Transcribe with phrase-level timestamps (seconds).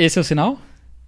[0.00, 0.60] Esse é o sinal?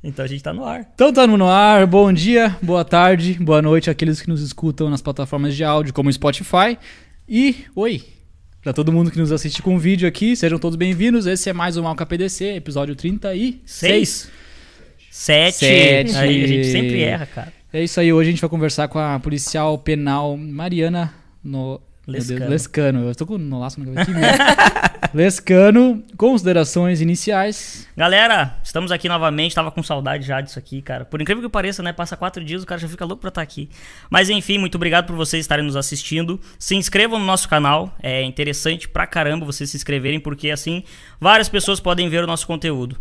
[0.02, 0.84] Então a gente tá no ar.
[0.96, 1.86] Então tá no ar.
[1.86, 6.12] Bom dia, boa tarde, boa noite àqueles que nos escutam nas plataformas de áudio como
[6.12, 6.76] Spotify.
[7.28, 8.02] E oi,
[8.60, 11.26] para todo mundo que nos assiste com vídeo aqui, sejam todos bem-vindos.
[11.26, 13.60] Esse é mais um Malca PDC, episódio 36.
[13.64, 14.30] Seis.
[15.08, 15.58] Sete.
[15.58, 16.16] Sete.
[16.16, 17.52] Aí a gente sempre erra, cara.
[17.72, 21.14] É isso aí, hoje a gente vai conversar com a policial penal Mariana
[21.44, 21.80] no...
[22.06, 22.50] meu Deus, Lescano.
[22.50, 23.08] Lescano.
[23.08, 24.10] Eu tô com no laço na cabeça.
[25.12, 27.88] Lescano, considerações iniciais.
[27.96, 29.54] Galera, estamos aqui novamente.
[29.54, 31.04] Tava com saudade já disso aqui, cara.
[31.04, 31.92] Por incrível que pareça, né?
[31.92, 33.68] Passa quatro dias, o cara já fica louco pra estar aqui.
[34.08, 36.40] Mas enfim, muito obrigado por vocês estarem nos assistindo.
[36.58, 37.94] Se inscrevam no nosso canal.
[38.02, 40.82] É interessante pra caramba vocês se inscreverem, porque assim
[41.20, 42.96] várias pessoas podem ver o nosso conteúdo.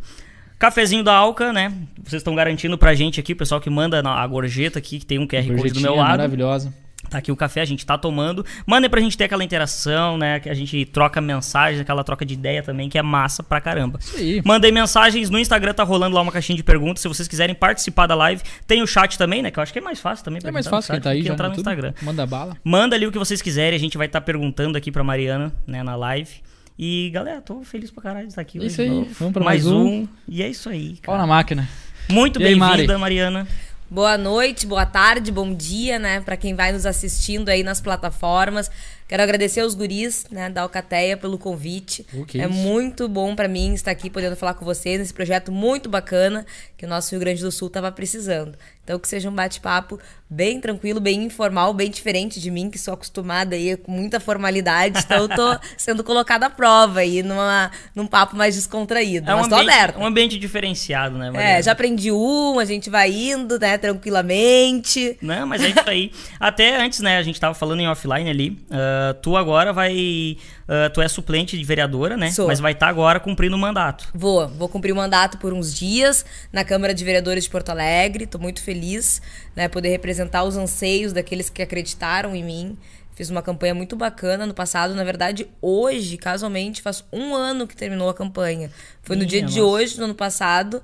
[0.58, 1.72] Cafezinho da Alca, né?
[2.04, 5.18] Vocês estão garantindo pra gente aqui, o pessoal que manda a gorjeta aqui, que tem
[5.18, 6.10] um QR Code do meu lado.
[6.10, 6.74] maravilhosa.
[7.10, 8.46] Tá aqui o café, a gente tá tomando.
[8.66, 10.40] Mandem pra gente ter aquela interação, né?
[10.40, 13.98] Que a gente troca mensagens, aquela troca de ideia também, que é massa pra caramba.
[14.00, 14.42] Isso aí.
[14.46, 17.02] Mandem mensagens no Instagram, tá rolando lá uma caixinha de perguntas.
[17.02, 19.50] Se vocês quiserem participar da live, tem o chat também, né?
[19.52, 20.40] Que eu acho que é mais fácil também.
[20.42, 21.62] pra É mais fácil quem chat tá aí que já entrar no YouTube.
[21.74, 21.94] Instagram.
[22.02, 22.56] Manda bala.
[22.64, 25.82] Manda ali o que vocês quiserem, a gente vai estar perguntando aqui pra Mariana, né,
[25.84, 26.30] na live.
[26.78, 28.68] E galera, tô feliz pra caralho de estar aqui hoje.
[28.68, 30.08] Isso aí, vamos pra mais um.
[30.28, 31.18] E é isso aí, Pau cara.
[31.18, 31.68] na máquina.
[32.10, 32.78] Muito aí, Mari?
[32.78, 33.48] bem-vinda, Mariana.
[33.92, 38.70] Boa noite, boa tarde, bom dia, né, Pra quem vai nos assistindo aí nas plataformas.
[39.10, 42.06] Quero agradecer aos guris, né, da Alcateia pelo convite.
[42.28, 42.54] Que é isso.
[42.54, 46.46] muito bom pra mim estar aqui podendo falar com vocês nesse projeto muito bacana
[46.78, 48.56] que o nosso Rio Grande do Sul tava precisando.
[48.84, 52.94] Então que seja um bate-papo bem tranquilo, bem informal, bem diferente de mim, que sou
[52.94, 55.00] acostumada aí com muita formalidade.
[55.06, 59.30] Então eu tô sendo colocada à prova aí numa, num papo mais descontraído.
[59.30, 60.00] É um, ambiente, aberta.
[60.00, 61.60] um ambiente diferenciado, né, Mariana?
[61.60, 65.18] É, já aprendi um, a gente vai indo, né, tranquilamente.
[65.22, 66.12] Não, mas é isso aí.
[66.40, 68.58] Até antes, né, a gente tava falando em offline ali.
[69.00, 70.38] Ah, tu agora vai.
[70.68, 72.32] ah, tu é suplente de vereadora, né?
[72.32, 72.48] Sou.
[72.48, 74.08] Mas vai estar agora cumprindo o mandato.
[74.14, 78.26] Vou, vou cumprir o mandato por uns dias na Câmara de Vereadores de Porto Alegre.
[78.26, 79.22] Tô muito feliz,
[79.56, 82.78] né, poder representar os anseios daqueles que acreditaram em mim.
[83.20, 84.96] Fiz uma campanha muito bacana no passado.
[84.96, 88.72] Na verdade, hoje, casualmente, faz um ano que terminou a campanha.
[89.02, 89.64] Foi no Minha dia de nossa.
[89.64, 90.82] hoje, no ano passado,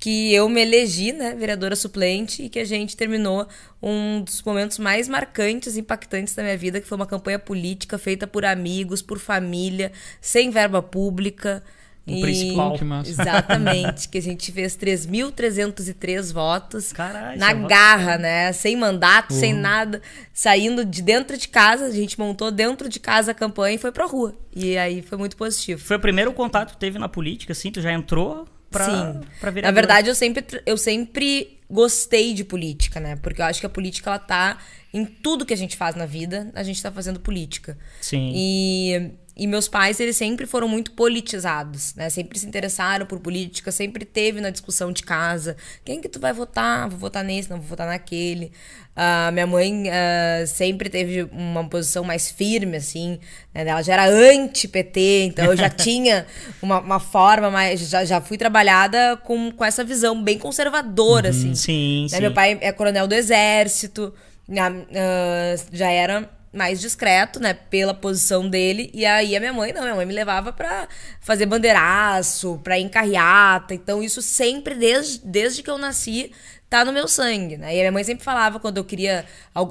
[0.00, 3.46] que eu me elegi, né, vereadora suplente, e que a gente terminou
[3.82, 7.98] um dos momentos mais marcantes e impactantes da minha vida, que foi uma campanha política
[7.98, 9.90] feita por amigos, por família,
[10.20, 11.62] sem verba pública.
[12.06, 12.72] O E- principal.
[12.78, 13.10] Que massa.
[13.10, 18.52] Exatamente, que a gente fez 3.303 votos Caralho, na voto garra, né?
[18.52, 19.60] Sem mandato, sem Uhum.
[19.60, 20.00] nada,
[20.32, 23.92] saindo de dentro de casa, a gente montou dentro de casa a campanha e foi
[23.92, 24.34] pra rua.
[24.54, 25.82] E aí foi muito positivo.
[25.84, 27.70] Foi o primeiro contato que tu teve na política, assim?
[27.70, 29.20] Tu já entrou pra, Sim.
[29.40, 33.16] pra Na verdade, eu sempre, eu sempre gostei de política, né?
[33.16, 34.58] Porque eu acho que a política, ela tá
[34.92, 37.78] em tudo que a gente faz na vida, a gente tá fazendo política.
[38.00, 38.32] Sim.
[38.34, 42.10] E, e meus pais, eles sempre foram muito politizados, né?
[42.10, 45.56] Sempre se interessaram por política, sempre teve na discussão de casa.
[45.84, 46.88] Quem que tu vai votar?
[46.88, 48.50] Vou votar nesse, não vou votar naquele.
[48.96, 53.20] Ah, minha mãe ah, sempre teve uma posição mais firme, assim.
[53.54, 53.62] Né?
[53.68, 56.26] Ela já era anti-PT, então eu já tinha
[56.60, 57.78] uma, uma forma mais...
[57.88, 61.54] Já, já fui trabalhada com, com essa visão bem conservadora, assim.
[61.54, 62.20] Sim, Né, sim.
[62.20, 64.12] Meu pai é coronel do exército,
[64.50, 68.90] ah, já era mais discreto, né, pela posição dele.
[68.94, 70.88] E aí a minha mãe, não, minha mãe me levava pra
[71.20, 73.74] fazer bandeiraço, pra ir em carreata.
[73.74, 76.32] Então isso sempre, desde, desde que eu nasci,
[76.68, 77.74] tá no meu sangue, né?
[77.74, 79.24] E a minha mãe sempre falava quando eu queria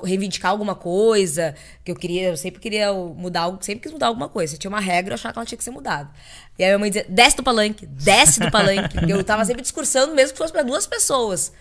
[0.03, 1.53] reivindicar alguma coisa,
[1.83, 4.53] que eu queria, eu sempre queria mudar algo, sempre quis mudar alguma coisa.
[4.53, 6.09] Se tinha uma regra, eu achava que ela tinha que ser mudada.
[6.57, 8.97] E a minha mãe dizia, desce do palanque, desce do palanque.
[9.09, 11.51] eu tava sempre discursando, mesmo que fosse pra duas pessoas.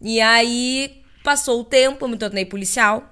[0.00, 3.04] E aí passou o tempo, eu me tornei policial,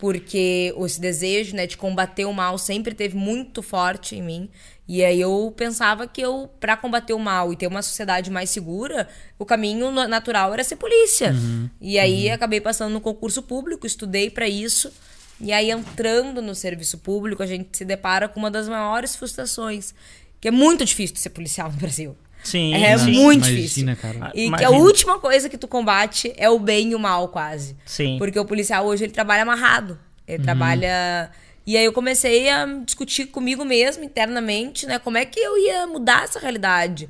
[0.00, 4.48] porque esse desejo, né, de combater o mal sempre teve muito forte em mim.
[4.88, 8.48] E aí eu pensava que eu, para combater o mal e ter uma sociedade mais
[8.48, 9.06] segura,
[9.38, 11.34] o caminho na- natural era ser polícia.
[11.80, 14.90] E aí acabei passando no concurso público, estudei para isso.
[15.38, 19.94] E aí entrando no serviço público, a gente se depara com uma das maiores frustrações,
[20.40, 22.16] que é muito difícil de ser policial no Brasil.
[22.42, 23.12] Sim, É sim.
[23.12, 23.96] muito Imagina, difícil.
[23.96, 24.30] cara.
[24.34, 24.68] E que Imagina.
[24.68, 27.76] a última coisa que tu combate é o bem e o mal, quase.
[27.84, 28.16] Sim.
[28.18, 29.98] Porque o policial hoje ele trabalha amarrado.
[30.26, 31.30] Ele trabalha.
[31.66, 34.98] E aí eu comecei a discutir comigo mesmo, internamente, né?
[34.98, 37.08] Como é que eu ia mudar essa realidade.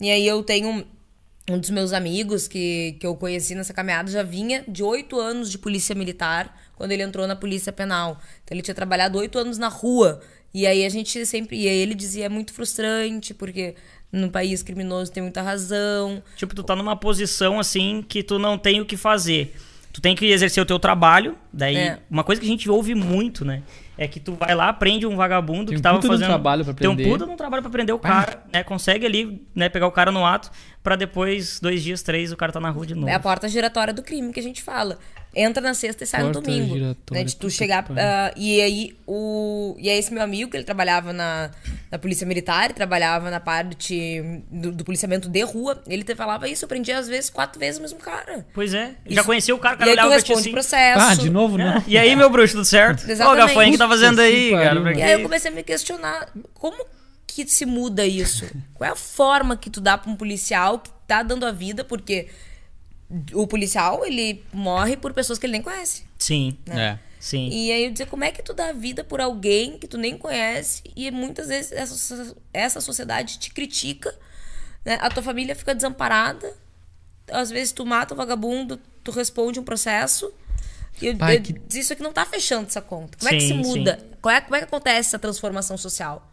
[0.00, 0.86] E aí eu tenho
[1.48, 5.50] um dos meus amigos que, que eu conheci nessa caminhada já vinha de oito anos
[5.50, 8.18] de polícia militar quando ele entrou na polícia penal.
[8.44, 10.20] Então ele tinha trabalhado oito anos na rua.
[10.54, 11.56] E aí a gente sempre.
[11.60, 13.74] E aí ele dizia é muito frustrante, porque
[14.12, 16.22] no país criminoso tem muita razão.
[16.36, 19.54] Tipo, tu tá numa posição assim que tu não tem o que fazer.
[19.92, 21.36] Tu tem que exercer o teu trabalho.
[21.52, 21.98] Daí, É.
[22.08, 23.62] uma coisa que a gente ouve muito, né?
[23.98, 26.28] É que tu vai lá, prende um vagabundo Tem que tava de um fazendo.
[26.28, 27.12] trabalho pra Tem um prender.
[27.18, 28.62] puta um trabalho pra prender o cara, né?
[28.62, 30.50] Consegue ali, né, pegar o cara no ato,
[30.82, 33.08] pra depois, dois dias, três, o cara tá na rua de novo.
[33.08, 34.96] É a porta giratória do crime que a gente fala.
[35.34, 36.74] Entra na sexta e sai no Porta domingo.
[36.74, 37.24] giratória, Né?
[37.24, 37.86] De tu chegar.
[37.96, 39.76] ah, e aí, o.
[39.78, 41.50] E aí, esse meu amigo, que ele trabalhava na,
[41.90, 46.64] na Polícia Militar, trabalhava na parte do, do policiamento de rua, ele te falava isso,
[46.64, 48.44] eu prendia às vezes quatro vezes o mesmo cara.
[48.52, 48.94] Pois é.
[49.06, 49.14] Isso.
[49.14, 50.50] Já conheceu o cara, o E cara aí tu olhava pra ti responde assim.
[50.52, 51.00] processo.
[51.00, 51.76] Ah, de novo, não.
[51.76, 53.08] "É, E aí, meu bruxo, tudo certo?
[53.08, 53.46] Exatamente.
[53.46, 54.80] Gafanho, o que tá fazendo aí, cara?
[54.80, 56.76] Pra E aí eu comecei a me questionar como
[57.26, 58.44] que se muda isso?
[58.74, 61.84] Qual é a forma que tu dá pra um policial que tá dando a vida,
[61.84, 62.26] porque
[63.34, 66.04] o policial, ele morre por pessoas que ele nem conhece.
[66.18, 66.98] Sim, É.
[67.18, 67.48] sim.
[67.48, 70.16] E aí eu dizer, como é que tu dá vida por alguém que tu nem
[70.16, 74.14] conhece e muitas vezes essa, essa sociedade te critica,
[74.84, 74.98] né?
[75.00, 76.54] A tua família fica desamparada,
[77.30, 80.32] às vezes tu mata o vagabundo, tu responde um processo
[81.02, 83.16] e eu, Pai, eu que- isso aqui não tá fechando essa conta.
[83.18, 83.98] Como é que se Sim, muda?
[84.20, 86.29] Qual é, como é que acontece essa transformação social?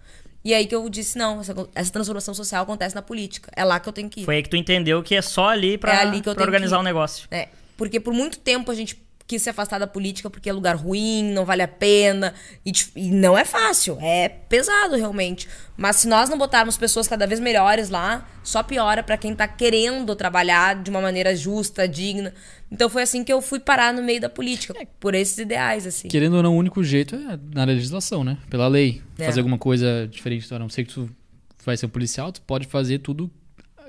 [0.48, 3.52] E aí que eu disse, não, essa, essa transformação social acontece na política.
[3.54, 4.24] É lá que eu tenho que ir.
[4.24, 6.80] Foi aí que tu entendeu que é só ali pra, É ali pra tenho organizar
[6.80, 7.28] o negócio.
[7.30, 8.96] É, porque por muito tempo a gente
[9.27, 12.33] quis se afastar da política porque é lugar ruim, não vale a pena.
[12.65, 15.47] E, e não é fácil, é pesado realmente.
[15.75, 19.48] Mas se nós não botarmos pessoas cada vez melhores lá, só piora pra quem tá
[19.48, 22.34] querendo trabalhar de uma maneira justa, digna.
[22.72, 26.07] Então foi assim que eu fui parar no meio da política, por esses ideais, assim.
[26.07, 28.38] Querendo ou não, o único jeito é na legislação, né?
[28.50, 29.01] Pela lei.
[29.19, 29.25] É.
[29.25, 30.51] Fazer alguma coisa diferente.
[30.53, 31.10] A não ser que tu
[31.65, 33.29] vai ser um policial, tu pode fazer tudo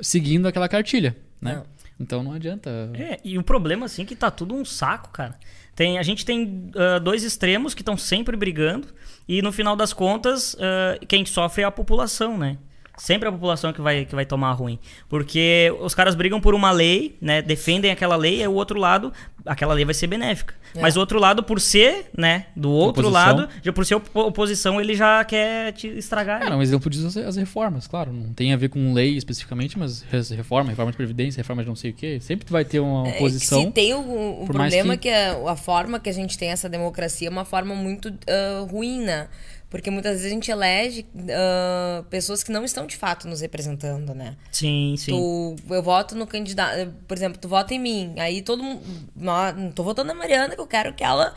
[0.00, 1.57] seguindo aquela cartilha, né?
[1.57, 1.77] Não.
[1.99, 2.71] Então não adianta.
[2.95, 5.38] É, e o problema, assim, é que tá tudo um saco, cara.
[5.75, 8.88] Tem, a gente tem ah, dois extremos que estão sempre brigando,
[9.28, 12.59] e no final das contas, ah, quem sofre é a população, né?
[12.99, 14.78] Sempre a população que vai, que vai tomar ruim.
[15.09, 17.40] Porque os caras brigam por uma lei, né?
[17.40, 19.12] Defendem aquela lei, e o outro lado,
[19.47, 20.55] aquela lei vai ser benéfica.
[20.75, 20.81] É.
[20.81, 22.47] Mas o outro lado, por ser, né?
[22.57, 23.37] Do outro Oposição.
[23.37, 26.40] lado, já por ser opo- oposição, ele já quer te estragar.
[26.40, 28.12] Cara, um exemplo disso as- as reformas, claro.
[28.12, 31.76] Não tem a ver com lei especificamente, mas reforma, reforma de previdência, reforma de não
[31.76, 32.19] sei o quê.
[32.21, 33.62] Sempre tu vai ter uma É, oposição.
[33.62, 37.28] Se tem o, problema que- que, a, a forma que a gente tem essa democracia
[37.28, 39.28] é uma forma muito ah, ruim, né?
[39.71, 44.15] Porque muitas vezes a gente elege ah, pessoas que não estão de fato nos representando,
[44.15, 44.37] né?
[44.51, 45.13] Sim, sim.
[45.13, 48.83] Tu, eu voto no candidato, por exemplo, tu vota em mim, aí todo mundo,
[49.15, 51.35] não tô votando na Mariana, que eu quero que ela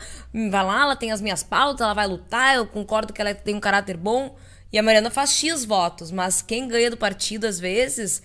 [0.50, 3.54] vá lá, ela tem as minhas pautas, ela vai lutar, eu concordo que ela tem
[3.54, 4.34] um caráter bom,
[4.72, 8.22] e a Mariana faz X votos, mas quem ganha do partido às vezes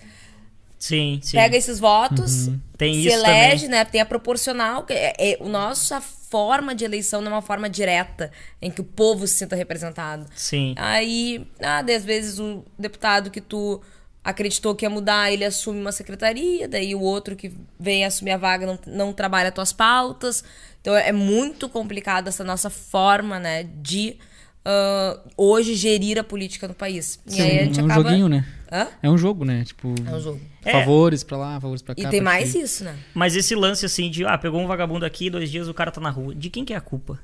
[0.78, 1.36] Sim, sim.
[1.36, 3.78] pega esses votos, Tem se isso elege, também.
[3.78, 3.84] né?
[3.84, 4.84] Tem a proporcional.
[4.84, 8.30] que É, é, o nossa forma de eleição não é uma forma direta
[8.60, 10.26] em que o povo se sinta representado.
[10.36, 10.74] Sim.
[10.76, 13.80] Aí, ah, às vezes o deputado que tu
[14.22, 18.36] acreditou que ia mudar, ele assume uma secretaria, daí o outro que vem assumir a
[18.36, 20.44] vaga não, não trabalha tuas pautas.
[20.80, 24.16] Então é muito complicado essa nossa forma, né, de
[24.64, 27.18] ah, hoje gerir a política no país.
[27.26, 28.02] E aí a gente é um acaba...
[28.02, 28.46] joguinho, né?
[28.70, 28.88] Hã?
[29.02, 29.64] É um jogo, né?
[29.64, 30.40] Tipo, É um jogo.
[30.64, 30.72] É.
[30.72, 32.02] favores pra lá, favores pra cá.
[32.02, 32.60] E tem mais ti.
[32.60, 32.96] isso, né?
[33.14, 36.00] Mas esse lance assim de, ah, pegou um vagabundo aqui, dois dias o cara tá
[36.00, 36.34] na rua.
[36.34, 37.18] De quem que é a culpa?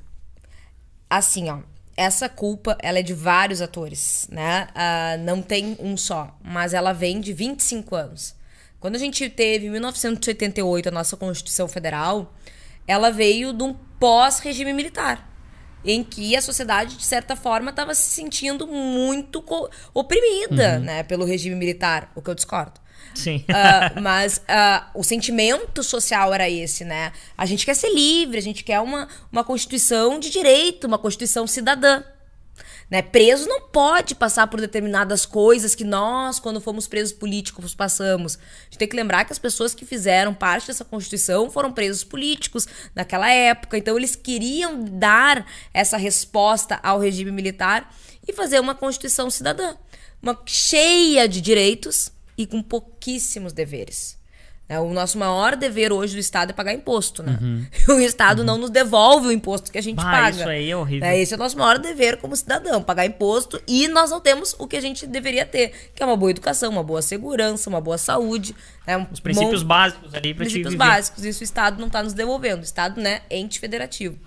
[1.09, 1.59] assim, ó,
[1.95, 4.67] essa culpa, ela é de vários atores, né?
[4.75, 8.35] Ah, não tem um só, mas ela vem de 25 anos.
[8.79, 12.33] Quando a gente teve, em 1988, a nossa Constituição Federal,
[12.85, 15.31] ela veio de um pós-regime militar,
[15.85, 19.43] em que a sociedade, de certa forma, estava se sentindo muito
[19.93, 22.79] oprimida, né, pelo regime militar, o que eu discordo.
[23.13, 23.43] Sim.
[23.49, 27.11] Ah, mas ah, o sentimento social era esse, né?
[27.37, 31.47] A gente quer ser livre, a gente quer uma, uma constituição de direito, uma constituição
[31.47, 32.03] cidadã.
[32.89, 33.01] Né?
[33.01, 38.37] Preso não pode passar por determinadas coisas que nós, quando fomos presos políticos, passamos.
[38.37, 42.03] A gente tem que lembrar que as pessoas que fizeram parte dessa Constituição foram presos
[42.03, 43.77] políticos naquela época.
[43.77, 47.93] Então, eles queriam dar essa resposta ao regime militar
[48.27, 49.75] e fazer uma Constituição cidadã.
[50.21, 54.17] Uma cheia de direitos e com pouquíssimos deveres.
[54.67, 54.79] Né?
[54.79, 57.37] O nosso maior dever hoje do Estado é pagar imposto, né?
[57.87, 60.29] O Estado não nos devolve o imposto que a gente Bah, paga.
[60.39, 61.07] isso aí é horrível.
[61.07, 61.19] Né?
[61.19, 64.67] Esse é o nosso maior dever como cidadão, pagar imposto e nós não temos o
[64.67, 67.97] que a gente deveria ter, que é uma boa educação, uma boa segurança, uma boa
[67.97, 68.55] saúde,
[68.87, 68.97] né?
[68.97, 71.23] Um Os princípios mon- básicos ali te princípios básicos.
[71.23, 72.61] Isso o Estado não está nos devolvendo.
[72.61, 74.17] O Estado, né, é ente federativo.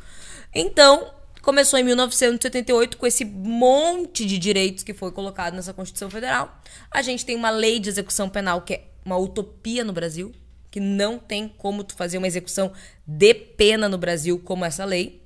[0.55, 1.11] Então,
[1.43, 6.61] começou em 1978 com esse monte de direitos que foi colocado nessa Constituição Federal.
[6.91, 10.31] A gente tem uma lei de execução penal que é uma utopia no Brasil,
[10.71, 12.71] que não tem como tu fazer uma execução
[13.07, 15.23] de pena no Brasil como essa lei.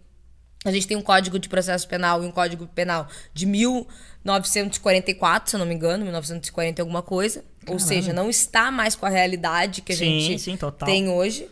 [0.65, 5.57] A gente tem um Código de Processo Penal e um Código Penal de 1944, se
[5.57, 7.45] eu não me engano, 1940 e alguma coisa.
[7.67, 11.49] Ou seja, não está mais com a realidade que a Sim, gente sim, tem hoje.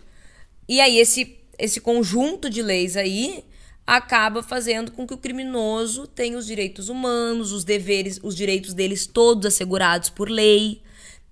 [0.69, 3.45] E aí esse esse conjunto de leis aí
[3.87, 9.07] acaba fazendo com que o criminoso tenha os direitos humanos, os deveres, os direitos deles
[9.07, 10.81] todos assegurados por lei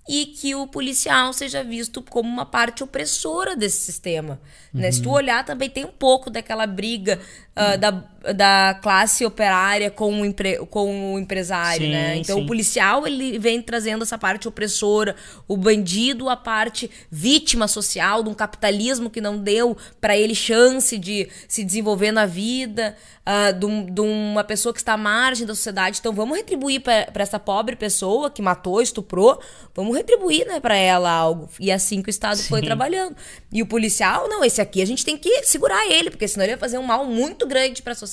[0.09, 4.41] e que o policial seja visto como uma parte opressora desse sistema.
[4.73, 4.87] Né?
[4.87, 4.91] Uhum.
[4.91, 7.19] Se tu olhar, também tem um pouco daquela briga
[7.55, 7.91] ah, da,
[8.35, 12.17] da classe operária com o, empre, com o empresário, Sim, né?
[12.17, 12.43] Então sim.
[12.43, 15.15] o policial ele vem trazendo essa parte opressora,
[15.47, 20.97] o bandido a parte vítima social de um capitalismo que não deu para ele chance
[20.97, 22.95] de se desenvolver na vida,
[23.25, 25.99] ah, de, um- de uma pessoa que está à margem da sociedade.
[25.99, 29.39] Então vamos retribuir para essa pobre pessoa que matou, estuprou,
[29.73, 31.47] vamos retribuir, né, para ela algo.
[31.59, 33.15] E é assim que o Estado foi trabalhando.
[33.51, 36.53] E o policial, não, esse aqui a gente tem que segurar ele, porque senão ele
[36.53, 38.08] vai fazer um mal muito grande para a sociedade,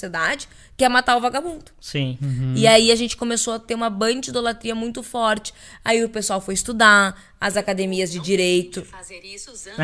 [0.76, 1.64] que é matar o vagabundo.
[1.80, 2.18] Sim.
[2.54, 5.54] E aí a gente começou a ter uma bandidolatria muito forte.
[5.84, 8.82] Aí o pessoal foi estudar, as academias de direito.
[8.84, 9.76] Fazer isso usando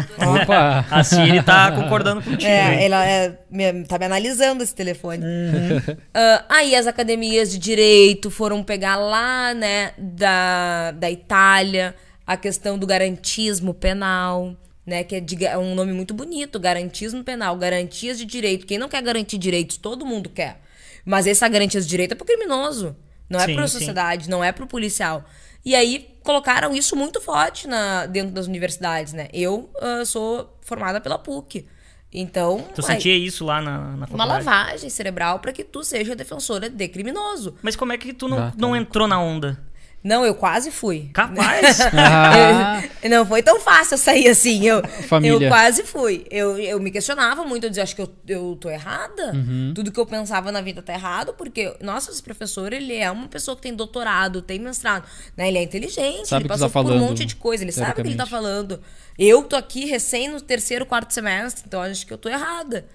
[0.42, 0.85] Opa!
[0.90, 2.45] A Siri tá concordando contigo.
[2.50, 5.23] É, ela é, me- tá me analisando esse telefone.
[6.14, 11.95] Ah, aí as academias de direito foram pegar lá, né, da, da Itália,
[12.26, 14.54] a questão do garantismo penal,
[14.87, 18.67] né, que é, de- é um nome muito bonito, garantismo penal, garantias de direito.
[18.67, 20.61] Quem não quer garantir direitos, todo mundo quer.
[21.05, 22.97] Mas essa garantia de direito é pro criminoso,
[23.29, 23.79] não é Sim, pra sim.
[23.79, 25.25] sociedade, não é pro policial.
[25.65, 29.29] E aí colocaram isso muito forte na, dentro das universidades, né?
[29.33, 31.67] Eu ah, sou formada pela PUC.
[32.15, 34.45] Então, Tu sentia isso lá na, na uma faculdade?
[34.45, 37.57] lavagem cerebral para que tu seja defensora de criminoso.
[37.62, 38.57] Mas como é que tu não, Ah, tá.
[38.59, 39.59] não entrou na onda?
[40.05, 41.11] Não, eu quase fui.
[41.13, 41.81] Capaz?
[41.93, 44.67] Ah, Eu- não foi tão fácil eu sair assim.
[44.67, 45.47] Eu, Família.
[45.47, 46.27] eu quase fui.
[46.29, 49.33] Eu, eu me questionava muito, eu dizia, acho que eu, eu tô errada.
[49.33, 49.73] Uhum.
[49.75, 53.29] Tudo que eu pensava na vida tá errado, porque, nossa, esse professor, ele é uma
[53.29, 55.07] pessoa que tem doutorado, tem mestrado.
[55.37, 55.49] Né?
[55.49, 57.63] Ele é inteligente, Sabe ele o que passou tá por um falando, monte de coisa,
[57.63, 58.81] ele sabe o que ele tá falando.
[59.17, 62.87] Eu tô aqui recém no terceiro, quarto semestre, então acho que eu tô errada.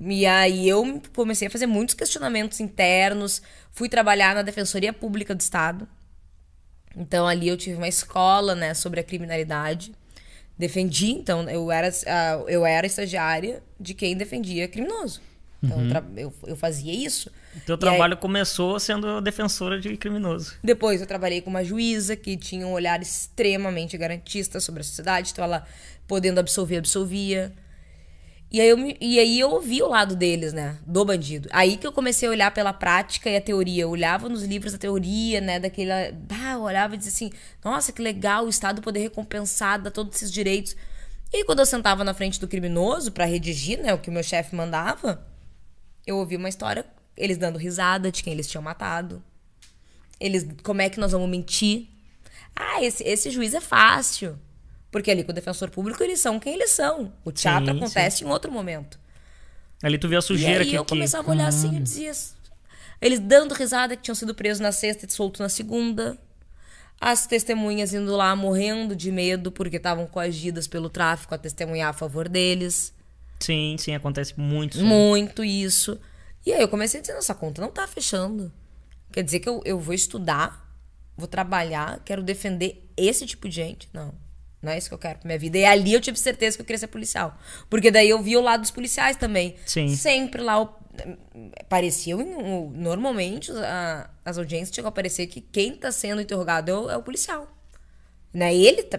[0.00, 3.40] E aí eu comecei a fazer muitos questionamentos internos,
[3.72, 5.88] fui trabalhar na Defensoria Pública do Estado.
[6.96, 9.92] Então ali eu tive uma escola, né, sobre a criminalidade.
[10.56, 15.20] Defendi, então eu era, ah, eu era estagiária de quem defendia criminoso.
[15.60, 17.30] Então eu tra- eu, eu fazia isso.
[17.66, 20.54] Teu E aí- trabalho começou sendo defensora de criminoso.
[20.62, 25.30] depois eu trabalhei com uma juíza que tinha um olhar extremamente garantista sobre a sociedade,
[25.32, 25.66] então ela
[26.06, 27.52] podendo absolver, absolvia.
[28.54, 30.78] E aí, eu me- e aí eu ouvi o lado deles, né?
[30.86, 31.48] Do bandido.
[31.52, 33.82] Aí que eu comecei a olhar pela prática e a teoria.
[33.82, 35.58] Eu olhava nos livros da teoria, né?
[35.58, 35.94] Daquela.
[36.30, 37.30] Ah, eu olhava e dizia assim:
[37.64, 40.76] nossa, que legal o Estado poder recompensar, dar todos esses direitos.
[41.32, 43.92] E aí, quando eu sentava na frente do criminoso pra redigir, né?
[43.92, 45.26] O que o meu chefe mandava,
[46.06, 49.20] eu ouvi uma história, eles dando risada de quem eles tinham matado.
[50.20, 51.88] Eles, como é que nós vamos mentir?
[52.54, 54.38] Ah, esse, esse juiz é fácil.
[54.94, 57.12] Porque ali com o defensor público eles são quem eles são.
[57.24, 58.96] O teatro Sim, acontece em outro momento.
[59.82, 61.80] Ali tu viu a E sujeira aí que, eu que- começava a olhar assim e
[61.80, 62.12] dizia...
[63.02, 66.16] Eles dando risada que tinham sido presos na sexta e soltos na segunda.
[67.00, 71.92] As testemunhas indo lá morrendo de medo porque estavam coagidas pelo tráfico a testemunhar a
[71.92, 72.94] favor deles.
[73.40, 74.76] Sim, sim, acontece muito.
[74.76, 74.86] isso.
[74.86, 75.98] Muito isso.
[76.46, 78.52] E aí eu comecei a dizer, nossa conta não tá fechando.
[79.10, 80.72] Quer dizer que eu, eu vou estudar,
[81.16, 83.88] vou trabalhar, quero defender esse tipo de gente?
[83.92, 84.22] Não.
[84.64, 85.58] Não é isso que eu quero pra minha vida.
[85.58, 87.36] E ali eu tive certeza que eu queria ser policial.
[87.70, 89.54] Porque daí eu vi o lado dos policiais também.
[89.66, 89.94] Sim.
[89.94, 90.60] Sempre lá.
[90.60, 90.68] o-
[92.74, 96.96] normalmente, a- as audiências chegam a parecer que quem tá sendo interrogado é o, é
[96.96, 97.48] o policial.
[98.34, 98.52] Né?
[98.52, 98.98] Ele tá,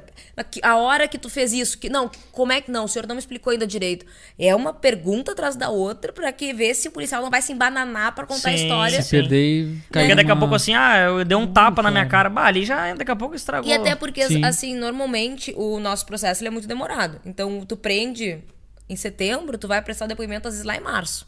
[0.63, 2.85] a hora que tu fez isso, que não, como é que não?
[2.85, 4.05] O senhor não me explicou ainda direito.
[4.39, 7.51] É uma pergunta atrás da outra pra que ver se o policial não vai se
[7.51, 9.01] embananar pra contar a Sim, história.
[9.01, 12.05] se perder e Porque daqui a pouco assim, ah, eu dei um tapa na minha
[12.05, 12.29] cara.
[12.29, 13.69] Bah, ali já daqui a pouco estragou.
[13.69, 14.45] E até porque, Sim.
[14.45, 17.19] assim, normalmente o nosso processo ele é muito demorado.
[17.25, 18.41] Então, tu prende
[18.87, 21.27] em setembro, tu vai prestar o depoimento às vezes lá em março.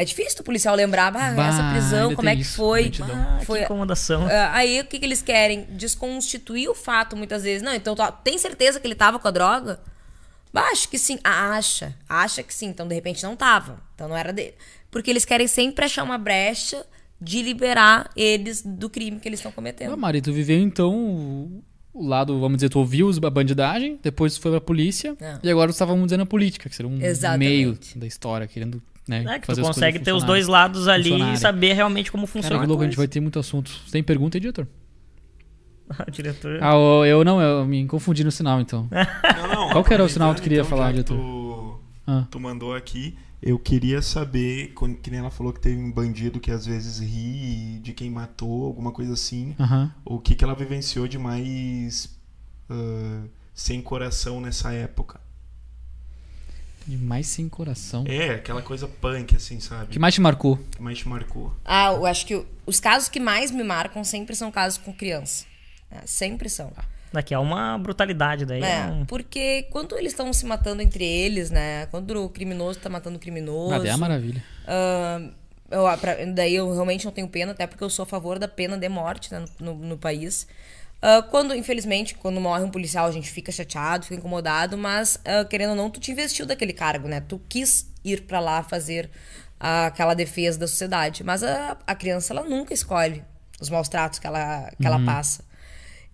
[0.00, 2.92] É difícil o policial lembrar, ah, Bah, essa prisão, como é que isso, foi?
[3.02, 4.26] Ah, foi que incomodação.
[4.28, 5.66] Ah, aí o que, que eles querem?
[5.70, 7.62] Desconstituir o fato muitas vezes.
[7.62, 9.80] Não, então tu tem certeza que ele tava com a droga?
[10.52, 11.18] Bah, acho que sim.
[11.24, 11.94] Ah, acha.
[12.08, 12.66] Acha que sim.
[12.68, 13.82] Então, de repente, não tava.
[13.96, 14.54] Então não era dele.
[14.88, 16.86] Porque eles querem sempre achar uma brecha
[17.20, 19.92] de liberar eles do crime que eles estão cometendo.
[19.92, 21.62] Ah, Mari, tu viveu então o-
[21.92, 25.38] lado, vamos dizer, tu ouviu a bandidagem, depois tu foi pra polícia, É.
[25.42, 27.48] e agora tu estava, vamos dizer, na política, que seria um Exatamente.
[27.50, 31.36] meio da história, querendo né, É que tu consegue ter os dois lados ali e
[31.36, 32.56] saber realmente como funciona.
[32.56, 33.70] Cara, que a louco, a gente vai ter muito assunto.
[33.70, 34.66] Você tem pergunta aí, diretor?
[36.06, 36.58] O diretor.
[36.62, 36.74] Ah,
[37.06, 38.86] eu, não, eu me confundi no sinal, então.
[38.92, 41.16] Não, não, Qual que era o sinal que tu aproveitando, queria então, falar, diretor?
[41.16, 42.26] Tu, Ah.
[42.30, 43.16] tu mandou aqui.
[43.40, 46.98] Eu queria saber, quando- que nem ela falou que teve um bandido que às vezes
[46.98, 49.54] ri de quem matou, alguma coisa assim.
[50.04, 52.18] O que, que ela vivenciou de mais
[52.68, 53.22] ah,
[53.54, 55.20] sem coração nessa época?
[56.88, 58.04] Demais sem coração.
[58.08, 59.86] É, aquela coisa punk, assim, O sabe?
[59.92, 60.58] que mais te marcou?
[60.70, 61.54] que mais te marcou?
[61.64, 65.44] Ah, eu acho que os casos que mais me marcam sempre são casos com criança.
[65.90, 66.72] É, sempre são.
[67.12, 68.62] Daqui é uma brutalidade daí.
[68.62, 71.86] É, é um- porque quando eles estão se matando entre eles, né?
[71.86, 73.72] Quando o criminoso tá matando o criminoso.
[73.74, 74.42] Ah, daí é uma maravilha.
[74.66, 75.20] ah,
[75.70, 78.48] eu, pra- daí eu realmente não tenho pena, até porque eu sou a favor da
[78.48, 80.46] pena de morte né, no, no- no país.
[81.00, 85.44] Ah, quando, infelizmente, quando morre um policial, a gente fica chateado, fica incomodado, mas ah,
[85.44, 87.20] querendo ou não, tu te investiu daquele cargo, né?
[87.20, 89.08] Tu quis ir pra lá fazer
[89.60, 91.22] ah, aquela defesa da sociedade.
[91.24, 93.22] Mas a, a criança, ela nunca escolhe
[93.60, 95.44] os maus tratos que ela, que ela passa.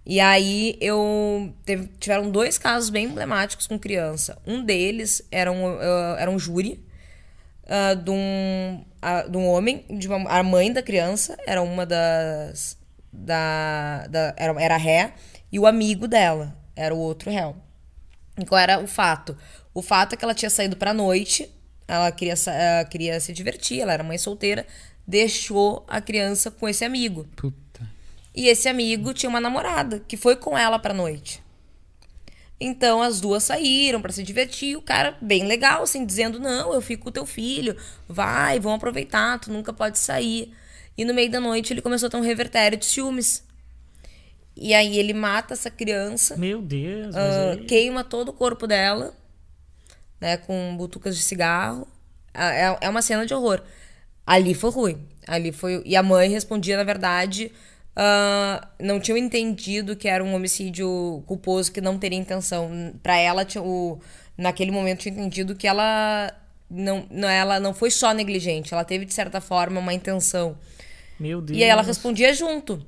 [0.06, 4.38] E aí eu teve- tiveram dois casos bem emblemáticos com criança.
[4.46, 6.84] Um deles era um, ah, era um júri
[8.04, 8.84] de, um,
[9.30, 12.76] de um homem, de uma, a mãe da criança era uma das.
[13.16, 15.14] Da, da, era, era ré,
[15.52, 17.56] e o amigo dela era o outro réu.
[18.36, 19.36] E qual era o fato?
[19.72, 21.48] O fato é que ela tinha saído pra noite,
[21.86, 24.66] ela queria, ela queria se divertir, ela era mãe solteira,
[25.06, 27.24] deixou a criança com esse amigo.
[27.36, 27.88] Puta.
[28.34, 31.42] E esse amigo tinha uma namorada que foi com ela pra noite.
[32.58, 36.80] Então as duas saíram pra se divertir, o cara bem legal, assim, dizendo: "Não, eu
[36.80, 37.76] fico com o teu filho,
[38.08, 40.52] vai, vamos aproveitar, tu nunca pode sair".
[40.96, 43.44] E no meio da noite ele começou a ter um revertério de ciúmes.
[44.56, 48.66] E aí ele mata essa criança, Meu Deus, mas ah, aí- queima todo o corpo
[48.68, 49.12] dela,
[50.20, 51.88] né, com butucas de cigarro.
[52.32, 53.60] Ah, É, é uma cena de horror.
[54.26, 55.08] Ali foi ruim.
[55.26, 55.82] Ali foi.
[55.84, 57.50] E a mãe respondia, na verdade,
[57.96, 62.70] ah, não tinham entendido que era um homicídio culposo que não teria intenção.
[63.02, 63.98] Pra ela, o,
[64.38, 66.32] naquele momento, tinha entendido que ela
[66.70, 70.56] não, não, ela não foi só negligente, ela teve, de certa forma, uma intenção.
[71.18, 71.58] Meu Deus.
[71.58, 72.84] E aí ela respondia junto.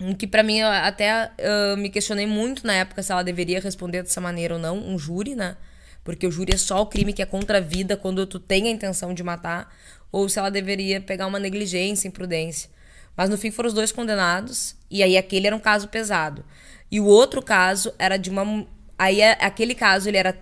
[0.00, 3.60] O Que pra mim eu até ah, me questionei muito na época se ela deveria
[3.60, 5.56] responder dessa maneira ou não, um júri, né?
[6.04, 8.66] Porque o júri é só o crime que é contra a vida quando tu tem
[8.66, 9.72] a intenção de matar,
[10.10, 12.68] ou se ela deveria pegar uma negligência, imprudência.
[13.16, 16.44] Mas no fim foram os dois condenados, e aí aquele era um caso pesado.
[16.90, 18.66] E o outro caso era de uma.
[18.98, 20.36] Aí é- aquele caso ele era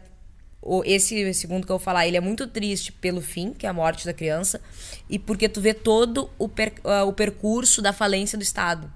[0.85, 3.73] esse segundo que eu vou falar, ele é muito triste pelo fim, que é a
[3.73, 4.61] morte da criança,
[5.09, 8.93] e porque tu vê todo o, per- ah, o percurso da falência do Estado.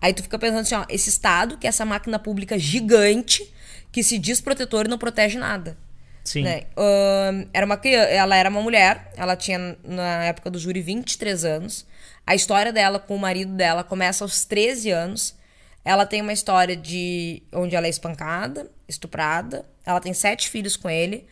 [0.00, 3.50] Aí tu fica pensando assim, ó, esse Estado, que é essa máquina pública gigante,
[3.90, 5.76] que se diz protetor e não protege nada.
[6.22, 6.42] Sim.
[6.42, 6.64] Né?
[6.76, 11.44] Ahn, era uma criança, ela era uma mulher, ela tinha, na época do júri, 23
[11.44, 11.86] anos.
[12.26, 15.34] A história dela com o marido dela começa aos 13 anos.
[15.84, 19.64] Ela tem uma história de onde ela é espancada, estuprada.
[19.86, 21.26] Ela tem sete filhos com ele.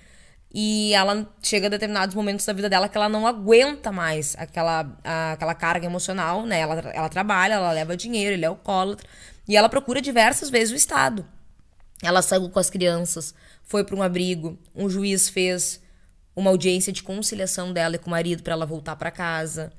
[0.57, 4.97] E ela chega a determinados momentos da vida dela que ela não aguenta mais aquela,
[5.03, 6.61] a- aquela carga emocional, né?
[6.61, 9.05] Ela, ela trabalha, ela leva dinheiro, ele é alcoólatra.
[9.49, 11.27] E ela procura diversas vezes o Estado.
[12.03, 15.83] Ela saiu com as crianças, foi para um abrigo, um juiz fez
[16.37, 19.73] uma audiência de conciliação dela e com o marido para ela voltar para casa.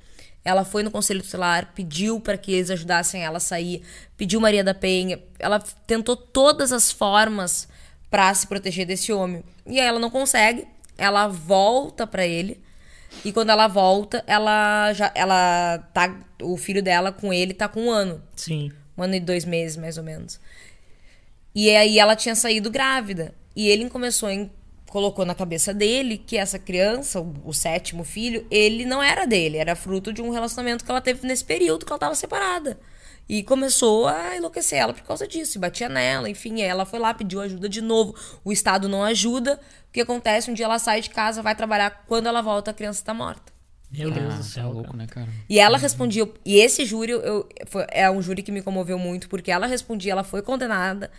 [0.44, 3.82] Ela foi no conselho tutelar, pediu para que eles ajudassem ela a sair,
[4.16, 5.22] pediu Maria da Penha.
[5.38, 7.66] Ela tentou todas as formas
[8.10, 9.42] para se proteger desse homem.
[9.66, 10.66] E aí ela não consegue,
[10.96, 12.60] ela volta para ele.
[13.24, 17.86] E quando ela volta, ela já ela tá o filho dela com ele tá com
[17.86, 18.22] um ano.
[18.34, 18.72] Sim.
[18.96, 20.40] Um ano e dois meses, mais ou menos.
[21.54, 23.34] E aí ela tinha saído grávida.
[23.54, 24.50] E ele começou em.
[24.86, 29.56] colocou na cabeça dele que essa criança, o, o sétimo filho, ele não era dele,
[29.56, 32.78] era fruto de um relacionamento que ela teve nesse período que ela tava separada.
[33.28, 37.12] E começou a enlouquecer ela por causa disso, e batia nela, enfim, ela foi lá,
[37.12, 38.14] pediu ajuda de novo.
[38.44, 39.60] O Estado não ajuda.
[39.88, 40.50] O que acontece?
[40.50, 43.52] Um dia ela sai de casa, vai trabalhar, quando ela volta, a criança tá morta.
[43.90, 44.68] Meu Deus Ah, do tá céu.
[44.70, 44.96] louco, cara.
[44.98, 45.28] né, cara?
[45.48, 46.28] E ela respondia.
[46.44, 50.12] E esse júri eu, foi- é um júri que me comoveu muito, porque ela respondia,
[50.12, 51.10] ela foi condenada.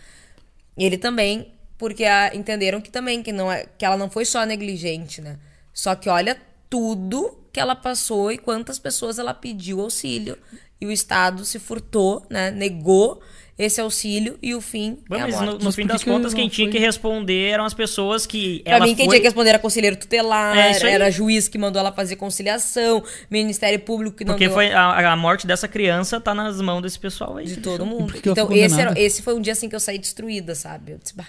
[0.76, 4.24] E ele também, porque a- entenderam que também que, não é, que ela não foi
[4.24, 5.38] só negligente, né?
[5.74, 6.36] Só que olha
[6.70, 10.38] tudo que ela passou e quantas pessoas ela pediu auxílio.
[10.80, 12.50] E o Estado se furtou, né?
[12.50, 13.20] Negou
[13.58, 15.46] esse auxílio e o fim Bom, é a mas morte.
[15.46, 18.60] no, no Mas fim das que contas, quem tinha que responder eram as pessoas que.
[18.60, 19.14] Pra ela mim, quem foi...
[19.14, 23.80] tinha que responder era conselheiro tutelar, É, era juiz que mandou ela fazer conciliação, Ministério
[23.80, 24.54] Público que não Porque deu...
[24.54, 27.46] foi a, a morte dessa criança tá nas mãos desse pessoal aí.
[27.46, 28.12] de todo mundo.
[28.14, 30.92] ela Então, esse, era- esse foi um dia assim que eu saí destruída, sabe?
[30.92, 31.26] Eu disse, bah,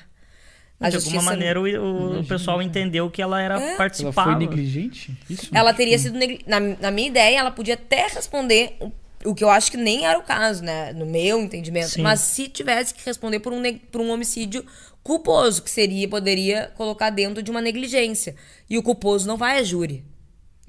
[0.80, 3.68] a De alguma maneira o, o- o pessoal entendeu que ela era É.
[3.70, 4.30] Ela participava.
[4.34, 5.18] foi negligente?
[5.28, 5.50] Isso?
[5.52, 6.16] Ela teria sido.
[6.16, 8.78] negli- Na, na minha ideia, ela podia até responder
[9.26, 10.94] o, que eu acho que nem era o caso, né?
[10.94, 11.90] No meu entendimento.
[11.90, 12.02] Sim.
[12.02, 14.66] Mas se tivesse que responder por um, por um homicídio
[15.04, 18.36] culposo, que seria, poderia colocar dentro de uma negligência.
[18.70, 20.04] E o culposo não vai a júri.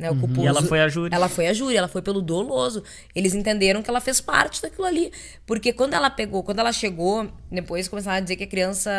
[0.00, 0.40] Né, o culposo.
[0.42, 1.14] E ela foi a júri.
[1.14, 2.82] Ela foi a júri, ela foi pelo doloso.
[3.14, 5.12] Eles entenderam que ela fez parte daquilo ali.
[5.46, 8.90] Porque quando ela pegou, quando ela chegou, depois começaram a dizer que a criança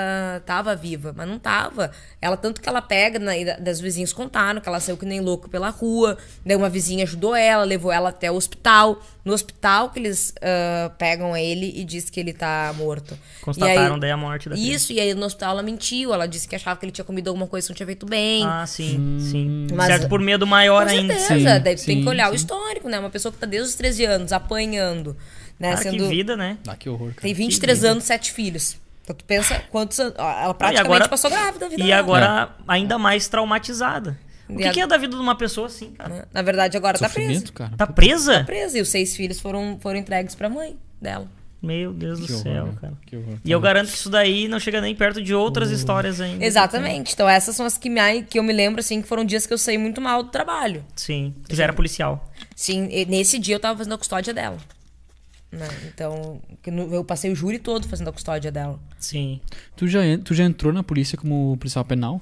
[0.45, 1.91] tava viva, mas não tava.
[2.21, 5.05] Ela, tanto que ela pega, né, e da- das vizinhos contaram que ela saiu que
[5.05, 9.01] nem louco pela rua, daí uma vizinha ajudou ela, levou ela até o hospital.
[9.25, 13.17] No hospital que eles ah, pegam ele e diz que ele tá morto.
[13.41, 14.71] Constataram aí- daí a morte da criança.
[14.75, 17.27] Isso, e aí no hospital ela mentiu, ela disse que achava que ele tinha comido
[17.29, 18.43] alguma coisa que não tinha feito bem.
[18.45, 19.67] Ah, sim, sim.
[19.73, 21.13] Mas- certo por medo maior Com ainda.
[21.19, 22.35] certeza, Sim, daí tu tem sim, que olhar o sim.
[22.35, 22.99] histórico, né?
[22.99, 25.15] Uma pessoa que tá desde os 13 anos apanhando,
[25.59, 25.71] né?
[25.71, 26.07] Cara, que Sendo...
[26.09, 26.57] vida, né?
[26.67, 27.21] Ah, que horror, cara.
[27.21, 28.77] Tem 23 anos, sete filhos.
[29.03, 30.13] Então tu pensa quantos anos.
[30.17, 31.99] Ela Ah, e praticamente agora- passou grávida a vida E dela.
[31.99, 34.17] agora ainda mais traumatizada.
[34.47, 36.09] O que, a- que é da vida de uma pessoa assim, cara?
[36.09, 36.23] né?
[36.33, 37.27] Na verdade, agora tá presa.
[37.29, 37.71] Sofrimento, cara.
[37.77, 38.43] Tá presa?
[38.43, 38.77] Presa.
[38.77, 41.27] E os seis filhos foram, foram entregues pra mãe dela.
[41.61, 42.73] Meu Deus do Que horror, céu, né?
[42.81, 42.93] cara.
[43.05, 43.37] Que horror.
[43.45, 46.43] E eu garanto que isso daí não chega nem perto de outras histórias ainda.
[46.43, 47.13] Exatamente.
[47.13, 49.53] Então essas são as que, me, que eu me lembro, assim, que foram dias que
[49.53, 50.83] eu saí muito mal do trabalho.
[50.95, 51.35] Sim.
[51.47, 52.31] Tu já era policial.
[52.55, 54.57] Sim, e nesse dia eu tava fazendo a custódia dela.
[55.51, 55.67] né?
[55.93, 56.41] Então,
[56.91, 58.79] eu passei o júri todo fazendo a custódia dela.
[58.97, 59.39] Sim.
[59.75, 62.19] Tu já, tu já entrou na polícia como policial penal?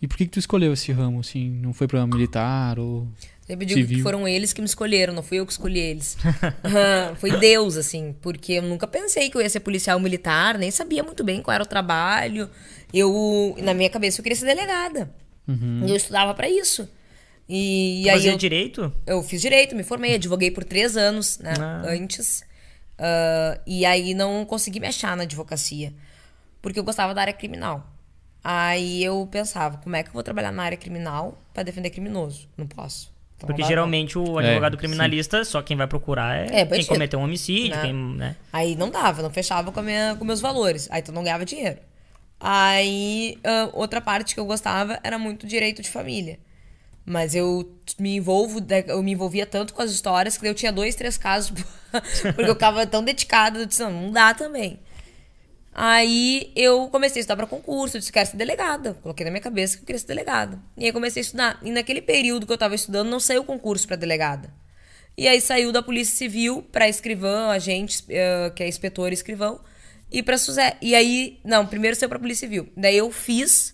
[0.00, 1.50] E por que, que tu escolheu esse ramo, assim?
[1.60, 3.08] Não foi pra militar ou...
[3.48, 3.96] Sempre digo Civil.
[3.96, 6.16] que foram eles que me escolheram, não fui eu que escolhi eles.
[7.18, 11.02] Foi Deus, assim, porque eu nunca pensei que eu ia ser policial militar, nem sabia
[11.02, 12.50] muito bem qual era o trabalho.
[12.92, 15.10] Eu, na minha cabeça, eu queria ser delegada.
[15.48, 16.86] E eu estudava pra isso.
[17.48, 18.92] E, Tu aí fazia eu, direito?
[19.06, 21.82] eu fiz direito, me formei, advoguei por três anos, né, Ah.
[21.88, 22.44] antes.
[22.98, 25.94] Ah, e aí não consegui me achar na advocacia,
[26.60, 27.90] porque eu gostava da área criminal.
[28.44, 32.46] Aí eu pensava, como é que eu vou trabalhar na área criminal pra defender criminoso?
[32.54, 33.10] Não posso.
[33.38, 36.84] Então, Porque lá- geralmente o É, advogado criminalista, só quem vai procurar é, É, quem
[36.84, 37.82] cometeu um homicídio, Né?
[37.82, 38.36] quem, né?
[38.52, 40.88] Aí não dava, não fechava com, a minha, com meus valores.
[40.90, 41.78] Aí tu não ganhava dinheiro.
[42.40, 46.38] Aí, ah, outra parte que eu gostava era muito direito de família.
[47.06, 50.94] Mas eu me envolvo, eu me envolvia tanto com as histórias que eu tinha dois,
[50.94, 51.50] três casos,
[52.34, 54.78] porque eu ficava tão dedicada, eu disse, não, não dá também.
[55.80, 58.94] Aí eu comecei a estudar para concurso, eu disse, quero ser delegada.
[58.94, 60.60] Coloquei na minha cabeça que eu queria ser delegada.
[60.76, 61.60] E aí comecei a estudar.
[61.62, 64.52] E naquele período que eu tava estudando, não saiu concurso para delegada.
[65.16, 69.60] E aí saiu da Polícia Civil para escrivão, agente, eh, que é inspetor e escrivão,
[70.10, 70.76] e para Suzé.
[70.82, 72.68] E aí, não, primeiro saiu para Polícia Civil.
[72.76, 73.72] Daí eu fiz,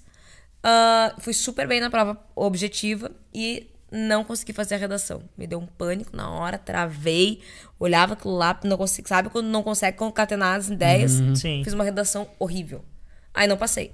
[0.62, 5.22] ah, fui super bem na prova objetiva e não consegui fazer a redação.
[5.38, 7.40] Me deu um pânico na hora, travei,
[7.78, 11.12] olhava aquilo lá, não consegui, sabe quando não consegue concatenar as ideias?
[11.36, 11.62] Sim.
[11.62, 12.84] Fiz uma redação horrível.
[13.32, 13.92] Aí não passei.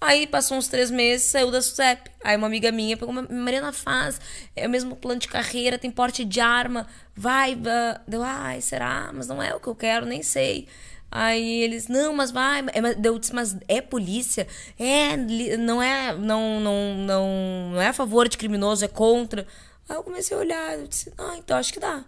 [0.00, 2.10] Aí passou uns três meses, saiu da SUSEP.
[2.22, 4.20] Aí uma amiga minha pegou, Mariana faz,
[4.54, 7.98] é o mesmo plano de carreira, tem porte de arma, vai, vai.
[8.06, 9.10] Deu, ai, será?
[9.12, 10.66] Mas não é o que eu quero, nem sei.
[11.10, 12.60] Aí eles, não, mas vai.
[12.60, 14.46] É, Eu disse, mas é polícia?
[14.78, 15.16] É,
[15.56, 19.46] não é, não, não, não, não é a favor de criminoso, é contra.
[19.88, 22.04] Aí eu comecei a olhar, eu disse, ah, então acho que dá.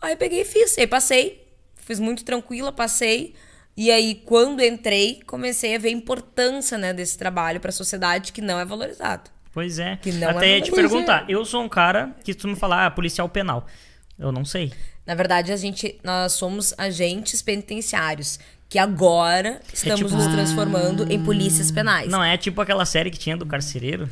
[0.00, 0.78] Aí peguei e fiz.
[0.78, 3.34] Aí passei, fiz muito tranquila, passei.
[3.76, 8.32] E aí, quando entrei, comecei a ver a importância né, desse trabalho para a sociedade
[8.32, 9.30] que não é valorizado.
[9.52, 9.96] Pois é.
[9.96, 12.90] Que não Até é ia te perguntar, eu sou um cara que costuma falar ah,
[12.90, 13.66] policial penal.
[14.18, 14.72] Eu não sei.
[15.08, 21.18] Na verdade, a gente, nós somos agentes penitenciários, que agora estamos tipo- nos transformando em
[21.24, 22.10] polícias penais.
[22.10, 24.06] Não é tipo aquela série que tinha do carcereiro?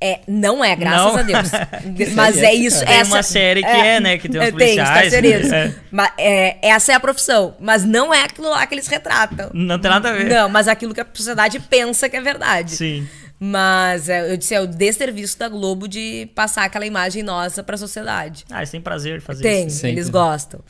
[0.00, 1.18] É, não é, graças Não.
[1.18, 1.50] a Deus.
[2.16, 2.84] Mas é isso.
[2.84, 5.52] Tem essa, uma série que é, né, que tem os é, policiais, carcereiros.
[5.52, 5.74] é.
[5.88, 7.54] Mas, é, essa é a profissão.
[7.60, 9.50] Mas não é aquilo lá que eles retratam.
[9.54, 10.24] Não tem nada a ver.
[10.24, 12.72] Não, mas aquilo que a sociedade pensa que é verdade.
[12.72, 13.06] Sim.
[13.42, 17.78] Mas é, eu disse, é o desserviço da Globo de passar aquela imagem nossa pra
[17.78, 18.44] sociedade.
[18.50, 19.76] Ah, eles têm prazer de fazer Tem, isso.
[19.76, 19.92] Sempre.
[19.92, 20.60] eles gostam.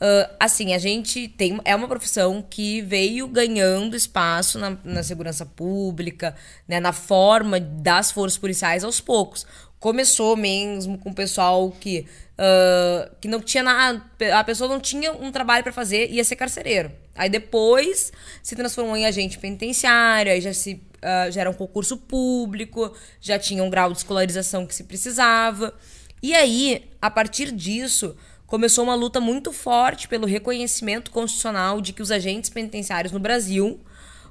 [0.00, 1.58] Ah, assim, a gente tem.
[1.64, 6.34] É uma profissão que veio ganhando espaço na, na segurança pública,
[6.66, 9.46] né, na forma das forças policiais aos poucos.
[9.80, 14.02] Começou mesmo com o pessoal que, ah, que não tinha nada.
[14.34, 16.90] A pessoa não tinha um trabalho para fazer, ia ser carcereiro.
[17.14, 18.12] Aí depois
[18.42, 20.80] se transformou em agente penitenciário, aí já se.
[21.02, 25.74] ah, já era um concurso público, já tinha um grau de escolarização que se precisava.
[26.22, 32.02] E aí, a partir disso, começou uma luta muito forte pelo reconhecimento constitucional de que
[32.02, 33.80] os agentes penitenciários no Brasil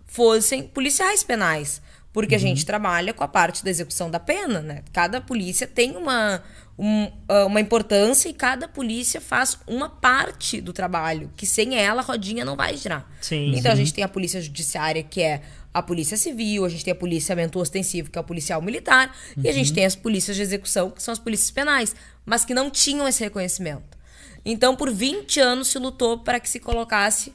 [0.06, 1.82] fossem policiais penais.
[2.14, 4.84] Porque a gente trabalha com a parte da execução da pena, né?
[4.92, 6.42] Cada polícia tem uma,
[6.78, 12.02] um, ah, uma importância e cada polícia faz uma parte do trabalho, que sem ela
[12.02, 13.08] a rodinha não vai girar.
[13.22, 15.42] Sim, Então a gente tem a polícia judiciária, que é
[15.74, 19.48] a polícia civil, a gente tem a policiamento ostensivo, que é o policial militar, e
[19.48, 22.72] a gente tem as polícias de execução, que são as polícias penais, mas que não
[22.72, 23.98] tinham esse reconhecimento.
[24.44, 27.32] Então, por 20 anos se lutou para que se colocasse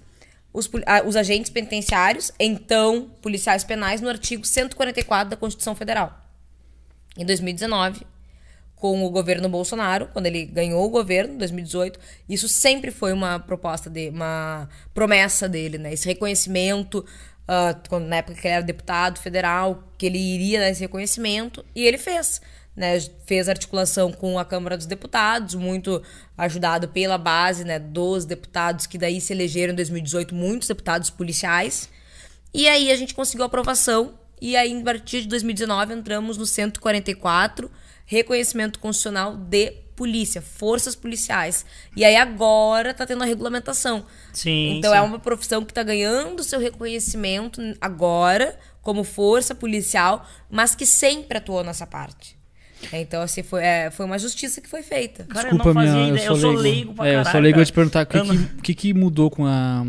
[0.53, 0.71] os,
[1.07, 6.19] os agentes penitenciários, então policiais penais, no artigo 144 da Constituição Federal.
[7.17, 8.07] Em 2019,
[8.83, 12.01] com o governo Bolsonaro, quando ele ganhou o governo em 2018.
[12.29, 15.93] Isso sempre foi uma proposta de uma promessa dele, né?
[15.93, 16.99] Esse reconhecimento
[17.43, 21.65] uh, quando, na época que ele era deputado federal, que ele iria dar esse reconhecimento,
[21.77, 22.41] e ele fez.
[22.75, 26.03] Né, fez articulação com a Câmara dos Deputados, muito
[26.39, 31.91] ajudado pela base né, dos deputados que daí se elegeram em 2018, muitos deputados policiais.
[32.55, 37.71] E aí a gente conseguiu aprovação, e aí a partir de 2019 entramos no 144,
[38.07, 41.65] reconhecimento constitucional de polícia, forças policiais.
[41.97, 44.05] E aí agora tá tendo a regulamentação.
[44.33, 44.79] Sim.
[44.79, 44.97] Então sim.
[44.97, 51.39] é uma profissão que tá ganhando seu reconhecimento agora como força policial, mas que sempre
[51.39, 52.37] atuou nessa parte.
[52.93, 55.25] Então, assim, foi, é, foi uma justiça que foi feita.
[55.25, 56.27] Cara, Desculpa, eu não fazia minha, ideia.
[56.27, 57.27] Eu sou leigo pra é, caralho.
[57.29, 57.67] eu sou leigo eu cara.
[57.67, 59.83] te perguntar o que, não- que, que, mudou com a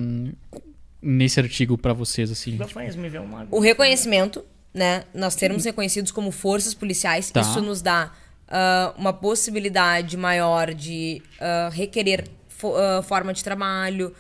[1.02, 2.56] nesse artigo pra vocês assim.
[2.58, 3.48] Gafanhoto, me vê uma...
[3.52, 5.04] O reconhecimento, né?
[5.14, 7.42] Nós sermos reconhecidos como forças policiais, Tá.
[7.42, 8.12] isso nos dá
[8.48, 14.14] ah, uma possibilidade maior de ah, requerer fo- ah, forma de trabalho,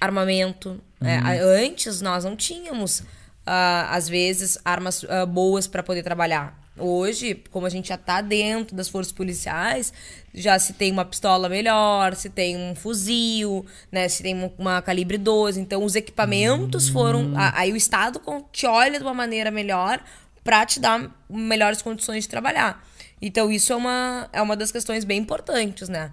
[0.00, 0.80] armamento.
[1.00, 1.08] Uhum.
[1.08, 3.02] A- Antes nós não tínhamos,
[3.44, 6.59] às vezes, armas boas para poder trabalhar.
[6.80, 9.92] Hoje, como a gente já tá dentro das forças policiais,
[10.34, 14.80] já se tem uma pistola melhor, se tem um fuzil, né, se tem um- uma
[14.82, 15.60] calibre 12.
[15.60, 17.32] Então, os equipamentos foram.
[17.36, 18.20] a- Aí o Estado
[18.52, 20.02] te olha de uma maneira melhor
[20.42, 22.84] para te dar melhores condições de trabalhar.
[23.20, 26.12] Então, isso é uma, é uma das questões bem importantes, né?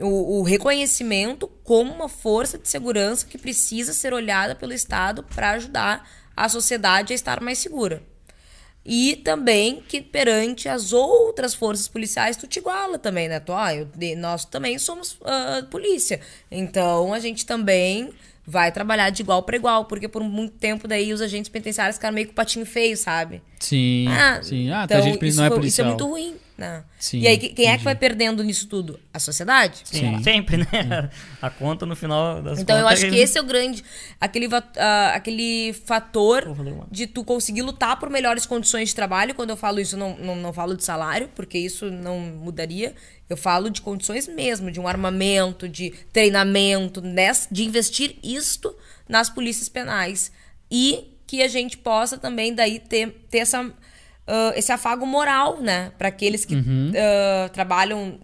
[0.00, 5.50] O, o reconhecimento como uma força de segurança que precisa ser olhada pelo Estado para
[5.52, 8.02] ajudar a sociedade a estar mais segura.
[8.90, 13.38] E também que perante as outras forças policiais tu te iguala também, né?
[13.38, 16.20] Tu, ah, eu- nós também somos ah, polícia.
[16.50, 18.08] Então a gente também
[18.46, 22.14] vai trabalhar de igual para igual, porque por muito tempo daí os agentes penitenciários ficaram
[22.14, 23.42] meio com o patinho feio, sabe?
[23.60, 24.06] Sim,
[24.42, 24.70] sim.
[24.70, 25.68] Ah, então a gente isso, não é foi- policial.
[25.68, 26.82] isso é muito ruim, né?
[26.98, 27.78] Sim, e aí que- quem é entendi.
[27.78, 28.98] que vai perdendo nisso tudo?
[29.14, 29.82] A sociedade?
[29.84, 30.22] Sim, Sim.
[30.24, 30.66] sempre, né?
[31.40, 33.84] A conta no final das Então eu acho que esse é o grande.
[34.20, 36.44] Aquele, ah, aquele fator
[36.90, 39.36] de tu conseguir lutar por melhores condições de trabalho.
[39.36, 42.92] Quando eu falo isso, eu não, não, não falo de salário, porque isso não mudaria.
[43.30, 47.00] Eu falo de condições mesmo, de um armamento, de treinamento,
[47.52, 48.74] de investir isto
[49.08, 50.32] nas polícias penais.
[50.70, 53.70] E que a gente possa também daí ter, ter essa,
[54.28, 55.90] ah, esse afago moral, né?
[55.96, 58.20] Para aqueles que ah, trabalham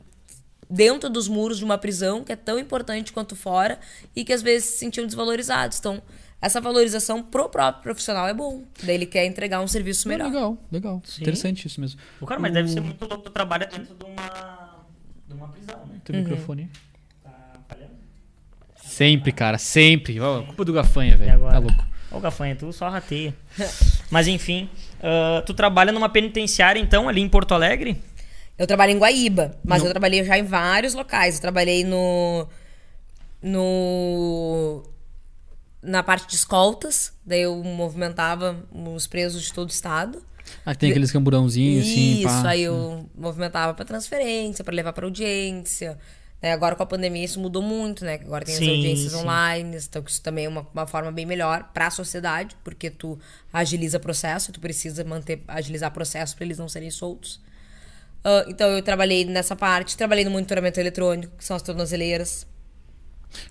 [0.68, 3.78] dentro dos muros de uma prisão, que é tão importante quanto fora,
[4.14, 5.78] e que às vezes se sentiam desvalorizados.
[5.78, 6.02] Então,
[6.40, 8.64] essa valorização pro próprio profissional é bom.
[8.82, 10.26] Daí ele quer entregar um serviço melhor.
[10.26, 11.02] legal, legal.
[11.18, 11.98] Interessante isso mesmo.
[12.20, 14.84] O cara, mas deve ser muito louco trabalhar dentro de uma,
[15.26, 16.00] de uma prisão, né?
[16.04, 16.70] Teu microfone.
[17.22, 17.32] Tá
[17.66, 17.94] falhando?
[18.76, 20.20] Sempre, cara, sempre.
[20.20, 21.40] Ó, culpa do gafanha, velho.
[21.40, 21.93] Tá louco.
[22.14, 23.34] Ô, Gafanha, tu só rateia.
[24.10, 24.68] mas enfim,
[25.02, 28.00] ah, tu trabalha numa penitenciária, então, ali em Porto Alegre?
[28.56, 31.34] Eu trabalho em Guaíba, mas eu trabalhei já em vários locais.
[31.34, 32.46] Eu trabalhei no.
[33.42, 34.82] no.
[35.82, 40.22] na parte de escoltas, daí eu movimentava os presos de todo o estado.
[40.64, 42.50] Ah, tem aqueles camburãozinhos, assim, Isso, pá.
[42.50, 45.98] aí eu movimentava pra transferência, pra levar pra audiência.
[46.44, 46.52] Né?
[46.52, 48.14] Agora com a pandemia isso mudou muito, né?
[48.22, 49.18] Agora tem as Sim, audiências sim.
[49.18, 53.18] online, então isso também é uma, uma forma bem melhor pra sociedade, porque tu
[53.52, 57.40] agiliza processo, tu precisa manter agilizar processo pra eles não serem soltos.
[58.22, 62.46] Ah, então eu trabalhei nessa parte, trabalhei no monitoramento eletrônico, que são as tornozeleiras.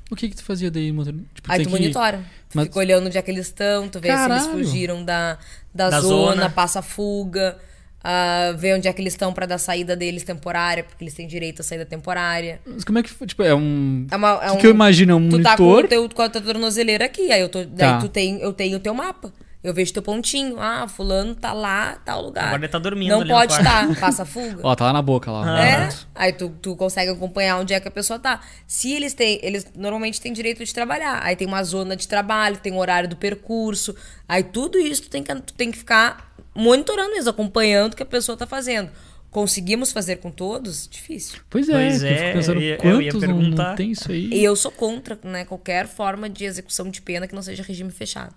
[0.10, 0.91] O que que tu fazia daí?
[1.34, 2.19] Tipo, Aí tu que- monitora.
[2.49, 4.43] Tu Mas- fica olhando onde é que eles estão, tu vê se Caralho!
[4.43, 5.38] eles fugiram da,
[5.73, 6.49] da, Da zona, zona.
[6.49, 7.58] passa fuga,
[8.03, 11.25] ah, vê onde é que eles estão pra dar saída deles temporária, porque eles têm
[11.25, 12.59] direito à saída temporária.
[12.65, 13.25] Mas como é que foi?
[13.25, 14.05] Tipo, é um.
[14.11, 15.85] É uma, é o um, que eu imagino é um Tu tá com, monitor.
[15.85, 17.99] o teu, com a tua tornozeleira aqui, aí, eu tô, daí Tá.
[17.99, 19.31] tu tem, eu tenho o teu mapa.
[19.63, 20.59] Eu vejo teu pontinho.
[20.59, 22.47] Ah, fulano tá lá, tal lugar.
[22.47, 24.59] Agora ele tá dormindo Não pode estar, passa fuga.
[24.67, 25.65] Ó, tá lá na boca lá.
[25.65, 28.41] É, aí tu, tu consegue acompanhar onde é que a pessoa tá.
[28.67, 31.21] Se eles têm, eles normalmente têm direito de trabalhar.
[31.23, 33.95] Aí tem uma zona de trabalho, tem o horário do percurso.
[34.27, 38.03] Aí tudo isso tu tem que, tu tem que ficar monitorando mesmo, acompanhando o que
[38.03, 38.89] a pessoa tá fazendo.
[39.31, 40.87] Conseguimos fazer com todos?
[40.87, 41.39] Difícil.
[41.49, 43.75] Pois é, Pois eu é, fico pensando eu ia- eu quantos ia não- não, perguntar.
[43.75, 44.29] tem isso aí.
[44.31, 47.89] E eu sou contra né, qualquer forma de execução de pena que não seja regime
[47.91, 48.35] fechado.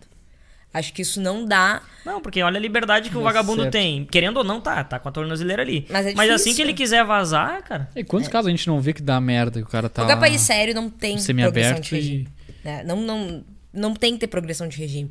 [0.72, 1.82] Acho que isso não dá.
[2.04, 3.72] Não, porque olha a liberdade que o Dá vagabundo certo.
[3.72, 4.04] tem.
[4.06, 5.86] Querendo ou não, tá, tá com a tornozeleira ali.
[5.90, 6.54] Mas é assim difícil.
[6.56, 7.88] que ele quiser vazar, cara.
[7.96, 10.02] E quantos casos a gente não vê que dá merda, que o cara tá.
[10.02, 12.28] Qualquer país sério não tem progressão semiaberto de regime.
[12.64, 12.82] né?
[12.84, 15.10] Não, não, não tem que ter progressão de regime.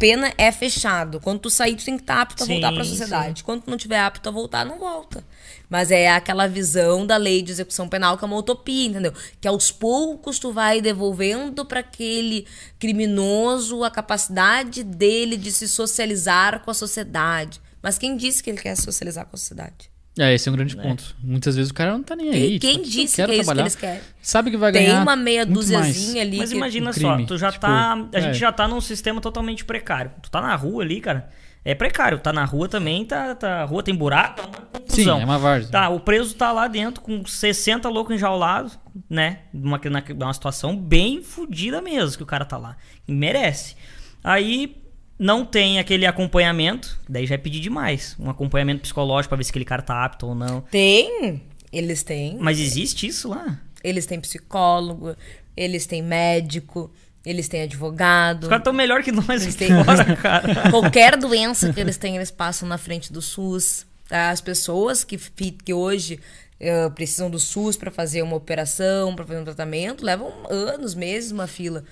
[0.00, 1.20] Pena é fechado.
[1.20, 3.44] Quando tu sair, tu tem que estar apto a Sim, voltar pra sociedade.
[3.44, 5.22] Quando tu não tiver apto a voltar, não volta.
[5.68, 9.12] Mas é aquela visão da lei de execução penal que é uma utopia, entendeu?
[9.38, 12.46] Que aos poucos tu vai devolvendo para aquele
[12.78, 17.60] criminoso a capacidade dele de se socializar com a sociedade.
[17.82, 19.89] Mas quem disse que ele quer se socializar com a sociedade?
[20.20, 21.16] É, esse é um grande ponto.
[21.22, 22.54] Muitas vezes o cara não tá nem aí.
[22.56, 24.00] E quem tipo, disse que é isso que eles querem?
[24.20, 26.36] Sabe que vai Tem ganhar uma meia dúziazinha ali.
[26.36, 27.94] Mas que- imagina um só, tu já tipo, tá.
[27.94, 28.20] A é.
[28.20, 30.10] gente já tá num sistema totalmente precário.
[30.22, 31.30] Tu tá na rua ali, cara.
[31.64, 32.18] É precário.
[32.18, 33.34] Tá na rua também, tá.
[33.34, 35.70] tá a rua tem buraco, é uma Sim, é uma várzea.
[35.70, 38.78] Tá, o preso tá lá dentro com 60 loucos enjaulados,
[39.08, 39.40] né?
[39.54, 42.76] Numa, na- numa situação bem fodida mesmo que o cara tá lá.
[43.08, 43.74] E merece.
[44.22, 44.76] Aí
[45.20, 48.16] não tem aquele acompanhamento, daí já é pedir demais.
[48.18, 50.62] Um acompanhamento psicológico pra ver se aquele cara tá apto ou não.
[50.62, 51.42] Tem.
[51.70, 52.38] Eles têm.
[52.40, 53.60] Mas existe isso lá?
[53.84, 55.14] Eles têm psicólogo,
[55.56, 56.90] eles têm médico,
[57.24, 58.44] eles têm advogado.
[58.44, 60.68] Os caras tão melhor que nós Eles têm- fora, cara.
[60.72, 63.84] Qualquer doença que eles têm, eles passam na frente do SUS.
[64.08, 64.30] tá?
[64.30, 66.18] As pessoas que, que hoje
[66.58, 71.30] eh, precisam do SUS para fazer uma operação, para fazer um tratamento, levam anos, meses,
[71.30, 71.84] uma fila.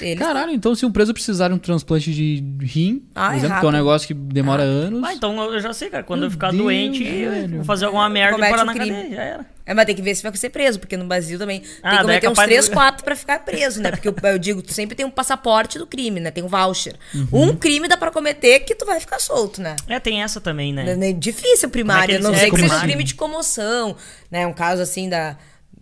[0.00, 3.36] Eles Caralho, então se um preso precisar de um transplante de rim, Ah, por é
[3.38, 5.02] exemplo, que é um negócio que demora anos.
[5.04, 6.02] Ah, então eu já sei, cara.
[6.02, 7.56] Quando Meu eu ficar Deus, doente, velho.
[7.56, 8.90] vou fazer alguma merda e parar um na crime.
[8.90, 9.14] cadeia.
[9.16, 9.46] Já era.
[9.66, 11.98] É, mas tem que ver se vai ser preso, porque no Brasil também tem Ah,
[11.98, 13.90] que daí é cometer uns capaz 3, de- 4 pra ficar preso, né?
[13.92, 16.30] Porque eu, eu digo, tu sempre tem um passaporte do crime, né?
[16.30, 16.96] Tem um voucher.
[17.14, 17.26] Uhum.
[17.50, 19.74] Um crime dá pra cometer que tu vai ficar solto, né?
[19.88, 20.98] É, tem essa também, né?
[21.08, 23.96] É difícil primário, Como é que não sei é, que seja um crime de comoção,
[24.30, 24.46] né?
[24.46, 25.36] Um caso assim da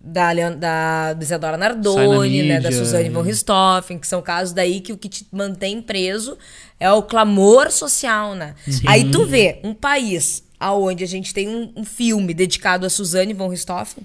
[0.04, 2.60] da, Leon- da, Isadora Nardoni, né?
[2.60, 6.36] Da Suzane e- von Richthofen, que são casos daí que o que te mantém preso
[6.80, 8.54] é o clamor social, né?
[8.86, 13.32] Aí tu vê um país aonde a gente tem um, um filme dedicado a Suzane
[13.34, 14.04] von Richthofen,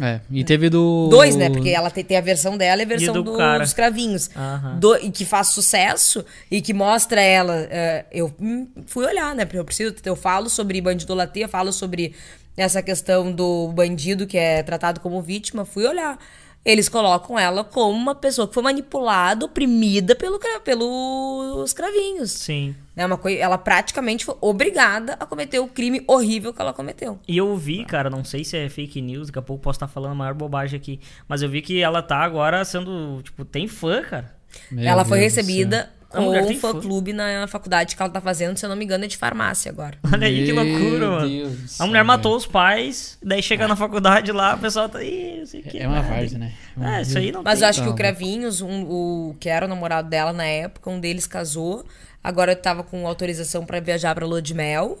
[0.00, 1.08] É, e teve do.
[1.10, 1.50] Dois, né?
[1.50, 3.64] Porque ela tem, tem a versão dela e a versão do do- cara.
[3.64, 4.30] dos cravinhos.
[4.78, 7.66] Do- e que faz sucesso e que mostra ela.
[7.68, 9.44] é, eu hum, fui olhar, né?
[9.44, 9.94] Porque eu preciso.
[10.04, 12.14] Eu falo sobre bandidolatria, eu falo sobre
[12.62, 15.64] essa questão do bandido que é tratado como vítima.
[15.64, 16.18] Fui olhar.
[16.64, 22.32] Eles colocam ela como uma pessoa que foi manipulada, oprimida pelo, pelos cravinhos.
[22.32, 22.74] Sim.
[22.94, 23.06] Né?
[23.06, 27.18] Uma coi- ela praticamente foi obrigada a cometer o crime horrível que ela cometeu.
[27.26, 29.88] E eu vi, cara, não sei se é fake news, daqui a pouco posso estar
[29.88, 31.00] falando a maior bobagem aqui.
[31.28, 33.22] Mas eu vi que ela tá agora sendo.
[33.22, 34.36] Tipo, tem fã, cara.
[34.70, 36.72] Meu ela foi Deus do recebida É com um tem fã.
[36.72, 39.70] fã-clube na faculdade que ela tá fazendo, se eu não me engano, é de farmácia
[39.70, 39.98] agora.
[40.12, 41.28] Olha aí que loucura, mano.
[41.28, 45.02] Deus A céu, mulher matou os pais, daí chega na faculdade lá, o pessoal tá.
[45.02, 45.78] Ih, não sei o que.
[45.78, 46.52] É uma várzea, né?
[46.80, 47.64] É, isso aí não Mas tem.
[47.66, 47.94] eu acho que o.
[47.94, 51.84] Cravinhos, um- o que era o namorado dela na época, um deles casou.
[52.24, 54.98] Agora tava com autorização pra viajar pra lua de mel.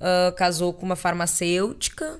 [0.00, 2.18] ah, casou com uma farmacêutica.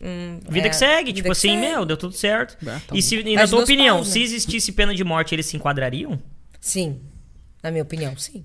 [0.00, 1.60] Hum, Vida é, que segue, vida tipo que assim, segue.
[1.60, 2.56] meu, deu tudo certo.
[2.66, 4.12] Ah, tá e se, e na tua meus opinião, pais, né?
[4.12, 6.20] se existisse pena de morte, eles se enquadrariam?
[6.60, 7.00] Sim.
[7.64, 8.44] Na minha opinião, sim.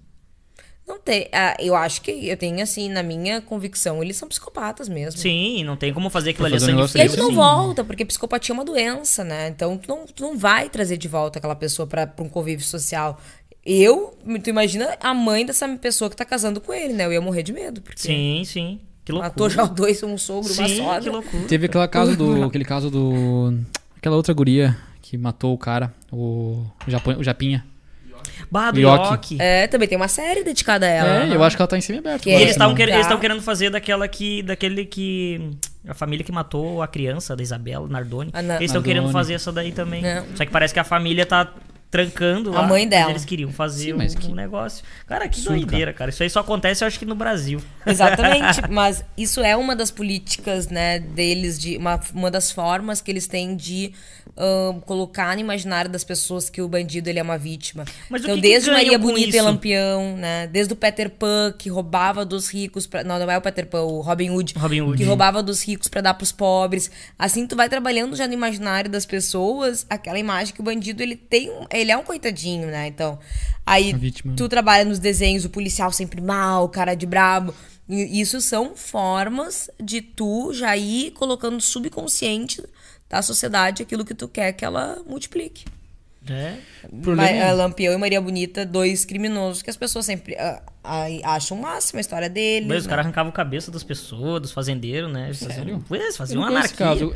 [0.87, 1.27] Não tem.
[1.31, 5.19] ah, eu acho que eu tenho, assim, na minha convicção, eles são psicopatas mesmo.
[5.19, 7.27] Sim, não tem como fazer aquilo Pra ali a fazer um E aí tu não
[7.29, 7.35] sim.
[7.35, 9.49] volta, porque psicopatia é uma doença, né?
[9.49, 12.65] Então tu não, tu não vai trazer de volta aquela pessoa pra, pra um convívio
[12.65, 13.19] social.
[13.63, 17.05] Eu, tu imagina a mãe dessa pessoa que tá casando com ele, né?
[17.05, 18.79] Eu ia morrer de medo, porque Sim, sim.
[19.05, 19.29] Que loucura.
[19.29, 21.01] matou já dois, um sogro, uma Sim, sogra.
[21.01, 21.43] que loucura.
[21.47, 22.43] Teve aquela caso do.
[22.45, 23.59] aquele caso do.
[23.97, 27.65] Aquela outra guria que matou o cara, o, Japão, o Japinha.
[28.51, 29.13] Bah, do Yoki.
[29.13, 29.37] Yoki.
[29.39, 31.23] É, também tem uma série dedicada a ela.
[31.25, 32.23] É, eu acho que ela tá em semi-aberto.
[32.23, 33.17] Que E agora eles estavam quer, Tá.
[33.17, 34.41] querendo fazer daquela que.
[34.43, 35.51] Daquele que.
[35.87, 38.31] A família que matou a criança, da Isabela Nardoni.
[38.33, 40.01] A Na- eles estão querendo fazer essa daí também.
[40.01, 40.25] Não.
[40.35, 41.53] Só que parece que a família tá
[41.91, 43.09] trancando A lá, mãe mas dela.
[43.11, 44.83] Eles queriam fazer Sim, um, mas que- um negócio.
[45.07, 46.11] Cara, que absurdo, doideira, cara.
[46.11, 47.59] Isso aí só acontece, eu acho que no Brasil.
[47.83, 53.09] Exatamente, mas isso é uma das políticas, né, deles, de uma, uma das formas que
[53.09, 53.91] eles têm de
[54.85, 57.83] colocar no imaginário das pessoas que o bandido ele é uma vítima.
[58.09, 59.43] Mas então, que que desde ganham Maria Bonita e isso?
[59.45, 63.41] Lampião, né, desde o Peter Pan que roubava dos ricos, pra, não, não é o
[63.41, 64.97] Peter Pan, o Robin Hood, Robin Hood.
[64.97, 66.89] que roubava dos ricos pra dar pros pobres.
[67.17, 71.15] Assim, tu vai trabalhando já no imaginário das pessoas aquela imagem que o bandido ele
[71.15, 72.87] tem, um- ele é um coitadinho, né?
[72.87, 73.19] Então,
[73.65, 73.93] aí
[74.37, 77.53] tu trabalha nos desenhos, o policial sempre mal, o cara de brabo.
[77.91, 82.63] E isso são formas de tu já ir colocando subconsciente
[83.09, 85.65] da sociedade aquilo que tu quer que ela multiplique.
[86.29, 86.55] É.
[86.91, 91.57] Ma- a Lampião e Maria Bonita, dois criminosos que as pessoas sempre ah, ah, acham
[91.57, 92.67] o máximo a história deles.
[92.67, 92.89] Mas os né?
[92.89, 95.27] caras arrancavam a cabeça das pessoas, dos fazendeiros, né?
[95.27, 95.41] Eles?
[95.43, 96.75] Faziam, eles faziam uma anarquia.
[96.77, 97.15] caso.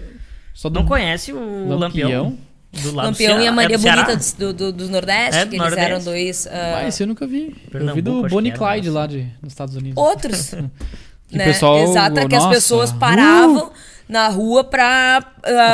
[0.54, 1.38] Só do Não conhece o
[1.68, 1.78] Lampião?
[1.78, 2.38] Lampião?
[2.72, 3.84] Do lado do Lampião e a Maria é do?
[3.84, 5.92] Bonita do, do, do Nordeste, É, do que eles Nordeste.
[5.92, 6.48] eram dois.
[6.48, 7.42] ah, Ah, esse eu nunca vi.
[7.42, 9.00] eu vi Pernambuco, do Bonnie Clyde nossa.
[9.00, 9.98] lá de, nos Estados Unidos.
[10.02, 10.52] outros.
[11.32, 11.46] Né?
[11.46, 13.00] pessoal, Exato, é que as nossa, pessoas uh!
[14.08, 15.18] Na rua pra.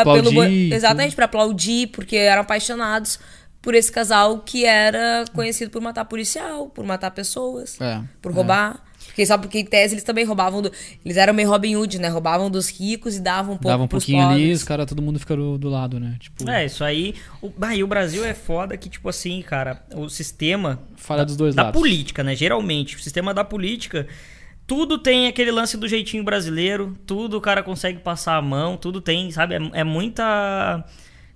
[0.02, 3.20] Aplaudir, pelo, exatamente, pra aplaudir, porque eram apaixonados
[3.62, 8.36] por esse casal que era conhecido por matar policial, por matar pessoas, É, por é.
[8.36, 8.84] roubar.
[9.06, 10.72] Porque sabe porque em tese eles também roubavam do,
[11.04, 12.08] eles eram meio Robin Hood, né?
[12.08, 14.60] Roubavam dos ricos e davam um pouco Dava um pros pouquinho ali, pobres.
[14.60, 16.16] os caras, todo mundo fica do, do lado, né?
[16.20, 17.16] Tipo, É, isso aí.
[17.42, 21.36] O, ah, e o Brasil é foda que, tipo assim, cara, o sistema falha dos
[21.36, 21.78] dois da lados.
[21.82, 22.34] política, né?
[22.34, 24.08] Geralmente, o sistema da política
[24.70, 29.02] tudo tem aquele lance do jeitinho brasileiro, tudo o cara consegue passar a mão, tudo
[29.02, 29.56] tem, sabe?
[29.56, 30.86] É, é muita.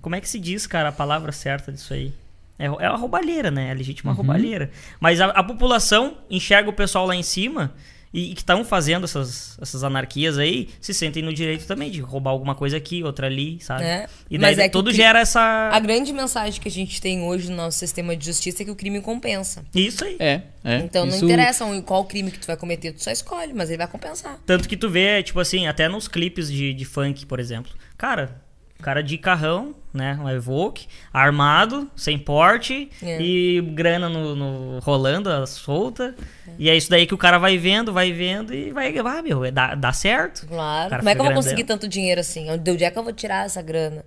[0.04, 2.14] Como é que se diz, cara, a palavra certa disso aí?
[2.60, 3.72] É, é a roubalheira, né?
[3.72, 4.70] É legítima roubalheira.
[5.00, 7.74] Mas a, a população enxerga o pessoal lá em cima
[8.14, 12.00] e, e que estão fazendo essas, essas anarquias aí se sentem no direito também de
[12.00, 13.84] roubar alguma coisa aqui, outra ali, sabe?
[13.84, 14.08] É.
[14.30, 15.42] E daí Mas é tudo gera essa.
[15.74, 18.72] A grande mensagem que a gente tem hoje no nosso sistema de justiça é que
[18.72, 19.64] o crime compensa.
[19.74, 20.18] Isso aí.
[20.20, 20.78] É, é.
[20.78, 23.70] Então não Isso- interessa um- qual crime que tu vai cometer, tu só escolhe, mas
[23.70, 24.38] ele vai compensar.
[24.46, 27.72] Tanto que tu vê, tipo assim, até nos clipes de, de funk, por exemplo.
[27.98, 28.43] Cara,
[28.84, 30.20] cara de carrão, né?
[30.22, 33.22] Um Evoque, armado, sem porte É.
[33.22, 36.14] e grana no, no- rolando, a solta.
[36.60, 38.96] E é isso daí que o cara vai vendo, vai vendo e vai.
[39.00, 40.46] Ah, meu, é- dá, dá certo.
[40.48, 40.98] Claro.
[40.98, 42.50] Como é que eu vou conseguir tanto dinheiro assim?
[42.52, 44.04] Onde onde é que eu vou tirar essa grana?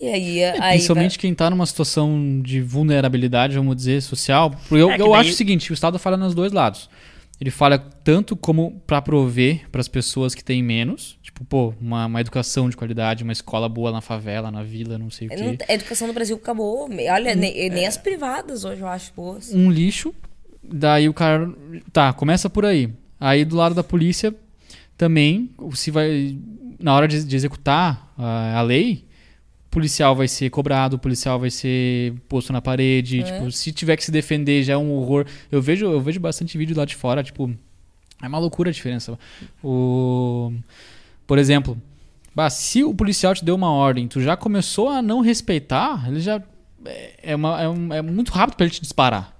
[0.00, 4.50] E aí, aí Principalmente quem tá numa situação de vulnerabilidade, vamos dizer, social.
[4.50, 6.90] Porque eu, É que eu daí- acho o seguinte, o Estado falha nos dois lados.
[7.40, 12.20] Ele falha tanto como pra prover pras pessoas que têm menos, tipo, pô, uma, uma
[12.20, 15.58] educação de qualidade, uma escola boa na favela, na vila, não sei o quê.
[15.68, 16.88] A educação no Brasil acabou.
[16.88, 19.52] Olha, nem, nem as privadas hoje eu acho boas.
[19.52, 20.14] um lixo,
[20.62, 21.52] daí o cara.
[21.92, 22.88] Tá, começa por aí.
[23.18, 24.34] Aí do lado da polícia
[24.96, 26.38] também, se vai.
[26.78, 29.04] Na hora de, de executar a, a lei,
[29.74, 33.22] policial vai ser cobrado, o policial vai ser posto na parede.
[33.22, 35.26] Tipo, se tiver que se defender, já é um horror.
[35.50, 37.50] Eu vejo, eu vejo bastante vídeo lá de fora, tipo.
[38.22, 39.18] É uma loucura a diferença.
[39.62, 40.52] O.
[41.26, 41.76] Por exemplo,
[42.34, 46.20] bah, se o policial te deu uma ordem, tu já começou a não respeitar, ele
[46.20, 46.40] já.
[46.86, 49.34] É, é uma, é, um- é muito rápido pra ele te disparar.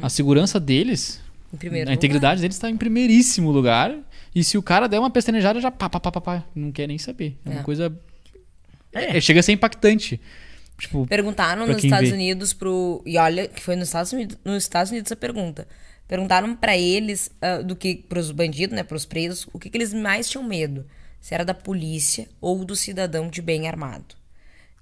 [0.00, 1.20] A segurança deles,
[1.52, 3.94] Em primeiro a integridade deles está em primeiríssimo lugar.
[4.34, 6.86] E se o cara der uma pestanejada, já pá, pá, pá, pá, pá, não quer
[6.88, 7.36] nem saber.
[7.44, 7.62] É, uma É.
[7.62, 7.92] coisa.
[9.00, 9.16] É.
[9.16, 10.20] É, chega a ser impactante.
[10.78, 12.14] Tipo, Perguntaram nos Estados vê.
[12.14, 13.02] Unidos pro.
[13.04, 15.66] E olha, que foi nos Estados Unidos, nos Estados Unidos essa pergunta.
[16.06, 19.92] Perguntaram pra eles, ah, do que pros bandidos, né, pros presos, o que, que eles
[19.92, 20.86] mais tinham medo.
[21.20, 24.14] Se era da polícia ou do cidadão de bem armado.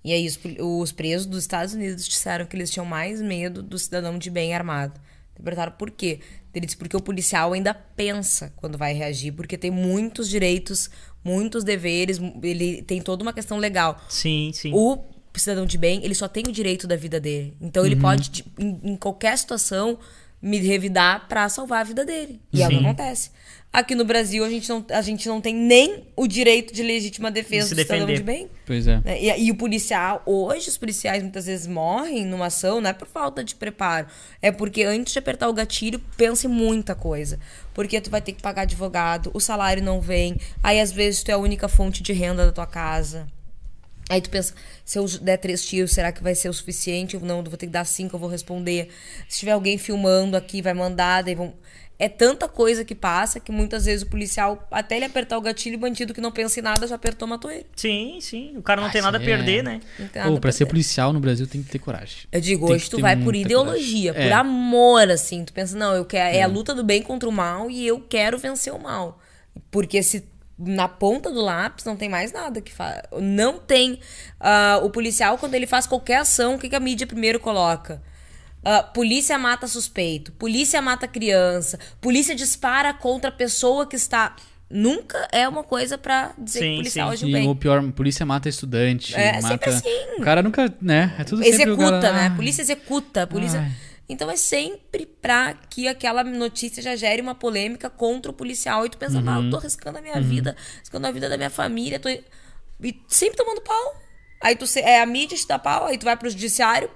[0.05, 3.79] E aí os, os presos dos Estados Unidos disseram que eles tinham mais medo do
[3.79, 5.01] cidadão de bem armado.
[5.43, 6.21] Perguntaram por quê.
[6.55, 10.89] Ele disse porque o policial ainda pensa quando vai reagir, porque tem muitos direitos,
[11.27, 14.01] muitos deveres, ele tem toda uma questão legal.
[14.09, 14.71] Sim, sim.
[14.73, 14.99] O
[15.37, 17.57] cidadão de bem, ele só tem o direito da vida dele.
[17.61, 19.99] Então ele pode, tipo, em, em qualquer situação,
[20.41, 22.41] me revidar pra salvar a vida dele.
[22.53, 22.85] E é o que Sim.
[22.87, 23.31] acontece.
[23.77, 27.31] Aqui no Brasil, a gente, não, a gente não tem nem o direito de legítima
[27.31, 28.49] defesa De se do cidadão de bem.
[28.65, 29.03] pois é.
[29.05, 29.21] né?
[29.21, 33.07] E, e o policial, hoje os policiais muitas vezes morrem numa ação, não é por
[33.07, 34.07] falta de preparo,
[34.41, 37.39] é porque antes de apertar o gatilho, pensa em muita coisa.
[37.75, 41.29] Porque tu vai ter que pagar advogado, o salário não vem, aí às vezes tu
[41.29, 43.27] é a única fonte de renda da tua casa.
[44.09, 44.55] Aí tu pensa,
[44.85, 47.19] se eu der três tiros, será que vai ser o suficiente?
[47.19, 48.89] Não, eu vou ter que dar cinco, eu vou responder.
[49.29, 51.53] Se tiver alguém filmando aqui, vai mandar, daí vão.
[51.99, 55.77] É tanta coisa que passa que muitas vezes o policial, até ele apertar o gatilho,
[55.77, 57.65] o bandido que não pensa em nada já apertou, matou ele.
[57.75, 58.53] Sim, sim.
[58.57, 59.81] O cara não Ah, tem nada a é- perder, né?
[59.99, 62.25] Não tem nada Pô, pra ser policial no Brasil tem que ter coragem.
[62.31, 64.31] Eu digo, Tem hoje tu vai por ideologia, coragem.
[64.31, 64.39] por É.
[64.41, 65.43] amor, assim.
[65.45, 67.99] Tu pensa, não, eu quero, é a luta do bem contra o mal e eu
[68.01, 69.19] quero vencer o mal.
[69.71, 70.23] Porque se
[70.59, 73.03] na ponta do lápis não tem mais nada que faz.
[73.21, 74.01] Não tem.
[74.39, 78.03] ah, o policial, quando ele faz qualquer ação, o que, que a mídia primeiro coloca?
[78.69, 84.35] Ah, polícia mata suspeito, polícia mata criança, polícia dispara contra a pessoa que está.
[84.69, 87.15] Nunca é uma coisa pra dizer que Sim, o policial sim.
[87.15, 87.47] agiu bem.
[87.47, 89.15] ou pior, polícia mata estudante.
[89.15, 89.47] É, mata...
[89.47, 90.19] sempre assim.
[90.19, 91.15] O cara nunca, né?
[91.17, 92.27] É tudo executa, cara, né?
[92.27, 93.61] ah, polícia executa, polícia.
[93.61, 93.71] Ai.
[94.09, 98.85] Então é sempre pra que aquela notícia já gere uma polêmica contra o policial.
[98.85, 99.45] E tu pensa, ah, Uhum.
[99.45, 102.09] eu tô arriscando a minha vida, arriscando a vida da minha família, tô...
[102.09, 102.25] e
[103.07, 104.03] sempre tomando pau.
[104.43, 106.91] Aí tu é a mídia te dá pau, aí tu vai pro judiciário,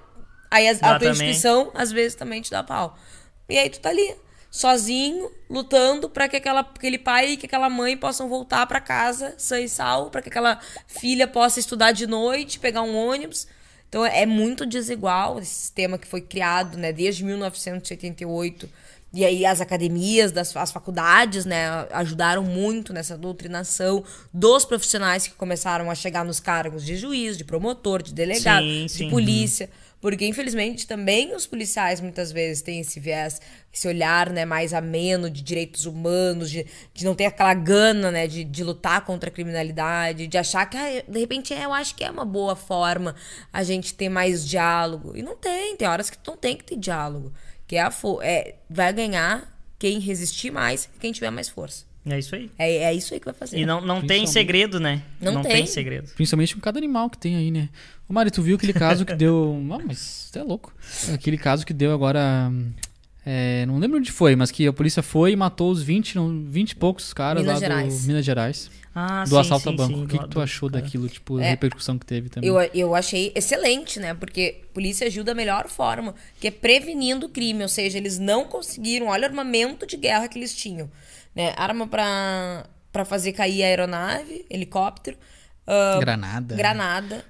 [0.51, 2.95] aí as- a tua instituição às vezes também te dá pau.
[3.49, 4.15] E aí tu tá ali,
[4.51, 9.33] sozinho, lutando pra que aquela, aquele pai e que aquela mãe possam voltar pra casa
[9.37, 13.47] sã e salvo, pra que aquela filha possa estudar de noite, pegar um ônibus.
[13.87, 18.69] Então é muito desigual esse sistema que foi criado, né, desde 1988.
[19.13, 25.33] E aí as academias, das, as faculdades, né, ajudaram muito nessa doutrinação dos profissionais que
[25.33, 29.09] começaram a chegar nos cargos de juiz, de promotor, de delegado, Sim, de sim.
[29.09, 29.69] polícia.
[30.01, 33.39] Porque, infelizmente, também os policiais muitas vezes têm esse viés,
[33.71, 38.25] esse olhar né, mais ameno de direitos humanos, de, de não ter aquela gana né,
[38.27, 41.93] de, de lutar contra a criminalidade, de achar que, ah, de repente, é, eu acho
[41.93, 43.15] que é uma boa forma
[43.53, 45.15] a gente ter mais diálogo.
[45.15, 47.31] E não tem, tem horas que não tem que ter diálogo.
[47.67, 47.93] Que é a
[48.23, 51.90] é, vai ganhar quem resistir mais, quem tiver mais força.
[52.05, 52.49] É isso aí.
[52.57, 53.59] É, é isso aí que vai fazer.
[53.59, 55.03] E não, não tem segredo, né?
[55.19, 55.51] Não tem.
[55.57, 55.65] tem.
[55.67, 56.09] segredo.
[56.15, 57.69] Principalmente com cada animal que tem aí, né?
[58.09, 59.59] Ô Mari, tu viu aquele caso que deu.
[59.63, 60.73] Não, mas você é louco.
[61.13, 62.51] Aquele caso que deu agora.
[63.23, 66.43] É, não lembro onde foi, mas que a polícia foi e matou os 20, não,
[66.49, 68.01] 20 e poucos caras Minas lá Gerais.
[68.01, 68.71] do Minas Gerais.
[68.95, 69.93] Ah, do sim, assalto sim, a banco.
[69.93, 70.81] sim, o que, do- que tu achou cara.
[70.81, 71.49] daquilo, tipo, a É.
[71.51, 72.49] repercussão que teve também?
[72.49, 74.15] Eu, eu achei excelente, né?
[74.15, 77.61] Porque a polícia agiu da melhor forma, que é prevenindo o crime.
[77.61, 79.05] Ou seja, eles não conseguiram.
[79.07, 80.89] Olha o armamento de guerra que eles tinham.
[81.35, 81.53] Né?
[81.57, 85.17] Arma pra, pra fazer cair a aeronave, helicóptero,
[85.65, 86.55] ah, Granada.
[86.55, 87.25] granada,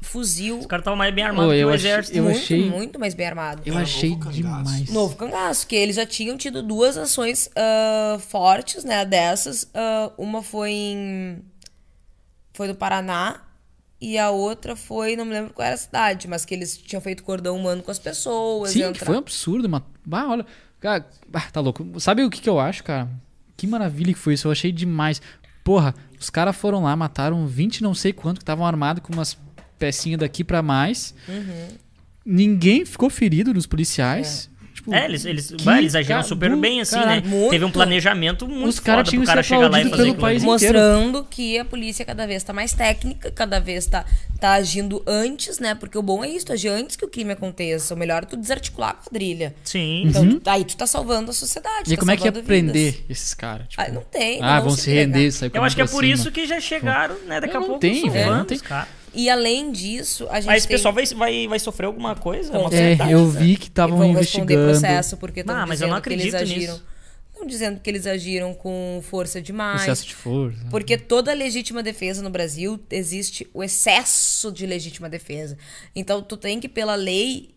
[0.00, 0.58] fuzil.
[0.60, 2.16] Os caras estavam mais bem armados Ô, que eu o achei- exército.
[2.18, 3.62] eu muito, achei- muito mais bem armado.
[3.66, 4.88] Eu Era achei novo demais.
[4.90, 9.68] Novo cangaço, que eles já tinham tido duas ações ah, fortes, né, dessas.
[9.74, 11.42] Ah, uma foi em...
[12.54, 13.42] Foi no Paraná
[14.00, 17.00] e a outra foi, não me lembro qual era a cidade, mas que eles tinham
[17.00, 18.70] feito cordão humano com as pessoas.
[18.70, 19.68] Sim, entrar- foi um absurdo.
[19.68, 20.46] Mas, bah, olha.
[20.78, 21.98] Cara, bah, tá louco.
[22.00, 23.08] Sabe o que, que eu acho, cara?
[23.60, 24.48] Que maravilha que foi isso.
[24.48, 25.20] Eu achei demais.
[25.62, 29.36] Porra, os caras foram lá, mataram 20 não sei quanto, que estavam armados com umas
[29.78, 31.14] pecinhas daqui pra mais.
[31.28, 31.68] Uhum.
[32.24, 34.49] Ninguém ficou ferido nos policiais.
[34.80, 37.20] Tipo, É, eles, eles, bah, eles agiram cara super bem, assim, caralho.
[37.22, 37.28] né?
[37.28, 37.50] Muito.
[37.50, 40.42] Teve um planejamento muito Os caras foda tinham pro cara chegar lá e fazer país
[40.42, 40.78] inteiro.
[40.78, 44.06] Mostrando que a polícia cada vez tá mais técnica, cada vez tá,
[44.40, 45.74] tá agindo antes, né?
[45.74, 47.94] Porque o bom é isso, tu agir antes que o crime aconteça.
[47.94, 49.54] O melhor é tu desarticular a quadrilha.
[49.64, 50.04] Sim.
[50.06, 50.40] Então, Uhum.
[50.40, 51.92] tu- aí tu tá salvando a sociedade.
[51.92, 53.68] E tá como é que ia salvando prender esses caras?
[53.68, 54.38] Tipo, Ah, não tem.
[54.42, 56.14] ah, não vão se se render, sair Eu acho que é por cima.
[56.14, 57.38] isso que já chegaram, né?
[57.40, 58.88] Daqui Eu a pouco salvando não tem- os caras.
[59.14, 60.76] E além disso, a gente Aí esse tem...
[60.76, 62.50] pessoal vai, vai, vai sofrer alguma coisa?
[62.52, 63.40] Com É, penalidade, eu né?
[63.40, 64.70] vi que estavam vão responder investigando.
[64.80, 66.74] processo porque estão Ah, mas eu dizendo não que eles acredito agiram.
[66.74, 66.86] nisso.
[67.32, 69.82] Estão dizendo que eles agiram com força demais.
[69.82, 70.58] Excesso de força.
[70.70, 75.56] Porque toda legítima defesa no Brasil existe o excesso de legítima defesa.
[75.96, 77.54] Então tu tem que pela lei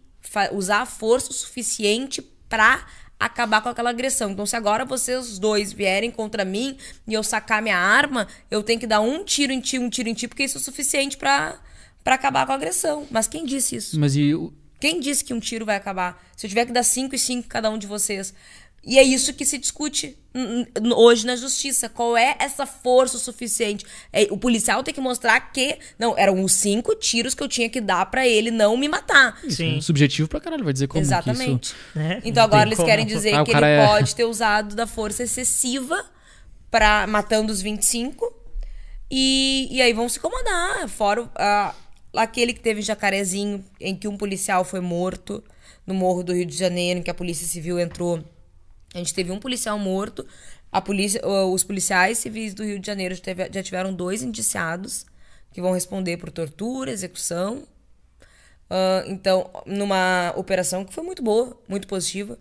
[0.54, 2.86] usar a força o suficiente pra
[3.20, 4.32] acabar com aquela agressão.
[4.32, 8.80] Então se agora vocês dois vierem contra mim e eu sacar minha arma, eu tenho
[8.80, 11.18] que dar um tiro em ti, um tiro em ti, porque isso é o suficiente
[11.18, 11.60] pra
[12.04, 13.08] para acabar com a agressão.
[13.10, 13.98] Mas quem disse isso?
[13.98, 16.22] Mas e o- Quem disse que um tiro vai acabar?
[16.36, 18.34] Se eu tiver que dar cinco e cinco cada um de vocês.
[18.86, 20.18] E é isso que se discute
[20.98, 21.88] hoje na justiça.
[21.88, 23.86] Qual é essa força o suficiente?
[24.12, 25.78] É, o policial tem que mostrar que.
[25.98, 29.40] Não, eram os cinco tiros que eu tinha que dar pra ele não me matar.
[29.50, 29.78] Sim.
[29.78, 31.68] é subjetivo pra caralho, vai dizer como que Exatamente.
[31.68, 31.76] isso...
[31.96, 32.90] É, Então não agora eles como.
[32.90, 36.06] querem dizer Ah, que ele é- pode ter usado da força excessiva
[36.70, 38.34] para matando os 25.
[39.10, 40.90] E, e aí vão se incomodar.
[40.90, 41.74] Fora o- a-
[42.18, 45.42] aquele que teve em Jacarezinho, em que um policial foi morto
[45.88, 48.22] no Morro do Rio de Janeiro, em que a Polícia Civil entrou.
[48.94, 50.26] A gente teve um policial morto.
[50.72, 55.06] A polícia, os policiais civis do Rio de Janeiro já, tiveram dois indiciados
[55.52, 57.64] que vão responder por tortura, execução.
[58.70, 62.40] Ah, então, numa operação que foi muito boa, muito positiva,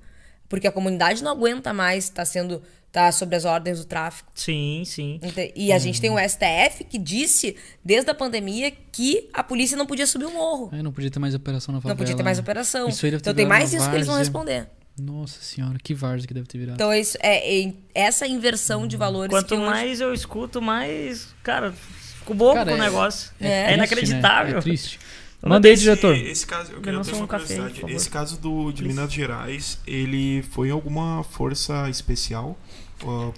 [0.48, 4.30] porque a comunidade não aguenta mais estar sendo tá sob as ordens do tráfico.
[4.34, 5.20] Sim, sim.
[5.54, 9.86] E a gente tem o STF que disse desde a pandemia que a polícia não
[9.86, 10.70] podia subir o morro.
[10.72, 11.94] É, não podia ter mais operação na favela.
[11.94, 12.42] Não podia ter mais né?
[12.42, 12.88] operação.
[12.88, 14.68] Então tem mais isso que eles vão responder.
[14.98, 16.74] Nossa senhora, que várzea que deve ter virado.
[16.74, 20.60] Então é isso, é, é essa inversão de valores Quanto que hoje- mais eu escuto,
[20.60, 21.28] mais.
[21.42, 23.30] Cara, fico bobo Cara, com o é- negócio.
[23.40, 23.46] É.
[23.46, 23.74] É, triste, né?
[23.74, 24.58] inacreditável.
[24.58, 25.00] É triste.
[25.44, 26.14] Manda aí, Esse- diretor.
[26.16, 27.80] Esse caso, eu queria ter uma um café, curiosidade.
[27.80, 27.96] favor.
[27.96, 32.56] Esse caso do, de Minas Gerais, ele foi em alguma força especial?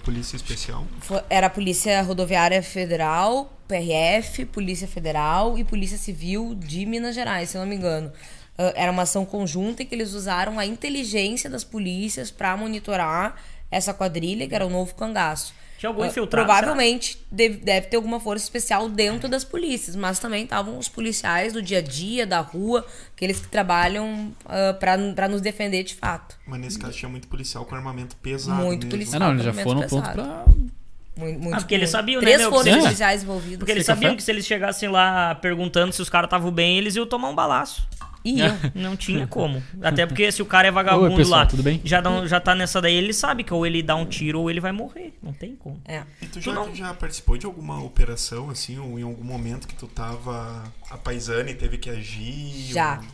[0.03, 0.85] Polícia especial?
[1.27, 7.57] Era a Polícia Rodoviária Federal, PRF, Polícia Federal e Polícia Civil de Minas Gerais, se
[7.57, 8.11] eu não me engano.
[8.57, 13.35] Ah, era uma ação conjunta em que eles usaram a inteligência das polícias para monitorar
[13.71, 15.53] essa quadrilha, que era o novo cangaço.
[15.77, 20.19] Tinha algum Ah, infiltrado, Provavelmente deve, deve ter alguma força especial dentro das polícias, mas
[20.19, 24.31] também estavam os policiais do dia a dia, da rua, aqueles que trabalham
[24.79, 26.37] para nos defender de fato.
[26.47, 28.63] Mas nesse caso tinha muito policial com armamento pesado.
[28.63, 28.91] Muito mesmo.
[28.91, 29.21] policial.
[29.21, 30.45] Ah, não, eles já foram pronto pra.
[31.17, 33.59] Muito, muito, Ah, porque eles sabiam, né, Três meu, policiais envolvidas.
[33.59, 36.95] Porque eles sabiam que se eles chegassem lá perguntando se os caras estavam bem, eles
[36.95, 37.85] iam tomar um balaço.
[38.25, 38.51] E eu.
[38.73, 39.61] Não tinha como.
[39.81, 41.79] Até porque se o cara é vagabundo Oi, pessoal, lá, tudo bem?
[41.85, 44.49] Já, não, já tá nessa daí, ele sabe que ou ele dá um tiro ou
[44.49, 45.13] ele vai morrer.
[45.21, 45.79] Não tem como.
[45.85, 46.01] É.
[46.21, 49.67] E tu Tu já, não- já participou de alguma operação, assim, ou em algum momento
[49.67, 52.73] que tu tava a paisana e teve que agir?
[52.73, 52.97] Já.
[52.97, 53.05] ou-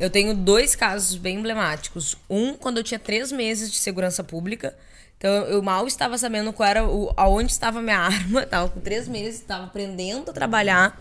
[0.00, 2.16] Eu tenho dois casos bem emblemáticos.
[2.28, 4.74] Um, quando eu tinha três meses de segurança pública.
[5.16, 8.44] Então, eu mal estava sabendo qual era o, aonde estava minha arma.
[8.44, 11.00] Tava com três meses, estava aprendendo a trabalhar.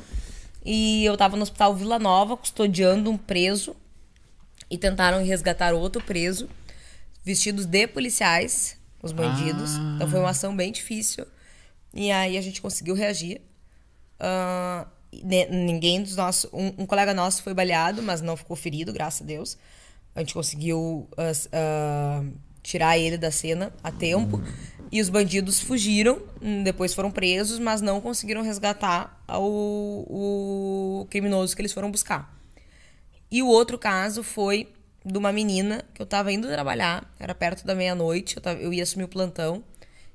[0.63, 3.75] E eu estava no hospital Vila Nova, custodiando um preso.
[4.69, 6.49] E tentaram resgatar outro preso,
[7.25, 9.75] vestidos de policiais, os bandidos.
[9.75, 9.93] Ah.
[9.95, 11.25] Então, foi uma ação bem difícil.
[11.93, 13.41] E aí, a gente conseguiu reagir.
[15.23, 16.49] Ne- ninguém dos nossos.
[16.53, 19.57] Um, um colega nosso foi baleado, mas não ficou ferido, graças a Deus.
[20.15, 22.23] A gente conseguiu ah, ah,
[22.61, 24.41] tirar ele da cena a tempo.
[24.91, 30.05] E os bandidos fugiram, hum, depois foram presos, mas não conseguiram resgatar o,
[31.01, 32.37] o criminoso que eles foram buscar.
[33.31, 34.67] E o outro caso foi
[35.05, 38.83] de uma menina que eu tava indo trabalhar, era perto da meia-noite, eu, eu ia
[38.83, 39.63] assumir o plantão.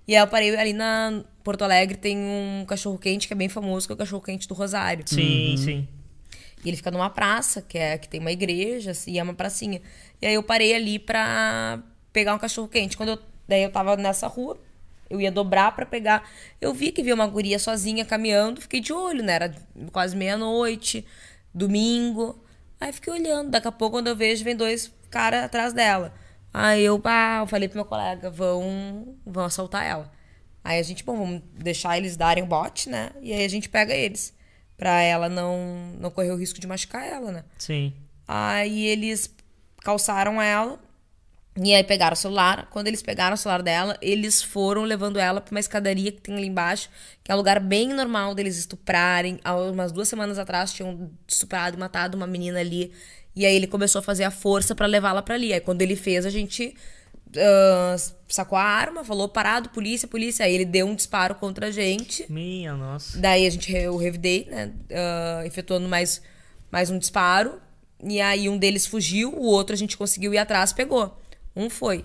[0.07, 3.87] E aí eu parei ali na Porto Alegre, tem um cachorro-quente que é bem famoso,
[3.87, 5.05] que é o cachorro-quente do Rosário.
[5.07, 5.89] Sim, sim.
[6.65, 9.35] E ele fica numa praça, que é que tem uma igreja, assim, e é uma
[9.35, 9.81] pracinha.
[10.21, 12.97] E aí eu parei ali pra pegar um cachorro quente.
[12.97, 13.19] Quando eu,
[13.49, 14.59] daí eu tava nessa rua,
[15.09, 16.29] eu ia dobrar pra pegar.
[16.61, 19.35] Eu vi que havia uma guria sozinha caminhando, fiquei de olho, né?
[19.35, 19.55] Era
[19.93, 21.07] quase meia-noite,
[21.55, 22.45] domingo.
[22.81, 23.51] Aí fiquei olhando.
[23.51, 26.13] Daqui a pouco, quando eu vejo, vem dois caras atrás dela.
[26.53, 30.13] Aí eu, pá, eu falei pro meu colega, vão, vão assaltar ela.
[30.65, 33.11] Aí a gente, bom, vamos deixar eles darem o bote, né?
[33.23, 34.35] E aí a gente pega eles.
[34.77, 37.45] Pra ela não, não correr o risco de machucar ela, né?
[37.57, 37.95] Sim.
[38.29, 39.33] Aí eles
[39.83, 40.79] calçaram ela
[41.57, 42.69] e aí pegaram o celular.
[42.71, 46.37] Quando eles pegaram o celular dela, eles foram levando ela pra uma escadaria que tem
[46.37, 46.91] ali embaixo,
[47.25, 49.41] que é um lugar bem normal deles estuprarem.
[49.43, 52.93] Há umas duas semanas atrás tinham estuprado e matado uma menina ali.
[53.35, 55.53] E aí ele começou a fazer a força pra levá-la pra ali.
[55.53, 56.75] Aí quando ele fez, a gente
[57.37, 57.97] ah,
[58.29, 60.45] sacou a arma, falou parado, polícia, polícia.
[60.45, 62.31] Aí ele deu um disparo contra a gente.
[62.31, 63.19] Minha nossa.
[63.19, 64.73] Daí a gente, eu revidei, né?
[64.93, 66.21] ah, efetuando mais,
[66.71, 67.61] mais um disparo.
[68.05, 71.19] E aí um deles fugiu, o outro a gente conseguiu ir atrás, pegou.
[71.57, 72.05] Um foi.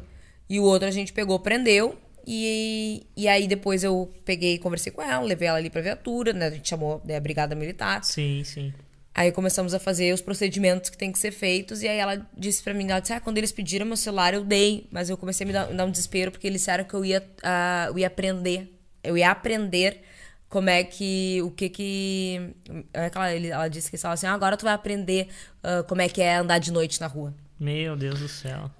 [0.49, 1.97] E o outro a gente pegou, prendeu.
[2.25, 6.47] E, e aí depois eu peguei, conversei com ela, levei ela ali pra viatura, né?
[6.47, 8.03] A gente chamou né, a brigada militar.
[8.03, 8.73] Sim, sim.
[9.13, 11.81] Aí começamos a fazer os procedimentos que tem que ser feitos.
[11.81, 14.43] E aí ela disse pra mim, ela disse, ah, quando eles pediram meu celular, eu
[14.43, 14.87] dei.
[14.91, 17.03] Mas eu comecei a me dar, me dar um desespero, porque eles disseram que eu
[17.03, 18.73] ia, ah, eu ia aprender.
[19.03, 20.01] Eu ia aprender
[20.47, 22.53] como é que, o que que...
[22.93, 25.27] é que ela, ela disse que ela assim, ah, agora tu vai aprender
[25.63, 27.33] ah, como é que é andar de noite na rua.
[27.63, 28.71] Meu Deus do céu.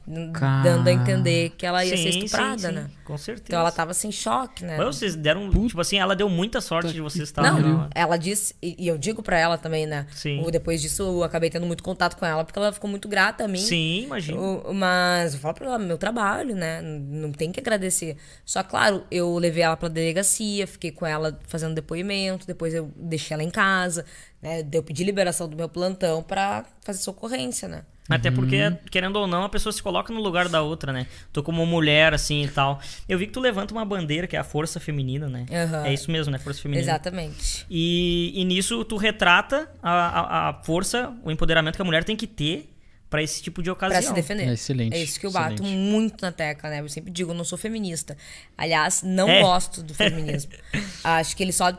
[0.63, 2.73] Dando a entender que ela ia ser Sim, estuprada, sim, sim.
[2.73, 2.89] né?
[3.05, 3.45] Com certeza.
[3.49, 4.75] Então ela tava sem choque, né?
[4.75, 5.49] Mas vocês deram.
[5.67, 7.89] Tipo assim, ela deu muita sorte de vocês estarem Não, lá.
[7.93, 10.07] ela disse, e e eu digo pra ela também, né?
[10.11, 10.41] Sim.
[10.43, 13.43] O- Depois disso, eu acabei tendo muito contato com ela, porque ela ficou muito grata
[13.43, 13.59] a mim.
[13.59, 14.39] Sim, imagina.
[14.39, 16.81] O- Mas eu falo pra ela, meu trabalho, né?
[16.81, 18.17] Não tem que agradecer.
[18.43, 23.35] Só, claro, eu levei ela pra delegacia, fiquei com ela fazendo depoimento, depois eu deixei
[23.35, 24.03] ela em casa,
[24.41, 24.65] né?
[24.71, 27.83] Eu pedi liberação do meu plantão pra fazer socorrência, né?
[28.09, 28.57] Até porque,
[28.89, 31.07] querendo ou não, a pessoa se coloca no lugar da outra, né?
[31.31, 32.81] Tô como mulher, assim e tal.
[33.07, 35.45] Eu vi que tu levanta uma bandeira, que é a força feminina, né?
[35.49, 35.85] Aham.
[35.85, 36.37] É isso mesmo, né?
[36.37, 36.83] Força feminina.
[36.83, 37.65] Exatamente.
[37.69, 42.17] E, e nisso tu retrata a, a, a força, o empoderamento que a mulher tem
[42.17, 42.67] que ter
[43.09, 44.01] pra esse tipo de ocasião.
[44.01, 44.49] Pra se defender.
[44.49, 45.77] É excelente, É isso que eu bato excelente.
[45.77, 46.81] muito na tecla, né?
[46.81, 48.17] Eu sempre digo, eu não sou feminista.
[48.57, 49.41] Aliás, não É.
[49.41, 50.51] gosto do feminismo.
[51.03, 51.71] acho que ele só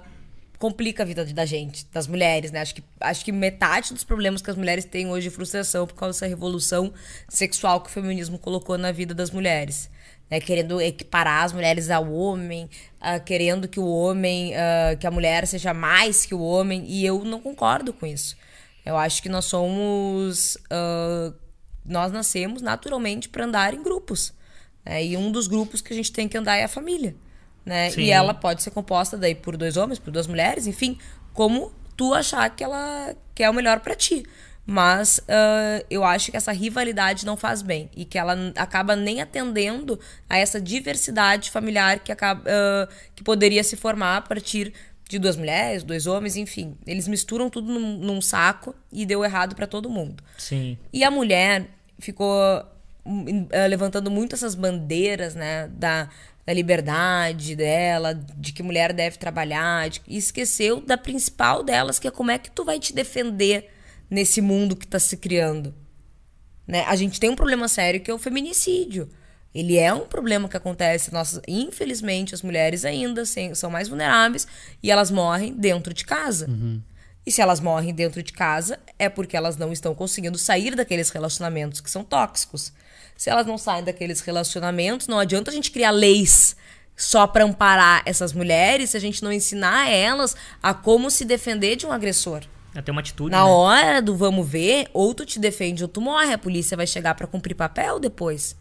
[0.63, 2.61] complica a vida da gente, das mulheres, né?
[2.61, 5.95] Acho que, acho que metade dos problemas que as mulheres têm hoje de frustração por
[5.95, 6.95] causa dessa revolução
[7.29, 9.91] sexual que o feminismo colocou na vida das mulheres.
[10.31, 10.39] Né?
[10.39, 15.49] Querendo equiparar as mulheres ao homem, ah, querendo que o homem, ah, que a mulher
[15.49, 16.85] seja mais que o homem.
[16.87, 18.37] E eu não concordo com isso.
[18.87, 20.57] Eu acho que nós somos.
[20.71, 21.33] ah,
[21.85, 24.33] nós nascemos naturalmente para andar em grupos.
[24.85, 25.05] né?
[25.05, 27.17] E um dos grupos que a gente tem que andar é a família.
[27.65, 27.91] Né?
[27.91, 28.03] Sim.
[28.03, 30.99] E ela pode ser composta daí por dois homens, por duas mulheres, enfim,
[31.33, 34.25] como tu achar que ela que é o melhor para ti.
[34.65, 39.21] Mas ah, eu acho que essa rivalidade não faz bem e que ela acaba nem
[39.21, 39.99] atendendo
[40.29, 44.73] a essa diversidade familiar que, acaba, ah, que poderia se formar a partir
[45.09, 46.77] de duas mulheres, dois homens, enfim.
[46.87, 50.23] Eles misturam tudo num, num saco e deu errado para todo mundo.
[50.39, 50.79] Sim.
[50.93, 52.65] E a mulher ficou
[53.51, 56.09] eh, levantando muito essas bandeiras, né, da,
[56.45, 62.09] da liberdade dela, de que mulher deve trabalhar, de- e esqueceu da principal delas, que
[62.09, 63.70] é como é que tu vai te defender
[64.11, 65.74] nesse mundo que tá se criando.
[66.66, 66.84] Né?
[66.86, 69.09] A gente tem um problema sério que é o feminicídio.
[69.55, 71.12] Ele é um problema que acontece.
[71.12, 73.22] Nossas, infelizmente, as mulheres ainda
[73.55, 74.47] são mais vulneráveis
[74.82, 76.47] e elas morrem dentro de casa.
[77.24, 81.11] E se elas morrem dentro de casa, é porque elas não estão conseguindo sair daqueles
[81.11, 82.72] relacionamentos que são tóxicos.
[83.23, 86.57] Se elas não saem daqueles relacionamentos, não adianta a gente criar leis
[86.97, 91.77] só para amparar essas mulheres se a gente não ensinar elas a como se defender
[91.77, 92.43] de um agressor.
[92.75, 93.31] Até uma atitude.
[93.31, 93.49] Na né?
[93.49, 96.33] hora do vamos ver, ou tu te defende ou tu morre.
[96.33, 98.57] A polícia vai chegar pra cumprir papel depois.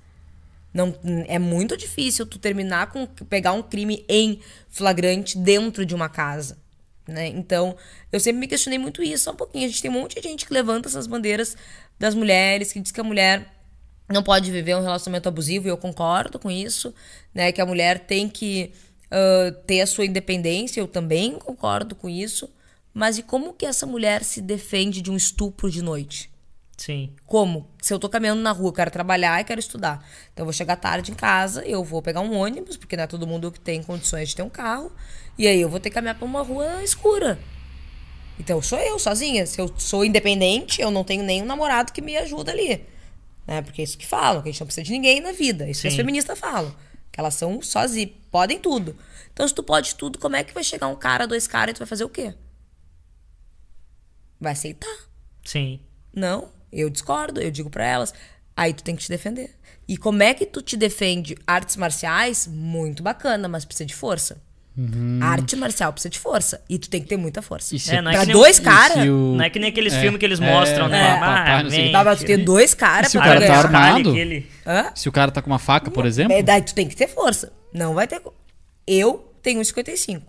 [0.71, 0.95] Não,
[1.27, 4.39] é muito difícil tu terminar com pegar um crime em
[4.69, 6.59] flagrante dentro de uma casa.
[7.07, 7.29] Né?
[7.29, 7.75] Então,
[8.11, 9.23] eu sempre me questionei muito isso.
[9.23, 9.65] Só um pouquinho.
[9.65, 11.57] A gente tem um monte de gente que levanta essas bandeiras
[11.97, 13.59] das mulheres, que diz que a mulher
[14.11, 16.93] não pode viver um relacionamento abusivo, e eu concordo com isso,
[17.33, 17.51] né?
[17.51, 18.71] Que a mulher tem que
[19.11, 22.49] ah, ter a sua independência, eu também concordo com isso.
[22.93, 26.31] Mas e como que essa mulher se defende de um estupro de noite?
[26.77, 27.13] Sim.
[27.25, 27.69] Como?
[27.81, 30.03] Se eu tô caminhando na rua, eu quero trabalhar e quero estudar.
[30.33, 33.07] Então eu vou chegar tarde em casa, eu vou pegar um ônibus, porque não é
[33.07, 34.91] todo mundo que tem condições de ter um carro.
[35.37, 37.37] E aí eu vou ter que caminhar pra uma rua escura.
[38.39, 39.45] Então sou eu, sozinha.
[39.45, 42.83] Se eu sou independente, eu não tenho nenhum namorado que me ajuda ali.
[43.51, 43.61] Né?
[43.61, 45.69] Porque é isso que falam, que a gente não precisa de ninguém na vida.
[45.69, 45.97] Isso que as Sim.
[45.97, 46.73] feministas falam.
[47.11, 48.95] Que elas são sozinhas, podem tudo.
[49.33, 51.73] Então, se tu pode tudo, como é que vai chegar um cara, dois caras e
[51.73, 52.33] tu vai fazer o quê?
[54.39, 54.97] Vai aceitar.
[55.43, 55.81] Sim.
[56.13, 58.13] Não, eu discordo, eu digo pra elas.
[58.55, 59.53] Aí tu tem que te defender.
[59.85, 61.35] E como é que tu te defende?
[61.45, 64.41] Artes marciais, muito bacana, mas precisa de força.
[65.21, 66.61] Arte marcial precisa de força.
[66.69, 67.75] E tu tem que ter muita força.
[67.89, 68.97] É, não é pra dois caras.
[69.07, 70.99] o- Não é que nem aqueles É, filmes que eles é, mostram, né?
[70.99, 71.91] é, Ah, não.
[71.91, 74.09] Dá pra tu ter dois caras se o pra cara tá armado?
[74.11, 74.91] aquele- Hã?
[74.95, 76.33] Se o cara tá com uma faca, por exemplo.
[76.33, 77.51] É, daí tu tem que ter força.
[77.73, 78.21] Não vai ter.
[78.87, 80.23] Eu tenho 1,55.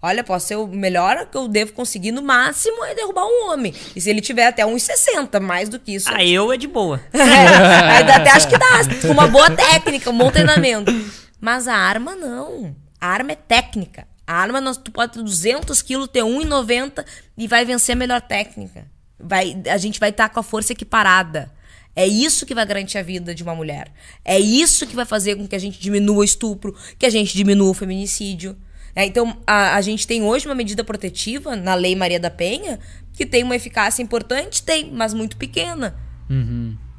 [0.00, 3.72] Olha, posso ser o melhor que eu devo conseguir no máximo é derrubar um homem.
[3.96, 6.08] E se ele tiver até 1,60, mais do que isso.
[6.12, 7.00] Ah, eu é de boa.
[7.12, 10.92] É, até acho que dá, com uma boa técnica, um bom treinamento.
[11.40, 12.74] Mas a arma não.
[13.04, 14.08] A arma é técnica.
[14.26, 17.04] A arma, nós, tu pode ter 200 quilos, ter 1,90
[17.36, 18.86] e vai vencer a melhor técnica.
[19.20, 21.52] Vai, a gente vai estar com a força equiparada.
[21.94, 23.92] É isso que vai garantir a vida de uma mulher.
[24.24, 27.36] É isso que vai fazer com que a gente diminua o estupro, que a gente
[27.36, 28.56] diminua o feminicídio.
[28.96, 32.80] É, então, a, a gente tem hoje uma medida protetiva na Lei Maria da Penha
[33.12, 35.94] que tem uma eficácia importante, tem, mas muito pequena.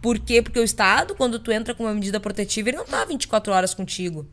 [0.04, 0.40] Por quê?
[0.40, 3.74] Porque o Estado, quando tu entra com uma medida protetiva, ele não tá 24 horas
[3.74, 4.30] contigo.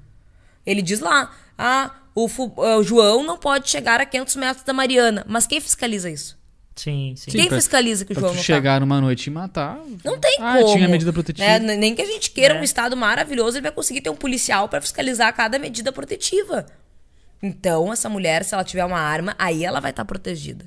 [0.65, 4.65] Ele diz lá, ah, o, fu- ah, o João não pode chegar a 500 metros
[4.65, 5.25] da Mariana.
[5.29, 6.41] Mas quem fiscaliza isso?
[6.75, 7.31] Sim, sim.
[7.31, 8.43] Quem pra- fiscaliza que o João não tá?
[8.43, 9.79] chegar numa noite e matar.
[10.05, 10.73] Não tem ah, como.
[10.75, 11.47] tinha medida protetiva.
[11.47, 11.59] né?
[11.59, 12.61] N- Nem que a gente queira É.
[12.61, 16.67] um Estado maravilhoso, ele vai conseguir ter um policial pra fiscalizar cada medida protetiva.
[17.43, 20.65] Então, essa mulher, se ela tiver uma arma, aí ela vai estar protegida.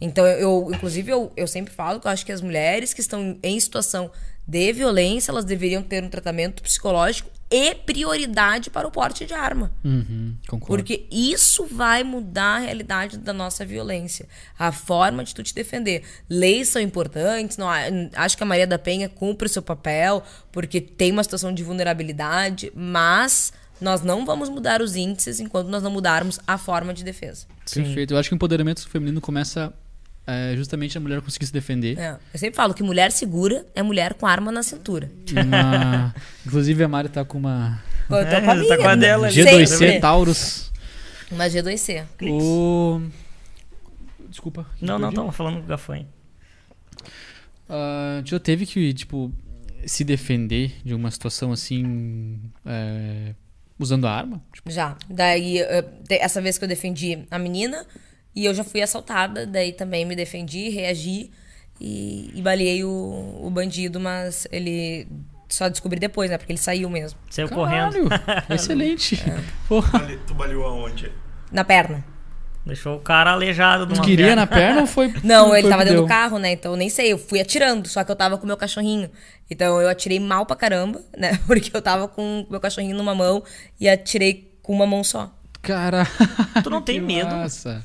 [0.00, 3.00] Então, eu, eu- inclusive, eu, eu sempre falo que eu acho que as mulheres que
[3.00, 4.10] estão em situação
[4.46, 9.72] de violência, elas deveriam ter um tratamento psicológico e prioridade para o porte de arma.
[9.84, 10.66] Uhum, concordo.
[10.66, 14.28] Porque isso vai mudar a realidade da nossa violência.
[14.56, 16.04] A forma de tu te defender.
[16.28, 17.56] Leis são importantes.
[17.56, 17.66] Não,
[18.14, 20.22] acho que a Maria da Penha cumpre o seu papel,
[20.52, 25.82] porque tem uma situação de vulnerabilidade, mas nós não vamos mudar os índices enquanto nós
[25.82, 27.46] não mudarmos a forma de defesa.
[27.72, 28.14] Perfeito.
[28.14, 29.72] Eu acho que o empoderamento feminino começa
[30.30, 31.98] é, justamente a mulher conseguir se defender.
[31.98, 35.10] É, Eu sempre falo que mulher segura é mulher com arma na cintura.
[35.32, 36.14] Uma-
[36.46, 38.94] Inclusive a Mari tá com uma Eu tô É, com a tá minha, com a
[38.96, 39.34] dela ali.
[39.34, 39.64] sempre.
[39.64, 40.70] G2C Taurus.
[41.30, 42.04] Uma G2C.
[42.28, 43.00] O...
[44.28, 44.66] Desculpa.
[44.80, 46.06] Não, não, tava falando com o Gafanho.
[47.68, 49.32] Ah, já teve que, tipo,
[49.86, 53.34] se defender de uma situação assim, é,
[53.78, 54.42] usando a arma?
[54.52, 54.96] Tipo, Já.
[55.08, 55.58] Daí,
[56.10, 57.86] essa vez que eu defendi a menina,
[58.34, 61.30] e eu já fui assaltada, daí também me defendi, reagi
[61.80, 65.08] e, e baleei o, o bandido, mas ele
[65.48, 66.38] só descobri depois, né?
[66.38, 67.18] Porque ele saiu mesmo.
[67.30, 68.08] Saiu caralho, correndo.
[68.54, 69.20] excelente.
[69.28, 69.40] É.
[69.68, 70.06] Porra.
[70.26, 71.10] Tu baleou aonde?
[71.50, 72.04] Na perna.
[72.64, 74.42] Deixou o cara aleijado de Tu uma queria perna.
[74.42, 75.12] na perna ou foi.
[75.24, 76.04] Não, foi ele tava que dentro deu?
[76.04, 76.52] do carro, né?
[76.52, 79.10] Então eu nem sei, eu fui atirando, só que eu tava com o meu cachorrinho.
[79.50, 81.40] Então eu atirei mal pra caramba, né?
[81.48, 83.42] Porque eu tava com o meu cachorrinho numa mão
[83.80, 85.34] e atirei com uma mão só.
[85.62, 86.06] Caralho.
[86.62, 87.34] Tu não tem que medo?
[87.34, 87.84] Massa.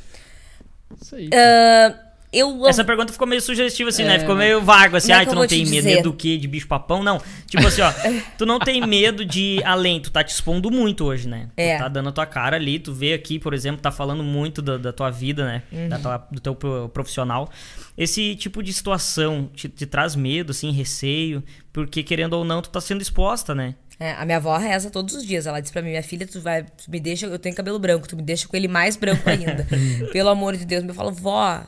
[1.02, 1.30] Isso aí.
[1.34, 1.96] Ah,
[2.34, 4.16] eu Essa pergunta ficou meio sugestiva, assim, né?
[4.16, 4.20] É.
[4.20, 5.12] Ficou meio vago, assim.
[5.12, 6.38] É Ai, que tu não vou te tem medo do quê?
[6.38, 7.02] De bicho papão?
[7.02, 7.22] Não.
[7.48, 7.91] Tipo assim, ó.
[8.38, 10.02] tu não tem medo de além.
[10.02, 11.48] Tu tá te expondo muito hoje, né?
[11.56, 11.78] É.
[11.78, 12.78] Tu tá dando a tua cara ali.
[12.78, 15.64] Tu vê aqui, por exemplo, tá falando muito da, da tua vida, né?
[15.72, 15.88] Uhum.
[15.88, 17.50] Da tua- do teu pro- profissional.
[17.98, 21.41] Esse tipo de situação te, te traz medo, assim, receio.
[21.72, 23.76] Porque, querendo ou não, tu tá sendo exposta, né?
[24.00, 25.46] É, a minha avó reza todos os dias.
[25.46, 28.08] Ela diz pra mim, minha filha, tu vai, tu me deixa, eu tenho cabelo branco,
[28.08, 29.66] tu me deixa com ele mais branco ainda.
[30.12, 30.84] Pelo amor de Deus.
[30.84, 31.64] Eu falo, vó,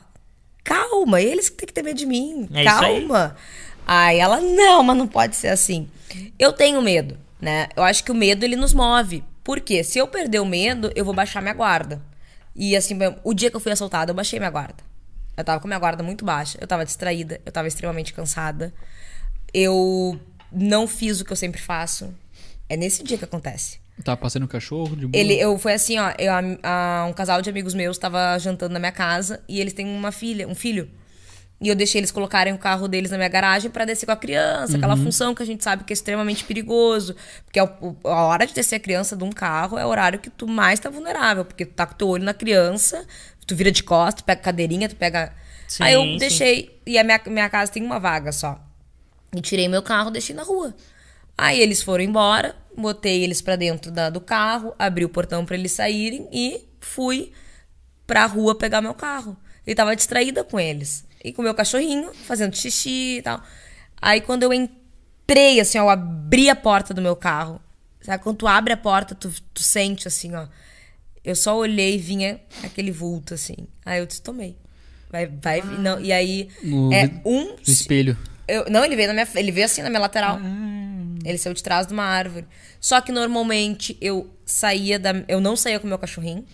[0.64, 2.48] calma, eles que têm que ter medo de mim.
[2.54, 3.00] É isso aí.
[3.00, 3.36] calma.
[3.86, 5.88] Aí ela, não, mas não pode ser assim.
[6.38, 7.70] Eu tenho medo, né?
[7.76, 9.24] Eu acho que o medo ele nos move.
[9.44, 9.82] Por quê?
[9.82, 12.02] Se eu perder o medo, eu vou baixar minha guarda.
[12.54, 14.84] E assim, o dia que eu fui assaltada, eu baixei minha guarda.
[15.38, 18.74] Eu tava com minha guarda muito baixa, eu tava distraída, eu tava extremamente cansada.
[19.54, 20.20] Eu
[20.52, 22.14] não fiz o que eu sempre faço.
[22.70, 23.80] É nesse dia que acontece.
[24.04, 25.20] Tava passando cachorro de boa.
[25.20, 26.42] Ele, eu foi assim, ó, eu, a-
[27.02, 30.12] a- um casal de amigos meus tava jantando na minha casa e eles têm uma
[30.12, 30.90] filha, um filho.
[31.60, 34.16] E eu deixei eles colocarem o carro deles na minha garagem pra descer com a
[34.16, 38.46] criança, aquela função que a gente sabe que é extremamente perigoso, porque é a hora
[38.46, 41.44] de descer a criança de um carro é o horário que tu mais tá vulnerável,
[41.44, 43.04] porque tu tá com teu olho na criança,
[43.48, 45.34] tu vira de costas, tu pega cadeirinha, tu pega
[45.68, 46.18] Sim, Aí eu sim.
[46.18, 48.64] deixei e a minha, minha casa tem uma vaga só.
[49.38, 50.76] E tirei meu carro, deixei na rua.
[51.38, 55.56] Aí eles foram embora, botei eles pra dentro da- do carro, abri o portão pra
[55.56, 57.32] eles saírem e fui
[58.08, 59.38] pra rua pegar meu carro.
[59.66, 61.06] E tava distraída com eles.
[61.24, 63.44] E com o meu cachorrinho, fazendo xixi e tal.
[64.02, 67.62] Aí quando eu entrei, assim, ó, eu abri a porta do meu carro.
[68.02, 70.48] Sabe, quando tu abre a porta, tu, tu sente assim, ó.
[71.24, 73.56] Eu só olhei e vinha aquele vulto, assim.
[73.86, 74.56] Aí eu disse, tomei.
[75.12, 78.18] Vai, vai, não, e aí No é um No espelho.
[78.48, 79.28] Eu, não, ele veio na minha.
[79.36, 80.40] Ele veio assim na minha lateral.
[80.42, 81.18] Ah.
[81.26, 82.46] Ele saiu de trás de uma árvore.
[82.80, 85.12] Só que normalmente eu saía da.
[85.28, 86.46] Eu não saía com o meu cachorrinho.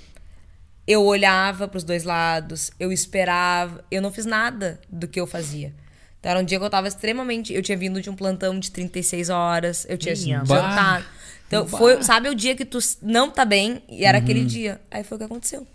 [0.86, 3.84] Eu olhava pros dois lados, eu esperava.
[3.90, 5.74] Eu não fiz nada do que eu fazia.
[6.20, 7.54] Então era um dia que eu tava extremamente.
[7.54, 11.06] Eu tinha vindo de um plantão de 36 horas, eu tinha Minha jantado.
[11.48, 14.24] Então foi, sabe, o dia que tu não tá bem e era Uhum.
[14.24, 14.82] aquele dia.
[14.90, 15.68] Aí foi o que aconteceu.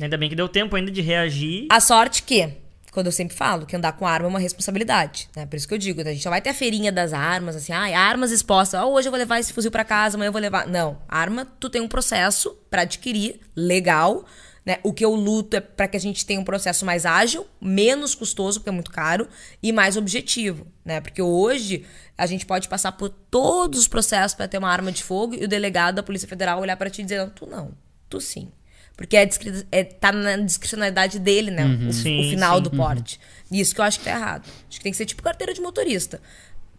[0.00, 1.66] Ainda bem que deu tempo ainda de reagir.
[1.70, 2.48] A sorte que,
[2.92, 5.46] quando eu sempre falo, que andar com arma é uma responsabilidade, né?
[5.46, 6.10] Por isso que eu digo, né?
[6.10, 8.80] a gente só vai ter a feirinha das armas, assim, ah, armas expostas.
[8.82, 10.68] Hoje eu vou levar esse fuzil pra casa, amanhã eu vou levar.
[10.68, 14.26] Não, arma, tu tem um processo pra adquirir, legal,
[14.64, 14.76] né?
[14.82, 18.14] O que eu luto é pra que a gente tenha um processo mais ágil, menos
[18.14, 19.26] custoso, porque é muito caro,
[19.62, 21.00] e mais objetivo, né?
[21.00, 21.86] Porque hoje
[22.16, 25.44] a gente pode passar por todos os processos pra ter uma arma de fogo e
[25.44, 27.72] o delegado da Polícia Federal olhar pra ti e dizer, não, tu não,
[28.10, 28.52] tu sim.
[28.96, 29.28] Porque é,
[29.72, 31.64] é, tá na discricionalidade dele, né?
[31.88, 32.62] O, Sim, o final sim.
[32.62, 33.18] do porte.
[33.50, 34.44] E isso que eu acho que tá errado.
[34.68, 36.20] Acho que tem que ser tipo carteira de motorista.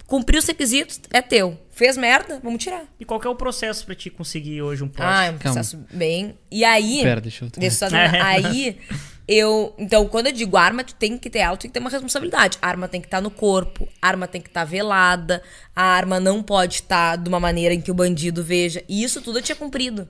[0.05, 1.57] Cumpriu os requisitos, é teu.
[1.71, 2.83] Fez merda, vamos tirar.
[2.99, 5.09] E qual que é o processo pra te conseguir hoje um porte?
[5.11, 6.37] Ah, é um processo bem.
[6.51, 7.01] E aí.
[7.01, 8.25] Pera, deixa eu- Deixa eu só terminar.
[8.25, 8.77] Aí,
[9.27, 9.73] eu.
[9.77, 12.57] Então, quando eu digo arma, tu tem que ter alto, tem que ter uma responsabilidade.
[12.61, 15.41] A arma tem que estar no corpo, a arma tem que estar velada,
[15.75, 18.83] a arma não pode estar de uma maneira em que o bandido veja.
[18.87, 20.07] E isso tudo eu tinha cumprido.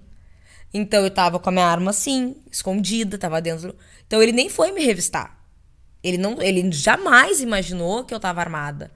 [0.73, 3.75] Então eu tava com a minha arma assim, escondida, tava dentro.
[4.07, 5.37] Então ele nem foi me revistar.
[6.03, 8.91] Ele não, ele jamais imaginou que eu tava armada.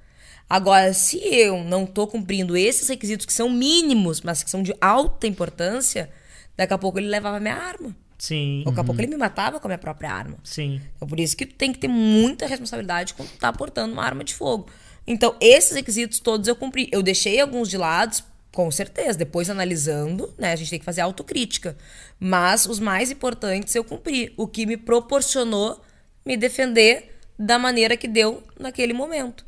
[0.49, 4.73] Agora, se eu não tô cumprindo esses requisitos que são mínimos, mas que são de
[4.79, 6.09] alta importância,
[6.55, 7.95] daqui a pouco ele levava minha arma.
[8.17, 10.37] Sim, Daqui a pouco ele me matava com a minha própria arma.
[10.43, 10.81] sim.
[10.95, 14.03] Então, por isso que tu tem que ter muita responsabilidade quando tu tá portando uma
[14.03, 14.67] arma de fogo.
[15.05, 16.89] Então, esses requisitos todos eu cumpri.
[16.91, 18.17] Eu deixei alguns de lado,
[18.51, 19.17] com certeza.
[19.17, 20.51] Depois, analisando, né?
[20.51, 21.77] A gente tem que fazer autocrítica.
[22.19, 24.33] Mas os mais importantes eu cumpri.
[24.37, 25.81] O que me proporcionou
[26.25, 29.45] me defender da maneira que deu naquele momento.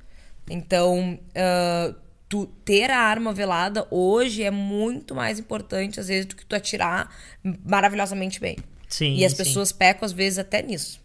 [0.50, 1.94] Então, ah,
[2.30, 6.56] tu ter a arma velada hoje é muito mais importante, às vezes, do que tu
[6.56, 7.12] atirar
[7.66, 8.58] maravilhosamente bem.
[8.88, 9.38] Sim, E as sim.
[9.40, 11.02] pessoas pecam, às vezes, até nisso.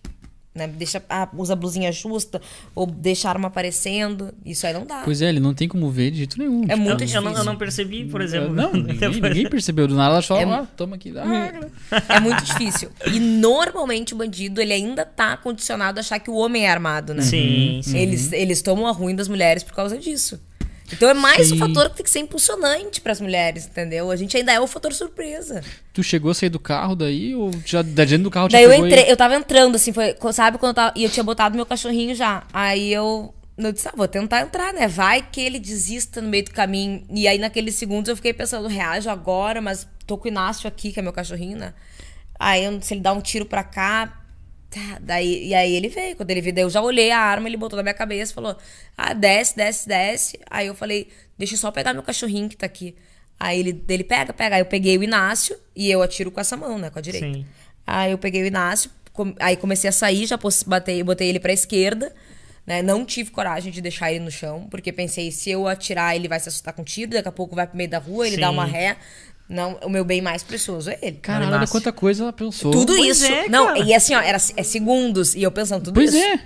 [0.54, 0.68] Né?
[0.68, 2.40] Deixa, ah, usa blusinha justa,
[2.76, 4.32] ou deixa a arma aparecendo.
[4.46, 5.02] Isso aí não dá.
[5.04, 6.62] Pois é, ele não tem como ver de jeito nenhum.
[6.62, 7.16] É Tipo, muito eu, difícil.
[7.18, 8.52] eu não, eu não percebi, por exemplo.
[8.54, 9.88] Não, ninguém, ninguém percebeu.
[9.88, 11.12] Do nada ela só, É- ah, toma aqui.
[11.18, 11.52] Ah,
[12.08, 12.88] É muito difícil.
[13.12, 17.12] E normalmente o bandido, ele ainda tá condicionado a achar que o homem é armado,
[17.14, 17.22] né?
[17.22, 17.98] Sim, sim.
[17.98, 20.40] Eles, eles tomam a ruim das mulheres por causa disso.
[20.96, 21.54] Então é mais Sim.
[21.54, 24.10] um fator que tem que ser impulsionante pras mulheres, entendeu?
[24.10, 25.62] A gente ainda é o fator surpresa.
[25.92, 28.72] Tu chegou a sair do carro daí ou já da dentro do carro Daí eu
[28.72, 30.92] e- entrei, eu tava entrando, assim, foi, sabe quando eu tava.
[30.96, 32.44] E eu tinha botado meu cachorrinho já.
[32.52, 33.34] Aí eu.
[33.56, 34.88] Eu disse, ah, vou tentar entrar, né?
[34.88, 37.04] Vai que ele desista no meio do caminho.
[37.08, 40.90] E aí, naqueles segundos, eu fiquei pensando, reajo agora, mas tô com o Inácio aqui,
[40.90, 41.72] que é meu cachorrinho, né?
[42.36, 44.23] Aí, se ele dá um tiro pra cá.
[44.74, 46.16] Tá, daí, e aí ele veio.
[46.16, 48.56] Quando ele veio, eu já olhei a arma, ele botou na minha cabeça e falou:
[48.96, 50.40] Ah, desce, desce, desce.
[50.50, 51.08] Aí eu falei,
[51.38, 52.94] deixa eu só pegar meu cachorrinho que tá aqui.
[53.38, 54.56] Aí ele, ele pega, pega.
[54.56, 56.90] Aí eu peguei o Inácio e eu atiro com essa mão, né?
[56.90, 57.26] Com a direita.
[57.26, 57.46] Sim.
[57.86, 61.52] Aí eu peguei o Inácio, com- aí comecei a sair, já botei, botei ele pra
[61.52, 62.14] esquerda.
[62.66, 62.80] Né?
[62.80, 66.40] Não tive coragem de deixar ele no chão, porque pensei, se eu atirar, ele vai
[66.40, 68.40] se assustar com tiro, daqui a pouco vai pro meio da rua, ele Sim.
[68.40, 68.96] dá uma ré.
[69.48, 71.18] Não, o meu bem mais precioso é ele.
[71.18, 72.70] Caralho, olha quanta coisa ela pensou.
[72.70, 73.30] Tudo Pois isso.
[73.30, 75.34] é, não, e assim, ó, era é segundos.
[75.34, 76.24] E eu pensando tudo Pois isso.
[76.24, 76.40] é.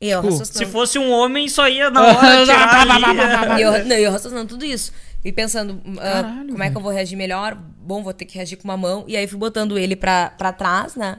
[0.00, 0.44] E eu Tipo.
[0.44, 3.58] Se fosse um homem, só ia na hora tirar.
[3.58, 4.92] E eu, não, eu raciocinando tudo isso.
[5.24, 7.54] E pensando, ah, Caralho, como é que eu vou reagir melhor?
[7.54, 9.04] Bom, vou ter que reagir com uma mão.
[9.06, 11.18] E aí fui botando ele pra, pra trás, né?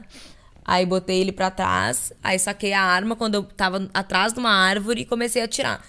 [0.64, 4.50] Aí botei ele pra trás, aí saquei a arma quando eu tava atrás de uma
[4.50, 5.82] árvore e comecei a atirar.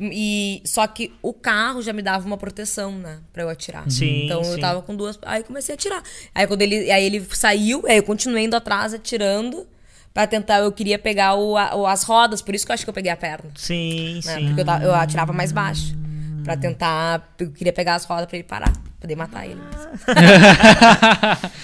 [0.00, 3.18] E, só que o carro já me dava uma proteção, né?
[3.32, 3.88] Pra eu atirar.
[3.90, 4.52] Sim, Então sim.
[4.52, 5.18] eu tava com duas.
[5.22, 6.02] Aí comecei a atirar.
[6.34, 6.90] Aí quando ele.
[6.90, 9.66] Aí ele saiu, aí eu continuei indo atrás atirando.
[10.12, 12.90] Pra tentar, eu queria pegar o, o- as rodas, por isso que eu acho que
[12.90, 14.38] eu peguei a perna Sim, né?
[14.38, 14.46] sim.
[14.54, 15.94] Porque eu, eu atirava mais baixo.
[16.42, 17.32] Pra tentar.
[17.38, 18.72] Eu queria pegar as rodas pra ele parar.
[19.00, 19.60] Poder matar ele.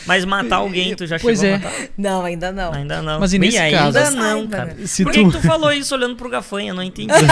[0.06, 1.56] Mas matar alguém, tu já Pois chegou é.
[1.56, 1.88] a matar?
[1.98, 2.72] Não, ainda não.
[2.72, 3.20] Ainda não.
[3.20, 4.16] Mas e nesse ainda caso?
[4.16, 4.76] não, Saiba, cara.
[4.86, 6.72] Se Por que tu- que tu falou isso olhando pro gafanha?
[6.72, 7.12] Não entendi.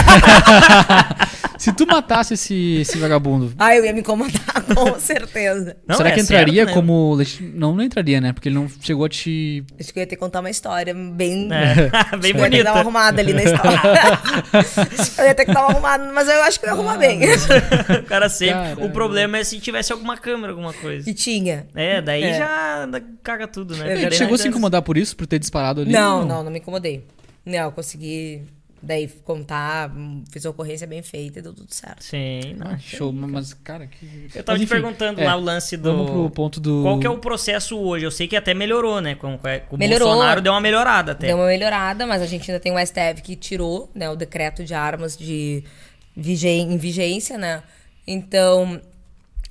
[1.57, 5.77] Se tu matasse esse, esse vagabundo, Ah, eu ia me incomodar, com certeza.
[5.87, 6.73] Não, será é que entraria certo, né?
[6.73, 7.17] como.
[7.53, 8.33] Não, não entraria, né?
[8.33, 9.63] Porque ele não chegou a te.
[9.79, 11.47] Acho que eu ia ter que contar uma história bem.
[11.51, 11.89] É,
[12.19, 12.79] bem Eu ia ter que dar uma bonita.
[12.79, 13.79] arrumada ali na história.
[15.17, 17.21] eu ia ter que dar uma arrumada, mas eu acho que eu ia arrumar bem.
[17.23, 18.83] o cara sempre.
[18.83, 21.09] O problema é se tivesse alguma câmera, alguma coisa.
[21.09, 21.67] E tinha.
[21.75, 22.37] É, daí É.
[22.37, 22.87] já
[23.23, 23.93] caga tudo, né?
[23.93, 25.91] É Ele chegou a se incomodar por isso, por ter disparado ali?
[25.91, 27.05] Não, não, não me incomodei.
[27.45, 28.43] Não, eu consegui
[28.85, 29.09] Daí,
[29.95, 32.03] hum, fiz a ocorrência bem feita e deu tudo certo.
[32.03, 34.27] Sim, não, Ah, show, mas, cara, que.
[34.35, 35.91] Eu tava Mas, te enfim, perguntando é, lá o lance do.
[35.91, 36.83] Vamos pro ponto do.
[36.83, 38.05] Qual que é o processo hoje?
[38.05, 39.15] Eu sei que até melhorou, né?
[39.15, 40.09] Com, com o Melhorou.
[40.09, 41.27] Bolsonaro deu uma melhorada até.
[41.27, 44.63] Deu uma melhorada, mas a gente ainda tem o STF que tirou né, o decreto
[44.63, 45.63] de armas de
[46.15, 47.63] vigen- em vigência, né?
[48.05, 48.79] Então,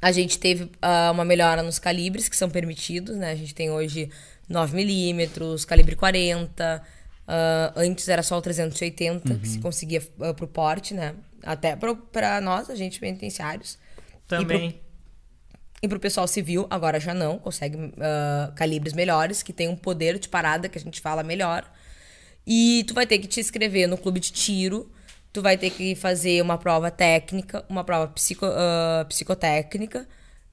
[0.05, 3.31] a gente teve ah, uma melhora nos calibres que são permitidos, né?
[3.31, 4.11] A gente tem hoje
[4.51, 6.83] 9mm, calibre 40.
[7.27, 11.15] ah, antes era só o 380 que se conseguia uh, pro porte, né?
[11.43, 13.79] Até pro, pra nós, agentes penitenciários.
[14.29, 14.79] Também.
[15.83, 20.19] E pro pessoal civil, agora já não, consegue ah, calibres melhores, que tem um poder
[20.19, 21.67] de parada que a gente fala melhor.
[22.47, 24.93] E tu vai ter que te inscrever no clube de tiro,
[25.35, 30.07] tu vai ter que fazer uma prova técnica, uma prova psico, ah, psicotécnica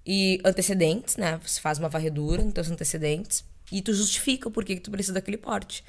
[0.03, 1.39] e antecedentes, né?
[1.45, 5.38] Você faz uma varredura nos teus antecedentes e tu justifica porquê que tu precisa daquele
[5.38, 5.84] porte.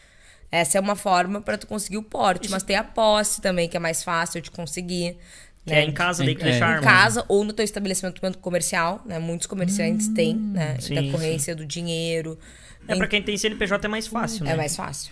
[0.51, 3.77] Essa é uma forma para tu conseguir o porte, mas tem a posse também, que
[3.79, 5.17] é mais fácil de conseguir.
[5.65, 5.81] Que né?
[5.81, 6.83] é em casa, daí que É, deixa a em arma.
[6.83, 9.19] casa ou no teu estabelecimento comercial, né?
[9.19, 10.77] Muitos comerciantes têm, né?
[10.79, 12.39] sim, Decorrência do dinheiro.
[12.87, 14.53] É pra quem tem CNPJ é mais fácil, né?
[14.53, 15.11] É mais fácil.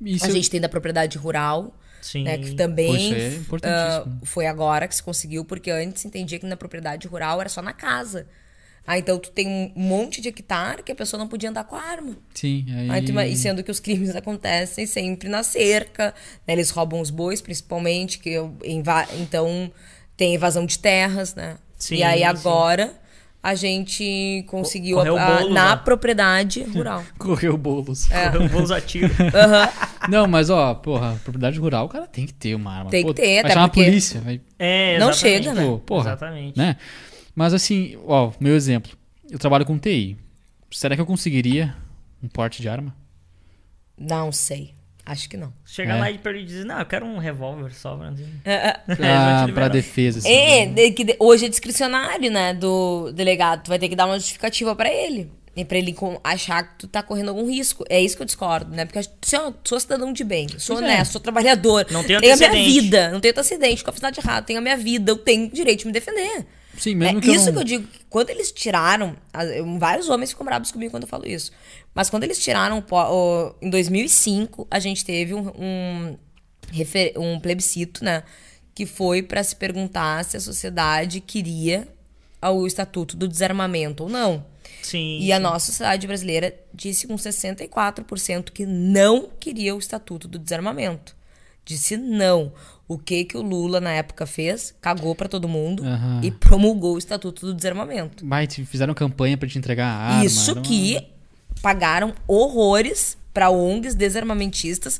[0.00, 2.24] Isso A gente tem da propriedade rural, Sim.
[2.24, 2.38] né?
[2.38, 3.16] Que também Poxa,
[3.66, 7.48] é ah, foi agora que se conseguiu, porque antes entendia que na propriedade rural era
[7.48, 8.26] só na casa.
[8.86, 11.76] Ah, então tu tem um monte de hectare que a pessoa não podia andar com
[11.76, 12.16] a arma.
[12.34, 12.90] Sim, aí.
[12.90, 16.14] Aí tu ima- e sendo que os crimes acontecem sempre na cerca,
[16.46, 16.54] né?
[16.54, 19.70] Eles roubam os bois, principalmente, que eu- inva- então
[20.16, 21.58] tem evasão de terras, né?
[21.78, 22.24] Sim, e aí sim.
[22.24, 22.99] agora
[23.42, 25.82] a gente conseguiu Correu a- bolo, na né?
[25.84, 27.02] propriedade rural.
[27.18, 28.10] Correu bolos.
[28.10, 28.34] É.
[28.36, 29.10] Eu vou usar tiro.
[30.08, 32.90] Não, mas ó, porra, propriedade rural, o cara tem que ter uma arma.
[32.90, 34.40] Tem que Pô, ter, vai até chamar porque- a polícia, vai.
[34.58, 35.64] É, Não chega, né?
[35.64, 36.10] Pô, porra.
[36.10, 36.58] Exatamente.
[36.58, 36.76] Né?
[37.34, 38.92] Mas assim, ó, meu exemplo.
[39.30, 40.16] Eu trabalho com TI.
[40.70, 41.74] Será que eu conseguiria
[42.22, 42.94] um porte de arma?
[43.96, 44.74] Não sei.
[45.10, 45.52] Acho que não.
[45.66, 45.98] Chega É.
[45.98, 47.96] lá e diz, não, eu quero um revólver só.
[47.96, 48.12] Pra...
[48.44, 50.30] É, vão te Pra, pra defesa, assim.
[50.32, 53.64] É, de- que de- hoje é discricionário, né, do delegado.
[53.64, 55.30] Tu vai ter que dar uma justificativa pra ele.
[55.56, 57.84] E pra ele com- achar que tu tá correndo algum risco.
[57.90, 58.84] É isso que eu discordo, né?
[58.84, 60.94] Porque eu sou, sou cidadão de bem, sou Pois é.
[60.94, 61.86] honesto, sou trabalhador.
[61.90, 65.10] Não tem tenho a minha vida, não tenho antecedente, capacidade errada, tenho a minha vida,
[65.10, 66.46] eu tenho direito de me defender.
[66.80, 67.64] Sim, É mesmo que isso eu não...
[67.64, 67.88] que eu digo.
[68.08, 69.14] Quando eles tiraram.
[69.78, 71.52] Vários homens ficam bravos comigo quando eu falo isso.
[71.94, 72.82] Mas quando eles tiraram.
[72.90, 76.18] o em 2005, a gente teve um, um,
[77.16, 78.22] um plebiscito, né?
[78.74, 81.86] Que foi para se perguntar se a sociedade queria
[82.42, 84.46] o estatuto do desarmamento ou não.
[84.82, 85.18] Sim.
[85.20, 91.14] E a nossa sociedade brasileira disse com 64% que não queria o estatuto do desarmamento.
[91.64, 92.52] Disse não.
[92.92, 94.74] O que que o Lula na época fez?
[94.80, 96.20] Cagou pra todo mundo Aham.
[96.24, 98.24] e promulgou o estatuto do desarmamento.
[98.48, 100.24] Te fizeram campanha pra te entregar a arma.
[100.24, 101.06] Isso uma- que
[101.62, 104.98] pagaram horrores pra ONGs desarmamentistas.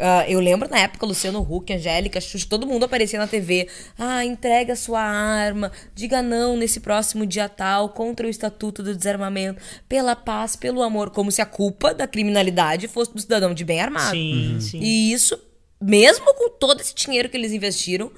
[0.00, 3.68] Ah, eu lembro na época, Luciano Huck, Angélica, Xuxa, todo mundo aparecia na TV.
[3.98, 9.60] Ah, entrega sua arma, diga não nesse próximo dia tal, contra o Estatuto do Desarmamento,
[9.88, 13.80] pela paz, pelo amor, como se a culpa da criminalidade fosse do cidadão de bem
[13.80, 14.10] armado.
[14.10, 14.60] Sim, Uhum.
[14.60, 14.78] sim.
[14.80, 15.36] E isso,
[15.80, 18.10] mesmo com todo esse dinheiro que eles investiram,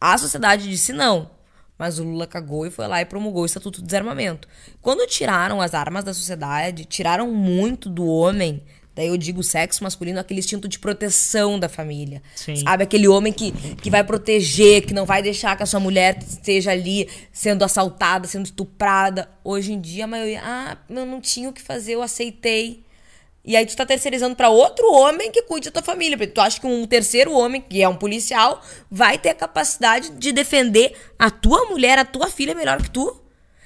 [0.00, 1.30] a sociedade disse não.
[1.78, 4.46] Mas o Lula cagou e foi lá e promulgou o Estatuto do Desarmamento.
[4.80, 8.62] Quando tiraram as armas da sociedade, tiraram muito do homem,
[8.94, 12.22] daí eu digo sexo masculino, aquele instinto de proteção da família.
[12.36, 12.56] Sim.
[12.56, 12.84] Sabe?
[12.84, 16.70] Aquele homem que, que vai proteger, que não vai deixar que a sua mulher esteja
[16.70, 19.28] ali sendo assaltada, sendo estuprada.
[19.42, 22.81] Hoje em dia, a maioria, ah, eu não tinha o que fazer, eu aceitei.
[23.44, 26.16] E aí tu tá terceirizando pra outro homem que cuide da tua família.
[26.16, 30.10] Porque tu acha que um terceiro homem, que é um policial, vai ter a capacidade
[30.10, 33.20] de defender a tua mulher, a tua filha melhor que tu.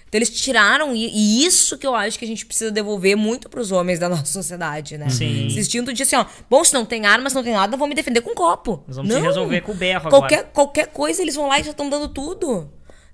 [0.08, 3.72] Então eles tiraram, e, isso que eu acho que a gente precisa devolver muito pros
[3.72, 5.10] homens da nossa sociedade, né?
[5.10, 5.48] Sim.
[5.48, 7.88] Esse instinto de assim, ó, bom, se não tem arma, se não tem nada, vou
[7.88, 8.84] me defender com copo.
[8.86, 9.20] Nós vamos não.
[9.20, 10.50] se resolver com o berro qualquer, agora.
[10.54, 12.70] Qualquer coisa eles vão lá e já estão dando tudo.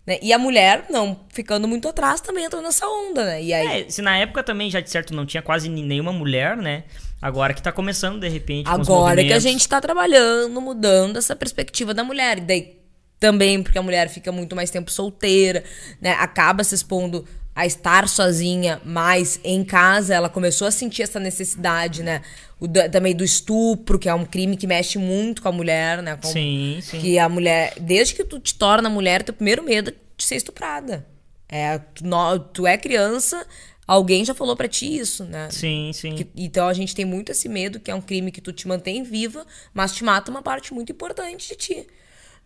[0.07, 0.19] Né?
[0.21, 3.43] E a mulher, não, ficando muito atrás, também entrou nessa onda, né?
[3.43, 6.57] E aí, É, se na época também, já de certo, não tinha quase nenhuma mulher,
[6.57, 6.85] né?
[7.21, 11.95] Agora que tá começando, de repente, Agora que a gente tá trabalhando, mudando essa perspectiva
[11.95, 12.39] da mulher.
[12.39, 12.83] E daí
[13.21, 15.63] também porque a mulher fica muito mais tempo solteira,
[16.01, 16.11] né?
[16.19, 17.25] Acaba se expondo
[17.55, 20.15] a estar sozinha mais em casa.
[20.15, 22.23] Ela começou a sentir essa necessidade, né?
[22.59, 26.17] O também do estupro, que é um crime que mexe muito com a mulher, né?
[26.17, 27.01] Com- Sim, sim.
[27.01, 30.37] Que a mulher, desde que tu te torna mulher, teu primeiro medo é de ser
[30.37, 31.07] estuprada.
[31.49, 33.45] É, tu, no- tu é criança,
[33.87, 35.49] alguém já falou pra ti isso, né?
[35.51, 36.15] Sim, sim.
[36.15, 38.67] Que- então a gente tem muito esse medo, que é um crime que tu te
[38.67, 39.45] mantém viva,
[39.75, 41.87] mas te mata uma parte muito importante de ti.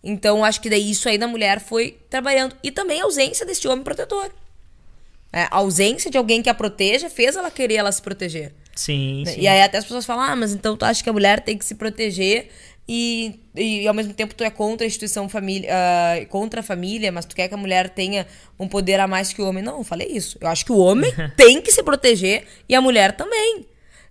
[0.03, 2.57] Então acho que daí isso aí da mulher foi trabalhando.
[2.63, 4.31] E também a ausência desse homem protetor.
[5.33, 8.55] É, a ausência de alguém que a proteja fez ela querer ela se proteger.
[8.74, 9.33] Sim, né?
[9.33, 9.41] sim.
[9.41, 11.57] E aí até as pessoas falam, ah, mas então tu acha que a mulher tem
[11.57, 12.49] que se proteger
[12.89, 17.11] e, e ao mesmo tempo tu é contra a instituição família, ah, contra a família,
[17.11, 18.27] mas tu quer que a mulher tenha
[18.59, 19.62] um poder a mais que o homem.
[19.62, 20.39] Não, eu falei isso.
[20.41, 23.66] Eu acho que o homem tem que se proteger e a mulher também.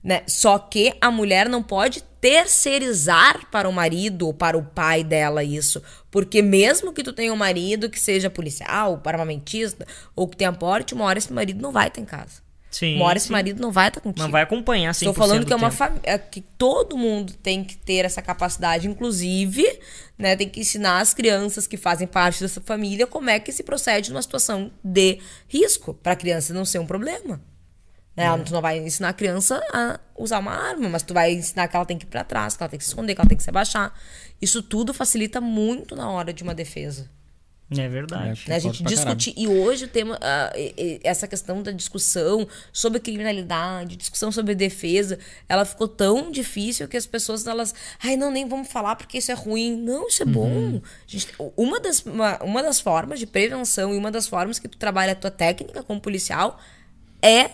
[0.05, 0.21] Né?
[0.27, 5.43] Só que a mulher não pode terceirizar para o marido ou para o pai dela
[5.43, 5.81] isso.
[6.11, 9.83] Porque mesmo que tu tenha um marido que seja policial, armamentista,
[10.15, 12.45] ou que tenha porte, uma hora esse marido não vai estar em casa.
[12.69, 13.33] Sim, uma hora esse sim.
[13.33, 14.21] marido não vai estar contigo.
[14.21, 17.63] Não vai acompanhar 100% Estou falando do que é uma família que todo mundo tem
[17.63, 19.65] que ter essa capacidade, inclusive,
[20.19, 23.63] né, tem que ensinar as crianças que fazem parte dessa família como é que se
[23.63, 27.41] procede numa situação de risco, para a criança não ser um problema.
[28.15, 28.25] Né?
[28.25, 28.37] É.
[28.37, 31.75] Tu não vai ensinar a criança a usar uma arma, mas tu vai ensinar que
[31.75, 33.37] ela tem que ir para trás, que ela tem que se esconder, que ela tem
[33.37, 33.93] que se abaixar.
[34.41, 37.09] Isso tudo facilita muito na hora de uma defesa.
[37.75, 38.43] É verdade.
[38.47, 38.55] Né?
[38.55, 39.33] A gente pra discutir.
[39.35, 40.19] E hoje o tema,
[40.55, 45.17] e- essa questão da discussão sobre criminalidade, discussão sobre defesa,
[45.49, 47.73] ela ficou tão difícil que as pessoas, elas.
[48.03, 49.75] Ai, não, nem vamos falar porque isso é ruim.
[49.77, 50.77] Não, isso é bom.
[50.77, 54.67] A gente- uma, das, uma, uma das formas de prevenção e uma das formas que
[54.67, 56.59] tu trabalha a tua técnica como policial
[57.19, 57.49] é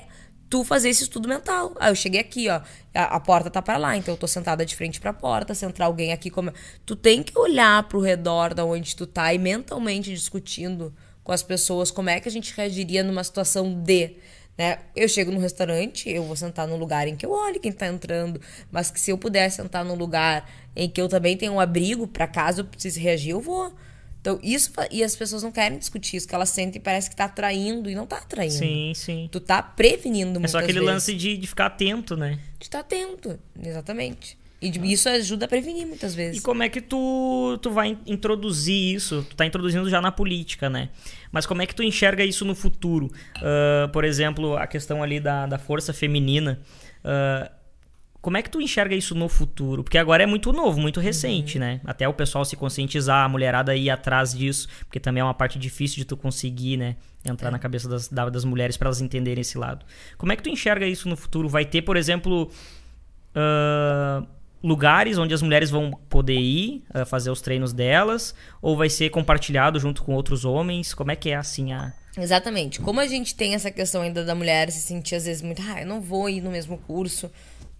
[0.51, 1.73] tu fazer esse estudo mental.
[1.79, 2.59] Ah, eu cheguei aqui, ó,
[2.93, 5.65] a, a porta tá para lá, então eu tô sentada de frente pra porta, se
[5.65, 6.51] entrar alguém aqui, como...
[6.85, 10.93] tu tem que olhar pro redor da onde tu tá e mentalmente discutindo
[11.23, 14.17] com as pessoas como é que a gente reagiria numa situação de,
[14.57, 14.79] né?
[14.93, 17.87] Eu chego no restaurante, eu vou sentar num lugar em que eu olho quem tá
[17.87, 21.61] entrando, mas que se eu puder sentar num lugar em que eu também tenho um
[21.61, 23.73] abrigo pra caso eu precise reagir, eu vou.
[24.21, 27.15] Então, isso, e as pessoas não querem discutir isso, que elas sentem e parece que
[27.15, 28.53] tá atraindo e não tá atraindo.
[28.53, 29.27] Sim, sim.
[29.31, 30.93] Tu tá prevenindo É muitas só aquele vezes.
[30.93, 32.37] lance de, de ficar atento, né?
[32.59, 34.37] Tu tá atento, exatamente.
[34.61, 36.37] E de- isso ajuda a prevenir muitas vezes.
[36.39, 39.25] E como é que tu, tu vai in- introduzir isso?
[39.27, 40.89] Tu tá introduzindo já na política, né?
[41.31, 43.09] Mas como é que tu enxerga isso no futuro?
[43.37, 46.61] Ah, por exemplo, a questão ali da, da força feminina.
[47.03, 47.51] Ah,
[48.21, 49.83] como é que tu enxerga isso no futuro?
[49.83, 51.81] Porque agora é muito novo, muito recente, né?
[51.83, 55.57] Até o pessoal se conscientizar, a mulherada ir atrás disso, porque também é uma parte
[55.57, 56.95] difícil de tu conseguir, né?
[57.25, 59.85] Entrar na cabeça das, da- das mulheres para elas entenderem esse lado.
[60.17, 61.49] Como é que tu enxerga isso no futuro?
[61.49, 62.49] Vai ter, por exemplo,
[63.35, 64.23] ah,
[64.63, 68.33] lugares onde as mulheres vão poder ir ah, fazer os treinos delas?
[68.61, 70.93] Ou vai ser compartilhado junto com outros homens?
[70.93, 71.93] Como é que é assim a.
[72.17, 72.79] Exatamente.
[72.81, 75.81] Como a gente tem essa questão ainda da mulher se sentir às vezes muito, ah,
[75.81, 77.31] eu não vou ir no mesmo curso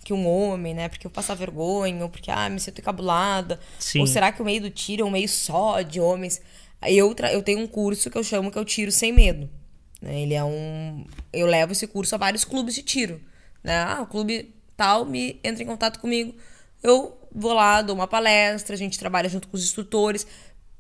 [0.04, 0.90] que um homem, né?
[0.90, 3.60] Porque eu passar vergonha, ou porque, ah, me sinto encabulada.
[3.80, 4.00] Sim.
[4.00, 6.42] Ou será que o meio do tiro é um meio só de homens?
[6.84, 9.50] Eu, eu tenho um curso que eu chamo que é o Tiro Sem Medo.
[10.02, 10.20] né?
[10.22, 11.06] Ele é um...
[11.32, 13.22] Eu levo esse curso a vários clubes de tiro.
[13.64, 13.78] Né?
[13.78, 16.34] Ah, o clube tal me entra em contato comigo.
[16.82, 20.26] Eu vou lá, dou uma palestra, a gente trabalha junto com os instrutores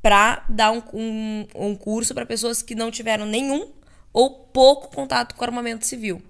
[0.01, 3.71] para dar um, um, um curso para pessoas que não tiveram nenhum
[4.11, 6.21] ou pouco contato com o armamento civil.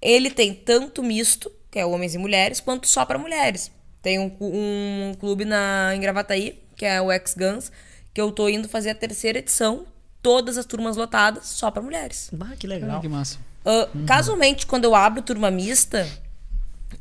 [0.00, 3.72] Ele tem tanto misto, que é homens e mulheres, quanto só para mulheres.
[4.02, 7.72] Tem um, um clube na, em Gravataí, que é o X-Guns,
[8.12, 9.86] que eu tô indo fazer a terceira edição,
[10.22, 12.28] todas as turmas lotadas, só para mulheres.
[12.30, 13.00] Bah, que Ah, legal.
[13.00, 13.38] que massa.
[13.64, 16.06] Ah, Casualmente, quando eu abro turma mista,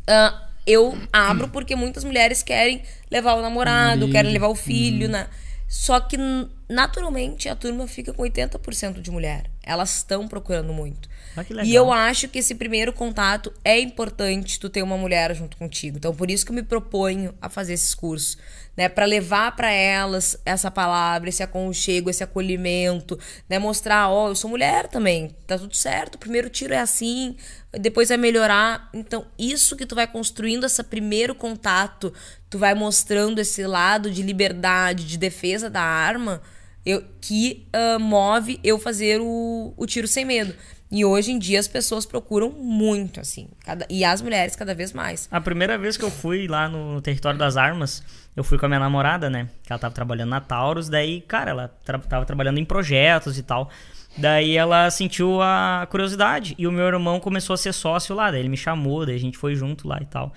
[0.08, 5.28] ah, eu abro porque muitas mulheres querem levar o namorado, querem levar o filho, né?
[5.68, 6.18] Só que
[6.70, 9.51] naturalmente a turma fica com 80% de mulher.
[9.64, 11.08] Elas estão procurando muito.
[11.38, 15.56] Ah, E eu acho que esse primeiro contato é importante tu ter uma mulher junto
[15.56, 15.98] contigo.
[15.98, 18.38] Então, por isso que eu me proponho a fazer esses cursos,
[18.76, 24.36] né, Pra levar pra elas essa palavra, esse aconchego, esse acolhimento, né, mostrar, ó, eu
[24.36, 26.16] sou mulher também, tá tudo certo.
[26.16, 27.36] O primeiro tiro é assim,
[27.72, 28.90] depois vai melhorar.
[28.94, 32.14] Então, isso que tu vai construindo esse primeiro contato,
[32.50, 36.42] tu vai mostrando esse lado de liberdade, de defesa da arma,
[36.86, 40.54] eu, que ah, move eu fazer o, o tiro sem medo.
[40.94, 43.48] E hoje em dia as pessoas procuram muito, assim.
[43.64, 45.28] cada- e as mulheres cada vez mais.
[45.32, 48.04] A primeira vez que eu fui lá no território das armas,
[48.36, 49.48] eu fui com a minha namorada, né?
[49.64, 53.44] Que ela tava trabalhando na Taurus, daí, cara, ela tra tava trabalhando em projetos e
[53.44, 53.70] tal.
[54.18, 58.42] Daí ela sentiu a curiosidade e o meu irmão começou a ser sócio lá, daí
[58.42, 60.34] ele me chamou, daí a gente foi junto lá e tal.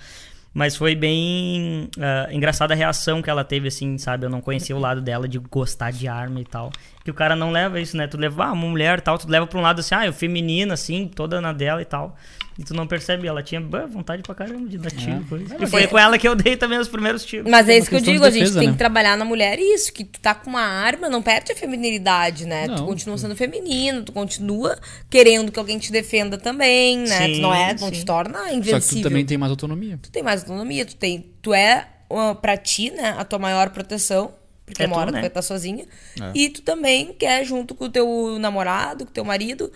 [0.54, 4.24] Mas foi bem ah, engraçada a reação que ela teve, assim, sabe?
[4.24, 6.70] Eu não conhecia o lado dela de gostar de arma e tal.
[7.04, 8.06] Que o cara não leva isso, né?
[8.06, 10.12] Tu leva ah, uma mulher e tal, tu leva pra um lado assim, ah, eu
[10.12, 12.16] feminina, assim, toda na dela e tal.
[12.58, 15.22] E tu não percebe, ela tinha bah, vontade pra caramba de dar tiro.
[15.28, 15.44] Foi.
[15.60, 17.50] E foi com ela que eu dei também os primeiros tiros.
[17.50, 18.72] Mas é uma isso que eu questão de digo, a gente defesa, tem né?
[18.72, 22.46] que trabalhar na mulher isso, que tu tá com uma arma, não perde a feminilidade,
[22.46, 22.68] né?
[22.68, 22.86] tu Não.
[22.86, 24.78] continua sendo feminino, tu continua
[25.10, 27.34] querendo que alguém te defenda também, né?
[27.34, 28.04] tu não é, não Sim, te sim.
[28.04, 29.02] torna Só que invencível.
[29.02, 29.98] tu também tem mais autonomia.
[30.00, 33.70] tu tem mais autonomia, tu tem, tu é uh, pra ti, né, a tua maior
[33.70, 34.32] proteção,
[34.66, 35.20] porque É uma tu, hora tu né?
[35.20, 35.86] vai estar sozinha.
[36.20, 36.32] É.
[36.34, 39.70] E tu também quer junto com o teu namorado, com o teu marido,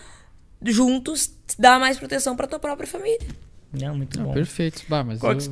[0.62, 3.19] juntos dar mais proteção pra tua própria família.
[3.73, 4.32] Não, muito Ah, bom.
[4.32, 4.82] perfeito.
[4.89, 5.51] Bah, mas Qual eu que-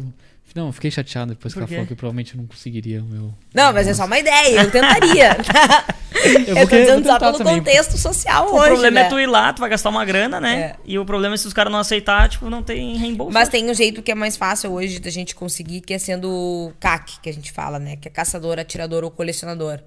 [0.57, 1.75] Não, eu fiquei chateado depois que ela quê?
[1.75, 3.35] falou que provavelmente eu não conseguiria o meu.
[3.55, 5.37] Não, mas é só uma ideia, eu tentaria.
[6.47, 7.59] eu, vou tô querer- dizendo só tentar pelo também.
[7.59, 9.07] contexto social O hoje, problema né?
[9.07, 10.59] é tu ir lá, tu vai gastar uma grana, né?
[10.59, 10.77] É.
[10.87, 13.33] E o problema é se os caras não aceitar, tipo, não tem reembolso.
[13.35, 16.73] Mas tem um jeito que é mais fácil hoje da gente conseguir, que é sendo
[16.81, 17.97] CAC, que a gente fala, né?
[17.97, 19.81] Que é caçador, atirador ou colecionador.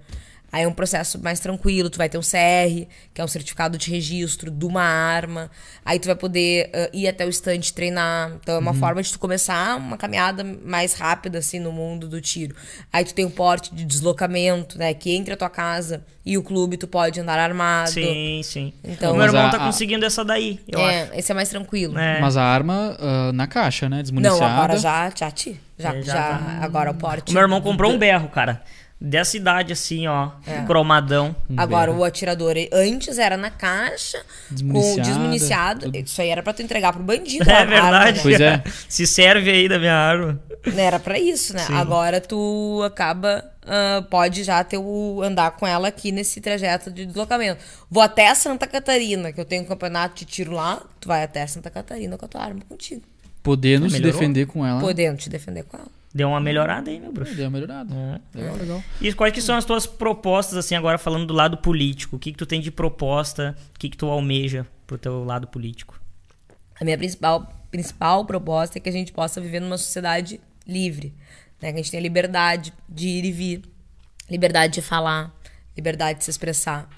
[0.52, 3.78] Aí é um processo mais tranquilo, tu vai ter um CR, que é um certificado
[3.78, 5.50] de registro de uma arma.
[5.86, 8.32] Aí tu vai poder ah, ir até o estande treinar.
[8.42, 12.20] Então é uma forma de tu começar uma caminhada mais rápida, assim, no mundo do
[12.20, 12.56] tiro.
[12.92, 14.94] Aí tu tem um porte de deslocamento, né?
[14.94, 17.92] Que entre a tua casa e o clube tu pode andar armado.
[17.92, 18.74] Sim, sim.
[18.84, 21.14] Então- o meu irmão a- tá a- conseguindo essa daí, eu é, acho.
[21.14, 21.98] esse é mais tranquilo.
[21.98, 22.20] É.
[22.20, 23.98] Mas a arma ah, na caixa, né?
[23.98, 24.46] Não, Desmuniciada.
[24.46, 25.60] agora já, já te.
[25.78, 26.60] Já, É, já já, tá.
[26.62, 27.32] agora o porte.
[27.32, 28.62] O meu irmão comprou um berro, cara.
[29.02, 30.32] Dessa idade, assim, ó.
[30.46, 30.66] É.
[30.66, 31.34] Cromadão.
[31.56, 35.86] Agora, o atirador, antes era na caixa, com desmuniciado.
[35.86, 35.96] tudo.
[35.98, 37.46] Isso aí era pra tu entregar pro bandido.
[37.50, 38.18] É arma, verdade.
[38.18, 38.22] né?
[38.24, 38.64] Pois é.
[38.90, 40.40] Se serve aí da minha arma.
[40.76, 41.60] Era pra isso, né?
[41.60, 41.74] Sim.
[41.74, 47.06] Agora tu acaba, ah, pode já ter o, andar com ela aqui nesse trajeto de
[47.06, 47.64] deslocamento.
[47.90, 51.48] Vou até Santa Catarina, que eu tenho um campeonato de tiro lá, tu vai até
[51.48, 53.02] Santa Catarina com a tua arma contigo.
[53.42, 54.20] Podendo se Melhorou?
[54.20, 54.82] defender com ela.
[54.82, 55.88] Podendo te defender com ela.
[56.14, 57.36] Deu uma melhorada aí, meu bruxo.
[57.36, 57.94] Deu uma melhorada.
[57.94, 58.38] É.
[58.38, 58.84] Legal, legal.
[59.00, 62.16] E quais que são as tuas propostas, assim, agora falando do lado político?
[62.16, 63.56] O que que tu tem de proposta?
[63.76, 66.02] O que que tu almeja pro teu lado político?
[66.80, 71.14] A minha principal, principal proposta é que a gente possa viver numa sociedade livre.
[71.62, 71.72] Né?
[71.72, 73.62] Que a gente tenha liberdade de ir e vir,
[74.30, 75.32] liberdade de falar,
[75.78, 76.90] liberdade de se expressar.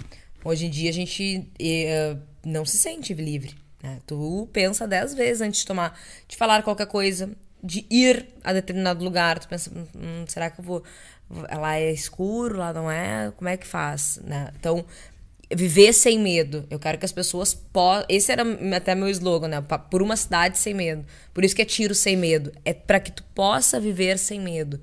[0.43, 2.15] Hoje em dia a gente eh,
[2.45, 3.55] não se sente livre.
[3.83, 3.99] Né?
[4.05, 7.29] Tu pensa dez vezes antes de tomar, de falar qualquer coisa,
[7.63, 9.39] de ir a determinado lugar.
[9.39, 10.83] Tu pensa, "Hum, hum, será que eu vou.
[11.29, 13.31] Lá é escuro, lá não é?
[13.37, 14.19] Como é que faz?
[14.23, 14.51] Né?
[14.59, 14.85] Então,
[15.53, 16.65] viver sem medo.
[16.69, 18.05] Eu quero que as pessoas possam.
[18.09, 18.43] Esse era
[18.75, 19.61] até meu slogan, né?
[19.89, 21.05] Por uma cidade sem medo.
[21.33, 22.51] Por isso que é tiro sem medo.
[22.65, 24.79] É para que tu possa viver sem medo.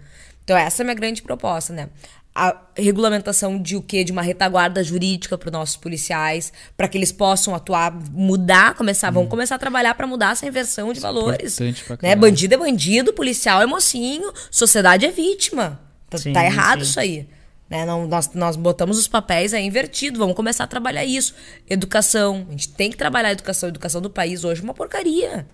[0.48, 1.90] Então, essa é a minha grande proposta, né?
[2.34, 4.02] A regulamentação de o quê?
[4.02, 9.10] De uma retaguarda jurídica para os nossos policiais, para que eles possam atuar, mudar, começar,
[9.10, 11.60] vão começar a trabalhar para mudar essa inversão de valores.
[11.60, 12.16] importante pra Né?
[12.16, 15.78] Bandido é bandido, policial é mocinho, sociedade é vítima.
[16.08, 16.90] Tá, Sim, tá errado sim.
[16.90, 17.28] isso aí.
[17.68, 17.84] Né?
[17.84, 21.34] Não, nós, nós botamos os papéis aí invertidos, vamos começar a trabalhar isso.
[21.68, 23.66] Educação, a gente tem que trabalhar a educação.
[23.66, 25.46] A educação do país hoje é uma porcaria.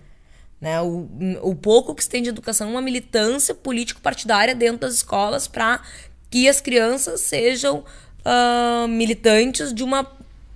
[0.65, 0.81] Né?
[0.81, 1.07] O,
[1.43, 5.79] o pouco que se tem de educação é uma militância político-partidária dentro das escolas para
[6.27, 7.85] que as crianças sejam
[8.25, 10.11] ah, militantes de uma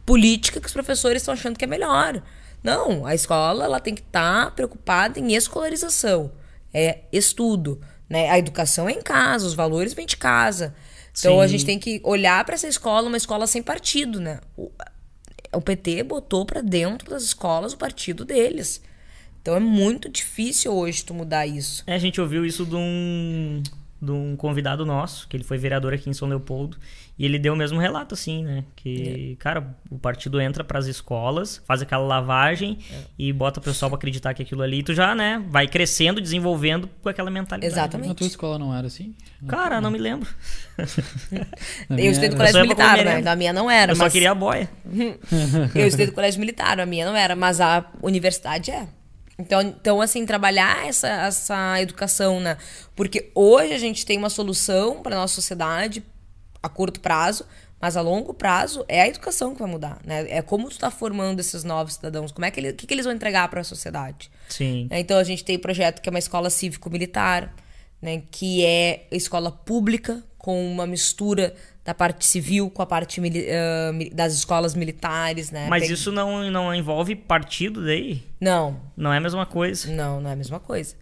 [0.07, 2.23] política que os professores estão achando que é melhor.
[2.63, 6.31] Não, a escola ela tem que estar preocupada em escolarização,
[6.73, 7.79] é estudo.
[8.09, 8.31] Né?
[8.31, 10.73] A educação é em casa, os valores vêm de casa.
[11.19, 11.51] Então a Sim.
[11.51, 14.39] gente tem que olhar para essa escola, uma escola sem partido, né?
[14.57, 14.71] O,
[15.53, 18.81] o PT botou para dentro das escolas o partido deles.
[19.41, 21.83] Então é muito difícil hoje tu mudar isso.
[21.87, 23.63] É, a gente ouviu isso de um,
[24.01, 26.77] de um convidado nosso, que ele foi vereador aqui em São Leopoldo,
[27.17, 28.63] e ele deu o mesmo relato, assim, né?
[28.77, 32.77] Que, cara, o partido entra pras escolas, faz aquela lavagem
[33.17, 36.89] e bota o pessoal pra acreditar que aquilo ali, tu já, né, vai crescendo, desenvolvendo
[37.01, 37.73] com aquela mentalidade.
[37.73, 38.07] Exatamente.
[38.07, 39.13] Na tua escola não era assim?
[39.45, 40.29] Cara, não me lembro.
[41.89, 43.29] Eu estudei no colégio só militar, né?
[43.29, 43.91] a minha não era.
[43.91, 44.13] Eu só mas...
[44.13, 44.69] queria a boia.
[45.75, 48.87] Eu estudei no colégio militar, a minha não era, mas a universidade é.
[49.39, 52.57] Então, então assim, trabalhar essa, essa educação, né?
[52.93, 56.03] Porque hoje a gente tem uma solução para nossa sociedade
[56.61, 57.45] a curto prazo,
[57.79, 60.29] mas a longo prazo é a educação que vai mudar, né?
[60.29, 62.93] É como tu tá formando esses novos cidadãos, como é que, ele, o que, que
[62.93, 64.29] eles vão entregar para a sociedade.
[64.49, 64.89] Sim.
[64.91, 64.99] Né?
[64.99, 67.55] Então a gente tem o projeto que é uma escola cívico-militar,
[68.01, 68.23] né?
[68.29, 74.33] que é escola pública com uma mistura da parte civil com a parte mi- das
[74.33, 75.67] escolas militares, né?
[75.69, 78.23] Mas Pe- isso não, não envolve partido daí?
[78.39, 79.91] Não, Não é a mesma coisa.
[79.91, 80.95] não, não é a mesma coisa.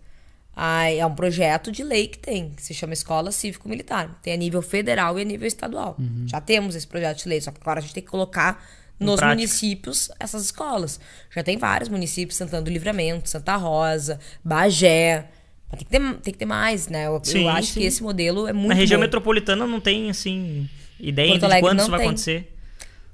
[0.56, 4.18] Ah, é um projeto de lei que tem, que se chama Escola Cívico-Militar.
[4.24, 5.96] Tem a nível federal e a nível estadual.
[6.26, 8.64] Já temos esse projeto de lei, só que agora a gente tem que colocar
[9.00, 9.36] nos prática.
[9.36, 11.00] municípios essas escolas.
[11.30, 15.28] Já tem vários municípios, Santana do Livramento, Santa Rosa, Bagé.
[15.72, 17.08] Mas tem que ter, tem que ter mais, né?
[17.08, 17.80] Eu, eu Sim, acho sim.
[17.82, 19.02] que esse modelo é muito Na região bom.
[19.06, 20.70] metropolitana não tem, assim,
[21.00, 22.08] ideia Porto de quando isso vai tem.
[22.08, 22.54] acontecer.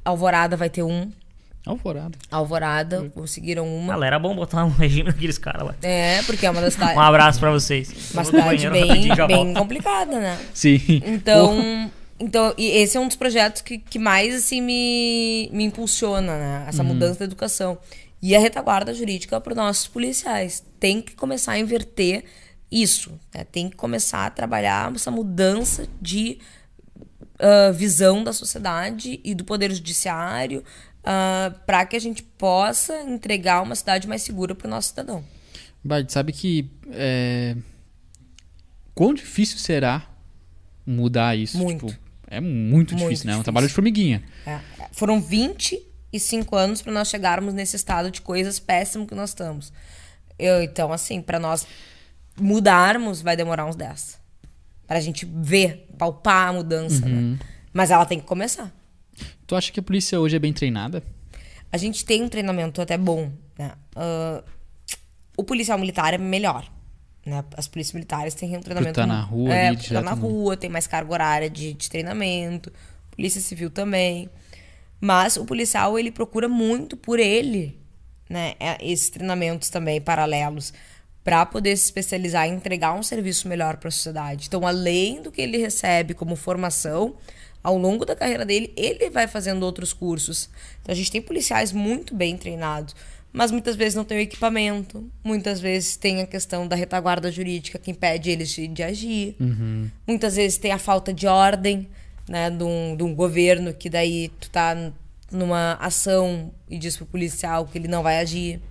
[0.05, 1.11] Alvorada vai ter um.
[1.65, 2.17] Alvorada.
[2.29, 3.95] Alvorada, conseguiram uma.
[3.95, 5.75] Ah, era bom botar um regime naqueles caras lá.
[5.81, 8.11] É, porque é uma das Um abraço pra vocês.
[8.11, 10.37] Uma Eu cidade banheiro bem, bem complicada, né?
[10.53, 10.79] Sim.
[11.05, 11.89] Então,
[12.19, 16.65] então e esse é um dos projetos que, que mais assim me, me impulsiona, né?
[16.67, 17.77] Essa mudança da educação.
[18.21, 20.63] E a retaguarda jurídica para os nossos policiais.
[20.79, 22.25] Tem que começar a inverter
[22.81, 23.19] isso.
[23.33, 23.43] né?
[23.43, 26.39] Tem que começar a trabalhar essa mudança de
[27.39, 30.63] ah, visão da sociedade e do poder judiciário
[31.65, 35.21] para que a gente possa entregar uma cidade mais segura para o nosso cidadão.
[35.83, 37.57] Bart, sabe que é,
[38.95, 40.07] quão difícil será
[40.85, 41.57] mudar isso?
[41.57, 41.87] Muito.
[41.87, 43.33] Tipo, é muito, Muito difícil, né?
[43.33, 43.43] É um difícil.
[43.43, 44.23] trabalho de formiguinha.
[44.45, 44.59] É.
[44.93, 49.73] Foram 25 anos para nós chegarmos nesse estado de coisas péssimo que nós estamos.
[50.39, 51.67] Eu, então, assim, para nós
[52.39, 54.19] mudarmos, vai demorar uns 10.
[54.87, 57.31] Pra gente ver, palpar a mudança, Uhum.
[57.33, 57.39] né?
[57.71, 58.71] Mas ela tem que começar.
[59.47, 61.01] Tu acha que a polícia hoje é bem treinada?
[61.71, 63.71] A gente tem um treinamento até bom, né?
[63.95, 64.43] Ah,
[65.35, 66.69] o policial militar é melhor.
[67.25, 67.43] Né?
[67.55, 68.93] As polícias militares têm um treinamento.
[68.95, 71.89] tá na rua é, ali, tá na no- rua, tem mais carga horária de, de
[71.89, 72.71] treinamento.
[73.15, 74.29] Polícia Civil também.
[74.99, 77.79] Mas o policial, ele procura muito por ele,
[78.29, 78.53] né?
[78.59, 80.73] é, Esses treinamentos também paralelos
[81.23, 84.47] para poder se especializar e entregar um serviço melhor para a sociedade.
[84.47, 87.15] Então, além do que ele recebe como formação,
[87.63, 90.49] ao longo da carreira dele, ele vai fazendo outros cursos.
[90.81, 92.93] Então, a gente tem policiais muito bem treinados,
[93.31, 97.79] mas muitas vezes não tem o equipamento, muitas vezes tem a questão da retaguarda jurídica
[97.79, 99.35] que impede eles de, de agir,
[100.05, 101.87] muitas vezes tem a falta de ordem,
[102.27, 104.91] né, de um, de um governo que daí tu tá
[105.31, 108.61] numa ação e diz pro policial que ele não vai agir.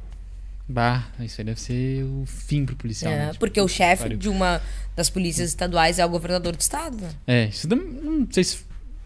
[0.69, 3.13] Bah, isso aí deve ser o fim pro policial.
[3.13, 3.27] É, né?
[3.27, 4.19] Tipo, porque o chefe pariu.
[4.19, 4.61] de uma
[4.97, 7.05] das polícias estaduais é o governador do estado.
[7.27, 8.59] É, isso não, não sei se.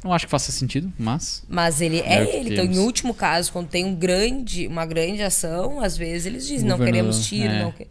[0.04, 1.42] Não acho que faça sentido, mas.
[1.48, 2.52] Mas ele É é, ele.
[2.52, 6.68] Então, em último caso, quando tem um grande, uma grande ação, às vezes eles dizem,
[6.68, 7.52] não queremos tiro.
[7.52, 7.62] é.
[7.62, 7.86] Não que...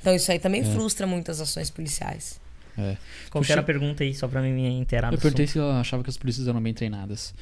[0.00, 2.40] Então isso aí também frustra muitas ações policiais.
[2.80, 2.96] É.
[3.30, 5.12] Qual era a pergunta aí, só pra mim me inteirar?
[5.12, 5.52] Eu perguntei assunto?
[5.52, 7.34] se ela achava que as polícias eram bem treinadas.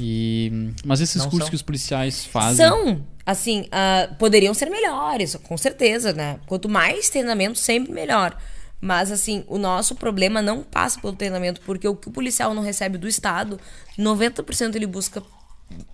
[0.00, 1.50] E, mas esses Não cursos são.
[1.50, 2.66] que os policiais fazem.
[2.66, 6.38] São, assim, ah, poderiam ser melhores, com certeza, né?
[6.46, 8.36] Quanto mais treinamento, sempre melhor.
[8.80, 12.62] Mas, assim, o nosso problema não passa pelo treinamento, porque o que o policial não
[12.62, 13.58] recebe do Estado,
[13.98, 15.22] 90% ele busca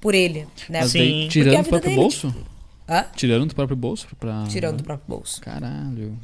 [0.01, 0.81] por ele, né?
[0.81, 0.99] Mas Sim.
[0.99, 2.35] daí, tirando vida próprio dele, bolso?
[2.93, 3.07] Hã?
[3.17, 4.45] Tirando do próprio bolso pra.
[4.49, 5.41] Tirando do próprio bolso.
[5.41, 6.19] Caralho.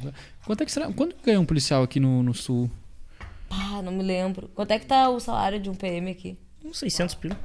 [0.45, 0.91] Quanto é que será?
[0.91, 2.69] Quanto ganha um policial aqui no, no sul?
[3.49, 4.49] Ah, não me lembro.
[4.53, 6.37] Quanto é que tá o salário de um PM aqui?
[6.63, 7.35] Uns 600 pila.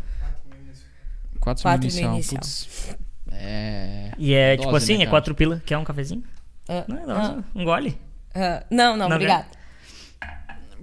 [1.41, 2.11] 4 Quatro mil inicial.
[2.11, 2.41] mil inicial.
[2.41, 2.97] Putz.
[3.33, 4.13] É.
[4.19, 5.11] E é Dose, tipo assim, né, é cara?
[5.11, 5.63] 4 pila.
[5.65, 6.23] Quer um cafezinho?
[6.69, 7.99] Ah, Não, não, ah, um gole.
[8.35, 9.47] ah, não, não, Não, obrigada.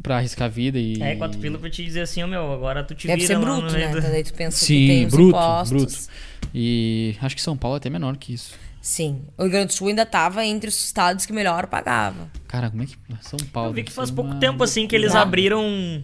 [0.01, 1.01] Pra arriscar a vida e.
[1.01, 3.37] É, 4 pila pra te dizer assim, ô meu, agora tu te Deve vira ser
[3.37, 3.89] lá bruto, no né?
[3.89, 5.37] do- Então daí tu pensa que Sim, tem os bruto,
[5.69, 5.93] bruto.
[6.53, 8.53] E acho que São Paulo é até menor que isso.
[8.81, 9.21] Sim.
[9.37, 12.29] O Rio Grande do Sul ainda tava entre os estados que melhor pagava.
[12.47, 12.95] Cara, como é que.
[13.21, 13.69] São Paulo.
[13.69, 16.03] Eu vi que faz pouco uma tempo assim que eles abriram.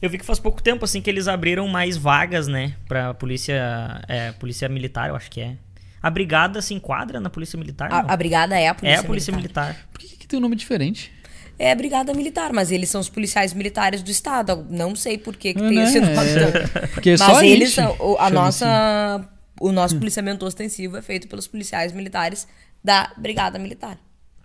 [0.00, 4.02] Eu vi que faz pouco tempo assim que eles abriram mais vagas, né, Pra polícia,
[4.08, 5.56] é, polícia militar, eu acho que é.
[6.02, 7.90] A brigada se enquadra na polícia militar?
[7.92, 9.66] A, a brigada é a é polícia a polícia militar.
[9.68, 9.86] militar.
[9.92, 11.10] Por que, que tem um nome diferente?
[11.58, 14.66] É a brigada militar, mas eles são os policiais militares do estado.
[14.68, 15.84] Não sei por que, que É, tem né?
[15.84, 16.14] esse nome.
[16.14, 17.96] É, porque Mas só a eles gente são.
[17.98, 19.26] o- A nossa.
[19.60, 22.46] O nosso policiamento ostensivo é feito pelos policiais militares
[22.84, 23.98] da Brigada Militar.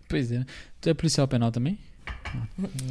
[0.08, 0.44] Pois é.
[0.80, 1.78] Tu é policial penal também?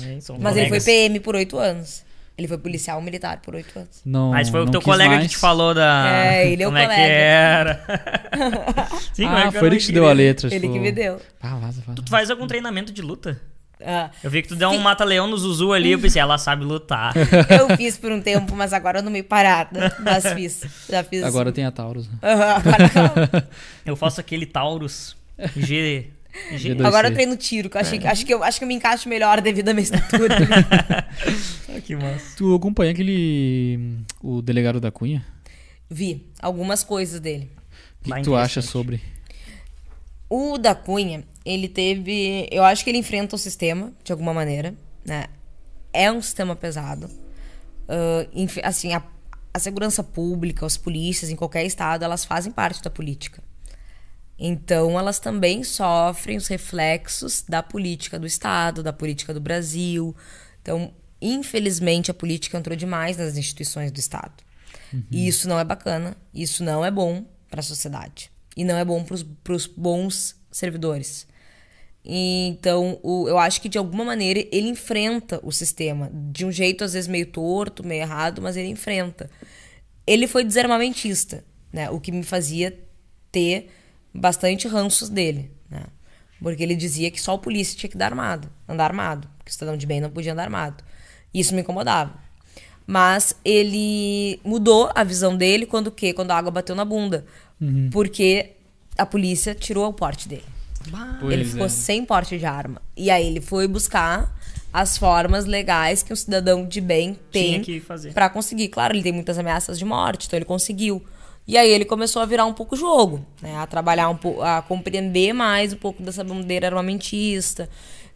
[0.04, 0.80] É, Mas ele foi.
[0.80, 2.04] PM por oito anos.
[2.36, 4.00] Ele foi policial militar por oito anos.
[4.04, 4.30] Não.
[4.30, 5.22] Mas foi o não teu quis colega mais.
[5.24, 6.24] que te falou da.
[6.24, 7.12] É, ele é o como é que colega.
[7.12, 7.84] era.
[9.12, 10.26] Sim, como é Ah, que foi ele que te deu a queria.
[10.26, 10.48] letra.
[10.48, 11.20] Ele tipo- que me deu.
[11.40, 11.94] Ah, vaza, vaza.
[12.02, 13.40] Tu faz algum treinamento de luta?
[13.84, 16.64] Ah, Eu vi que tu deu um mata-leão no Zuzu ali, eu pensei, ela sabe
[16.64, 17.12] lutar.
[17.48, 19.96] eu fiz por um tempo, mas agora eu não meio parada.
[20.00, 20.62] Mas fiz.
[20.88, 21.22] Já fiz.
[21.24, 22.08] Agora tem a Taurus.
[22.08, 22.14] né?
[23.86, 25.16] Eu faço aquele Taurus
[25.56, 26.10] G.
[26.52, 26.74] G...
[26.74, 26.84] G2.
[26.86, 28.74] agora eu treino tiro, que eu achei, que- acho, que eu, acho que eu me
[28.74, 30.36] encaixo melhor devido à minha estatura.
[31.72, 32.36] Ah, que massa.
[32.36, 33.98] Tu acompanha aquele.
[34.22, 35.24] O delegado da Cunha?
[35.88, 37.50] Vi algumas coisas dele.
[38.06, 39.00] O que, tu acha sobre?
[40.30, 42.48] O da Cunha, ele teve.
[42.52, 44.74] Eu acho que ele enfrenta o sistema, de alguma maneira,
[45.04, 45.26] né?
[45.92, 47.10] É um sistema pesado.
[48.32, 49.02] Inf- assim, a,
[49.52, 53.42] a segurança pública, as polícias em qualquer estado, elas fazem parte da política.
[54.38, 60.14] Então, elas também sofrem os reflexos da política do Estado, da política do Brasil.
[60.62, 64.32] Então, infelizmente, a política entrou demais nas instituições do Estado.
[65.10, 68.30] E isso não é bacana, isso não é bom para a sociedade.
[68.56, 69.04] E não é bom
[69.42, 71.26] para os bons servidores.
[72.04, 76.10] Então, o- eu acho que de alguma maneira ele enfrenta o sistema.
[76.12, 79.30] De um jeito, às vezes, meio torto, meio errado, mas ele enfrenta.
[80.06, 81.90] Ele foi desarmamentista, né?
[81.90, 82.76] O que me fazia
[83.30, 83.70] ter
[84.14, 85.84] bastante ranços dele, né?
[86.42, 89.54] Porque ele dizia que só o polícia tinha que dar armado, andar armado, que o
[89.54, 90.82] cidadão de bem não podia andar armado.
[91.32, 92.18] Isso me incomodava.
[92.86, 96.12] Mas ele mudou a visão dele quando o quê?
[96.12, 97.24] Quando a água bateu na bunda.
[97.90, 98.52] Porque
[98.96, 100.44] a polícia tirou o porte dele.
[101.20, 101.44] Pois ele é.
[101.44, 102.80] ficou sem porte de arma.
[102.96, 104.34] E aí ele foi buscar
[104.72, 108.12] as formas legais que um cidadão de bem tem Tinha que fazer.
[108.12, 108.68] Pra conseguir.
[108.68, 111.02] Claro, ele tem muitas ameaças de morte, então ele conseguiu.
[111.46, 113.56] E aí ele começou a virar um pouco jogo, né?
[113.56, 117.68] A trabalhar um pouco, a compreender mais um pouco dessa bandeira armamentista.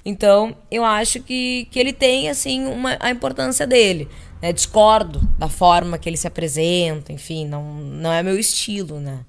[0.05, 4.07] Então, eu acho que, que ele tem, assim, uma, a importância dele.
[4.41, 4.53] Né?
[4.53, 9.21] Discordo da forma que ele se apresenta, enfim, não, não é meu estilo, né?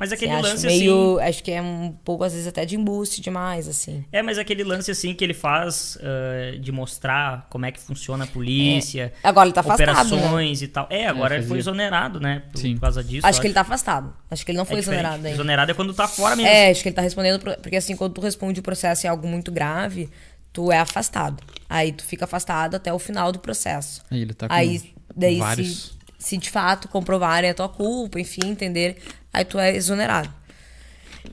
[0.00, 1.28] Mas aquele lance acho meio, assim.
[1.28, 4.04] Acho que é um pouco, às vezes, até de embuste demais, assim.
[4.10, 8.24] É, mas aquele lance assim que ele faz eh, de mostrar como é que funciona
[8.24, 9.12] a polícia.
[9.22, 9.92] Agora ele tá afastado, né?
[10.16, 10.86] Operações e tal.
[10.90, 12.42] É, agora ele foi exonerado, né?
[12.50, 12.74] Por, Sim.
[12.74, 13.26] por causa disso.
[13.26, 14.12] Acho eu que ele tá afastado.
[14.30, 15.30] Acho que ele não foi É exonerado ainda.
[15.30, 16.50] Exonerado é quando tá fora mesmo.
[16.50, 17.38] É, acho que ele tá respondendo.
[17.38, 20.08] pro- Porque assim, quando tu responde o processo em algo muito grave,
[20.52, 21.42] tu é afastado.
[21.68, 24.02] Aí tu fica afastado até o final do processo.
[24.10, 24.82] Aí ele tá com Aí,
[25.14, 25.82] daí, vários.
[25.82, 25.90] se,
[26.20, 28.98] se de fato comprovarem a tua culpa, enfim, entender,
[29.32, 30.32] aí tu é exonerado.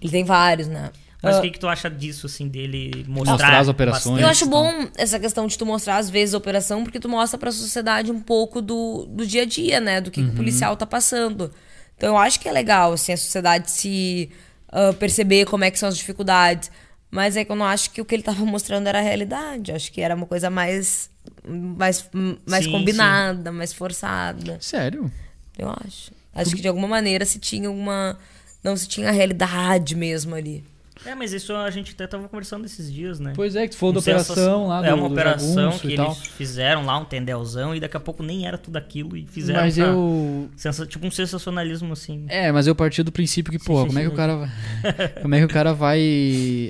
[0.02, 0.90] Ele tem vários, né?
[1.22, 3.34] Mas Ah, o que, que tu acha disso, assim, dele mostrar.
[3.34, 4.22] Mostrar as operações.
[4.22, 4.64] eu acho então.
[4.64, 8.12] bom essa questão de tu mostrar, às vezes, a operação, porque tu mostra pra sociedade
[8.12, 10.00] um pouco do, do dia a dia, né?
[10.00, 11.52] Do que, que o policial tá passando.
[11.98, 14.30] Então eu acho que é legal, assim, a sociedade se
[14.70, 16.72] ah, perceber como é que são as dificuldades.
[17.10, 19.72] Mas é que eu não acho que o que ele tava mostrando era a realidade.
[19.72, 21.10] Acho que era uma coisa mais.
[21.48, 22.10] mais,
[22.46, 24.58] mais Sim, combinada, mais forçada.
[24.62, 25.12] Sério?
[25.58, 26.12] Eu acho.
[26.34, 28.18] Acho que de alguma maneira se tinha uma.
[28.64, 30.64] Não se tinha a realidade mesmo ali.
[31.06, 33.34] É, mas isso a gente até tava conversando esses dias, né?
[33.36, 36.86] Pois é, que falou da operação lá do É uma do operação que eles fizeram
[36.86, 39.62] lá, um tendelzão, e daqui a pouco nem era tudo aquilo e fizeram.
[39.62, 40.50] Mas pra- eu.
[40.56, 42.26] sensa- Tipo um sensacionalismo, assim.
[42.28, 44.50] É, mas eu parti do princípio que, porra, como é que o cara vai.
[45.22, 46.00] como é que o cara vai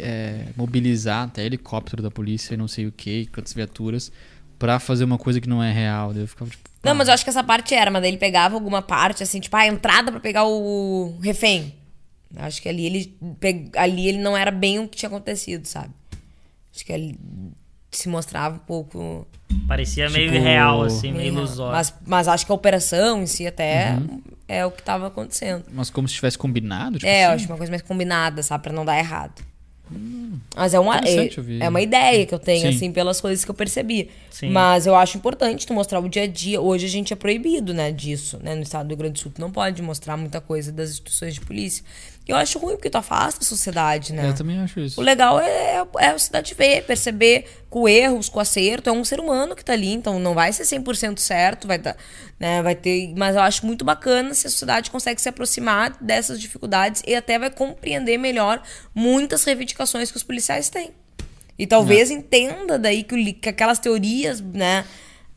[0.02, 4.12] é, mobilizar até helicóptero da polícia e não sei o que, quantas viaturas,
[4.60, 6.14] pra fazer uma coisa que não é real?
[6.14, 6.68] Daí eu ficava tipo.
[6.84, 9.22] Não, ah, mas eu acho que essa parte era, mas daí ele pegava alguma parte,
[9.24, 11.74] assim, tipo, a entrada pra pegar o refém.
[12.36, 13.18] Acho que ali ele,
[13.76, 15.92] ali ele não era bem o que tinha acontecido, sabe?
[16.76, 17.18] Acho que ele
[17.92, 19.26] se mostrava um pouco.
[19.68, 21.72] Parecia meio Tipo, real, assim, meio meio- ilusório.
[21.74, 24.22] Mas, mas acho que a operação em si até Uhum.
[24.48, 25.64] é o que tava acontecendo.
[25.72, 27.00] Mas como se tivesse combinado?
[27.00, 27.36] Tipo é, eu assim?
[27.44, 28.64] acho uma coisa mais combinada, sabe?
[28.64, 29.42] Pra não dar errado.
[30.54, 31.30] Mas é uma, é,
[31.62, 32.76] é uma ideia que eu tenho, Sim.
[32.76, 34.10] assim, pelas coisas que eu percebi.
[34.30, 34.50] Sim.
[34.50, 36.60] Mas eu acho importante tu mostrar o dia a dia.
[36.60, 38.54] Hoje a gente é proibido, né, disso, né?
[38.54, 41.36] No estado do Rio Grande do Sul, tu não pode mostrar muita coisa das instituições
[41.36, 41.86] de polícia.
[42.28, 44.30] Eu acho ruim porque tu afasta a sociedade, né?
[44.30, 45.00] Eu também acho isso.
[45.00, 48.90] O legal é, é a cidade ver, perceber com erros, com acerto.
[48.90, 51.96] É um ser humano que tá ali, então não vai ser 100% certo, vai, tá,
[52.40, 53.14] né, vai ter.
[53.16, 57.40] Mas eu acho muito bacana se a sociedade consegue se aproximar dessas dificuldades e até
[57.40, 58.62] vai compreender melhor
[58.94, 60.92] muitas reivindicações que os policiais têm.
[61.60, 64.86] E talvez entenda daí que, que aquelas teorias, né,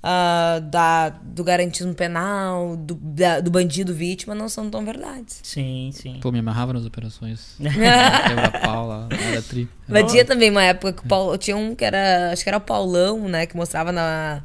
[0.02, 5.40] ah, da, do garantismo penal, do, da- do bandido vítima, não são tão verdades.
[5.42, 6.18] Sim, sim.
[6.20, 7.56] Pô, me amarrava nas operações.
[7.60, 9.68] Quebra-pau lá, era tri.
[9.88, 12.58] Mas tinha também uma época que o Paulo, tinha um que era, acho que era
[12.58, 14.42] o Paulão, né, que mostrava na,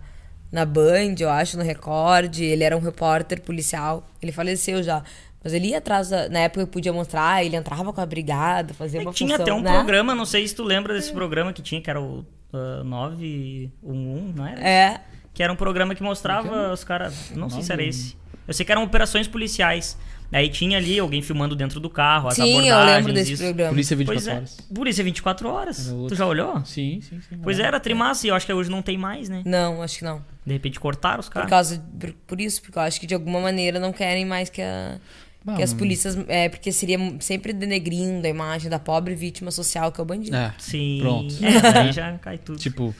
[0.52, 5.04] na Band, eu acho, no Record, ele era um repórter policial, ele faleceu já.
[5.44, 8.74] Mas ele ia atrás, da, na época eu podia mostrar, ele entrava com a brigada,
[8.74, 9.72] fazia uma É tinha função, até um né?
[9.78, 14.34] programa, não sei se tu lembra desse programa que tinha, que era o ah, 911,
[14.36, 14.60] não era?
[14.68, 15.02] É,
[15.36, 17.32] Que era um programa que mostrava os caras.
[17.36, 18.16] Não sei se era esse.
[18.48, 19.96] Eu sei que eram operações policiais.
[20.32, 22.96] Aí tinha ali alguém filmando dentro do carro, as sim, eu abordagens.
[22.98, 23.44] lembro desse isso.
[23.44, 23.70] programa.
[23.70, 24.38] Polícia 24 Pois é.
[24.38, 24.58] horas.
[24.74, 25.94] Polícia 24 horas.
[26.10, 26.66] Tu já olhou?
[26.66, 27.38] Sim, sim, sim.
[27.44, 29.44] Pois é, era trimassa e eu acho que hoje não tem mais, né?
[29.46, 30.26] Não, acho que não.
[30.46, 31.50] De repente cortaram os Por caras.
[31.50, 34.62] causa por, por isso, porque eu acho que de alguma maneira não querem mais que,
[34.64, 34.98] a,
[35.46, 36.18] Bom, que as polícias.
[36.28, 40.36] É, porque seria sempre denegrindo a imagem da pobre vítima social que é o bandido.
[40.36, 40.98] É, Sim.
[41.02, 41.36] Pronto.
[41.46, 42.58] É, aí já cai tudo.
[42.58, 42.96] tipo,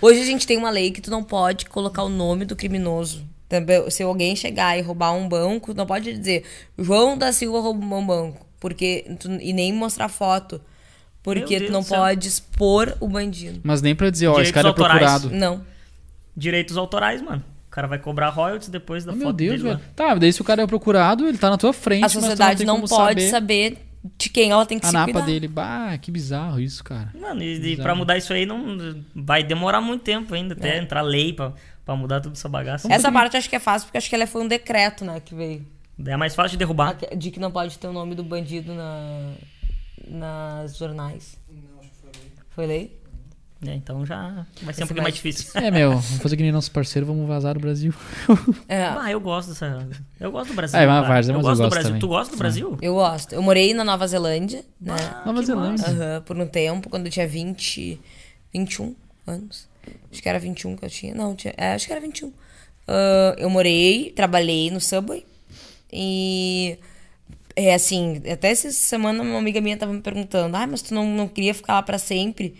[0.00, 3.22] Hoje a gente tem uma lei que tu não pode colocar o nome do criminoso.
[3.48, 6.44] Também, se alguém chegar e roubar um banco, não pode dizer
[6.78, 8.46] João da Silva roubou um banco.
[8.58, 10.60] Porque, tu- e nem mostrar foto.
[11.22, 13.60] Porque tu não pode expor o bandido.
[13.62, 15.20] mas nem pra dizer, ó, esse Direitos cara é autorais.
[15.20, 15.36] procurado.
[15.38, 15.62] Não.
[16.34, 17.44] Direitos autorais, mano.
[17.70, 19.80] O cara vai cobrar royalties depois da Oh, foto meu Deus, dele velho.
[19.94, 22.74] Tá, daí se o cara é procurado, ele tá na tua frente, A sociedade não,
[22.74, 23.86] como pode saber saber
[24.18, 25.26] de quem ela tem que a se napa cuidar.
[25.26, 25.46] dele.
[25.46, 27.12] Bah, que bizarro isso, cara.
[27.14, 28.76] Mano, e, e pra mudar isso aí não
[29.14, 31.52] vai demorar muito tempo ainda, até entrar lei pra,
[31.84, 32.92] pra mudar tudo essa bagaça.
[32.92, 35.20] Essa parte eu acho que é fácil, porque acho que ela foi um decreto, né,
[35.20, 35.64] que veio.
[36.04, 36.96] É mais fácil de derrubar.
[37.16, 39.32] De que não pode ter o nome do bandido na,
[40.08, 41.38] nas jornais.
[42.50, 42.99] Foi lei?
[43.66, 45.50] É, então já vai ser um pouquinho mais difícil.
[45.60, 47.92] É, meu, vamos fazer que nem nosso parceiro, vamos vazar do Brasil.
[48.66, 49.86] É, Ah, eu gosto dessa.
[50.18, 50.80] Eu gosto do Brasil.
[50.80, 51.88] É, uma várzea, eu mas eu gosto do gosto Brasil.
[51.90, 52.00] também.
[52.00, 52.78] Tu gosta do Brasil?
[52.80, 53.34] eu gosto.
[53.34, 54.94] Eu morei na Nova Zelândia, né?
[55.26, 55.86] Nova que Zelândia.
[55.86, 58.00] Aham, por um tempo, quando eu tinha 20,
[58.54, 58.94] 21
[59.26, 59.68] anos.
[60.10, 61.14] Acho que era 21 que eu tinha.
[61.14, 62.32] Não, tinha, é, acho que era 21.
[62.88, 65.24] Ah, eu morei, trabalhei no Subway.
[65.92, 66.78] E.
[67.56, 71.04] É assim, até essa semana uma amiga minha tava me perguntando: ah, mas tu não,
[71.04, 72.54] não queria ficar lá pra sempre?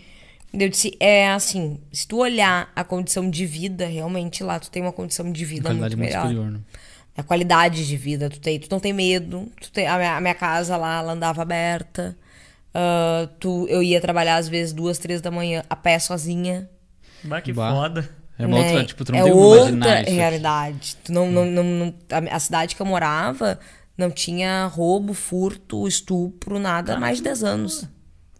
[0.53, 4.81] Eu disse: é assim, se tu olhar a condição de vida, realmente lá tu tem
[4.81, 6.59] uma condição de vida Qualidade muito muito melhor superior, né?
[7.17, 10.21] a qualidade de vida tu tem, tu não tem medo, tu tem, a, minha, a
[10.21, 12.17] minha casa lá, ela andava aberta,
[12.73, 16.69] Ah, tu, eu ia trabalhar às vezes duas, três da manhã a pé sozinha.
[17.23, 17.71] Bah, que Bah.
[17.71, 18.09] foda.
[18.39, 18.67] É uma né?
[18.69, 20.01] outra, tipo, tu não é tem outra isso.
[20.01, 20.11] aqui.
[20.11, 20.97] realidade.
[21.03, 23.59] Tu não, não, não, não- a, a cidade que eu morava
[23.97, 27.87] não tinha roubo, furto, estupro, nada há mais de 10 anos.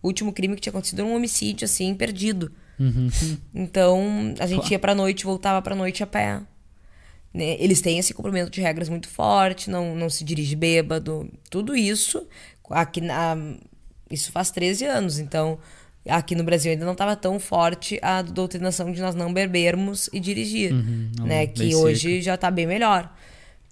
[0.02, 2.52] O último crime que tinha acontecido era um homicídio, assim, perdido.
[2.80, 3.10] Uhum.
[3.54, 6.42] Então, a gente ia pra noite, voltava pra noite a pé.
[7.34, 7.56] Né?
[7.60, 11.30] Eles têm esse cumprimento de regras muito forte, não, não se dirige bêbado.
[11.50, 12.28] Tudo isso,
[12.70, 13.38] aqui na,
[14.10, 15.60] isso faz 13 anos, então
[16.08, 20.20] aqui no Brasil ainda não estava tão forte a doutrinação de nós não bebermos e
[20.20, 21.46] dirigir, não, né?
[21.46, 23.14] bem Que hoje já tá bem melhor.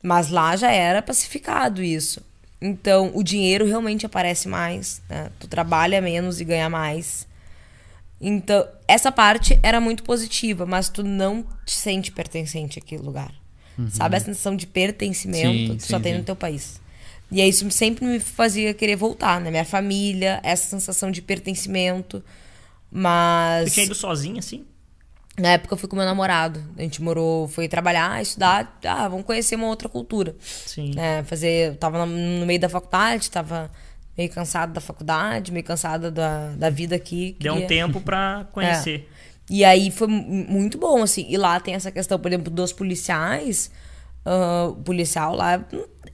[0.01, 2.21] Mas lá já era pacificado isso.
[2.61, 5.31] Então, o dinheiro realmente aparece mais, né?
[5.39, 7.27] Tu trabalha menos e ganha mais.
[8.19, 13.33] Então, essa parte era muito positiva, mas tu não te sente pertencente àquele lugar.
[13.87, 16.19] Sabe a sensação de pertencimento Sim, que só sim, tem sim.
[16.19, 16.81] no teu país.
[17.31, 19.49] E aí isso sempre me fazia querer voltar, né?
[19.49, 22.21] Minha família, essa sensação de pertencimento.
[22.91, 24.65] Mas Tu tinha ido sozinha, assim?
[25.39, 26.63] Na época eu fui com meu namorado.
[26.77, 30.35] A gente morou, foi trabalhar, estudar, ah, vamos conhecer uma outra cultura.
[30.41, 30.91] Sim.
[30.97, 33.69] É, fazer, eu tava no meio da faculdade, tava
[34.17, 37.37] meio cansada da faculdade, meio cansada da, da vida aqui.
[37.39, 39.07] Deu um queria- tempo pra conhecer.
[39.15, 39.19] É.
[39.51, 41.25] E aí foi mu- muito bom, assim.
[41.29, 43.71] E lá tem essa questão, por exemplo, dos policiais.
[44.25, 45.65] ah, o policial lá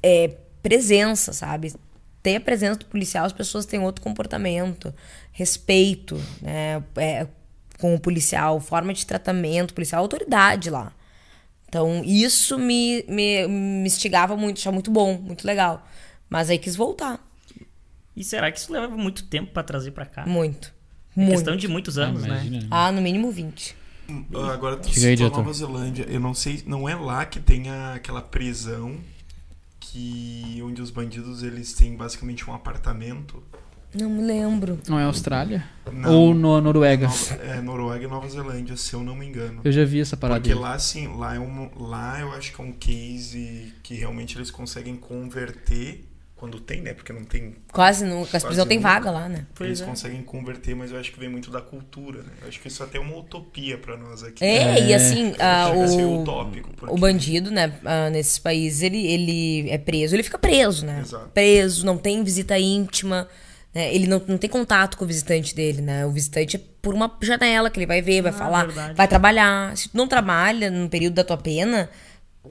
[0.04, 0.30] é
[0.62, 1.74] presença, sabe?
[2.24, 4.94] Tem a presença do policial, as pessoas têm outro comportamento,
[5.32, 6.82] respeito, né?
[6.96, 7.28] É,
[7.80, 10.92] com o policial, forma de tratamento, policial, autoridade lá.
[11.68, 15.86] Então, isso me, me, me instigava muito, achava muito bom, muito legal.
[16.30, 17.20] Mas aí quis voltar.
[18.16, 20.26] E será que isso leva muito tempo pra trazer pra cá?
[20.26, 20.74] Muito.
[21.16, 21.32] É Muito.
[21.32, 22.28] questão de muitos anos, né?
[22.30, 22.68] Imagina, né?
[22.72, 23.76] Ah, no mínimo 20.
[24.36, 25.32] Ah, Agora tu Chega aí, citou.
[25.38, 26.06] Nova Zelândia.
[26.10, 28.98] Eu não sei, não é lá que tem a- aquela prisão
[29.80, 33.44] que onde os bandidos eles têm basicamente um apartamento.
[33.98, 34.80] Não me lembro.
[34.88, 35.64] Não é Austrália?
[35.92, 36.14] Não.
[36.14, 37.08] Ou no Noruega?
[37.42, 39.62] É Noruega e Nova Zelândia, se eu não me engano.
[39.64, 40.60] Eu já vi essa parada Porque aí.
[40.60, 44.52] lá, assim, lá, é um, lá eu acho que é um case que realmente eles
[44.52, 46.06] conseguem converter
[46.36, 46.94] quando tem, né?
[46.94, 47.56] Porque não tem.
[47.72, 48.36] Quase nunca.
[48.36, 49.46] As prisão tem vaga lá, né?
[49.56, 49.86] Pois eles é.
[49.86, 52.32] conseguem converter, mas eu acho que vem muito da cultura, né?
[52.42, 54.44] Eu acho que isso até é uma utopia pra nós aqui.
[54.44, 56.72] É, e assim, ah, o, utópico.
[56.76, 61.00] porque- o bandido, né, ah, nesses países, ele, ele é preso, ele fica preso, né?
[61.02, 61.30] Exato.
[61.30, 63.30] Preso, não tem visita íntima,
[63.76, 63.94] né?
[63.94, 66.06] Ele não, não tem contato com o visitante dele, né?
[66.06, 68.94] O visitante é por uma janela que ele vai ver, vai falar, Ah, verdade.
[68.96, 69.76] vai trabalhar.
[69.76, 71.90] Se tu não trabalha no período da tua pena,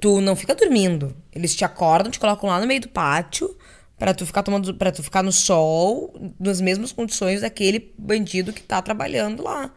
[0.00, 1.16] tu não fica dormindo.
[1.32, 3.56] Eles te acordam, te colocam lá no meio do pátio
[3.98, 8.60] pra tu ficar tomando, para tu ficar no sol, nas mesmas condições daquele bandido que
[8.62, 9.70] tá trabalhando lá.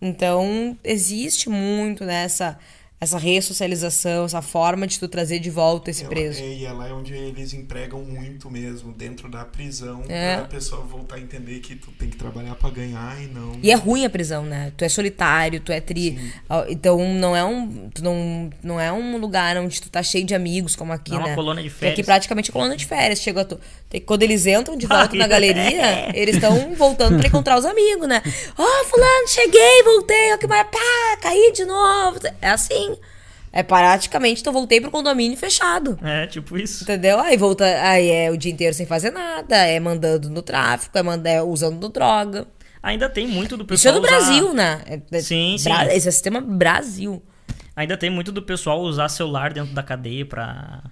[0.00, 2.58] Então, existe muito nessa
[3.00, 6.42] essa ressocialização, essa forma de tu trazer de volta esse Ela- preso.
[6.42, 10.36] é, e é lá onde eles empregam muito mesmo, dentro da prisão, É.
[10.36, 13.52] pra pessoa voltar a entender que tu tem que trabalhar pra ganhar e não.
[13.62, 14.70] E é ruim a prisão, né?
[14.76, 16.18] Tu é solitário, tu é tri.
[16.48, 17.88] Ó, Então não é um.
[17.88, 21.16] Tu não, não é um lugar onde tu tá cheio de amigos, como aqui, Não
[21.18, 21.34] é uma né?
[21.34, 21.92] colônia de férias.
[21.94, 23.20] Aqui praticamente é colônia de férias.
[23.20, 23.58] Chega tu,
[24.04, 25.28] quando eles entram de volta na É.
[25.28, 28.22] galeria, eles estão voltando pra encontrar os amigos, né?
[28.58, 30.66] Ó, fulano, cheguei, voltei, ó, que mais.
[30.70, 32.18] Pá, caí de novo.
[32.42, 32.89] É assim.
[33.52, 35.98] É praticamente, então voltei pro condomínio fechado.
[36.02, 36.84] É, tipo isso.
[36.84, 37.18] Entendeu?
[37.18, 41.02] Aí volta, aí é o dia inteiro sem fazer nada, é mandando no tráfico, é,
[41.02, 42.46] manda, é usando droga.
[42.82, 43.94] Ainda tem muito do Isso é pessoal.
[43.94, 44.82] do usar- Brasil, né?
[44.86, 45.68] É- é- Sim, sim.
[45.90, 47.22] Esse é o sistema Brasil.
[47.76, 50.82] Ainda tem muito do pessoal usar celular dentro da cadeia pra.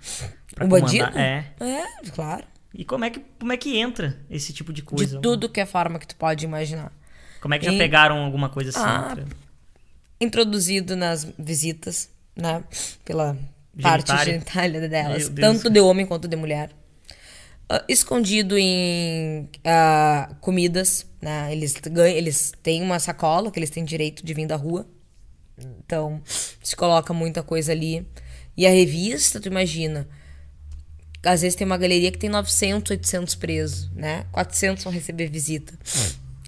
[0.55, 0.81] pra comandar.
[0.81, 1.19] bandido?
[1.19, 1.47] É.
[1.61, 2.45] É, claro.
[2.75, 5.17] E como é, que, como é que entra esse tipo de coisa?
[5.17, 6.93] De tudo que é forma que tu pode imaginar.
[7.41, 8.81] Como é que já E- pegaram alguma coisa assim?
[8.81, 9.17] Ah?
[10.21, 12.11] Introduzido nas visitas,
[12.41, 12.63] né?
[13.05, 13.37] Pela
[13.83, 15.29] parte genitália delas.
[15.29, 16.71] Tanto de homem quanto de mulher.
[17.69, 21.53] Ah, escondido em ah, comidas, né?
[21.53, 24.87] Eles, ganham, eles têm uma sacola que eles têm direito de vir da rua.
[25.85, 26.23] Então,
[26.63, 28.07] se coloca muita coisa ali.
[28.57, 30.09] E a revista, tu imagina,
[31.23, 34.25] às vezes tem uma galeria que tem 900, 800 presos, né?
[34.33, 35.79] 400 vão receber visita.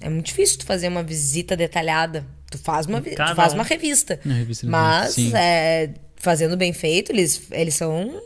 [0.01, 2.25] É muito difícil tu fazer uma visita detalhada.
[2.51, 3.55] Tu faz uma, vi- tu faz um.
[3.55, 4.19] uma revista.
[4.23, 8.21] Uma revista, Mas, é, fazendo bem feito, eles, eles são...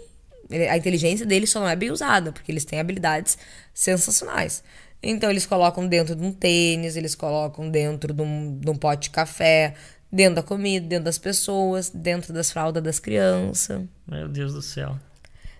[0.69, 3.37] A inteligência deles só não é bem usada, porque eles têm habilidades
[3.73, 4.63] sensacionais.
[5.01, 9.03] Então, eles colocam dentro de um tênis, eles colocam dentro de um, de um pote
[9.03, 9.73] de café,
[10.11, 14.97] dentro da comida, dentro das pessoas, dentro das fraldas das crianças Meu Deus do céu.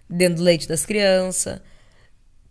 [0.09, 1.59] dentro do leite das crianças.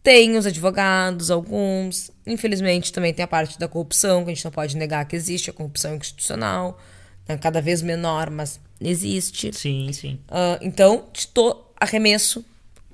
[0.05, 2.11] Tem os advogados, alguns.
[2.27, 5.51] Infelizmente, também tem a parte da corrupção, que a gente não pode negar que existe,
[5.51, 6.79] a corrupção institucional.
[7.27, 9.51] né, Cada vez menor, mas existe.
[9.53, 10.21] Sim, sim.
[10.29, 12.45] Ah, então, tô arremesso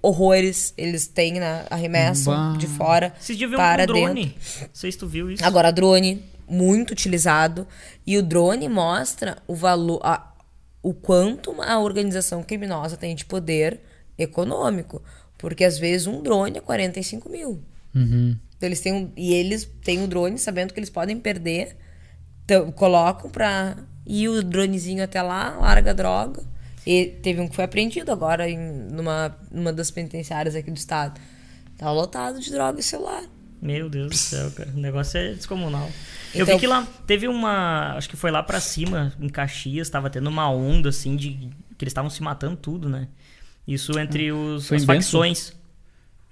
[0.03, 1.67] horrores eles têm, né?
[1.69, 2.57] Arremessam Bah.
[2.57, 3.13] de fora
[3.45, 4.25] eu vi um drone.
[4.27, 4.61] dentro.
[4.63, 5.45] Não sei se tu viu isso.
[5.45, 7.67] Agora, drone, muito utilizado.
[8.07, 10.33] E o drone mostra o valor, a-
[10.83, 13.81] o quanto a organização criminosa tem de poder
[14.17, 15.03] econômico.
[15.41, 17.63] Porque às vezes um drone é 45 mil.
[17.95, 18.37] Uhum.
[18.61, 21.77] Eles têm um- e eles têm o drone sabendo que eles podem perder,
[22.45, 23.77] então, colocam pra
[24.07, 26.43] ir o dronezinho até lá, larga a droga.
[26.87, 31.21] E teve um que foi apreendido agora em numa, numa das penitenciárias aqui do estado.
[31.77, 33.23] Tá lotado de droga e celular.
[33.63, 34.71] Meu Deus do céu, cara.
[34.75, 35.89] O negócio é descomunal.
[36.35, 37.95] Eu Então- vi que lá teve uma.
[37.97, 41.51] Acho que foi lá pra cima, em Caxias, tava tendo uma onda, assim, de.
[41.77, 43.09] que eles estavam se matando tudo, né?
[43.73, 45.53] Isso entre os, Foi as facções.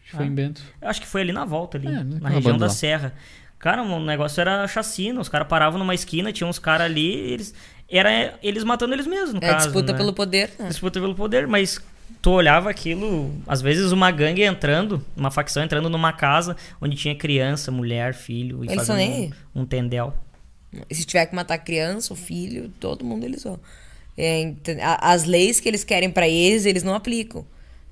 [0.01, 0.63] Acho que foi em Bento.
[0.81, 2.73] Eu acho que foi ali na volta, ali, É, na região da lá.
[2.73, 3.15] Serra.
[3.59, 5.21] Cara, o negócio era chacina.
[5.21, 7.55] Os caras paravam numa esquina, tinha uns caras ali, eles.
[7.89, 9.67] Era eles matando eles mesmos, no É caso.
[9.67, 9.99] disputa né?
[9.99, 10.69] pelo poder, né?
[10.69, 11.81] disputa pelo poder, mas
[12.21, 17.15] tu olhava aquilo, às vezes uma gangue entrando, uma facção entrando numa casa onde tinha
[17.15, 20.15] criança, mulher, filho, e Eles são fazendo um, um tendel.
[20.91, 23.59] E se tiver que matar criança, o filho, todo mundo eles vão.
[24.21, 27.47] É, a- as leis que eles querem pra eles, eles não aplicam.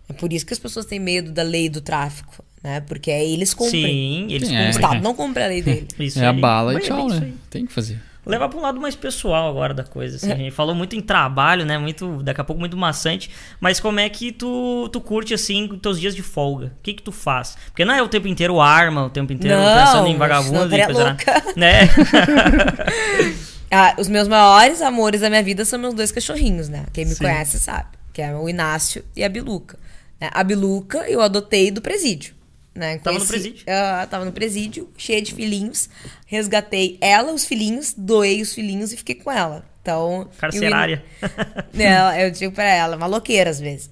[0.08, 2.80] É por isso que as pessoas têm medo da lei do tráfico, né?
[2.80, 3.82] Porque aí eles cumprem.
[3.82, 4.64] Sim, eles Sim, O é.
[4.66, 4.70] cumprem.
[4.70, 5.86] Estado não cumpre a lei dele.
[5.98, 6.40] Isso é a aí.
[6.40, 7.32] bala e é tchau, né?
[7.48, 8.00] Tem que fazer.
[8.24, 10.32] Levar pra um lado mais pessoal agora da coisa, assim.
[10.32, 11.78] A gente falou muito em trabalho, né?
[11.78, 13.30] Muito, daqui a pouco muito maçante.
[13.60, 16.66] Mas como é que tu, tu curte, assim, os teus dias de folga?
[16.66, 17.56] O que que tu faz?
[17.66, 20.84] Porque não é o tempo inteiro arma, o tempo inteiro Não, pensando em vagabundo e
[20.86, 21.10] coisa lá.
[21.10, 21.42] louca.
[21.54, 21.82] Né?
[23.70, 26.86] Ah, os meus maiores amores da minha vida são meus dois cachorrinhos, né?
[26.93, 27.24] Quem me Sim.
[27.24, 27.88] conhece sabe.
[28.12, 29.78] Que é o Inácio e a Biluca.
[30.20, 30.30] né?
[30.32, 32.34] A Biluca eu adotei do presídio.
[32.74, 32.98] Né?
[32.98, 33.64] Tava no presídio?
[33.68, 35.88] Ah, tava no presídio, cheia de filhinhos.
[36.26, 39.64] Resgatei ela, os filhinhos, doei os filhinhos e fiquei com ela.
[39.80, 40.28] Então.
[40.38, 41.02] Carcerária.
[41.72, 43.90] Não, eu digo pra ela, maloqueira às vezes.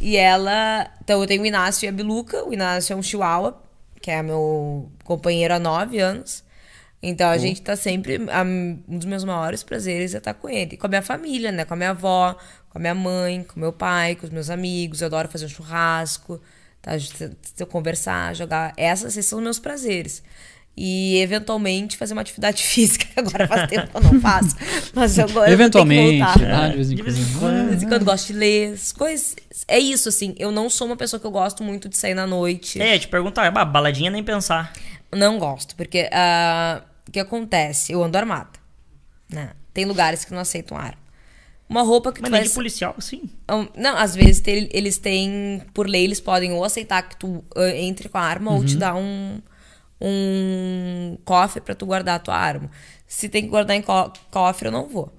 [0.00, 0.90] E ela.
[1.02, 2.44] Então eu tenho o Inácio e a Biluca.
[2.44, 3.62] O Inácio é um chihuahua,
[4.00, 6.43] que é meu companheiro há nove anos.
[7.06, 8.16] Então a gente tá sempre.
[8.30, 10.76] a- Um dos meus maiores prazeres é estar com ele.
[10.76, 11.64] Com a minha família, né?
[11.64, 12.34] Com a minha avó,
[12.70, 15.00] com a minha mãe, com meu pai, com os meus amigos.
[15.00, 16.40] Eu adoro fazer um churrasco,
[16.80, 16.92] tá?
[17.68, 18.72] Conversar, jogar.
[18.76, 20.22] Essas, esses são os meus prazeres.
[20.76, 24.56] E eventualmente fazer uma atividade física, que agora faz tempo que eu não faço.
[24.92, 26.50] Mas eu agora eu vou ter que Eventualmente, voltar.
[26.50, 27.62] lá de vez em quando.
[27.62, 29.36] De vez em quando eu gosto de ler, as coisas.
[29.68, 30.34] É isso, assim.
[30.36, 32.80] Eu não sou uma pessoa que eu gosto muito de sair na noite.
[32.82, 34.72] É, te perguntar, bah, baladinha nem pensar.
[35.12, 37.92] Não gosto, porque ah, o que acontece?
[37.92, 38.50] Eu ando armada.
[39.30, 39.52] Né?
[39.72, 40.98] Tem lugares que não aceitam arma.
[41.68, 42.48] Uma roupa que Mas tu nem vai.
[42.48, 43.22] de policial, sim.
[43.76, 47.70] Não, às vezes tem- eles têm, por lei, eles podem ou aceitar que tu ah,
[47.70, 49.40] entre com a arma ou te dar um,
[50.00, 52.70] um cofre pra tu guardar a tua arma.
[53.06, 55.12] Se tem que guardar em co- cofre, eu não vou.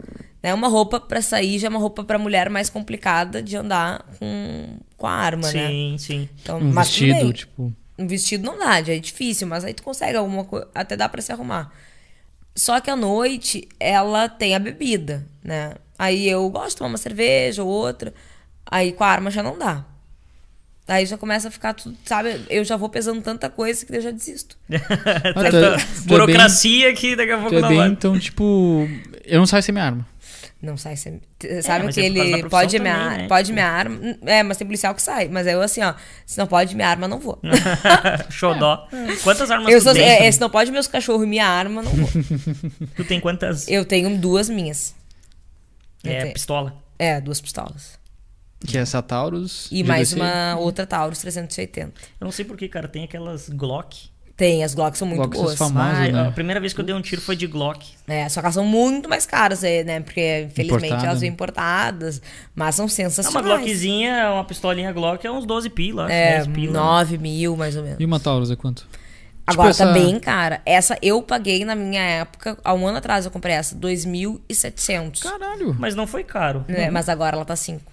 [0.43, 0.53] Né?
[0.53, 4.77] Uma roupa pra sair já é uma roupa pra mulher mais complicada de andar com,
[4.97, 5.67] com a arma, né?
[5.69, 6.29] Sim, sim.
[6.41, 7.73] Então, Um vestido, tipo.
[7.97, 11.07] Um vestido não dá, já é difícil, mas aí tu consegue alguma coisa, até dá
[11.07, 11.71] pra se arrumar.
[12.55, 15.75] Só que à noite ela tem a bebida, né?
[15.97, 18.13] Aí eu gosto de tomar uma cerveja ou outra,
[18.65, 19.85] aí com a arma já não dá.
[20.87, 22.41] Aí já começa a ficar tudo, sabe?
[22.49, 24.55] Eu já vou pesando tanta coisa que eu já desisto.
[24.71, 27.87] Ah, Tanta tá- tá burocracia que daqui a pouco Tu é não bem, vai.
[27.87, 28.87] então, tipo.
[29.23, 30.07] Eu não saio sem minha arma.
[30.65, 31.21] Não sai sem.
[31.41, 32.19] Sabe é por causa da aquele.
[32.39, 33.27] profissão Pode minha, também, né?
[33.27, 33.99] pode minha arma.
[34.25, 35.27] É, mas tem policial que sai.
[35.27, 35.93] Mas eu assim, ó.
[36.25, 37.39] Se não pode minha arma, não vou.
[38.31, 38.87] Xodó.
[39.23, 40.03] Quantas armas eu tu sou, tem?
[40.03, 42.09] é, é, se não pode meus cachorros e minha arma, não vou.
[42.95, 43.67] Tu tem quantas?
[43.67, 44.95] Eu tenho duas minhas.
[46.03, 46.33] É, tenho.
[46.33, 46.75] pistola.
[46.97, 47.99] É, duas pistolas.
[48.65, 49.67] Que é essa Taurus.
[49.71, 50.21] E mais GDC.
[50.21, 51.93] uma outra Taurus 380.
[52.19, 52.87] Eu não sei porquê, cara.
[52.87, 54.09] Tem aquelas Glock.
[54.37, 55.57] Tem, as Glocks são muito Glock, essas boas.
[55.57, 56.09] famosas.
[56.09, 56.27] Ah, né?
[56.27, 57.87] A primeira vez que eu dei um tiro foi de Glock.
[58.05, 60.01] É, só que elas são muito mais caras, é, né?
[60.01, 61.21] Porque, infelizmente, Importada, elas né?
[61.21, 62.21] vêm importadas.
[62.53, 63.45] Mas são Ah, uma sensacionais.
[63.45, 66.73] Glockzinha, uma pistolinha Glock é uns 12 pila, acho, É, 10 pila.
[66.73, 67.97] 9 mil, mais ou menos.
[67.99, 68.85] E uma Taurus é quanto?
[69.47, 70.59] Agora essa- tá bem cara.
[70.65, 75.21] Essa eu paguei na minha época, há um ano atrás eu comprei essa, 2.700.
[75.21, 75.75] Caralho.
[75.79, 76.65] Mas não foi caro.
[76.67, 77.91] É, mas agora ela tá 5.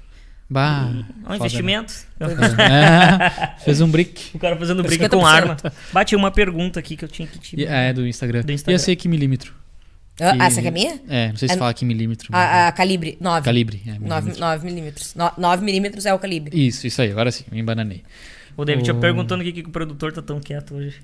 [0.53, 0.89] Bah.
[0.93, 1.37] É um foda, né?
[1.37, 1.95] investimento.
[2.21, 4.37] É, fez um brick.
[4.37, 5.09] O cara fazendo 50%.
[5.11, 5.57] com arma.
[5.93, 7.61] Bate uma pergunta aqui que eu tinha que te.
[7.61, 8.43] E- é, do Instagram.
[8.43, 8.75] Do Instagram.
[8.75, 9.55] Ia ser que milímetro?
[10.21, 11.01] Ah, essa aqui é minha?
[11.09, 12.29] É, não sei se É- fala que milímetro.
[12.31, 13.45] mas- A, a calibre, 9.
[13.45, 13.83] Calibre.
[13.87, 14.41] É, 9, milímetro.
[14.41, 15.15] 9 milímetros.
[15.39, 16.67] 9 milímetros é o calibre.
[16.67, 17.11] Isso, isso aí.
[17.11, 18.03] Agora sim, me embananei.
[18.55, 20.97] O David O- perguntando o que, que o produtor tá tão quieto hoje.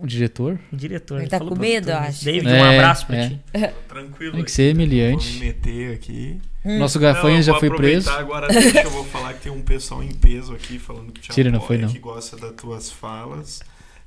[0.00, 0.58] O diretor?
[0.72, 1.18] O diretor.
[1.20, 2.24] Ele tá falou com medo, eu acho.
[2.24, 3.28] David, É, um abraço pra é.
[3.28, 3.40] ti.
[3.88, 4.32] Tranquilo.
[4.34, 5.32] Tem que ser Vou humilhante.
[5.34, 6.40] me meter aqui.
[6.64, 8.10] Nosso Não, eu gafanhoto já vou foi preso.
[8.10, 11.30] Agora deixa eu vou falar que tem um pessoal em peso aqui falando que te
[11.30, 11.88] Tira, não foi, não.
[11.88, 13.60] que gosta das tuas falas.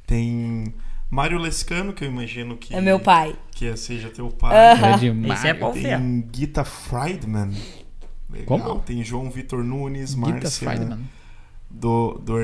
[0.05, 0.73] Tem
[1.09, 3.35] Mário Lescano, que eu imagino que É meu pai.
[3.51, 4.55] que seja teu pai.
[4.93, 5.39] É demais.
[5.39, 5.72] Esse é pau.
[5.72, 7.51] Tem Gita Friedman.
[8.30, 8.45] Legal.
[8.45, 8.80] Como?
[8.81, 10.99] Tem João Vitor Nunes, Gita Márcia Friedman.
[11.69, 12.43] do, Dor,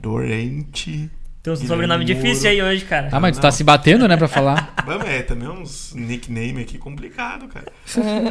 [0.00, 1.10] Dorente.
[1.44, 3.10] Tem um Guilherme sobrenome difícil aí hoje, cara.
[3.12, 4.74] Ah, mas tu tá se batendo, né, pra falar.
[4.86, 7.66] Vamos, é também uns nickname aqui complicado, cara.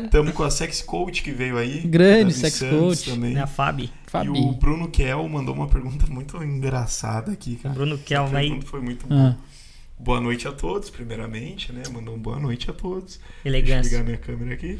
[0.10, 1.81] Tamo com a Sex Coach que veio aí.
[1.81, 3.11] Grande Sex Santos Coach.
[3.11, 3.38] Também.
[3.38, 3.84] É a Fabi.
[3.84, 4.56] E o Fabi.
[4.60, 7.76] Bruno Kel mandou uma pergunta muito engraçada aqui, cara.
[7.76, 8.60] Bruno Kelm A aí.
[8.65, 9.14] foi muito Ah.
[9.15, 9.38] boa.
[9.99, 11.84] Boa noite a todos, primeiramente, né?
[11.94, 13.19] Mandou um boa noite a todos.
[13.19, 13.90] Deixa eu Elegância.
[13.91, 14.80] ligar minha câmera aqui.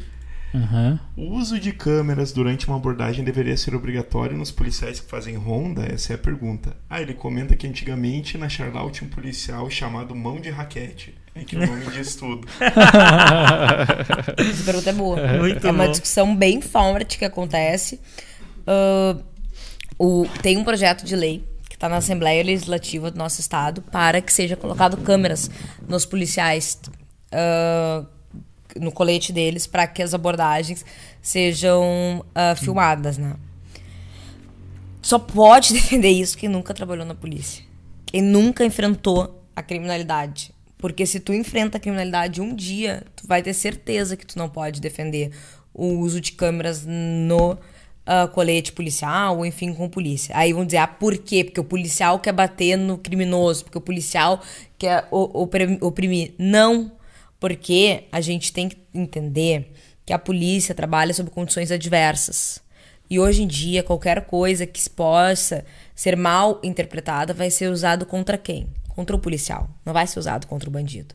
[0.54, 1.00] Aham.
[1.16, 5.84] O uso de câmeras durante uma abordagem deveria ser obrigatório nos policiais que fazem ronda?
[5.84, 6.76] Essa é a pergunta.
[6.88, 11.14] Ah, ele comenta que antigamente na Charlau tinha um policial chamado Mão de Raquete.
[11.34, 12.46] É que o nome diz tudo.
[14.38, 15.16] Essa pergunta é boa.
[15.38, 15.90] Muito é uma bom.
[15.90, 18.00] discussão bem forte que acontece.
[18.64, 19.16] Ah,
[19.98, 24.20] o, tem um projeto de lei que está na Assembleia Legislativa do nosso estado para
[24.20, 25.50] que seja colocado câmeras
[25.88, 26.80] nos policiais
[27.32, 28.04] ah,
[28.80, 30.84] no colete deles para que as abordagens
[31.20, 33.34] sejam ah, filmadas, né?
[35.00, 37.64] Só pode defender isso quem nunca trabalhou na polícia.
[38.06, 40.52] Quem nunca enfrentou a criminalidade.
[40.78, 44.48] Porque se tu enfrenta a criminalidade um dia, tu vai ter certeza que tu não
[44.48, 45.30] pode defender
[45.72, 47.56] o uso de câmeras no
[48.06, 50.36] ah, colete policial, ou enfim, com polícia.
[50.36, 51.42] Aí vão dizer, ah, por quê?
[51.42, 54.42] Porque o policial quer bater no criminoso, porque o policial
[54.78, 56.34] quer oprimir.
[56.38, 56.92] Não,
[57.38, 59.72] porque a gente tem que entender
[60.06, 62.62] que a polícia trabalha sob condições adversas.
[63.08, 68.38] E hoje em dia, qualquer coisa que possa ser mal interpretada vai ser usado contra
[68.38, 68.66] quem?
[68.88, 69.68] Contra o policial.
[69.84, 71.14] Não vai ser usado contra o bandido.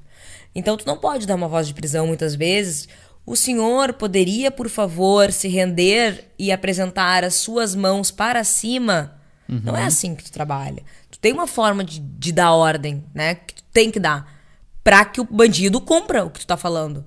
[0.54, 2.88] Então, tu não pode dar uma voz de prisão muitas vezes.
[3.26, 9.16] O senhor poderia, por favor, se render e apresentar as suas mãos para cima?
[9.64, 10.84] Não é assim que tu trabalha.
[11.10, 13.36] Tu tem uma forma de, de dar ordem, né?
[13.36, 14.39] Que tu tem que dar.
[14.90, 17.06] Pra que o bandido cumpra o que tu tá falando.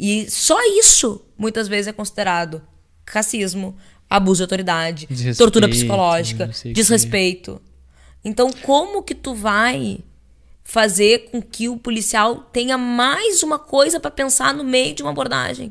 [0.00, 2.62] E só isso, muitas vezes, é considerado
[3.06, 3.76] racismo,
[4.08, 7.60] abuso de autoridade, Desrespeito, tortura psicológica, desrespeito.
[8.24, 9.98] Então, como que tu vai
[10.64, 15.10] fazer com que o policial tenha mais uma coisa pra pensar no meio de uma
[15.10, 15.70] abordagem?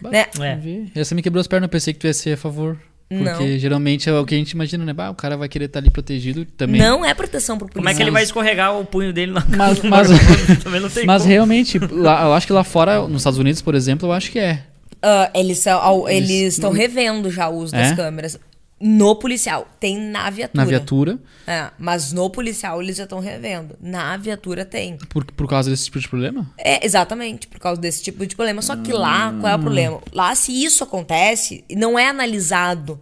[0.00, 0.26] Né?
[0.40, 0.54] É.
[0.54, 0.92] Vi.
[0.94, 2.80] Essa me quebrou as pernas, eu pensei que tu ia ser a favor.
[3.18, 3.58] Porque Não.
[3.58, 4.92] geralmente é o que a gente imagina, né?
[4.92, 6.80] Bah, o cara vai querer estar ali protegido também.
[6.80, 7.82] Não é proteção pro policial.
[7.82, 10.60] Como é que ele vai escorregar o punho dele na Mas- mas- bagulho?
[10.62, 13.74] Também não tem Mas realmente, lá- eu acho que lá fora, nos Estados Unidos, por
[13.74, 14.62] exemplo, eu acho que é.
[15.02, 17.78] Ah, eles ao- Eles- eles estão revendo já o uso É?
[17.80, 18.38] das câmeras.
[18.84, 19.68] No policial.
[19.78, 20.64] Tem na viatura.
[20.64, 23.76] Na viatura, É, mas no policial eles já estão revendo.
[23.80, 24.98] Na viatura tem.
[25.08, 26.52] por, por causa desse tipo de problema?
[26.58, 28.60] É, exatamente, por causa desse tipo de problema.
[28.60, 30.00] Só que lá, qual é o problema?
[30.12, 33.00] Lá, se isso acontece, não é analisado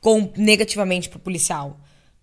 [0.00, 1.78] com, negativamente pro policial.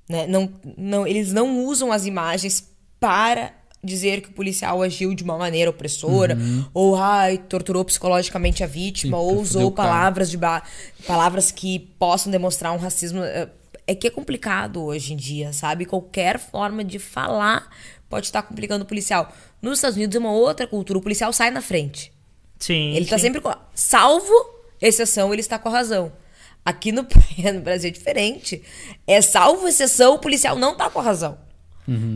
[0.09, 0.25] Né?
[0.27, 2.67] Não, não, eles não usam as imagens
[2.99, 3.53] para
[3.85, 6.37] dizer que o policial agiu de uma maneira opressora,
[6.73, 10.37] ou ai, torturou psicologicamente a vítima, Sim, ou usou palavras de
[11.07, 13.23] palavras que possam demonstrar um racismo.
[13.23, 13.47] eh,
[13.87, 15.85] É que é complicado hoje em dia, sabe?
[15.85, 17.69] Qualquer forma de falar
[18.09, 19.31] pode estar complicando o policial.
[19.61, 22.11] Nos Estados Unidos é uma outra cultura, o policial sai na frente.
[22.57, 22.95] Sim.
[22.95, 23.23] Ele tá sim.
[23.25, 23.53] sempre com.
[23.75, 24.33] Salvo
[24.81, 26.11] exceção, ele está com a razão.
[26.63, 27.03] Aqui no,
[27.53, 28.63] no Brasil é diferente.
[29.05, 31.37] É salvo exceção, o policial não tá com a razão.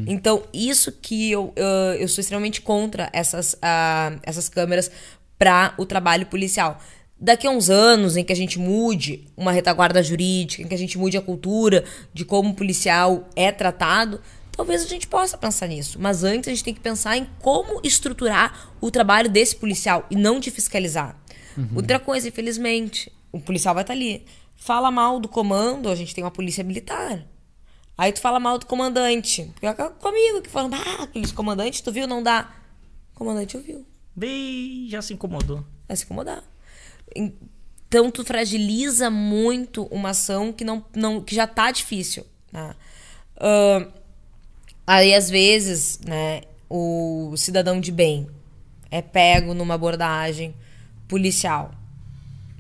[0.07, 1.65] Então, isso que eu, eu,
[1.99, 4.91] eu sou extremamente contra essas, ah, essas câmeras
[5.37, 6.79] para o trabalho policial.
[7.19, 10.77] Daqui a uns anos em que a gente mude uma retaguarda jurídica, em que a
[10.77, 11.83] gente mude a cultura
[12.13, 14.21] de como o policial é tratado,
[14.51, 15.97] talvez a gente possa pensar nisso.
[15.99, 20.15] Mas antes a gente tem que pensar em como estruturar o trabalho desse policial e
[20.15, 21.17] não de fiscalizar.
[21.75, 24.25] Outra coisa, infelizmente, o policial vai estar ali.
[24.55, 27.25] Fala mal do comando, a gente tem uma polícia militar.
[27.99, 29.51] Aí tu fala mal do comandante.
[29.99, 32.07] Comigo que falam, ah, aqueles comandantes, tu viu?
[32.07, 32.49] Não dá.
[33.13, 33.85] O comandante ouviu.
[34.15, 35.65] Bem, já se incomodou.
[35.85, 36.41] Vai se incomodar.
[37.13, 42.26] Então tu fragiliza muito uma ação que, não, não, que já tá difícil.
[42.53, 42.73] Né?
[43.38, 43.88] Ahn,
[44.88, 48.30] aí, às vezes, né, o cidadão de bem
[48.89, 50.55] é pego numa abordagem
[51.05, 51.71] policial.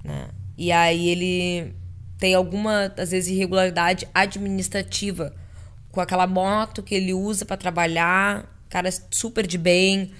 [0.03, 0.27] Né?
[0.57, 1.78] E aí ele
[2.19, 5.33] tem alguma, às vezes, irregularidade administrativa
[5.91, 10.11] com aquela moto que ele usa pra trabalhar, cara super de bem,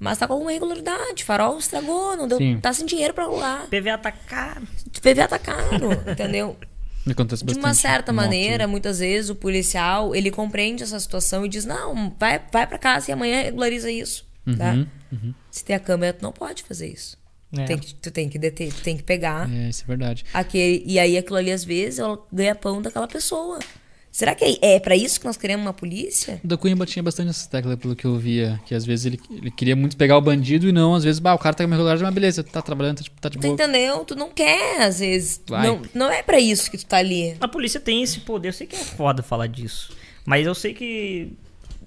[0.00, 2.58] mas tá com alguma irregularidade, farol estragou, não deu, Sim.
[2.60, 3.68] tá sem dinheiro pra alugar.
[3.68, 4.66] PVA tá caro.
[5.00, 6.56] PVA tá caro, entendeu?
[7.08, 8.22] Acontece De uma certa moto.
[8.24, 12.78] maneira, muitas vezes o policial, ele compreende essa situação e diz: "Não, vai vai para
[12.78, 14.24] casa e amanhã regulariza isso",
[14.56, 14.74] tá?
[15.12, 17.16] Uhum, Se tem a câmera, tu não pode fazer isso.
[17.56, 17.64] É.
[17.66, 20.24] Tem que, tu tem que deter, tu tem que pegar É, isso é verdade.
[20.32, 23.58] aquele, e aí aquilo ali às vezes ela ganha pão daquela pessoa.
[24.10, 26.38] Será que é pra isso que nós queremos uma polícia?
[26.44, 28.60] O da Cunha batia bastante essa tecla, pelo que eu via.
[28.66, 31.32] Que às vezes ele, ele queria muito pegar o bandido e não, às vezes, bah,
[31.32, 33.54] o cara tá com meu lugar, mas beleza, tá trabalhando, tá, tá de Tu boa.
[33.54, 34.04] entendeu?
[34.04, 35.40] Tu não quer, às vezes.
[35.48, 35.66] Vai.
[35.66, 37.34] Não, não é pra isso que tu tá ali.
[37.40, 38.48] A polícia tem esse poder.
[38.48, 39.94] Eu sei que é foda falar disso.
[40.26, 41.32] Mas eu sei que.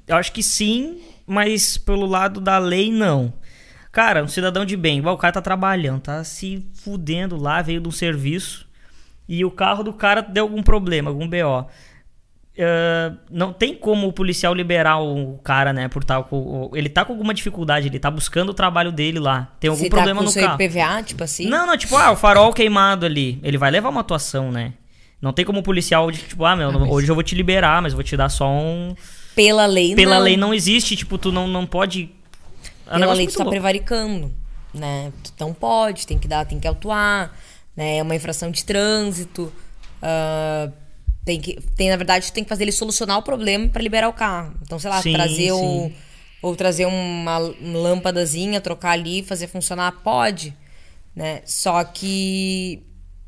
[0.08, 3.32] Eu acho que sim, mas pelo lado da lei, não.
[3.96, 7.80] Cara, um cidadão de bem, igual o cara tá trabalhando, tá se fudendo lá, veio
[7.80, 8.68] de um serviço
[9.28, 11.66] e o carro do cara deu algum problema, algum BO.
[12.60, 15.88] Ah, não tem como o policial liberar o cara, né?
[15.88, 16.30] Por tal,
[16.74, 19.50] ele tá com alguma dificuldade, ele tá buscando o trabalho dele lá.
[19.62, 20.62] Tem algum Se problema tá com no seu carro.
[20.62, 21.48] IPVA, tipo assim.
[21.48, 23.40] Não, não, tipo, ah, o farol queimado ali.
[23.44, 24.74] Ele vai levar uma atuação, né?
[25.22, 27.94] Não tem como o policial, tipo, ah, meu, mas- hoje eu vou te liberar, mas
[27.94, 28.94] vou te dar só um.
[29.36, 30.24] Pela lei, Pela não.
[30.24, 32.10] lei não existe, tipo, tu não, não pode.
[32.88, 33.52] É um Pela lei tu tá louco.
[33.52, 34.34] prevaricando,
[34.74, 35.12] né?
[35.24, 37.34] Tu não pode, tem que dar, tem que autuar,
[37.76, 37.98] né?
[37.98, 39.52] É uma infração de trânsito.
[40.02, 40.72] ah,
[41.26, 44.08] tem que, tem, na verdade, tu tem que fazer ele solucionar o problema pra liberar
[44.08, 44.54] o carro.
[44.62, 45.60] Então, sei lá, Sim, trazer o.
[45.60, 45.96] sim.
[46.42, 50.56] Ou trazer uma lâmpadazinha, trocar ali, fazer funcionar, pode.
[51.16, 51.42] Né?
[51.46, 52.84] Só que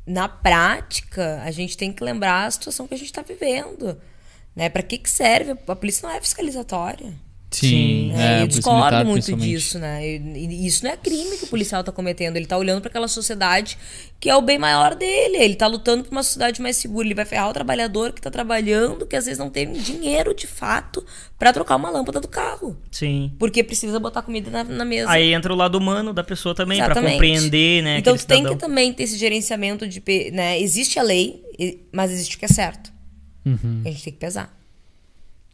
[0.06, 4.00] na prática, a gente tem que lembrar a situação que a gente tá vivendo.
[4.54, 4.68] Né?
[4.68, 5.50] Pra que, que serve?
[5.66, 7.12] A polícia não é fiscalizatória.
[7.50, 10.06] Sim, É, é, eu discordo muito disso, né?
[10.06, 12.36] E, isso não é crime que o policial tá cometendo.
[12.36, 13.78] Ele tá olhando para aquela sociedade
[14.20, 15.38] que é o bem maior dele.
[15.38, 17.06] Ele tá lutando por uma sociedade mais segura.
[17.06, 20.46] Ele vai ferrar o trabalhador que tá trabalhando, que às vezes não tem dinheiro de
[20.46, 21.04] fato
[21.38, 22.76] para trocar uma lâmpada do carro.
[22.90, 23.32] Sim.
[23.38, 25.10] Porque precisa botar comida na, na mesa.
[25.10, 27.12] Aí entra o lado humano da pessoa também, Exatamente.
[27.12, 27.98] compreender, né?
[27.98, 28.56] Então tu tem cidadão.
[28.56, 30.02] que também ter esse gerenciamento de.
[30.32, 30.60] Né?
[30.60, 31.42] Existe a lei,
[31.90, 32.92] mas existe o que é certo.
[33.46, 33.82] Uhum.
[33.86, 34.54] A gente tem que pesar.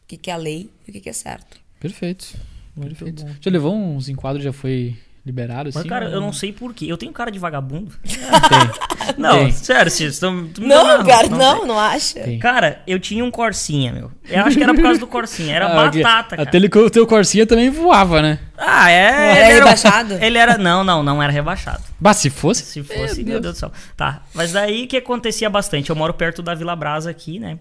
[0.02, 1.63] O que, que é a lei e o que, que é certo.
[1.88, 2.34] Perfeito.
[2.80, 3.26] Perfeito.
[3.40, 5.78] Já levou uns enquadros, já foi liberado, assim?
[5.78, 6.86] Mas, cara, ou- eu não sei porquê.
[6.86, 7.92] Eu tenho cara de vagabundo.
[8.02, 9.14] Tem.
[9.18, 9.50] Não, Tem.
[9.52, 10.48] sério, vocês estão.
[10.58, 12.20] Não, na- cara, não não, não, acha?
[12.20, 12.38] Tem.
[12.38, 14.10] Cara, eu tinha um Corsinha, meu.
[14.28, 15.54] Eu acho que era por causa do Corsinha.
[15.54, 16.48] Era Ah, batata, cara.
[16.48, 18.38] Até ele, o teu Corsinha também voava, né?
[18.56, 19.36] Ah, é.
[19.36, 20.14] Era ele rebaixado?
[20.14, 20.56] Ele era.
[20.56, 21.82] Não, não, não era rebaixado.
[22.00, 22.64] Bah, se fosse.
[22.64, 23.72] Se fosse, meu Deus do céu.
[23.96, 25.90] Tá, mas daí o que acontecia bastante?
[25.90, 27.58] Eu moro perto da Vila Brasa aqui, né?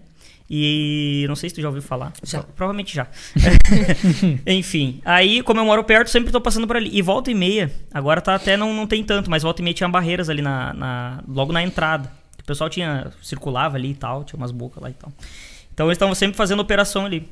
[0.48, 2.12] E não sei se tu já ouviu falar.
[2.22, 2.40] Já.
[2.42, 3.06] Pro- Provavelmente já.
[4.46, 6.90] Enfim, aí como eu moro perto, sempre tô passando por ali.
[6.92, 9.74] E volta e meia, agora tá até não, não tem tanto, mas volta e meia
[9.74, 12.10] tinha barreiras ali na, na- logo na entrada.
[12.40, 15.10] O pessoal tinha circulava ali e tal, tinha umas bocas lá e tal.
[15.72, 17.26] Então eles estavam sempre fazendo operação ali.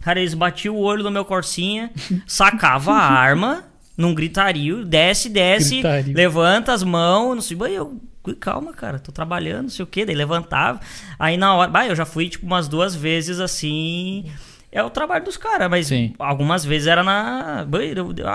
[0.00, 1.90] Cara, eles batiam o olho no meu corsinha,
[2.26, 3.64] sacava a arma,
[3.96, 6.14] num gritario, desce, desce, Gritario.
[6.16, 8.00] levanta as mãos, não sei, "Bah, eu,
[8.34, 10.80] calma, cara, tô trabalhando, não sei o quê, daí levantava.
[11.18, 14.24] Aí na hora, bah, eu já fui tipo umas duas vezes assim.
[14.70, 16.14] É o trabalho dos caras, mas Sim.
[16.18, 17.64] algumas vezes era na.
[17.66, 17.78] Bah,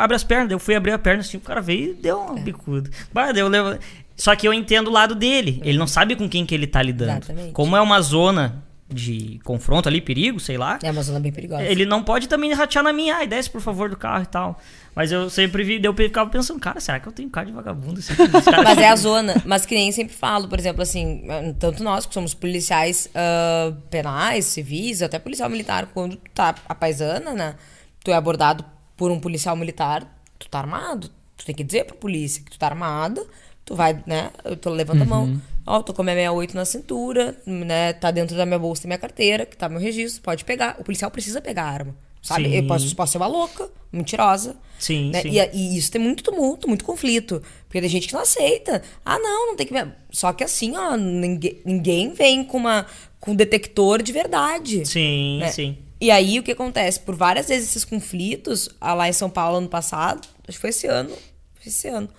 [0.02, 2.40] abre as pernas, eu fui abrir a perna assim, o cara veio e deu uma
[2.40, 2.90] bicuda.
[3.14, 3.78] Bah, daí eu levo...
[4.16, 5.60] Só que eu entendo o lado dele.
[5.64, 7.24] Ele não sabe com quem que ele tá lidando.
[7.24, 7.52] Exatamente.
[7.52, 10.80] Como é uma zona de confronto ali, perigo, sei lá.
[10.84, 11.64] É uma zona bem perigosa.
[11.64, 14.60] Ele não pode também ratear na minha, ai, desce por favor do carro e tal.
[14.96, 18.00] Mas eu sempre vi, eu ficava pensando, cara, será que eu tenho cara de vagabundo?
[18.46, 19.42] Cara Mas é a zona.
[19.46, 21.24] Mas que nem sempre falo, por exemplo, assim,
[21.60, 26.76] tanto nós que somos policiais ah, penais, civis, até policial militar, quando tu tá a
[26.76, 27.56] paisana, né?
[28.04, 28.64] Tu é abordado
[28.96, 30.06] por um policial militar,
[30.38, 31.10] tu tá armado.
[31.38, 33.26] Tu tem que dizer pra polícia que tu tá armado,
[33.66, 34.30] tu vai, né?
[34.62, 35.42] Tu levanta a mão.
[35.66, 37.94] Ó, tô com a minha 68 na cintura, né?
[37.94, 40.76] Tá dentro da minha bolsa e minha carteira, que tá meu registro, pode pegar.
[40.80, 41.96] O policial precisa pegar a arma.
[42.22, 42.46] Sabe?
[42.46, 42.56] Sim.
[42.56, 44.56] Eu posso, posso ser uma louca, mentirosa.
[44.80, 45.22] Sim, né?
[45.22, 45.30] sim.
[45.30, 47.42] E, e isso tem muito tumulto, muito conflito.
[47.68, 48.82] Porque tem gente que não aceita.
[49.06, 49.74] Ah, não, não tem que.
[50.10, 52.86] Só que assim, ó, ninguém, ninguém vem com uma
[53.20, 54.86] com um detector de verdade.
[54.86, 55.52] Sim, né?
[55.52, 55.78] sim.
[56.00, 57.00] E aí o que acontece?
[57.00, 60.72] Por várias vezes esses conflitos, ah, lá em São Paulo ano passado, acho que foi
[60.72, 62.10] esse ano, foi esse ano,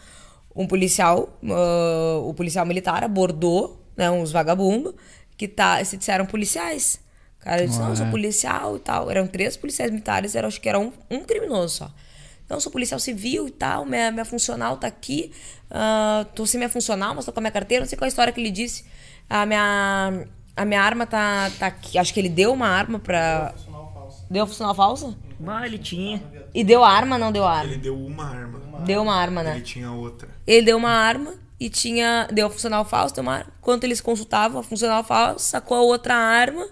[0.54, 4.94] um policial, ah, o policial militar abordou, né, uns vagabundos
[5.36, 7.00] que tá, se disseram policiais.
[7.40, 8.10] O cara disse, não, eu sou Ué.
[8.10, 9.10] policial e tal.
[9.10, 11.92] Eram três policiais militares, era, acho que era um, um criminoso só.
[12.48, 15.32] Não, eu sou policial civil e tal, minha, minha funcional tá aqui.
[15.70, 17.84] ah, tô sem minha funcional, mas tô com a minha carteira.
[17.84, 18.84] Não sei qual a história que ele disse.
[19.28, 20.26] A minha,
[20.56, 21.98] a minha arma tá, tá aqui.
[21.98, 23.54] Acho que ele deu uma arma pra.
[24.30, 25.16] Deu funcional falsa?
[25.46, 26.22] Ah, ele tinha.
[26.54, 27.72] E deu arma, não deu arma?
[27.72, 28.60] Ele deu uma arma.
[28.84, 29.56] Deu uma arma, né?
[29.56, 30.28] Ele tinha outra.
[30.46, 32.28] Ele deu uma arma e tinha.
[32.32, 33.52] Deu funcional falsa, deu uma arma.
[33.60, 36.66] Enquanto eles consultavam, a funcional falsa sacou a outra arma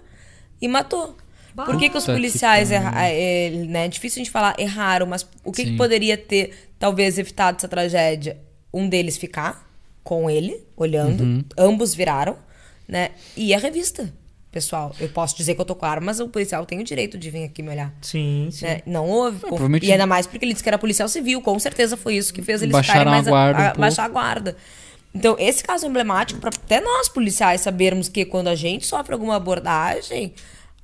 [0.61, 1.15] e matou.
[1.55, 2.87] Por que, que os que policiais pariu.
[2.87, 3.85] erra, é, né?
[3.85, 7.67] É difícil a gente falar erraram, mas o que, que poderia ter, talvez, evitado essa
[7.67, 8.37] tragédia?
[8.73, 9.69] Um deles ficar
[10.03, 11.21] com ele, olhando.
[11.21, 11.43] Uhum.
[11.55, 12.35] Ambos viraram,
[12.87, 13.11] né?
[13.37, 14.11] E a revista.
[14.53, 17.17] Pessoal, eu posso dizer que eu tô com arma, mas o policial tem o direito
[17.17, 17.91] de vir aqui me olhar.
[18.01, 18.65] Sim, sim.
[18.65, 18.81] né?
[18.85, 19.39] Não houve.
[19.39, 21.41] conf- provavelmente- E ainda mais porque ele disse que era policial civil.
[21.41, 23.79] Com certeza foi isso que fez eles Baixaram mais a guarda um pouco.
[23.81, 24.55] baixar a guarda.
[25.13, 29.13] Então, esse caso é emblemático para até nós policiais sabermos que quando a gente sofre
[29.13, 30.33] alguma abordagem,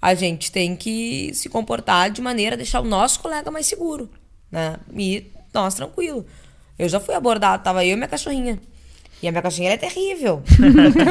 [0.02, 4.10] a gente tem que se comportar de maneira a deixar o nosso colega mais seguro,
[4.52, 4.78] né?
[4.96, 6.26] E nós tranquilo.
[6.78, 8.60] Eu já fui abordado, tava eu e minha cachorrinha.
[9.22, 10.42] E a minha cachorrinha é terrível.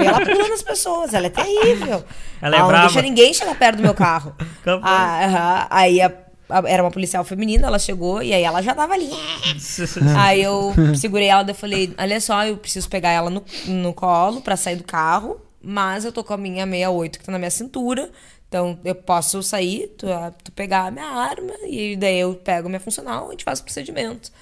[0.07, 2.03] Ela pula nas pessoas, ela é terrível.
[2.41, 4.35] Ela é não deixa ninguém chegar perto do meu carro.
[4.83, 6.13] Ah, aí a-
[6.49, 9.11] a- era uma policial feminina, ela chegou e aí ela já tava ali.
[10.19, 14.41] Aí eu segurei ela e falei: Olha só, eu preciso pegar ela no, no colo
[14.41, 17.51] pra sair do carro, mas eu tô com a minha 68 que tá na minha
[17.51, 18.11] cintura.
[18.49, 20.07] Então eu posso sair, tu,
[20.43, 23.45] tu pegar a minha arma, e daí eu pego a minha funcional e a gente
[23.45, 24.33] faz o procedimento.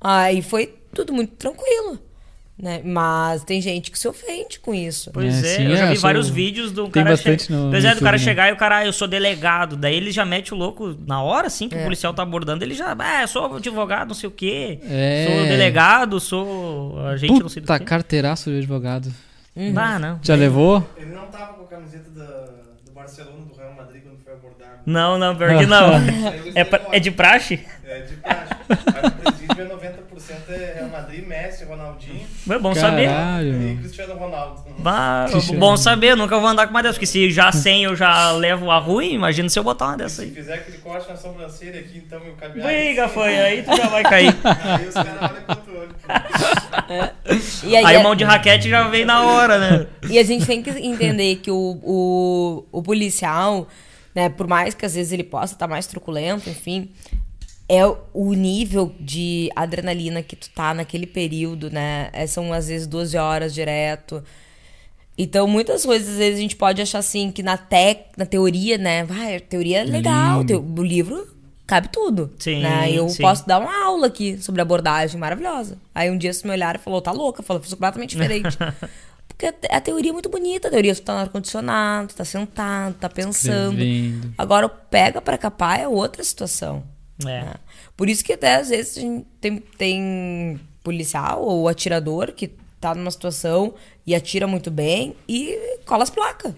[0.00, 1.98] Aí foi tudo muito tranquilo.
[2.62, 2.82] Né?
[2.84, 5.10] Mas tem gente que se ofende com isso.
[5.12, 7.44] Pois É, é, sim, eu já é, vi sou- vários vídeos do Tem cara bastante
[7.44, 8.22] che- no Pois é, do cara né?
[8.22, 9.76] chegar e o cara, ah, eu sou delegado.
[9.76, 11.80] Daí ele já mete o louco na hora, assim, que É.
[11.80, 12.62] o policial tá abordando.
[12.62, 14.78] Ele já, ah, eu sou advogado, não sei o quê.
[14.84, 15.26] É.
[15.26, 17.84] Sou delegado, sou agente, não sei do Puta, quê.
[17.86, 19.10] carteiraço de advogado.
[19.76, 20.18] Ah, não.
[20.22, 20.86] Já levou?
[20.98, 22.24] Ele não tava com a camiseta da-
[22.84, 24.70] do Barcelona, do Real Madrid, quando foi abordado.
[24.84, 25.92] Não, não, pior que não.
[26.54, 27.60] É, pra- é de praxe?
[27.86, 28.54] É de praxe.
[28.68, 29.69] Presídio é 90%
[30.50, 33.04] é Real Madrid, Messi, Ronaldinho É bom saber.
[33.04, 33.78] e Caralho.
[33.78, 34.60] Cristiano Ronaldo.
[34.78, 35.60] Bah, Cristiano.
[35.60, 36.96] bom saber, nunca vou andar com uma dessas.
[36.96, 40.16] Porque se já 100 eu já levo a ruim, imagina se eu botar uma dessa
[40.16, 40.30] se aí.
[40.30, 42.68] fizer aquele corte na sobrancelha aqui, então, e o cabeado.
[42.68, 44.34] Briga foi, aí tu já vai cair.
[44.44, 45.90] Aí os caras olham com outro olho.
[47.64, 49.86] E aí, Aí é- o mão de raquete já vem na hora, né?
[50.08, 53.68] E a gente tem que entender que o, o, o policial,
[54.14, 56.90] né, por mais que às vezes ele possa estar mais truculento, enfim,
[57.70, 62.10] é o nível de adrenalina que tu tá naquele período, né?
[62.12, 64.24] É, São às vezes 12 horas direto.
[65.16, 68.76] Então, muitas coisas, às vezes, a gente pode achar assim que na, tec, na teoria,
[68.76, 69.04] né?
[69.04, 70.40] Vai, teoria é legal.
[70.42, 71.28] o livro
[71.64, 72.32] cabe tudo.
[72.40, 72.90] Sim, né?
[72.90, 73.22] Eu sim.
[73.22, 75.78] posso dar uma aula aqui sobre abordagem maravilhosa.
[75.94, 77.40] Aí um dia você me olharam e falou, tá louca?
[77.40, 78.58] Falou, fiz completamente diferente.
[79.28, 80.66] Porque a, te- a teoria é muito bonita.
[80.66, 83.80] A teoria tu tá no ar-condicionado, tu tá sentado, tá pensando.
[83.80, 84.34] Escrevendo.
[84.36, 86.82] Agora, pega pra capar é outra situação.
[87.28, 87.42] É.
[87.42, 87.54] né?
[87.96, 92.94] Por isso que até às vezes a gente tem, tem policial ou atirador que tá
[92.94, 93.74] numa situação
[94.06, 96.54] e atira muito bem e cola as placas.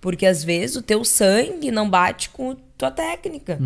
[0.00, 3.58] Porque às vezes o teu sangue não bate com a tua técnica.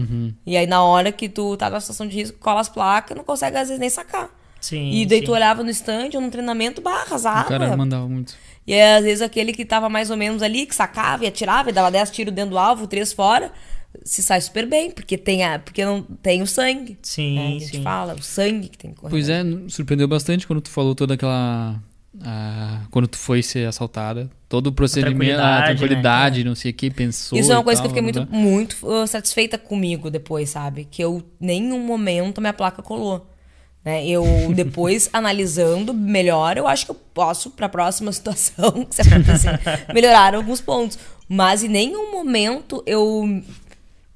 [0.46, 3.24] E aí na hora que tu tá numa situação de risco, cola as placas, não
[3.24, 4.30] consegue às vezes nem sacar.
[4.62, 4.90] Sim.
[4.92, 5.24] e daí sim.
[5.24, 7.48] tu olhava no stand ou no treinamento, O arrasava.
[7.48, 8.34] cara mandava muito.
[8.64, 11.70] E aí, às vezes aquele que tava mais ou menos ali, que sacava e atirava
[11.70, 13.50] e dava 10 tiros dentro do alvo, 3 fora,
[14.04, 16.98] se sai super bem, porque tem, a, porque não tem o sangue.
[17.02, 17.82] Sim, né, que a gente sim.
[17.82, 19.10] fala, o sangue que tem que correr.
[19.10, 21.80] Pois é, surpreendeu bastante quando tu falou toda aquela.
[22.22, 24.30] ah, quando tu foi ser assaltada.
[24.48, 25.66] Todo o procedimento, a tranquilidade, né?
[25.66, 27.38] tranquilidade, não sei o que, pensou.
[27.38, 30.86] Isso é uma coisa que tal, eu fiquei muito, muito uh, satisfeita comigo depois, sabe?
[30.90, 33.26] Que eu, nenhum momento, a minha placa colou.
[33.82, 34.06] Né?
[34.06, 34.24] Eu,
[34.54, 39.58] depois, analisando melhor, eu acho que eu posso, pra próxima situação, se acontecer,
[39.94, 40.98] melhorar alguns pontos.
[41.28, 43.42] Mas em nenhum momento eu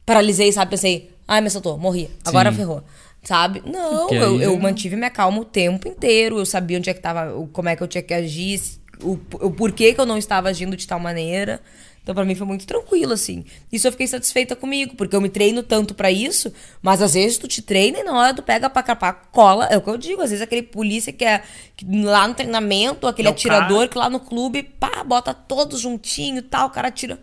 [0.07, 0.71] paralisei, sabe?
[0.71, 2.57] Pensei, ai, me assaltou, morri, agora Sim.
[2.57, 2.83] ferrou.
[3.25, 3.61] Sabe?
[3.67, 6.39] Não, eu, eu mantive minha calma o tempo inteiro.
[6.39, 8.61] Eu sabia onde é que tava, como é que eu tinha que agir,
[9.03, 11.61] o, o porquê que eu não estava agindo de tal maneira.
[12.05, 13.45] Então, pra mim, foi muito tranquilo, assim.
[13.73, 17.37] Isso eu fiquei satisfeita comigo, porque eu me treino tanto pra isso, mas às vezes
[17.37, 19.67] tu te treina e na hora tu pega pra capar, cola.
[19.73, 21.43] É o que eu digo, às vezes aquele polícia que é
[21.77, 23.89] que lá no treinamento, aquele É atirador cara.
[23.89, 27.19] que lá no clube, pá, bota todos juntinho e tal, o cara tira.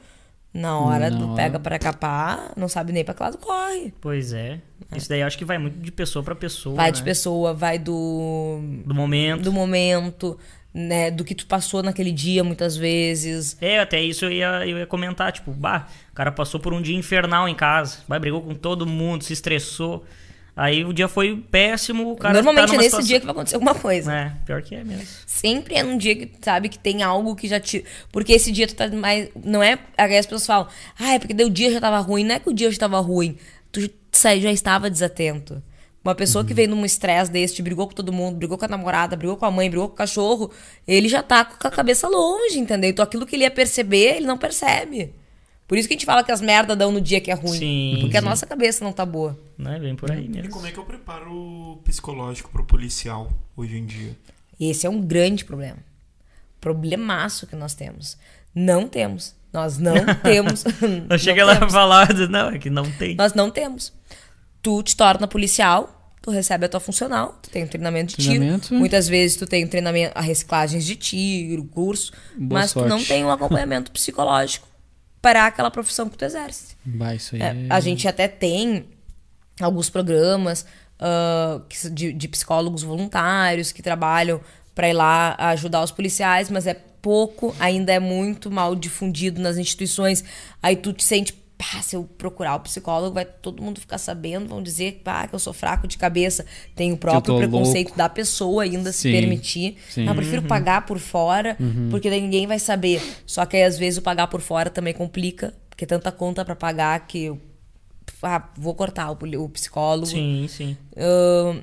[0.54, 1.36] Na hora Na do hora.
[1.36, 3.92] pega pra capar, não sabe nem pra que lado corre.
[4.00, 4.60] Pois é.
[4.96, 6.76] Isso daí eu acho que vai muito de pessoa pra pessoa.
[6.76, 6.92] Vai né?
[6.92, 9.42] de pessoa, vai do Do momento.
[9.42, 10.38] do momento,
[10.72, 13.58] né, do que tu passou naquele dia muitas vezes.
[13.60, 16.82] É, até isso eu ia, eu ia comentar, tipo, bah, o cara passou por um
[16.82, 20.04] dia infernal em casa, vai, brigou com todo mundo, se estressou.
[20.56, 23.32] Aí o dia foi péssimo, o cara Normalmente tá é nesse situação- dia que vai
[23.34, 24.14] acontecer alguma coisa.
[24.14, 25.08] É, pior que é mesmo.
[25.26, 27.84] Sempre é num dia que sabe que tem algo que já te.
[28.12, 29.30] Porque esse dia tu tá mais.
[29.44, 29.80] Não é.
[29.98, 30.68] Aí as pessoas falam,
[31.00, 32.24] ah, é porque o dia já tava ruim.
[32.24, 33.36] Não é que o dia já tava ruim.
[33.72, 35.62] Tu já estava desatento.
[36.06, 39.16] Uma pessoa que vem num estresse desse, brigou com todo mundo, brigou com a namorada,
[39.16, 40.52] brigou com a mãe, brigou com o cachorro,
[40.86, 42.90] ele já tá com a cabeça longe, entendeu?
[42.90, 45.14] Então aquilo que ele ia perceber, ele não percebe.
[45.68, 47.58] Por isso que a gente fala que as merdas dão no dia que é ruim.
[47.58, 48.26] Sim, porque a sim.
[48.28, 49.38] nossa cabeça não tá boa.
[49.58, 49.80] Né?
[49.80, 50.52] Vem por aí E mesmo.
[50.52, 54.16] como é que eu preparo psicológico pro policial hoje em dia?
[54.60, 55.78] Esse é um grande problema.
[56.60, 58.18] Problemaço que nós temos.
[58.54, 59.36] Não temos.
[59.52, 60.64] Nós não temos.
[60.82, 61.74] Eu não cheguei lá temos.
[61.74, 63.16] falar, não, é que não tem.
[63.16, 63.94] Nós não temos.
[64.62, 68.68] Tu te torna policial, tu recebe a tua funcional, tu tem um treinamento de Treinamento.
[68.70, 68.80] tiro.
[68.80, 72.90] Muitas vezes tu tem um treinamento, a reciclagens de tiro, curso, Boa mas tu sorte.
[72.90, 74.68] não tem um acompanhamento psicológico
[75.24, 76.76] para aquela profissão que tu exerce.
[76.86, 77.68] Bah, isso aí É, é...
[77.70, 78.86] a gente até tem
[79.60, 80.66] alguns programas
[81.72, 84.42] s- de, de psicólogos voluntários que trabalham
[84.76, 89.58] para ir lá ajudar os policiais, mas é pouco, ainda é muito mal difundido nas
[89.58, 90.24] instituições.
[90.62, 91.34] Aí tu te sente,
[91.72, 95.34] pá, se eu procurar o psicólogo, vai todo mundo ficar sabendo, vão dizer pá, que
[95.34, 96.46] eu sou fraco de cabeça.
[96.76, 97.98] Tem o próprio preconceito louco.
[97.98, 99.78] da pessoa ainda se Sim, permitir.
[99.90, 100.04] sim.
[100.04, 101.58] Não, eu prefiro pagar por fora,
[101.90, 103.02] porque daí ninguém vai saber.
[103.26, 106.44] Só que aí, às vezes, o pagar por fora também complica, porque é tanta conta
[106.44, 107.40] pra pagar que eu
[108.22, 110.08] ah, vou cortar o, psicólogo.
[110.08, 110.78] Sim, sim.
[110.98, 111.62] Ahn,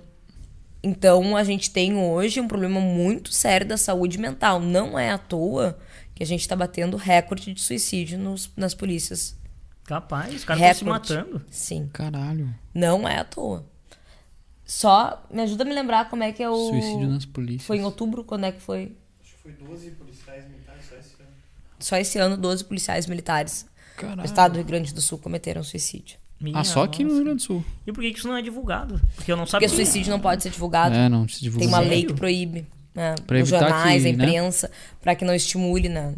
[0.83, 4.61] então, a gente tem hoje um problema muito sério da saúde mental.
[4.61, 5.79] Não é à toa
[6.15, 9.40] que a gente tá batendo recorde de suicídio nos- nas polícias.
[9.91, 11.43] Capaz, os caras estão se matando.
[11.51, 12.55] Sim, Caralho.
[12.73, 13.67] não é à toa.
[14.65, 16.69] Só me ajuda a me lembrar como é que é o.
[16.71, 17.65] Suicídio nas polícias.
[17.67, 18.23] Foi em outubro?
[18.23, 18.97] Quando é que foi?
[19.21, 21.29] Acho que foi 12 policiais militares só esse ano.
[21.81, 24.25] Só esse ano, 12 policiais militares do Caralho.
[24.25, 26.19] estado do Rio Grande do Sul cometeram suicídio.
[26.41, 27.13] Minha Ah, só aqui no.
[27.15, 27.65] Rio Grande do Sul.
[27.85, 29.01] E por que isso não é divulgado?
[29.17, 29.69] Porque eu não sabia.
[29.69, 30.95] Porque suicídio não pode ser divulgado.
[30.95, 31.59] É, não se divulga.
[31.67, 31.91] Tem uma Sério?
[31.93, 32.67] lei que proíbe.
[32.95, 33.15] Né?
[33.29, 34.25] Evitar jornais, que, na né?
[34.25, 36.15] imprensa, pra que não estimule, né?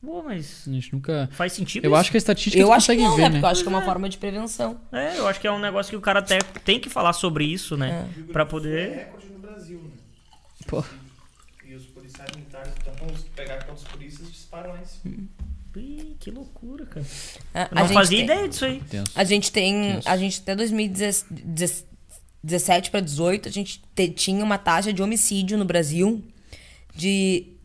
[0.00, 1.28] Pô, mas A gente nunca...
[1.32, 2.00] faz sentido Eu isso?
[2.00, 3.28] acho que a estatística Eu acho que não, ver, né?
[3.28, 3.34] né?
[3.34, 4.80] Porque eu acho que é uma forma de prevenção.
[4.92, 7.44] É, eu acho que é um negócio que o cara até tem que falar sobre
[7.44, 8.08] isso, né?
[8.28, 8.32] É.
[8.32, 8.94] Pra É poder...
[8.96, 9.90] recorde no Brasil, né?
[10.66, 10.84] Pô.
[11.64, 15.28] E os policiais militares, então, vamos pegar quantos polícias disparam lá em cima.
[15.76, 17.04] Ih, que loucura, cara.
[17.52, 18.82] É, Eu não gente fazia tem- ideia disso aí.
[19.14, 20.00] A gente tem.
[20.06, 25.64] A gente até 2017 para 18, a gente te- tinha uma taxa de homicídio no
[25.64, 26.22] Brasil
[26.94, 27.55] de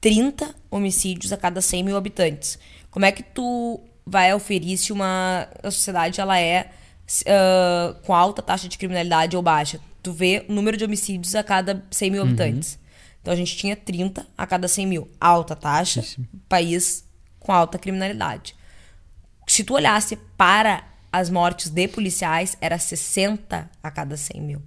[0.00, 2.58] 30 homicídios a cada 100 mil habitantes.
[2.90, 6.70] Como é que tu vai oferir se uma a sociedade ela é
[7.26, 9.80] ah, com alta taxa de criminalidade ou baixa?
[10.02, 12.78] Tu vê o número de homicídios a cada 100 mil habitantes.
[13.20, 15.10] Então a gente tinha 30 a cada 100 mil.
[15.20, 16.04] Alta taxa,
[16.48, 17.04] país
[17.40, 18.54] com alta criminalidade.
[19.46, 24.62] Se tu olhasse para as mortes de policiais, era 60 a cada 100 mil.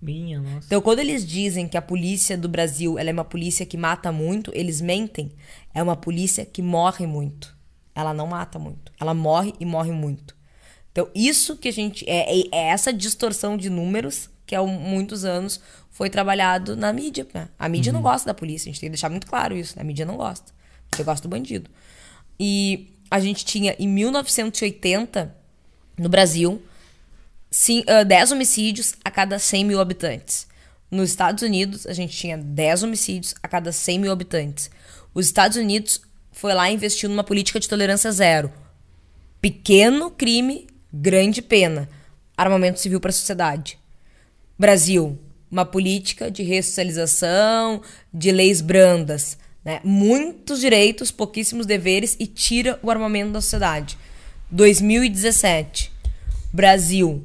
[0.00, 0.66] Minha, nossa.
[0.66, 4.12] Então, quando eles dizem que a polícia do Brasil ela é uma polícia que mata
[4.12, 5.32] muito, eles mentem.
[5.74, 7.56] É uma polícia que morre muito.
[7.94, 8.92] Ela não mata muito.
[9.00, 10.36] Ela morre e morre muito.
[10.92, 12.04] Então, isso que a gente.
[12.08, 15.60] É, é- é essa distorção de números que há muitos anos
[15.90, 17.26] foi trabalhado na mídia.
[17.34, 17.48] né?
[17.58, 19.74] A mídia não gosta da polícia, a gente tem que deixar muito claro isso.
[19.76, 19.82] né?
[19.82, 20.52] A mídia não gosta.
[20.94, 21.70] Você gosta do bandido.
[22.38, 25.34] E a gente tinha, em 1980,
[25.98, 26.62] no Brasil,
[28.06, 30.46] 10 homicídios a cada 100 mil habitantes.
[30.90, 34.70] Nos Estados Unidos, a gente tinha 10 homicídios a cada 100 mil habitantes.
[35.14, 36.00] Os Estados Unidos
[36.30, 38.52] foi lá e investiu numa política de tolerância zero.
[39.40, 41.88] Pequeno crime, grande pena.
[42.36, 43.78] Armamento civil para a sociedade.
[44.58, 45.18] Brasil,
[45.50, 47.80] uma política de ressocialização,
[48.12, 49.38] de leis brandas.
[49.64, 49.80] Né?
[49.82, 53.98] Muitos direitos, pouquíssimos deveres e tira o armamento da sociedade.
[54.50, 55.90] 2017,
[56.52, 57.24] Brasil,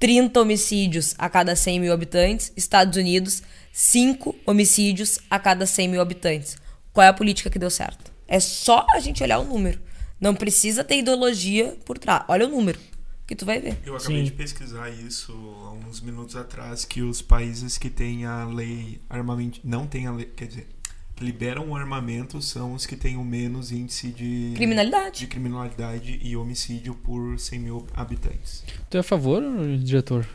[0.00, 2.52] 30 homicídios a cada 100 mil habitantes.
[2.56, 6.56] Estados Unidos, 5 homicídios a cada 100 mil habitantes.
[6.90, 8.10] Qual é a política que deu certo?
[8.26, 9.78] É só a gente olhar o número.
[10.18, 12.24] Não precisa ter ideologia por trás.
[12.28, 12.78] Olha o número,
[13.26, 13.76] que tu vai ver.
[13.84, 14.24] Eu acabei Sim.
[14.24, 19.60] de pesquisar isso há uns minutos atrás, que os países que têm a lei armamento.
[19.62, 20.26] Não tem a lei.
[20.26, 20.79] Quer dizer, que
[21.20, 24.52] liberam o armamento são os que têm o menos índice de.
[24.56, 25.20] Criminalidade.
[25.20, 28.64] De criminalidade e homicídio por 100 mil habitantes.
[28.88, 29.42] Tu é a favor,
[29.82, 30.26] diretor?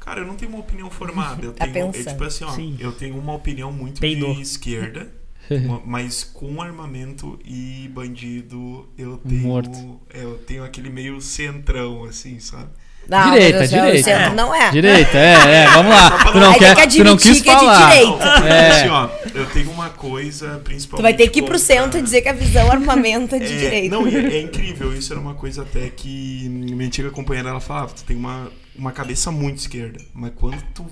[0.00, 1.44] Cara, eu não tenho uma opinião formada.
[1.46, 2.12] Eu Tá tenho, é pensando.
[2.12, 2.76] tipo assim, ó, Sim.
[2.78, 4.34] eu tenho uma opinião muito Peidou.
[4.34, 5.10] de esquerda,
[5.50, 9.40] uma- mas com armamento e bandido eu tenho.
[9.42, 10.00] Morto.
[10.14, 12.70] é, eu tenho aquele meio centrão, assim, sabe?
[13.08, 14.02] Não, Direita, mas o direita.
[14.02, 14.70] centro não é.
[14.72, 16.10] Direita, é, é, vamos lá.
[16.32, 17.90] Tu não, quer, que tu não admitir quis que é de falar.
[17.90, 18.24] direita.
[18.48, 18.70] É.
[18.70, 20.96] Assim, ó, eu tenho uma coisa, principalmente.
[20.98, 23.38] Tu vai ter que ir pro contra- centro e dizer que a visão armamento é
[23.38, 23.94] de É, direita.
[23.96, 24.92] Não, é, é incrível.
[24.92, 28.90] Isso era uma coisa até que minha antiga companheira ela falava: tu tem uma, uma
[28.92, 30.84] cabeça muito esquerda, mas quando tu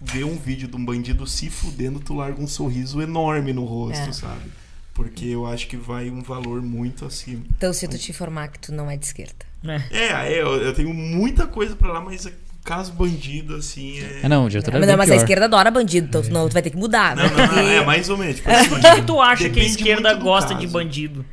[0.00, 4.08] vê um vídeo de um bandido se fudendo, tu larga um sorriso enorme no rosto,
[4.08, 4.12] É.
[4.12, 4.52] sabe?
[4.94, 7.42] Porque eu acho que vai um valor muito acima.
[7.56, 9.47] Então, se tu te informar que tu não é de esquerda.
[9.64, 9.82] É.
[9.90, 12.26] É, é eu, eu tenho muita coisa pra lá, mas
[12.64, 14.20] caso bandido, assim, é.
[14.24, 16.48] É, não, o diretor é Mas, não, mas a esquerda adora bandido, então tu, não,
[16.48, 17.16] tu vai ter que mudar.
[17.16, 18.36] Não, vai não, não, é mais ou menos.
[18.36, 20.72] Tipo, assim, Por que, que tu acha que a esquerda gosta de caso.
[20.72, 21.24] bandido?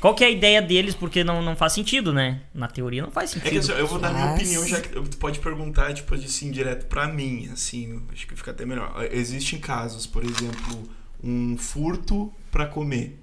[0.00, 0.94] Qual que é a ideia deles?
[0.94, 2.40] Porque não, não faz sentido, né?
[2.52, 3.72] Na teoria não faz É que sentido.
[3.72, 7.06] assim, eu vou dar minha opinião, já que tu pode perguntar, tipo, assim, direto pra
[7.06, 8.92] mim, assim, acho que fica até melhor.
[9.12, 10.82] Existem casos, por exemplo,
[11.22, 13.18] um furto pra comer.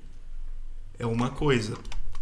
[0.98, 1.76] É uma coisa.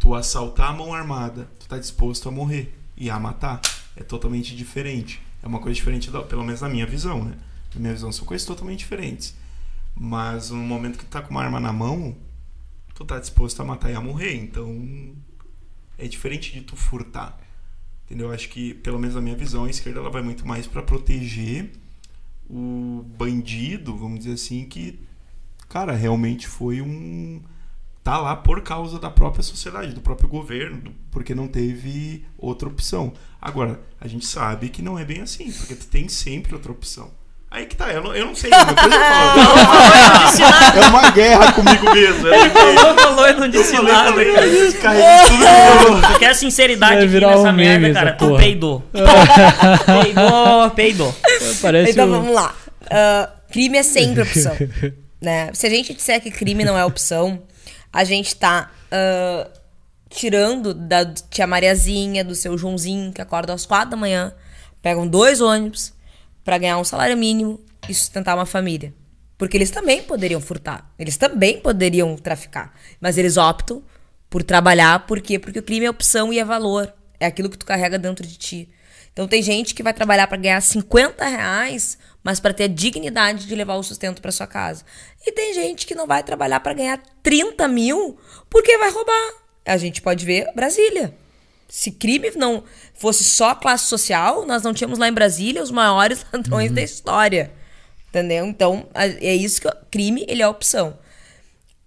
[0.08, 3.60] Tu assaltar a mão armada, tu tá disposto a morrer e a matar.
[3.94, 5.22] É totalmente diferente.
[5.44, 7.36] É uma coisa diferente, da- pelo menos na minha visão, né?
[7.76, 9.36] Na minha visão, são coisas totalmente diferentes.
[9.94, 12.16] Mas no momento que tu tá com uma arma na mão,
[12.96, 14.34] tu tá disposto a matar e a morrer.
[14.36, 15.14] Então,
[15.98, 17.38] é diferente de tu furtar.
[18.06, 18.28] Entendeu?
[18.28, 20.82] Eu acho que, pelo menos na minha visão, a esquerda ela vai muito mais pra
[20.82, 21.70] proteger
[22.50, 24.98] o bandido, vamos dizer assim, que
[25.68, 27.42] cara, realmente foi um.
[28.08, 33.12] Tá lá por causa da própria sociedade, do próprio governo, porque não teve outra opção.
[33.42, 37.12] Agora, a gente sabe que não é bem assim, porque tu tem sempre outra opção.
[37.52, 38.94] Aí que tá, eu não, eu não sei, coisa eu falo,
[40.86, 42.30] é uma guerra comigo mesmo.
[42.30, 45.00] É Falou, falou e não disse falei, nada, falei, cara.
[45.28, 46.02] tudo eu falou.
[46.14, 48.14] Tu quer sinceridade aqui virar nessa um merda, cara.
[48.14, 48.84] Tu peidou.
[49.86, 51.16] peidou, peidou.
[51.62, 52.56] Parece Então o- vamos lá.
[52.90, 54.56] Ah, crime é sempre opção.
[55.22, 55.50] né?
[55.54, 57.42] Se a gente disser que crime não é opção,
[57.92, 59.50] a gente tá ah,
[60.10, 64.34] tirando da tia Mariazinha, do seu Joãozinho, que acorda às quatro da manhã,
[64.82, 65.94] pegam dois ônibus
[66.44, 67.60] pra ganhar um salário mínimo
[67.90, 68.94] e sustentar uma família.
[69.38, 73.84] Porque eles também poderiam furtar, eles também poderiam traficar, mas eles optam
[74.30, 75.38] por trabalhar, por quê?
[75.38, 78.36] Porque o crime é opção e é valor, é aquilo que tu carrega dentro de
[78.36, 78.70] ti.
[79.14, 81.98] Então tem gente que vai trabalhar pra ganhar 50 reais,
[82.28, 84.84] mas pra ter a dignidade de levar o sustento pra sua casa.
[85.26, 89.34] E tem gente que não vai trabalhar pra ganhar 30 mil porque vai roubar.
[89.66, 91.16] A gente pode ver Brasília.
[91.70, 96.26] Se crime não fosse só classe social, nós não tínhamos lá em Brasília os maiores
[96.34, 97.50] ladrões da história.
[98.10, 98.46] Entendeu?
[98.46, 101.00] Então, é isso que o crime, ele é a opção.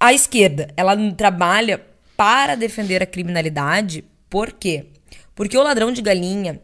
[0.01, 1.85] A esquerda, ela trabalha
[2.17, 4.87] para defender a criminalidade, por quê?
[5.35, 6.63] Porque o ladrão de galinha,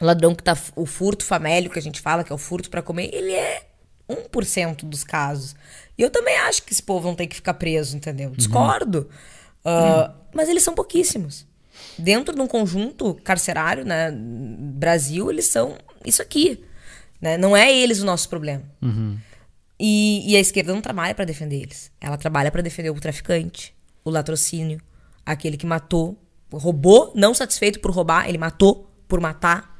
[0.00, 2.82] ladrão que tá o furto famélico que a gente fala, que é o furto para
[2.82, 3.66] comer, ele é
[4.08, 5.54] 1% dos casos.
[5.96, 8.30] E eu também acho que esse povo não tem que ficar preso, entendeu?
[8.30, 9.08] Discordo.
[9.64, 11.46] Ah, Mas eles são pouquíssimos.
[11.98, 16.64] Dentro de um conjunto carcerário, né, Brasil, eles são isso aqui.
[17.20, 17.36] Né?
[17.36, 18.62] Não é eles o nosso problema.
[19.78, 21.90] E, e a esquerda não trabalha para defender eles.
[22.00, 24.80] Ela trabalha para defender o traficante, o latrocínio,
[25.24, 26.16] aquele que matou,
[26.52, 29.77] roubou, não satisfeito por roubar, ele matou por matar.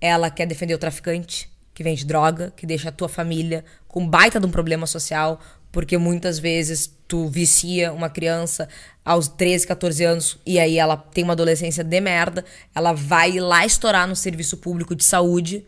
[0.00, 4.38] Ela quer defender o traficante que vende droga, que deixa a tua família com baita
[4.38, 5.40] de um problema social,
[5.72, 8.68] porque muitas vezes tu vicia uma criança
[9.04, 12.44] aos 13, 14 anos e aí ela tem uma adolescência de merda,
[12.74, 15.64] ela vai lá estourar no serviço público de saúde.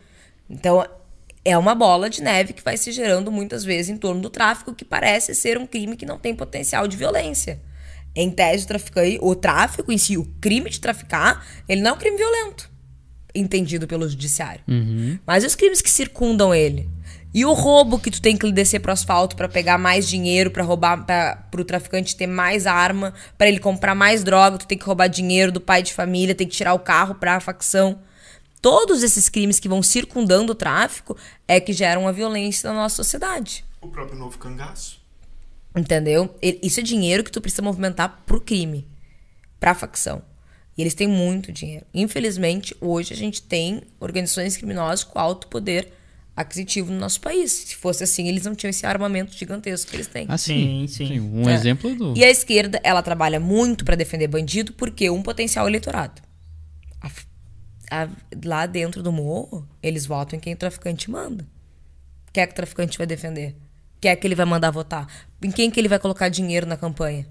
[0.50, 0.86] Então,
[1.44, 4.74] é uma bola de neve que vai se gerando muitas vezes em torno do tráfico,
[4.74, 7.60] que parece ser um crime que não tem potencial de violência.
[8.14, 8.66] Em tese,
[9.20, 12.70] o, o tráfico em si, o crime de traficar, ele não é um crime violento,
[13.34, 14.62] entendido pelo judiciário.
[15.26, 16.88] Mas os crimes que circundam ele.
[17.34, 20.62] E o roubo que tu tem que descer pro asfalto pra pegar mais dinheiro, pra
[20.62, 24.84] roubar, pra, pro traficante ter mais arma, pra ele comprar mais droga, tu tem que
[24.84, 27.98] roubar dinheiro do pai de família, tem que tirar o carro pra facção.
[28.60, 31.16] Todos esses crimes que vão circundando o tráfico
[31.48, 33.64] é que geram a violência na nossa sociedade.
[33.80, 35.00] O próprio novo cangaço.
[35.74, 36.36] Entendeu?
[36.42, 38.86] E- Isso é dinheiro que tu precisa movimentar pro crime,
[39.59, 40.22] pra facção.
[40.77, 41.85] E eles têm muito dinheiro.
[41.93, 45.93] Infelizmente, hoje a gente tem organizações criminosas com alto poder
[46.35, 47.53] aquisitivo no nosso país.
[47.53, 50.24] Se fosse assim, eles não tinham esse armamento gigantesco que eles têm.
[50.28, 51.20] Ah, sim, Sim, sim.
[51.20, 51.55] Um É.
[51.55, 52.16] exemplo do.
[52.16, 56.23] E a esquerda, ela trabalha muito pra defender bandido porque um potencial eleitorado.
[57.01, 57.11] A
[57.94, 58.09] a-
[58.43, 61.47] lá dentro do morro, eles votam em quem o traficante manda.
[62.32, 63.55] Quem é que o traficante vai defender?
[64.01, 65.07] Quem é que ele vai mandar votar?
[65.43, 67.27] Em quem que ele vai colocar dinheiro na campanha?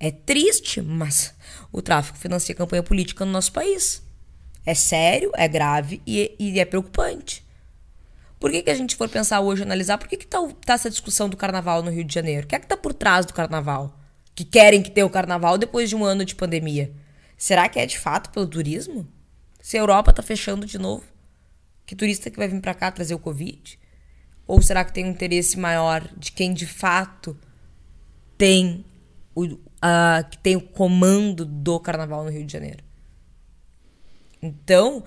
[0.00, 1.32] É triste, mas
[1.72, 4.02] o tráfico financia campanha política no nosso país.
[4.64, 7.46] É sério, é grave e, e é preocupante.
[8.38, 10.90] Por que, que a gente for pensar hoje, analisar, por que, que tá, tá essa
[10.90, 12.44] discussão do carnaval no Rio de Janeiro?
[12.44, 13.98] O que é que tá por trás do carnaval?
[14.34, 16.92] Que querem que tenha o carnaval depois de um ano de pandemia?
[17.36, 19.06] Será que é de fato pelo turismo?
[19.60, 21.04] Se a Europa tá fechando de novo?
[21.86, 23.78] Que turista que vai vir pra cá trazer o Covid?
[24.46, 27.36] Ou será que tem um interesse maior de quem de fato
[28.36, 28.84] tem
[29.34, 32.84] o, a- que tem o comando do carnaval no Rio de Janeiro?
[34.42, 35.02] Então,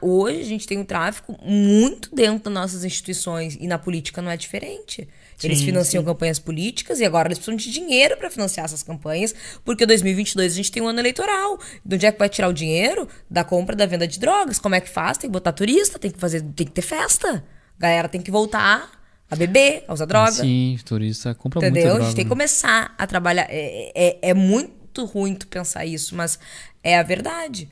[0.00, 4.30] hoje a gente tem um tráfico muito dentro das nossas instituições e na política não
[4.30, 5.08] é diferente.
[5.42, 9.34] Eles Sim, financiam campanhas políticas e agora eles precisam de dinheiro para financiar essas campanhas,
[9.64, 11.58] porque 2022 a gente tem um ano eleitoral.
[11.84, 13.08] De onde é que vai tirar o dinheiro?
[13.30, 14.58] Da compra da venda de drogas.
[14.58, 15.16] Como é que faz?
[15.16, 17.44] Tem que botar turista, tem que fazer, tem que ter festa.
[17.78, 18.97] A galera tem que voltar
[19.30, 20.32] a beber, a usar droga.
[20.32, 21.82] Sim, turista compra Entendeu?
[21.82, 22.04] muita a droga.
[22.04, 22.34] gente tem que né?
[22.34, 23.46] começar a trabalhar.
[23.50, 26.38] É, é, é muito ruim tu pensar isso, mas
[26.82, 27.68] é a verdade.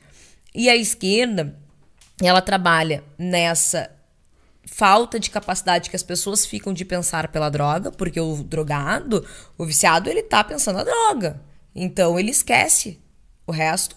[0.53, 1.55] E a esquerda,
[2.21, 3.89] ela trabalha nessa
[4.65, 9.25] falta de capacidade que as pessoas ficam de pensar pela droga, porque o drogado,
[9.57, 11.41] o viciado, ele tá pensando na droga.
[11.73, 12.99] Então ele esquece
[13.45, 13.95] o resto.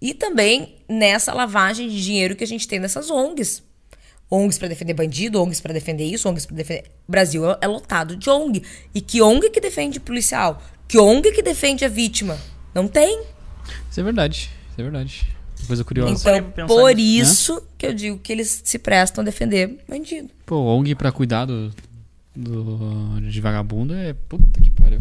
[0.00, 3.62] E também nessa lavagem de dinheiro que a gente tem nessas ONGs.
[4.30, 6.84] ONGs para defender bandido, ONGs para defender isso, ONGs para defender.
[7.06, 8.62] O Brasil é- é lotado de ONG.
[8.94, 10.60] E que ONG que defende policial?
[10.88, 12.36] Que ONG que defende a vítima?
[12.74, 13.22] Não tem.
[13.90, 14.50] Isso é verdade.
[14.70, 15.26] Isso é verdade.
[15.60, 16.12] Uma Coisa curiosa.
[16.52, 20.28] Então, por isso que eu digo que eles se prestam a defender bandido.
[20.44, 21.72] Pô, ONG pra cuidar do,
[22.34, 24.12] do, de vagabundo é.
[24.28, 25.00] Puta que pariu.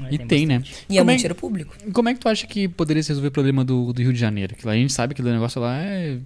[0.00, 0.62] É, E tem, né?
[0.88, 1.74] E é Como um é- tiro público.
[1.92, 4.18] Como é que tu acha que poderia se resolver o problema do, do Rio de
[4.18, 4.54] Janeiro?
[4.54, 6.18] Que lá a gente sabe que o negócio lá é,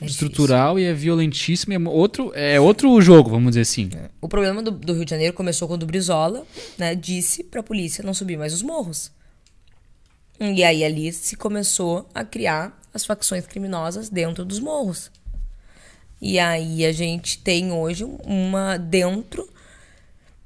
[0.00, 1.72] É estrutural e é violentíssimo.
[1.72, 3.90] É outro, é outro jogo, vamos dizer assim.
[4.20, 6.44] O problema do, do Rio de Janeiro começou quando o Brizola
[6.78, 9.12] né, disse pra polícia não subir mais os morros.
[10.40, 15.10] E aí ali se começou a criar as facções criminosas dentro dos morros.
[16.20, 19.48] E aí a gente tem hoje uma dentro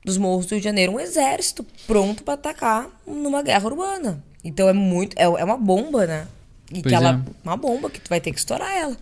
[0.04, 4.22] dos morros do Rio de Janeiro um exército pronto pra atacar numa guerra urbana.
[4.44, 6.28] Então é muito é, é uma bomba, né?
[6.72, 7.32] E Pois que ela é.
[7.44, 8.96] uma bomba que tu vai ter que estourar ela.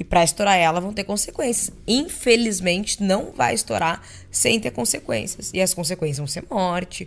[0.00, 1.70] E pra estourar ela vão ter consequências.
[1.86, 4.00] Infelizmente não vai estourar
[4.30, 5.50] sem ter consequências.
[5.52, 7.06] E as consequências vão ser morte.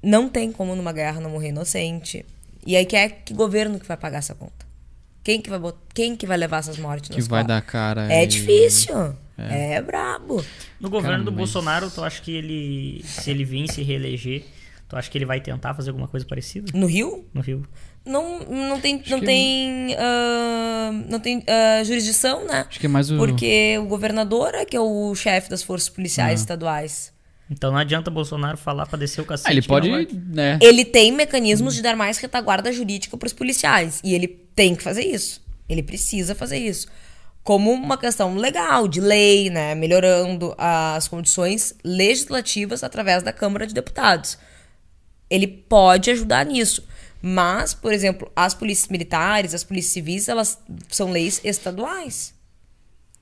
[0.00, 2.24] Não tem como numa guerra não morrer inocente.
[2.64, 4.64] E aí que é que governo que vai pagar essa conta?
[5.24, 5.76] Quem que vai bot...
[5.92, 8.12] quem que vai levar essas mortes Que vai dar cara.
[8.12, 8.94] É e- difícil.
[9.36, 10.44] É, brabo.
[10.78, 14.44] No governo do mas- Bolsonaro, tu acha que ele, se ele vir se reeleger,
[14.88, 17.66] tu acha que ele vai tentar fazer alguma coisa parecida No Rio, no Rio?
[18.04, 22.66] Não, não tem, não que- tem, ah, não tem ah, jurisdição, né?
[22.68, 23.16] Acho que é mais o.
[23.16, 27.12] Porque o governador é que é o chefe das forças policiais estaduais.
[27.50, 29.48] Então não adianta Bolsonaro falar pra descer o cacete.
[29.48, 29.90] Ah, ele não pode.
[29.90, 30.08] vai.
[30.12, 30.58] Né?
[30.62, 34.00] Ele tem mecanismos de dar mais retaguarda jurídica para os policiais.
[34.02, 35.42] E ele tem que fazer isso.
[35.68, 36.86] Ele precisa fazer isso.
[37.42, 39.74] Como uma questão legal, de lei, né?
[39.74, 44.38] Melhorando as condições legislativas através da Câmara de Deputados.
[45.28, 46.86] Ele pode ajudar nisso.
[47.26, 50.58] Mas, por exemplo, as polícias militares, as polícias civis, elas
[50.90, 52.34] são leis estaduais.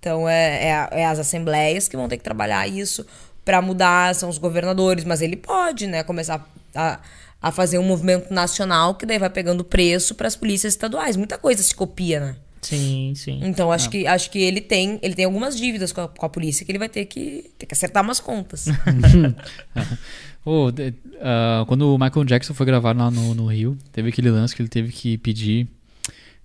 [0.01, 3.07] Então, é, é, é as assembleias que vão ter que trabalhar isso
[3.45, 6.99] para mudar, são os governadores, mas ele pode, né, começar a,
[7.41, 11.17] a fazer um movimento nacional que daí vai pegando preço para as polícias estaduais.
[11.17, 12.37] Muita coisa se copia, né?
[12.61, 13.41] Sim, sim.
[13.45, 16.29] Então, acho, que, acho que ele tem ele tem algumas dívidas com a, com a
[16.29, 18.67] polícia que ele vai ter que, ter que acertar umas contas.
[20.45, 24.31] Ô, de- ah, quando o Michael Jackson foi gravar lá no, no Rio, teve aquele
[24.31, 25.69] lance que ele teve que pedir.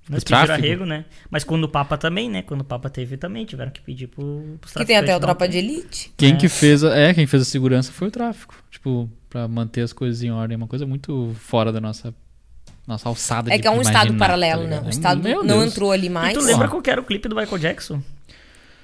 [0.10, 0.66] Mas o pediram tráfego.
[0.68, 1.04] arrego, né?
[1.30, 2.42] Mas quando o Papa também, né?
[2.42, 5.48] Quando o Papa teve também, tiveram que pedir pro, pros que tem até o Tropa
[5.50, 5.74] de tempo.
[5.74, 6.14] Elite.
[6.16, 6.36] Quem É.
[6.38, 8.56] que fez a, é, quem fez a segurança foi o tráfico.
[8.72, 10.54] Tipo, pra manter as coisas em ordem.
[10.56, 12.14] É uma coisa muito fora da nossa,
[12.88, 14.82] nossa alçada É de que é um estado imaginar, paralelo, tá né?
[14.82, 15.72] O É, estado meu não Deus.
[15.74, 16.34] entrou ali E mais.
[16.38, 16.70] tu lembra Ó.
[16.70, 18.02] qual que era o clipe do Michael Jackson?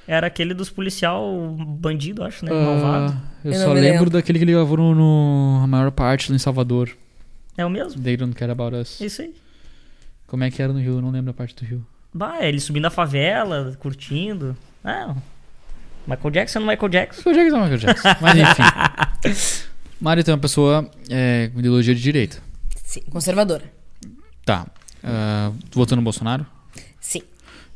[0.07, 2.51] Era aquele dos policial bandido, acho, né?
[2.51, 3.21] Ah, Malvado.
[3.45, 4.09] eu, Eu só não lembro lembro.
[4.09, 6.89] daquele que ele gravou no, no- a maior parte lá em Salvador.
[7.57, 8.01] É o mesmo?
[8.01, 8.99] They Don't Care About Us.
[8.99, 9.33] Isso aí.
[10.27, 10.93] Como é que era no Rio?
[10.97, 11.85] Eu não lembro a parte do Rio.
[12.13, 14.57] Bah, ele subindo a favela, curtindo.
[14.83, 15.15] Ah,
[16.05, 17.29] Michael Jackson no Michael Jackson.
[17.29, 18.09] Michael Jackson é Michael Jackson.
[18.21, 19.67] Mas enfim.
[20.01, 22.37] Mário tem uma pessoa é, com ideologia de direita.
[22.83, 23.63] Sim, conservadora.
[24.43, 24.67] Tá.
[25.03, 26.45] Ah, tu votou no Bolsonaro?
[26.99, 27.21] Sim.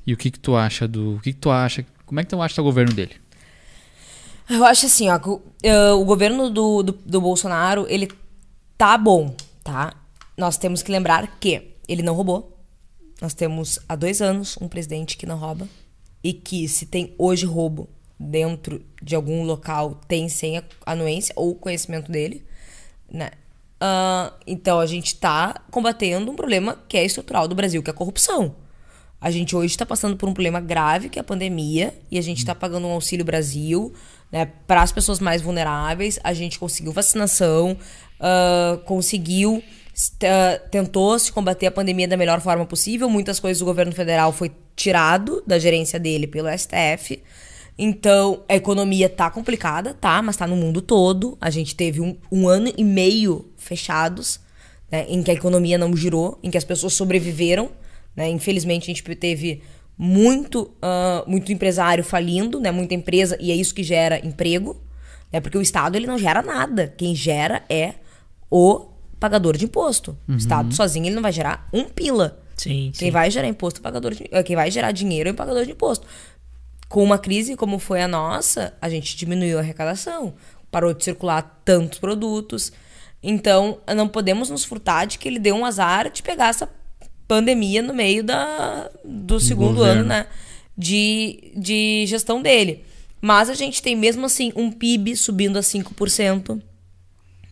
[0.05, 1.15] E o que que tu acha do...
[1.15, 1.85] O que que tu acha...
[2.07, 3.15] Como é que tu acha o governo dele?
[4.49, 8.09] Eu acho assim, ó, o, eh, o governo do, do, do Bolsonaro, ele
[8.77, 9.93] tá bom, tá?
[10.38, 12.57] Nós temos que lembrar que ele não roubou.
[13.21, 15.67] Nós temos há dois anos um presidente que não rouba.
[16.23, 22.11] E que se tem hoje roubo dentro de algum local, tem sem anuência ou conhecimento
[22.11, 22.45] dele,
[23.11, 23.31] né?
[23.79, 27.93] Ah, então a gente tá combatendo um problema que é estrutural do Brasil, que é
[27.93, 28.55] a corrupção.
[29.19, 32.22] A gente hoje está passando por um problema grave, que é a pandemia, e a
[32.22, 33.91] gente está pagando um auxílio Brasil
[34.31, 36.19] né, para as pessoas mais vulneráveis.
[36.23, 37.76] A gente conseguiu vacinação,
[38.19, 39.64] ah, conseguiu,
[40.23, 43.10] ah, tentou se combater a pandemia da melhor forma possível.
[43.10, 47.22] Muitas coisas do governo federal foi tirado da gerência dele pelo STF.
[47.80, 50.22] Então, a economia tá complicada, tá?
[50.22, 51.38] Mas tá no mundo todo.
[51.39, 54.39] A gente teve um, um ano e meio fechados,
[54.91, 57.69] né, em que a economia não girou, em que as pessoas sobreviveram.
[58.18, 58.27] Né?
[58.30, 59.61] Infelizmente, a gente teve
[59.95, 62.72] muito, ah, muito empresário falindo, né?
[62.72, 64.76] muita empresa, e é isso que gera emprego.
[65.31, 65.39] Né?
[65.39, 66.94] Porque o Estado ele não gera nada.
[66.98, 67.94] Quem gera é
[68.49, 68.88] o
[69.19, 70.18] pagador de imposto.
[70.27, 72.39] O Estado sozinho ele não vai gerar um pila.
[72.56, 75.31] Sim, Quem vai gerar imposto é o pagador de, eh, quem vai gerar dinheiro é
[75.31, 76.07] o pagador de imposto.
[76.89, 80.34] Com uma crise como foi a nossa, a gente diminuiu a arrecadação,
[80.72, 82.72] parou de circular tantos produtos.
[83.22, 86.68] Então, não podemos nos furtar de que ele deu um azar de pegar essa
[87.27, 90.01] pandemia no meio da, do segundo governo.
[90.01, 90.27] ano, né?
[90.77, 92.83] De, de gestão dele.
[93.19, 96.61] Mas a gente tem mesmo assim um PIB subindo a 5%.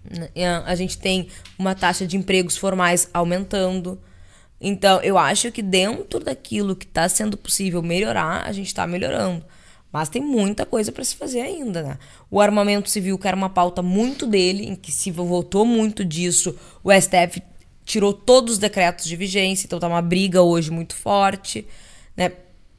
[0.10, 0.30] né?
[0.46, 1.28] A a gente tem
[1.58, 4.00] uma taxa de empregos formais aumentando.
[4.62, 9.44] Então, eu acho que dentro daquilo que está sendo possível melhorar, a gente está melhorando.
[9.92, 11.98] Mas tem muita coisa para se fazer ainda, né?
[12.30, 16.56] O armamento civil, que era uma pauta muito dele, em que se votou muito disso,
[16.84, 17.42] o STF
[17.86, 21.66] tirou todos os decretos de vigência, então tá uma briga hoje muito forte,
[22.18, 22.32] né?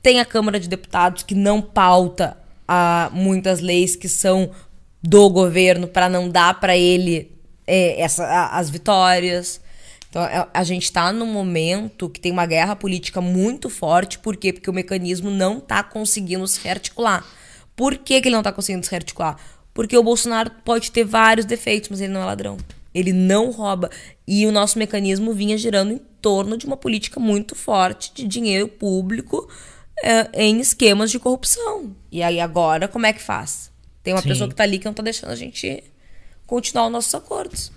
[0.03, 2.37] Tem a Câmara de Deputados que não pauta
[2.69, 4.51] a muitas leis que são
[5.03, 7.31] do governo para não dar para ele
[7.66, 9.61] é, essa, a- as vitórias.
[10.09, 14.19] Então, a, a gente está num momento que tem uma guerra política muito forte.
[14.19, 14.53] Por quê?
[14.53, 17.24] Porque o mecanismo não está conseguindo se rearticular.
[17.74, 19.37] Por que, que ele não está conseguindo se rearticular?
[19.74, 22.57] Porque o Bolsonaro pode ter vários defeitos, mas ele não é ladrão.
[22.95, 23.91] Ele não rouba.
[24.27, 28.66] E o nosso mecanismo vinha girando em torno de uma política muito forte de dinheiro
[28.66, 29.48] público
[30.03, 31.94] é, em esquemas de corrupção.
[32.11, 33.70] E aí agora, como é que faz?
[34.03, 34.28] Tem uma Sim.
[34.28, 35.82] pessoa que tá ali que não tá deixando a gente
[36.47, 37.73] continuar os nossos acordos.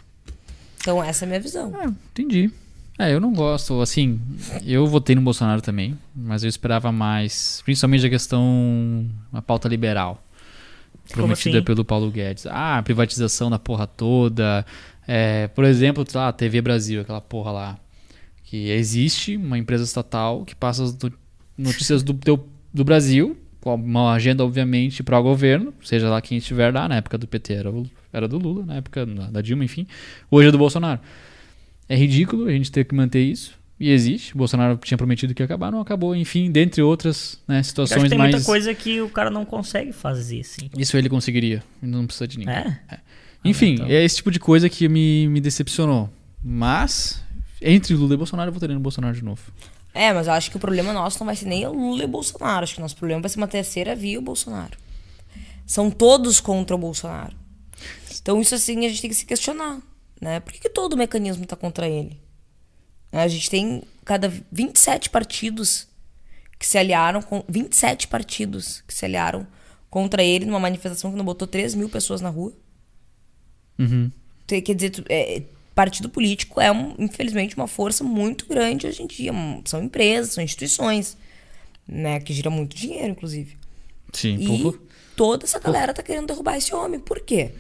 [0.82, 1.74] Então essa é a minha visão.
[1.82, 2.52] É, entendi.
[2.98, 4.20] É, eu não gosto, assim,
[4.66, 10.22] eu votei no Bolsonaro também, mas eu esperava mais, principalmente a questão, a pauta liberal,
[11.10, 11.66] prometida assim?
[11.66, 12.46] pelo Paulo Guedes.
[12.46, 14.66] Ah, privatização da porra toda,
[15.12, 17.80] é, por exemplo, sei lá, TV Brasil, aquela porra lá,
[18.44, 21.12] que existe uma empresa estatal que passa as no-
[21.58, 22.14] notícias do,
[22.72, 26.98] do Brasil, com uma agenda, obviamente, para o governo, seja lá quem estiver lá, na
[26.98, 29.88] época do PT era, o- era do Lula, na época da Dilma, enfim,
[30.30, 31.00] hoje é do Bolsonaro.
[31.88, 33.58] É ridículo a gente ter que manter isso.
[33.80, 34.36] E existe.
[34.36, 36.14] O Bolsonaro tinha prometido que ia acabar, não acabou.
[36.14, 38.32] Enfim, dentre outras né, situações que tem mais.
[38.36, 40.70] muita coisa que o cara não consegue fazer, assim.
[40.78, 41.64] Isso ele conseguiria.
[41.82, 42.54] Não precisa de ninguém.
[42.54, 43.00] É?
[43.44, 43.88] Enfim, então.
[43.88, 46.10] é esse tipo de coisa que me, me decepcionou.
[46.44, 47.24] Mas,
[47.62, 49.42] entre Lula e Bolsonaro, eu votaria no Bolsonaro de novo.
[49.94, 52.06] É, mas eu acho que o problema nosso não vai ser nem o Lula e
[52.06, 52.64] o Bolsonaro.
[52.64, 54.78] Acho que o nosso problema vai ser uma terceira via e o Bolsonaro.
[55.66, 57.36] São todos contra o Bolsonaro.
[58.22, 59.80] Então isso assim a gente tem que se questionar,
[60.20, 60.40] né?
[60.40, 62.20] Por que, que todo o mecanismo tá contra ele?
[63.12, 65.88] A gente tem cada 27 partidos
[66.58, 69.48] que se aliaram com 27 partidos que se aliaram
[69.90, 72.54] contra ele numa manifestação que não botou 3 mil pessoas na rua.
[73.80, 74.12] Uhum.
[74.46, 75.42] Quer dizer, é,
[75.74, 79.32] partido político é, infelizmente, uma força muito grande hoje em dia.
[79.64, 81.16] São empresas, são instituições,
[81.88, 82.20] né?
[82.20, 83.58] Que giram muito dinheiro, inclusive.
[84.12, 84.74] Sim, E
[85.16, 87.00] toda essa galera tá querendo derrubar esse homem.
[87.00, 87.52] Por quê?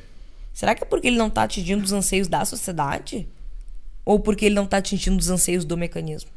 [0.54, 3.28] Será que é porque ele não tá atingindo os anseios da sociedade?
[4.04, 6.30] Ou porque ele não tá atingindo os anseios do mecanismo?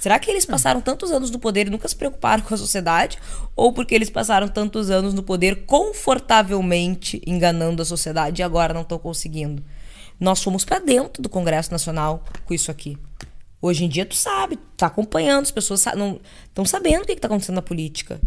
[0.00, 3.18] Será que eles passaram tantos anos no poder e nunca se preocuparam com a sociedade?
[3.56, 8.82] Ou porque eles passaram tantos anos no poder confortavelmente enganando a sociedade e agora não
[8.82, 9.62] estão conseguindo?
[10.20, 12.98] Nós fomos pra dentro do Congresso Nacional com isso aqui.
[13.62, 17.20] Hoje em dia tu sabe, tu tá acompanhando, as pessoas estão sabendo o que, que
[17.20, 18.20] tá acontecendo na política.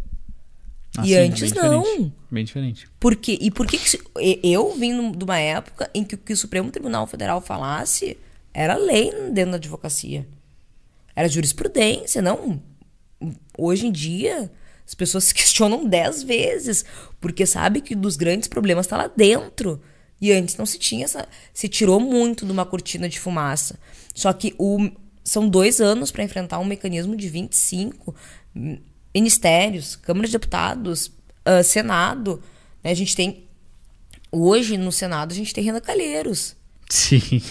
[0.98, 1.82] Ah, e sim, antes bem não.
[1.82, 2.14] diferente.
[2.30, 2.88] Bem diferente.
[3.00, 3.38] Por quê?
[3.40, 4.02] E por que, que se-
[4.44, 8.18] eu vim de uma época em que o que o Supremo Tribunal Federal falasse
[8.54, 10.28] era lei dentro da advocacia.
[11.22, 12.60] Era jurisprudência, não.
[13.56, 14.52] Hoje em dia,
[14.88, 16.84] as pessoas se questionam dez vezes,
[17.20, 19.80] porque sabe que dos grandes problemas está lá dentro.
[20.20, 21.28] E antes não se tinha essa.
[21.54, 23.78] Se tirou muito de uma cortina de fumaça.
[24.16, 24.90] Só que o,
[25.24, 28.16] são dois anos para enfrentar um mecanismo de 25
[28.56, 28.80] hum,
[29.14, 31.12] ministérios, Câmara de Deputados,
[31.46, 32.42] ah, Senado.
[32.84, 32.90] né?
[32.90, 33.48] A gente tem.
[34.32, 36.56] Hoje, no Senado, a gente tem Renan Calheiros.
[36.92, 37.42] Sim.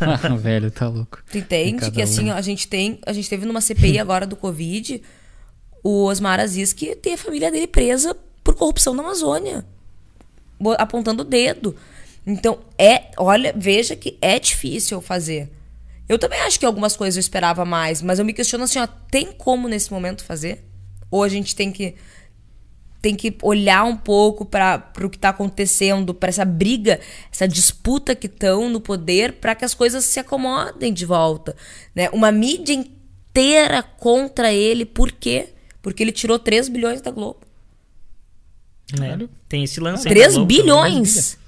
[0.00, 1.22] ah, velho, tá louco.
[1.30, 2.32] Tu entende que assim, um.
[2.32, 2.98] ó, a gente tem.
[3.04, 5.02] A gente teve numa CPI agora do Covid
[5.82, 9.64] o Osmar Aziz que tem a família dele presa por corrupção na Amazônia.
[10.78, 11.76] Apontando o dedo.
[12.26, 13.10] Então, é.
[13.18, 15.50] Olha, veja que é difícil fazer.
[16.08, 18.86] Eu também acho que algumas coisas eu esperava mais, mas eu me questiono assim, ó,
[18.86, 20.64] tem como nesse momento fazer?
[21.10, 21.94] Ou a gente tem que
[23.00, 27.00] tem que olhar um pouco para o que está acontecendo, para essa briga,
[27.32, 31.56] essa disputa que estão no poder, para que as coisas se acomodem de volta.
[31.94, 32.10] Né?
[32.10, 35.48] Uma mídia inteira contra ele, por quê?
[35.80, 37.40] Porque ele tirou 3 bilhões da Globo.
[38.98, 39.28] né?
[39.48, 41.38] Tem esse lance aí 3 da Globo bilhões!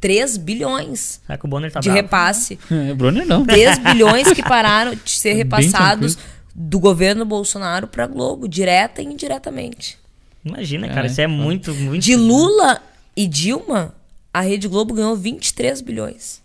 [0.00, 1.20] 3 bilhões.
[1.26, 2.02] Será que o Bonner tá de bravo?
[2.02, 2.58] repasse.
[2.70, 3.44] É, Brunner não.
[3.44, 6.16] 3 bilhões que pararam de ser repassados
[6.54, 9.98] do governo Bolsonaro para Globo, direta e indiretamente.
[10.44, 11.36] Imagina, cara, É, isso é foda.
[11.42, 12.02] muito, muito...
[12.02, 12.80] De Lula
[13.16, 13.94] e Dilma,
[14.32, 16.40] a Rede Globo ganhou 23 bilhões.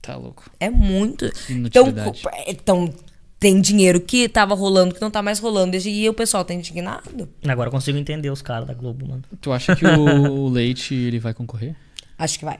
[0.00, 0.48] Tá louco.
[0.60, 1.30] É muito.
[1.50, 2.14] Então, co-
[2.46, 2.94] então,
[3.38, 7.28] tem dinheiro que tava rolando que não tá mais rolando e o pessoal tá indignado.
[7.46, 9.24] Agora eu consigo entender os caras da Globo, mano.
[9.40, 11.74] Tu acha que o Leite ele vai concorrer?
[12.18, 12.58] Acho que vai.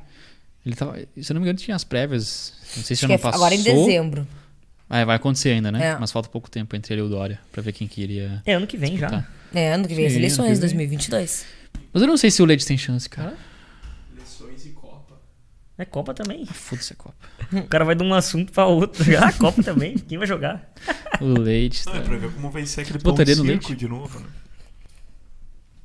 [0.66, 2.52] Ele tava, se eu não me engano, tinha as prévias.
[2.76, 3.36] Não sei se Acho já não é passou.
[3.40, 4.26] agora em dezembro.
[4.90, 5.84] Ah, vai acontecer ainda, né?
[5.92, 5.96] É.
[5.98, 8.42] Mas falta pouco tempo entre ele e o Dória pra ver quem que iria.
[8.44, 9.24] É ano que vem já.
[9.56, 9.60] Tá.
[9.60, 10.60] É, ano que vem as Sim, ano eleições, que vem.
[10.60, 11.46] 2022.
[11.92, 13.34] Mas eu não sei se o Leite tem chance, cara.
[14.14, 15.14] Eleições e Copa.
[15.78, 16.44] É Copa também.
[16.46, 17.14] Foda-se a Copa.
[17.52, 19.04] O cara vai de um assunto pra outro.
[19.22, 19.96] Ah, Copa também.
[19.96, 20.70] Quem vai jogar?
[21.20, 23.68] O Leite Não, tá- é pra ver como vai ser aquele pão Botaria no circo
[23.68, 23.76] leite?
[23.76, 24.26] de novo, né?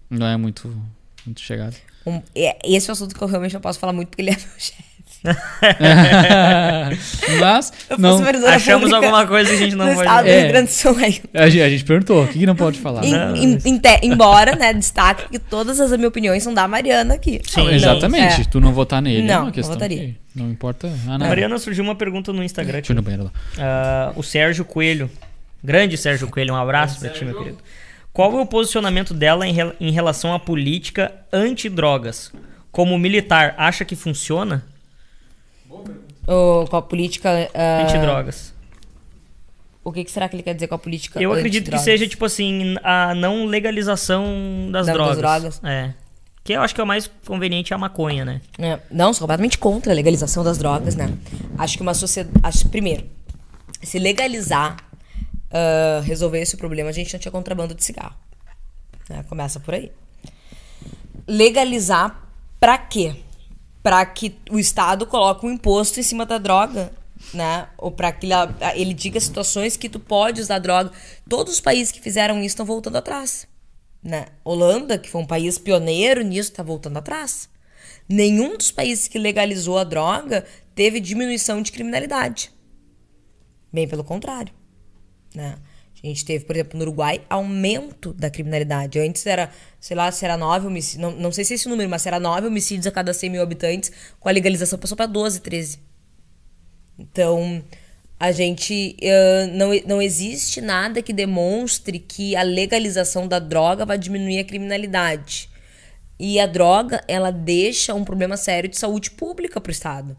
[0.09, 0.67] não é muito,
[1.25, 1.75] muito chegado.
[2.05, 4.31] Um- é- esse é o assunto que eu realmente não posso falar muito porque ele
[4.31, 4.83] é meu chefe.
[7.39, 10.51] Mas, Eu não, Achamos alguma coisa que a gente não no pode do É.
[11.33, 13.03] A gente, a gente perguntou, o que, que não pode falar?
[13.05, 16.67] Em- Não, em- em te- embora, né, destaque que todas as minhas opiniões são da
[16.67, 17.41] Mariana aqui.
[17.47, 17.63] Sim.
[17.65, 18.43] Não, exatamente, é.
[18.45, 19.97] tu não votar nele é Não, uma não questão votaria.
[19.99, 21.27] que não importa a A nada.
[21.27, 22.73] Mariana surgiu uma pergunta no Instagram.
[22.73, 23.31] Deixa eu ir no banheiro lá.
[23.59, 25.09] Ah, o Sérgio Coelho.
[25.63, 27.57] Grande Sérgio Coelho, um abraço pra ti, meu querido.
[28.11, 32.31] Qual é o posicionamento dela em, rel- em relação à política antidrogas?
[32.71, 34.63] Como militar, acha que funciona?
[36.27, 37.49] O- com a política.
[37.53, 38.53] ah, Antidrogas.
[39.83, 41.19] O que, que será que ele quer dizer com a política?
[41.21, 45.59] Eu acredito que seja, tipo assim, a não legalização das Da- das drogas.
[45.59, 45.61] drogas.
[45.63, 45.93] É.
[46.43, 48.41] Que eu acho que é o mais conveniente é a maconha, né?
[48.59, 51.11] É, não, sou completamente contra a legalização das drogas, né?
[51.57, 52.35] Acho que uma sociedade.
[52.43, 53.05] Acho, primeiro,
[53.81, 54.77] se legalizar
[55.51, 58.15] ah, resolver esse problema, a gente não tinha contrabando de cigarro.
[59.09, 59.23] né?
[59.27, 59.91] Começa por aí.
[61.27, 62.27] Legalizar
[62.59, 63.15] pra quê?
[63.83, 66.91] Pra que o Estado coloque um imposto em cima da droga,
[67.33, 67.67] né?
[67.77, 68.33] Ou pra que ele,
[68.75, 70.91] ele diga situações que tu pode usar droga.
[71.27, 73.47] Todos os países que fizeram isso estão voltando atrás.
[74.03, 74.27] Né?
[74.43, 77.49] Holanda, que foi um país pioneiro nisso, está voltando atrás.
[78.09, 80.45] Nenhum dos países que legalizou a droga
[80.75, 82.51] teve diminuição de criminalidade.
[83.71, 84.53] Bem pelo contrário.
[85.33, 85.57] Né?
[86.03, 88.99] A gente teve, por exemplo, no Uruguai, aumento da criminalidade.
[88.99, 91.01] Antes era, sei lá, se era 9 homicídios.
[91.01, 93.41] Não, não sei se é esse número, mas era 9 homicídios a cada 100 mil
[93.41, 95.79] habitantes, com a legalização passou para 12, 13.
[96.97, 97.63] Então,
[98.19, 98.95] a gente.
[99.01, 104.43] eh, não, não existe nada que demonstre que a legalização da droga vai diminuir a
[104.43, 105.49] criminalidade.
[106.19, 110.15] E a droga, ela deixa um problema sério de saúde pública pro Estado.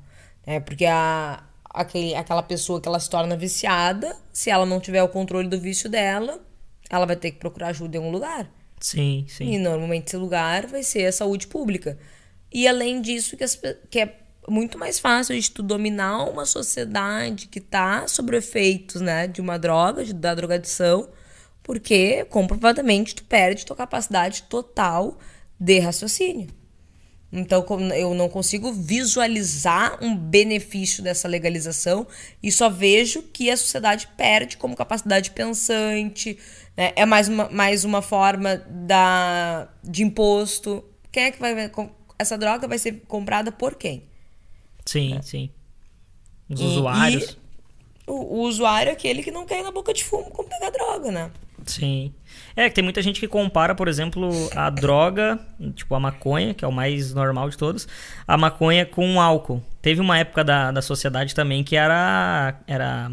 [0.46, 0.60] Né?
[0.60, 1.42] Porque a,
[1.72, 5.58] aquele, aquela pessoa que ela se torna viciada, se ela não tiver o controle do
[5.58, 6.40] vício dela,
[6.90, 8.50] ela vai ter que procurar ajuda em algum lugar.
[8.80, 9.52] Sim, sim.
[9.52, 11.98] E normalmente esse lugar vai ser a saúde pública.
[12.52, 13.58] E além disso, que, as
[13.88, 14.18] que é
[14.48, 19.58] muito mais fácil de tu dominar uma sociedade que tá sob efeitos, né, de uma
[19.58, 21.08] droga, de, da drogadição,
[21.62, 25.18] porque comprovadamente tu perde tua capacidade total
[25.58, 26.48] de raciocínio.
[27.32, 27.64] Então
[27.96, 32.06] eu não consigo visualizar um benefício dessa legalização
[32.42, 36.38] e só vejo que a sociedade perde como capacidade pensante.
[36.76, 36.92] né?
[36.94, 40.84] É mais uma, mais uma forma da, de imposto.
[41.10, 41.54] Quem é que vai.
[42.18, 44.02] Essa droga vai ser comprada por quem?
[44.84, 45.50] Sim, sim.
[46.50, 47.30] Os E- usuários.
[47.30, 50.48] e o, o usuário é aquele que não quer ir na boca de fumo como
[50.50, 51.30] pegar droga, né?
[51.66, 52.12] Sim.
[52.56, 55.38] É, que tem muita gente que compara, por exemplo, a droga,
[55.74, 57.86] tipo a maconha, que é o mais normal de todos,
[58.26, 59.62] a maconha com o álcool.
[59.80, 63.10] Teve uma época da, da sociedade também que era, era,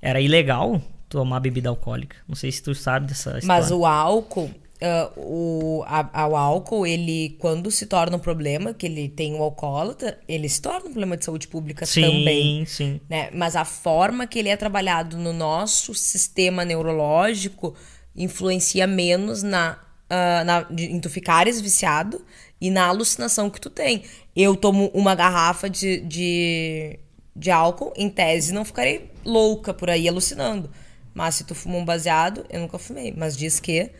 [0.00, 2.16] era ilegal tomar bebida alcoólica.
[2.26, 3.46] Não sei se tu sabe dessa história.
[3.46, 4.50] Mas o álcool,
[4.82, 9.42] ah, o, a- o álcool, ele, quando se torna um problema, que ele tem um
[9.42, 12.64] alcoólatra, ele se torna um problema de saúde pública Sim, também.
[12.66, 13.00] sim.
[13.08, 13.30] Né?
[13.32, 17.74] Mas a forma que ele é trabalhado no nosso sistema neurológico
[18.16, 19.78] influencia menos na,
[20.10, 22.24] ah, na em tu ficares viciado
[22.60, 24.02] e na alucinação que tu tem.
[24.36, 26.98] Eu tomo uma garrafa de, de,
[27.34, 30.70] de álcool, em tese não ficarei louca por aí alucinando.
[31.14, 33.12] Mas se tu fuma um baseado, eu nunca fumei.
[33.16, 33.90] Mas diz que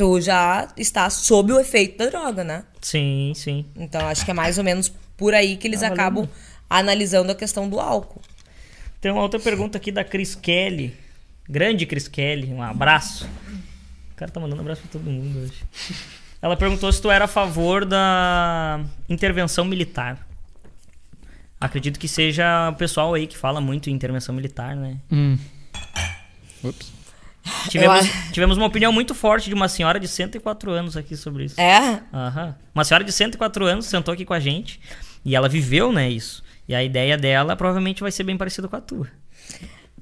[0.00, 2.64] tu já está sob o efeito da droga, né?
[2.80, 3.66] Sim, sim.
[3.76, 6.26] Então acho que é mais ou menos por aí que eles acabam
[6.70, 8.22] analisando a questão do álcool.
[8.98, 10.96] Tem uma outra pergunta aqui da Cris Kelly.
[11.46, 13.28] Grande Cris Kelly, um abraço.
[14.12, 15.62] O cara tá mandando abraço pra todo mundo hoje.
[16.40, 20.26] Ela perguntou se tu era a favor da intervenção militar.
[21.60, 24.96] Acredito que seja o pessoal aí que fala muito em intervenção militar, né?
[25.12, 25.36] Hum.
[26.64, 26.99] Ups.
[27.68, 31.44] Tivemos, Eu tivemos uma opinião muito forte de uma senhora de 104 anos aqui sobre
[31.44, 31.60] isso.
[31.60, 32.02] É?
[32.12, 32.54] Aham.
[32.74, 34.80] Uma senhora de 104 anos sentou aqui com a gente
[35.24, 36.42] e ela viveu, né, isso.
[36.68, 39.08] E a ideia dela provavelmente vai ser bem parecida com a tua.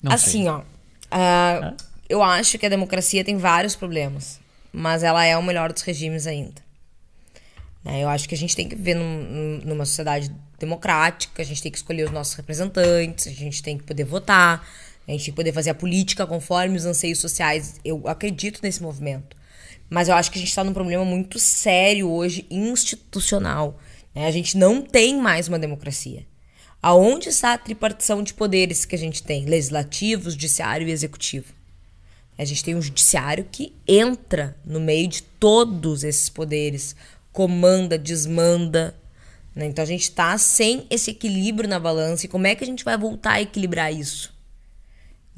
[0.03, 0.49] Não assim, sei.
[0.49, 0.63] ó.
[1.11, 1.73] ah,
[2.09, 4.39] eu acho que a democracia tem vários problemas,
[4.73, 6.63] mas ela é o melhor dos regimes ainda.
[7.85, 11.63] Né, Eu acho que a gente tem que viver num- numa sociedade democrática, a gente
[11.63, 14.67] tem que escolher os nossos representantes, a gente tem que poder votar,
[15.09, 17.77] a gente tem que poder fazer a política conforme os anseios sociais.
[17.83, 19.37] Eu acredito nesse movimento.
[19.89, 23.81] Mas eu acho que a gente está num problema muito sério hoje, institucional.
[24.15, 24.27] né?
[24.27, 26.27] A gente não tem mais uma democracia.
[26.83, 29.47] Aonde está a tripartição de poderes que a gente tem?
[29.47, 31.55] Legislativo, judiciário e executivo.
[32.37, 36.95] A gente tem um judiciário que entra no meio de todos esses poderes,
[37.33, 38.95] comanda, desmanda.
[39.55, 39.65] né?
[39.65, 42.27] Então a gente está sem esse equilíbrio na balança.
[42.27, 44.37] E como é que a gente vai voltar a equilibrar isso?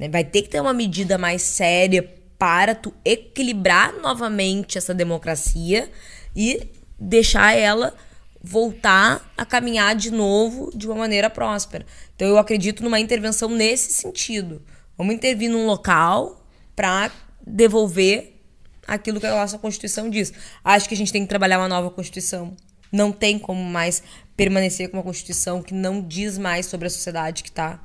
[0.01, 0.09] Né?
[0.09, 5.87] Vai ter que ter uma medida mais séria para tu equilibrar novamente essa democracia
[6.35, 6.67] e
[6.99, 7.93] deixar ela
[8.41, 11.85] voltar a caminhar de novo de uma maneira próspera.
[12.15, 14.63] Então eu acredito numa intervenção nesse sentido.
[14.97, 17.11] Vamos intervir num local para
[17.45, 18.41] devolver
[18.87, 20.33] aquilo que a nossa Constituição diz.
[20.63, 22.57] Acho que a gente tem que trabalhar uma nova Constituição.
[22.91, 24.01] Não tem como mais
[24.35, 27.79] permanecer com uma Constituição que não diz mais sobre a sociedade que está.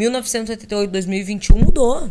[0.00, 2.10] 1988, 2021 mudou.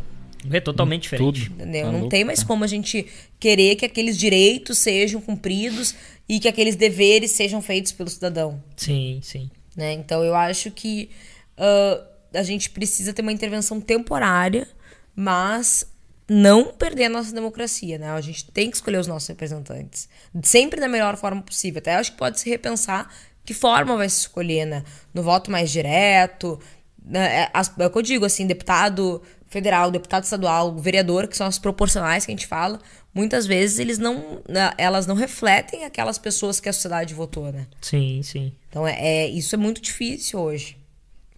[0.52, 1.52] É totalmente diferente.
[1.52, 1.86] Entendeu?
[1.86, 2.48] Tá não louco, tem mais cara.
[2.48, 3.06] como a gente
[3.40, 5.96] querer que aqueles direitos sejam cumpridos
[6.28, 8.64] e que aqueles deveres sejam feitos pelo cidadão.
[8.78, 9.50] Sim, sim.
[9.76, 9.94] Né?
[9.94, 11.10] Então eu acho que
[11.58, 12.02] ah,
[12.34, 14.68] a gente precisa ter uma intervenção temporária,
[15.16, 15.86] mas
[16.30, 18.12] não perder a nossa democracia, né?
[18.12, 20.08] A gente tem que escolher os nossos representantes.
[20.44, 21.80] Sempre da melhor forma possível.
[21.80, 23.12] Até acho que pode se repensar
[23.44, 24.84] que forma vai se escolher, né?
[25.12, 26.60] No voto mais direto.
[27.06, 27.44] Né?
[27.44, 31.48] É, as- é o que eu digo, assim, deputado federal, deputado estadual, vereador, que são
[31.48, 32.80] as proporcionais que a gente fala,
[33.14, 37.66] muitas vezes eles não, né, elas não refletem aquelas pessoas que a sociedade votou, né?
[37.82, 38.54] Sim, sim.
[38.70, 40.78] Então, é, é- isso é muito difícil hoje.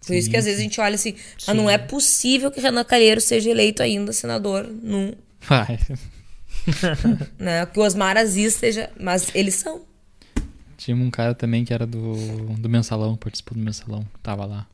[0.06, 1.14] Por isso que às vezes a gente olha assim,
[1.46, 5.78] ah, não é possível que Renan Calheiro seja eleito ainda senador num, Vai.
[7.38, 7.64] né?
[7.66, 9.82] Que o Osmar Aziz seja, mas eles são.
[10.76, 12.14] Tinha um cara também que era do,
[12.58, 14.66] do mensalão, participou do mensalão, tava lá.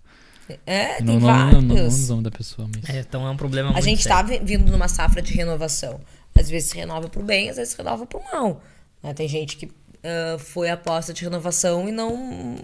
[0.67, 1.65] É, tem Não, vários.
[2.09, 2.89] não, não, da pessoa, mas.
[2.94, 4.17] É, então é um problema A muito gente sério.
[4.18, 6.01] tá vi- vindo numa safra de renovação.
[6.35, 8.62] Às vezes se renova pro bem, às vezes se renova pro mal.
[9.02, 9.12] né?
[9.15, 9.70] Tem gente que
[10.05, 12.57] ah, foi aposta de renovação e não.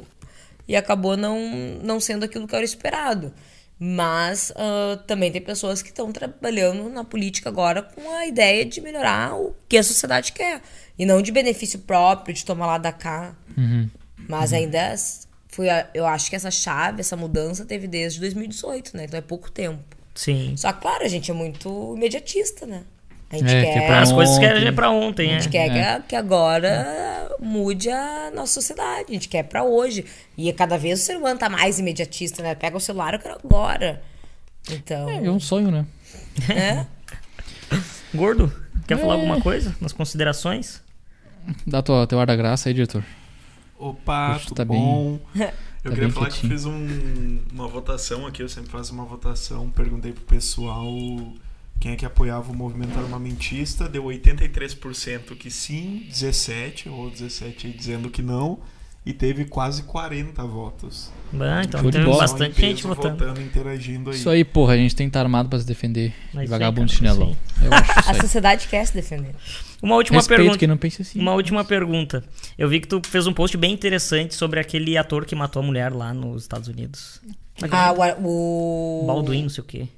[0.68, 1.38] e acabou não,
[1.82, 3.32] não sendo aquilo que era esperado.
[3.78, 8.80] Mas ah, também tem pessoas que estão trabalhando na política agora com a ideia de
[8.80, 10.62] melhorar o que a sociedade quer.
[10.96, 13.34] E não de benefício próprio, de tomar lá da cá.
[13.58, 13.90] Uhum.
[14.28, 14.78] Mas ainda
[15.54, 19.04] foi, a- eu acho que essa chave, essa mudança teve desde 2018, né?
[19.04, 19.82] Então é pouco tempo.
[20.14, 20.54] Sim.
[20.56, 22.82] Só que, claro, a gente é muito imediatista, né?
[23.30, 24.66] A gente É, quer, que é pra As coisas que ontem.
[24.66, 25.40] é pra ontem, a é.
[25.40, 26.00] gente quer que É.
[26.06, 29.06] que agora mude a nossa sociedade.
[29.08, 30.04] A gente quer pra hoje.
[30.36, 32.54] E cada vez o ser humano tá mais imediatista, né?
[32.54, 34.02] Pega o celular, eu quero agora.
[34.70, 35.84] Então, É um sonho, né?
[36.48, 36.86] né?
[38.14, 38.52] Gordo,
[38.86, 39.16] quer falar É.
[39.16, 40.80] alguma coisa nas considerações?
[41.66, 43.04] Dá tua, teu ar da graça aí, diretor.
[43.88, 45.20] Opa, Poxa, tudo tá bom?
[45.84, 46.52] Tá Eu queria bem falar que eu quietinho.
[46.52, 50.90] fiz um- uma votação aqui, eu sempre faço uma votação, perguntei pro pessoal
[51.78, 57.72] quem é que apoiava o movimento armamentista, deu 83% que sim, 17 ou 17 aí
[57.74, 58.60] dizendo que não,
[59.04, 61.10] e teve quase 40 votos.
[61.34, 63.40] Bah, então Show teve bastante gente peso votando.
[63.40, 64.16] interagindo aí.
[64.16, 66.12] Isso aí, porra, a gente tem que estar armado pra se defender.
[66.32, 67.36] Mas vagabundo aí, cara, chinelão.
[67.62, 68.20] Eu acho isso A aí.
[68.20, 69.34] sociedade quer se defender.
[69.82, 70.58] Uma última Respeito pergunta.
[70.58, 71.18] quem não pensa assim.
[71.18, 72.22] Uma última pergunta.
[72.56, 75.64] Eu vi que tu fez um post bem interessante sobre aquele ator que matou a
[75.66, 77.20] mulher lá nos Estados Unidos.
[77.62, 79.88] É é Ah, o, o Baldwin, não sei o quê.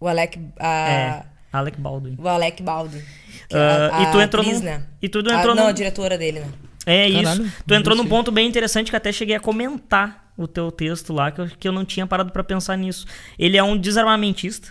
[0.00, 2.16] O Alec, a- É, Alec Baldwin.
[2.18, 3.00] o Alec Baldwin.
[3.48, 4.82] que é Ah, a- e tu a entrou atriz, num- né?
[5.02, 6.46] e tu Ah, entrou não, num- a diretora dele, né?
[6.86, 7.52] É Caralho, isso.
[7.66, 11.30] Tu entrou num ponto bem interessante que até cheguei a comentar o teu texto lá,
[11.32, 13.04] que eu, que eu não tinha parado pra pensar nisso.
[13.38, 14.68] Ele é um desarmamentista.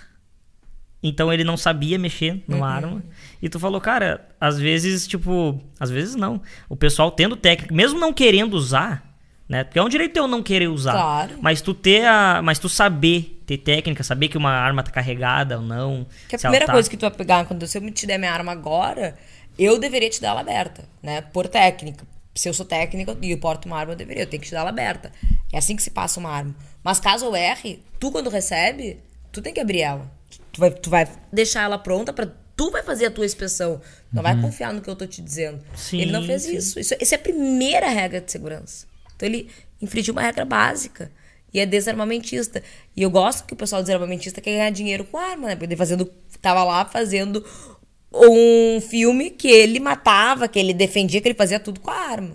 [1.03, 3.03] Então ele não sabia mexer numa arma.
[3.41, 5.61] E tu falou, cara, às vezes, tipo.
[5.79, 6.41] Às vezes não.
[6.67, 9.03] O pessoal tendo técnica, mesmo não querendo usar,
[9.47, 9.63] né?
[9.63, 10.93] Porque é um direito teu não querer usar.
[10.93, 11.35] Claro.
[11.39, 12.41] Mas tu ter a.
[12.43, 16.07] Mas tu saber ter técnica, saber que uma arma tá carregada ou não.
[16.27, 18.17] Que a primeira tá- coisa que tu vai pegar, quando se eu me te der
[18.17, 19.15] minha arma agora,
[19.57, 21.21] eu deveria te dar ela aberta, né?
[21.21, 22.05] Por técnica.
[22.37, 24.53] Se eu sou técnica e eu porto uma arma, eu deveria, eu tenho que te
[24.53, 25.11] dar ela aberta.
[25.51, 26.55] É assim que se passa uma arma.
[26.83, 28.99] Mas caso eu erre, tu quando recebe,
[29.31, 30.11] tu tem que abrir ela.
[30.51, 32.27] Tu vai, tu vai deixar ela pronta pra.
[32.55, 33.81] Tu vai fazer a tua inspeção.
[34.11, 35.63] Não vai confiar no que eu tô te dizendo.
[35.75, 36.55] Sim, ele não fez sim.
[36.55, 36.79] isso.
[36.79, 36.95] isso.
[36.99, 38.87] Isso é a primeira regra de segurança.
[39.15, 39.49] Então ele
[39.81, 41.11] infringiu uma regra básica.
[41.53, 42.61] E é desarmamentista.
[42.95, 45.55] E eu gosto que o pessoal desarmamentista quer ganhar dinheiro com arma, né?
[45.55, 46.05] Porque ele fazendo,
[46.41, 47.43] tava lá fazendo
[48.13, 52.31] um filme que ele matava, que ele defendia, que ele fazia tudo com a arma.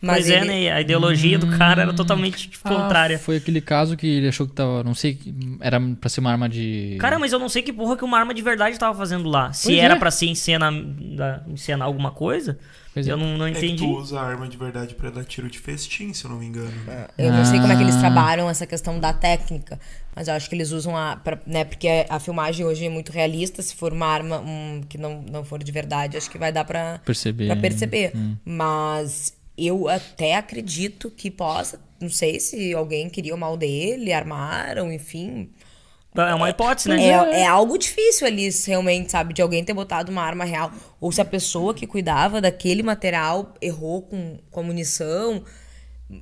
[0.00, 0.72] Mas Pois é, ele- né?
[0.72, 3.18] A ideologia do cara era totalmente Ah, contrária.
[3.18, 4.84] foi aquele caso que ele achou que tava.
[4.84, 5.18] Não sei,
[5.62, 6.98] era pra ser uma arma de.
[7.00, 9.50] Cara, mas eu não sei que porra que uma arma de verdade tava fazendo lá.
[9.54, 9.98] Se Pois era é.
[9.98, 10.70] pra ser encena,
[11.48, 12.58] encenar alguma coisa,
[12.94, 13.10] Pois é.
[13.12, 13.82] eu não, não É que entendi.
[13.82, 16.46] tu usa a arma de verdade pra dar tiro de festim, se eu não me
[16.46, 16.72] engano.
[17.18, 18.00] Eu não sei como é que eles Ah.
[18.00, 19.78] trabalham essa questão da técnica,
[20.14, 21.16] mas eu acho que eles usam a.
[21.16, 23.60] Pra, né, porque a filmagem hoje é muito realista.
[23.60, 26.64] Se for uma arma um, que não, não for de verdade, acho que vai dar
[26.64, 27.46] pra Perceber.
[27.48, 28.12] pra perceber.
[28.14, 28.36] Hum.
[28.44, 31.80] Mas eu até acredito que possa.
[32.00, 35.48] Não sei se alguém queria o mal dele, armaram, enfim.
[36.16, 37.04] É uma hipótese, né?
[37.04, 39.34] É, é algo difícil ali, realmente, sabe?
[39.34, 40.72] De alguém ter botado uma arma real.
[41.00, 45.42] Ou se a pessoa que cuidava daquele material errou com, com a munição.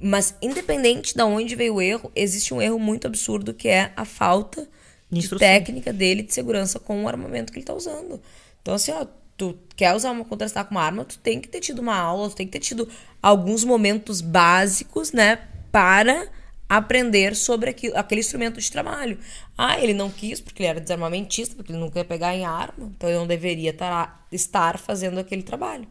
[0.01, 4.05] Mas, independente de onde veio o erro, existe um erro muito absurdo que é a
[4.05, 4.67] falta
[5.11, 8.19] de técnica dele de segurança com o armamento que ele tá usando.
[8.63, 9.07] Então, assim, ó,
[9.37, 12.31] tu quer usar uma contrastar com uma arma, tu tem que ter tido uma aula,
[12.31, 12.89] tu tem que ter tido
[13.23, 15.39] alguns momentos básicos, né,
[15.71, 16.29] para
[16.77, 19.19] aprender sobre aquilo, aquele instrumento de trabalho.
[19.57, 22.91] Ah, ele não quis porque ele era desarmamentista, porque ele não quer pegar em arma,
[22.97, 25.87] então ele não deveria tar, estar fazendo aquele trabalho.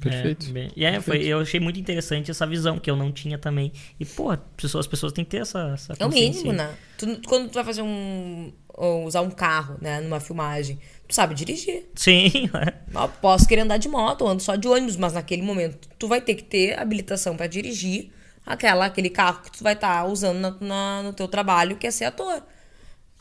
[0.00, 0.46] Perfeito.
[0.48, 3.36] É, bem- e é, foi, eu achei muito interessante essa visão que eu não tinha
[3.36, 3.72] também.
[3.98, 6.72] E, pô, as pessoas, as pessoas têm que ter essa, essa É o mínimo, né?
[6.96, 8.52] Tu- quando tu vai fazer um.
[8.68, 11.86] ou usar um carro, né, numa filmagem, tu sabe dirigir.
[11.96, 12.74] Sim, é.
[12.96, 16.06] Eu posso querer andar de moto, eu ando só de ônibus, mas naquele momento tu
[16.06, 18.12] vai ter que ter habilitação pra dirigir
[18.52, 21.90] aquela, aquele carro que tu vai estar usando na- na- no teu trabalho, que é
[21.90, 22.42] ser ator.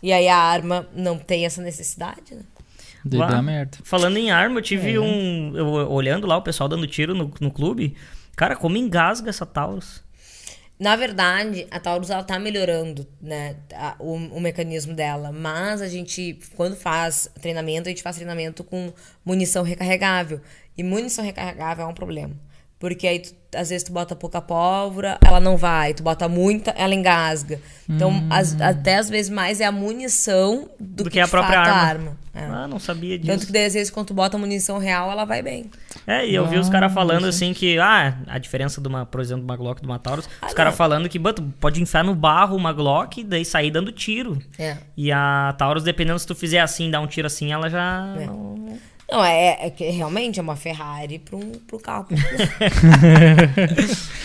[0.02, 2.42] E aí a arma não tem essa necessidade, né?
[3.12, 3.78] Lá, dar merda.
[3.84, 4.64] Falando em arma, eu É.
[4.64, 5.56] tive um.
[5.56, 7.96] Eu, olhando lá o pessoal dando tiro no, no clube.
[8.36, 10.04] Cara, como engasga essa Taurus.
[10.80, 15.88] Na verdade, a Taurus ela tá melhorando, né, a- o, o mecanismo dela, mas a
[15.88, 18.94] gente quando faz treinamento, a gente faz treinamento com
[19.26, 20.40] munição recarregável.
[20.78, 22.36] E munição recarregável é um problema,
[22.80, 26.72] porque aí tu- às vezes tu bota pouca pólvora, ela não vai, tu bota muita,
[26.72, 27.60] ela engasga.
[27.90, 31.58] Então, as- até às vezes mais é a munição do, Do que, que a própria
[31.64, 31.84] fato, a arma.
[32.10, 32.18] arma.
[32.36, 32.44] É.
[32.44, 33.48] Ah, não sabia Tanto disso.
[33.48, 35.72] que daí, às vezes quando tu bota munição real, ela vai bem.
[36.06, 39.22] É, e eu vi os caras falando assim que, ah, a diferença de uma, por
[39.22, 41.42] exemplo, de uma Glock e de uma Taurus, Ah, os caras falando que, "Bah, tu
[41.60, 44.38] pode enfiar no barro uma Glock e daí sair dando tiro.
[44.60, 44.78] É.
[44.96, 48.14] E a Taurus, dependendo se tu fizer assim, dar um tiro assim, ela já.
[48.20, 48.26] É.
[48.28, 48.78] não-
[49.10, 52.08] Não, é, é que realmente é uma Ferrari pro, pro carro.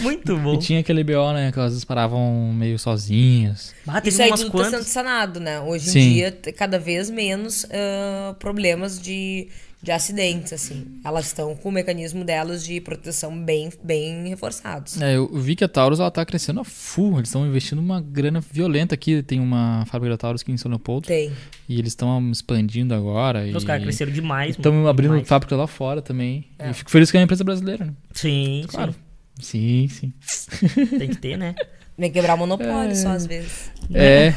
[0.00, 0.54] Muito bom.
[0.54, 1.52] E tinha aquele BO, né?
[1.52, 3.72] Que elas disparavam meio sozinhas.
[3.86, 4.86] Ah, teve Isso aí tudo tá sendo quantas.
[4.88, 5.60] sanado, né?
[5.60, 6.12] Hoje em Sim.
[6.14, 9.46] dia, cada vez menos ah, problemas de,
[9.82, 11.00] de acidentes, assim.
[11.04, 15.00] Elas estão com o mecanismo delas de proteção bem, bem reforçados.
[15.02, 17.14] É, eu vi que a Taurus ela tá crescendo a full.
[17.18, 19.22] Eles estão investindo uma grana violenta aqui.
[19.24, 21.08] Tem uma fábrica da Taurus aqui em São Leopoldo.
[21.08, 21.32] Tem.
[21.68, 23.44] E eles estão expandindo agora.
[23.54, 24.50] Os e caras cresceram demais.
[24.56, 25.28] Estão abrindo demais.
[25.28, 26.46] fábrica lá fora também.
[26.58, 26.70] É.
[26.70, 27.92] E fico feliz que é uma empresa brasileira, né?
[28.12, 28.94] Sim, Claro.
[29.40, 29.88] sim.
[29.88, 30.86] Sim, sim.
[30.96, 31.56] Tem que ter, né?
[31.98, 33.70] Vem quebrar o monopólio só às vezes.
[33.92, 34.32] É,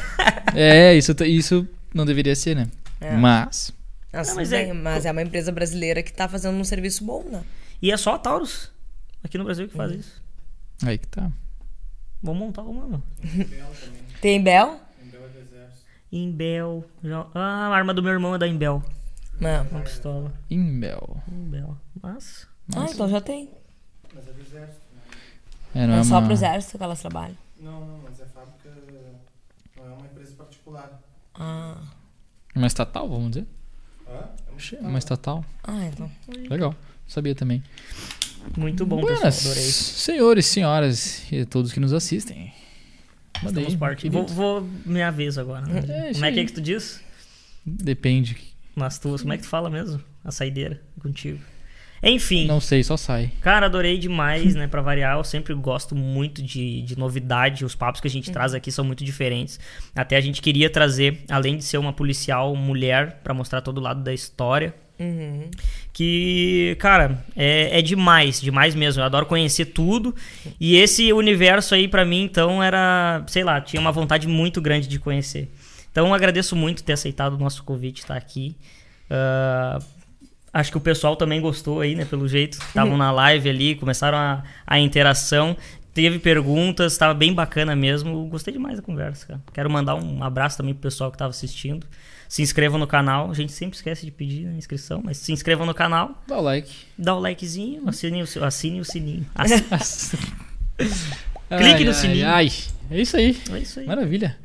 [0.55, 2.67] é isso, isso não deveria ser, né?
[2.99, 3.15] É.
[3.15, 3.71] Mas.
[4.15, 4.73] Assim, mas mas, é- é...
[4.73, 7.43] mas é uma empresa brasileira que tá fazendo um serviço bom, né?
[7.81, 8.71] E é só a Taurus
[9.23, 10.21] aqui no Brasil que faz isso.
[10.83, 11.31] Aí que tá.
[12.23, 13.03] Vamos montar uma, mano.
[14.21, 14.79] Tem Bel?
[16.11, 16.85] Imbel.
[17.03, 18.81] já- Ah, a arma do meu irmão é da Imbel.
[19.39, 19.63] Não.
[19.67, 20.33] Uma pistola.
[20.49, 21.17] Imbel.
[21.29, 21.77] Imbel.
[22.01, 22.47] Mas.
[22.75, 23.49] Ah, então já tem.
[24.13, 24.81] Mas é do exército.
[25.73, 26.23] É, não É, é só uma...
[26.23, 27.37] pro exército que elas trabalham.
[27.59, 28.69] Não, não, mas é fábrica.
[29.75, 31.01] Não é uma empresa particular.
[31.33, 31.81] Ah,
[32.55, 33.45] uma estatal, vamos dizer?
[34.07, 34.29] Hã?
[34.81, 35.43] É uma estatal.
[35.63, 36.09] ah então.
[36.49, 36.75] Legal.
[37.07, 37.63] Sabia também.
[38.57, 39.51] Muito bom, Buenas, pessoal.
[39.53, 39.71] Adorei.
[39.71, 42.53] senhores, senhoras e todos que nos assistem.
[43.43, 44.13] Manda aí, Estamos partindo.
[44.13, 45.65] Vou, vou minha vez agora.
[45.69, 47.01] É, como é que é que tu diz?
[47.65, 48.37] Depende.
[48.75, 49.21] Nas tuas.
[49.21, 50.01] Como é que tu fala mesmo?
[50.23, 51.39] A saideira contigo.
[52.03, 52.45] Enfim.
[52.45, 53.31] Não sei, só sai.
[53.41, 54.67] Cara, adorei demais, né?
[54.67, 57.65] Pra variar, eu sempre gosto muito de, de novidade.
[57.65, 59.59] Os papos que a gente traz aqui são muito diferentes.
[59.95, 64.03] Até a gente queria trazer, além de ser uma policial mulher, pra mostrar todo lado
[64.03, 64.73] da história.
[64.99, 65.49] Uhum.
[65.91, 69.01] Que, cara, é, é demais, demais mesmo.
[69.01, 70.15] Eu adoro conhecer tudo.
[70.59, 74.87] E esse universo aí, pra mim, então, era, sei lá, tinha uma vontade muito grande
[74.87, 75.51] de conhecer.
[75.91, 78.55] Então, agradeço muito ter aceitado o nosso convite, estar aqui.
[79.09, 79.79] Ah,
[80.55, 82.05] acho que o pessoal também gostou aí, né?
[82.05, 82.57] Pelo jeito.
[82.57, 85.55] Estavam na live ali, começaram a, a interação.
[85.93, 88.25] Teve perguntas, estava bem bacana mesmo.
[88.27, 89.41] Gostei demais da conversa, cara.
[89.53, 91.85] Quero mandar um abraço também pro pessoal que estava assistindo.
[92.27, 93.29] Se inscrevam no canal.
[93.29, 96.21] A gente sempre esquece de pedir a inscrição, mas se inscrevam no canal.
[96.27, 96.71] Dá o like.
[96.97, 99.25] Dá o likezinho, assine o, assine o sininho.
[99.35, 100.17] Assi-
[101.49, 102.27] Ai, Clique no ai, sininho.
[102.27, 102.51] Ai,
[102.91, 103.37] é isso aí.
[103.51, 103.85] É isso aí.
[103.85, 104.35] Maravilha.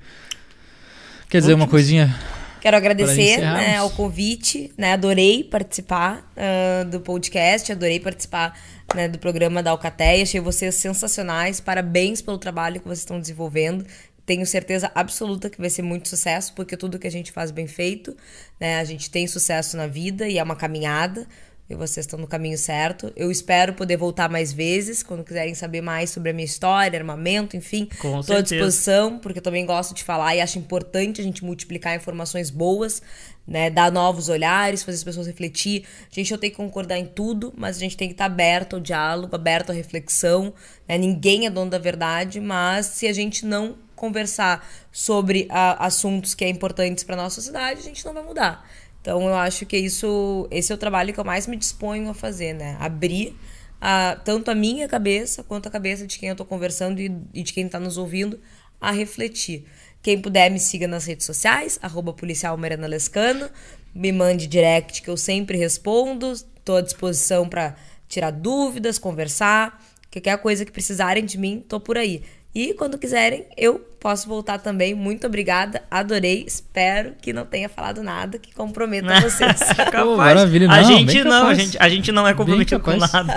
[1.29, 2.15] Quer dizer, uma coisinha.
[2.61, 4.93] Quero agradecer né, ao convite, né?
[4.93, 8.59] Adorei participar ah, do podcast, adorei participar
[8.95, 10.23] né, do programa da Alcateia.
[10.23, 11.61] Achei vocês sensacionais.
[11.61, 13.85] Parabéns pelo trabalho que vocês estão desenvolvendo.
[14.27, 17.67] Tenho certeza absoluta que vai ser muito sucesso, porque tudo que a gente faz bem
[17.67, 18.17] feito,
[18.61, 18.79] né?
[18.79, 21.27] A gente tem sucesso na vida e é uma caminhada.
[21.71, 23.13] E vocês estão no caminho certo.
[23.15, 27.57] Eu espero poder voltar mais vezes, quando quiserem saber mais sobre a minha história, armamento,
[27.57, 27.89] enfim.
[28.01, 31.45] Com Estou à disposição, porque eu também gosto de falar e acho importante a gente
[31.45, 33.01] multiplicar informações boas,
[33.47, 33.71] né?
[33.71, 35.85] Dar novos olhares, fazer as pessoas refletir.
[36.11, 38.75] A gente não tem que concordar em tudo, mas a gente tem que estar aberto
[38.75, 40.53] ao diálogo, aberto à reflexão.
[40.89, 40.99] né?
[40.99, 46.45] Ninguém é dono da verdade, mas se a gente não conversar sobre ah, assuntos que
[46.45, 48.67] é importantes para nossa sociedade, a gente não vai mudar.
[49.01, 52.15] Então eu acho que isso, esse é o trabalho que eu mais me disponho a
[52.15, 52.77] fazer, né?
[52.79, 53.37] Abrir
[53.81, 57.43] a, tanto a minha cabeça quanto a cabeça de quem eu tô conversando e, e
[57.43, 58.39] de quem tá nos ouvindo
[58.81, 59.65] a refletir.
[60.03, 63.51] Quem puder me siga nas redes sociais, arroba policial Mariana Lescano,
[63.95, 66.33] me mande direct que eu sempre respondo.
[66.65, 67.77] Tô à disposição para
[68.09, 69.83] tirar dúvidas, conversar.
[70.11, 72.23] Qualquer coisa que precisarem de mim, tô por aí.
[72.55, 74.93] E quando quiserem, eu posso voltar também.
[74.95, 76.45] Muito obrigada, adorei.
[76.47, 79.61] Espero que não tenha falado nada que comprometa vocês.
[79.91, 80.17] Capaz.
[80.17, 83.35] maravilha, a não, gente bem não, a gente, a gente não é comprometido com nada.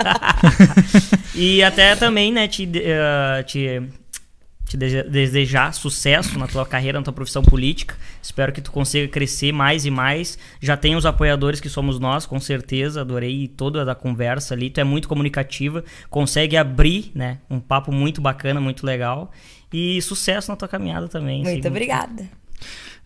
[1.34, 3.82] e até também, né, te, eh, te,
[4.66, 7.96] te dese- desejar sucesso na tua carreira, na tua profissão política.
[8.22, 10.38] Espero que tu consiga crescer mais e mais.
[10.60, 13.02] Já tem os apoiadores que somos nós, com certeza.
[13.02, 14.70] Adorei toda a conversa ali.
[14.70, 19.30] Tu é muito comunicativa, consegue abrir, né, um papo muito bacana, muito legal.
[19.72, 21.42] E sucesso na tua caminhada também.
[21.42, 22.28] Muito Assim, obrigada.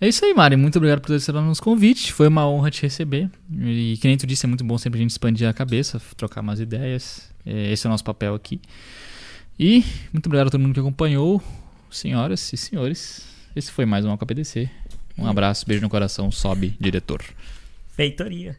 [0.01, 0.55] É isso aí, Mari.
[0.55, 2.13] Muito obrigado por ter aceitado nos convite.
[2.13, 3.29] Foi uma honra te receber.
[3.53, 6.41] E que nem tu disse, é muito bom sempre a gente expandir a cabeça, trocar
[6.41, 7.29] umas ideias.
[7.45, 8.61] É, Esse é o nosso papel aqui.
[9.59, 11.43] E muito obrigado a todo mundo que acompanhou.
[11.91, 14.71] Senhoras e senhores, esse foi mais um KPDC.
[15.17, 17.25] Um abraço, beijo no coração, sobe, diretor.
[17.89, 18.57] Feitoria.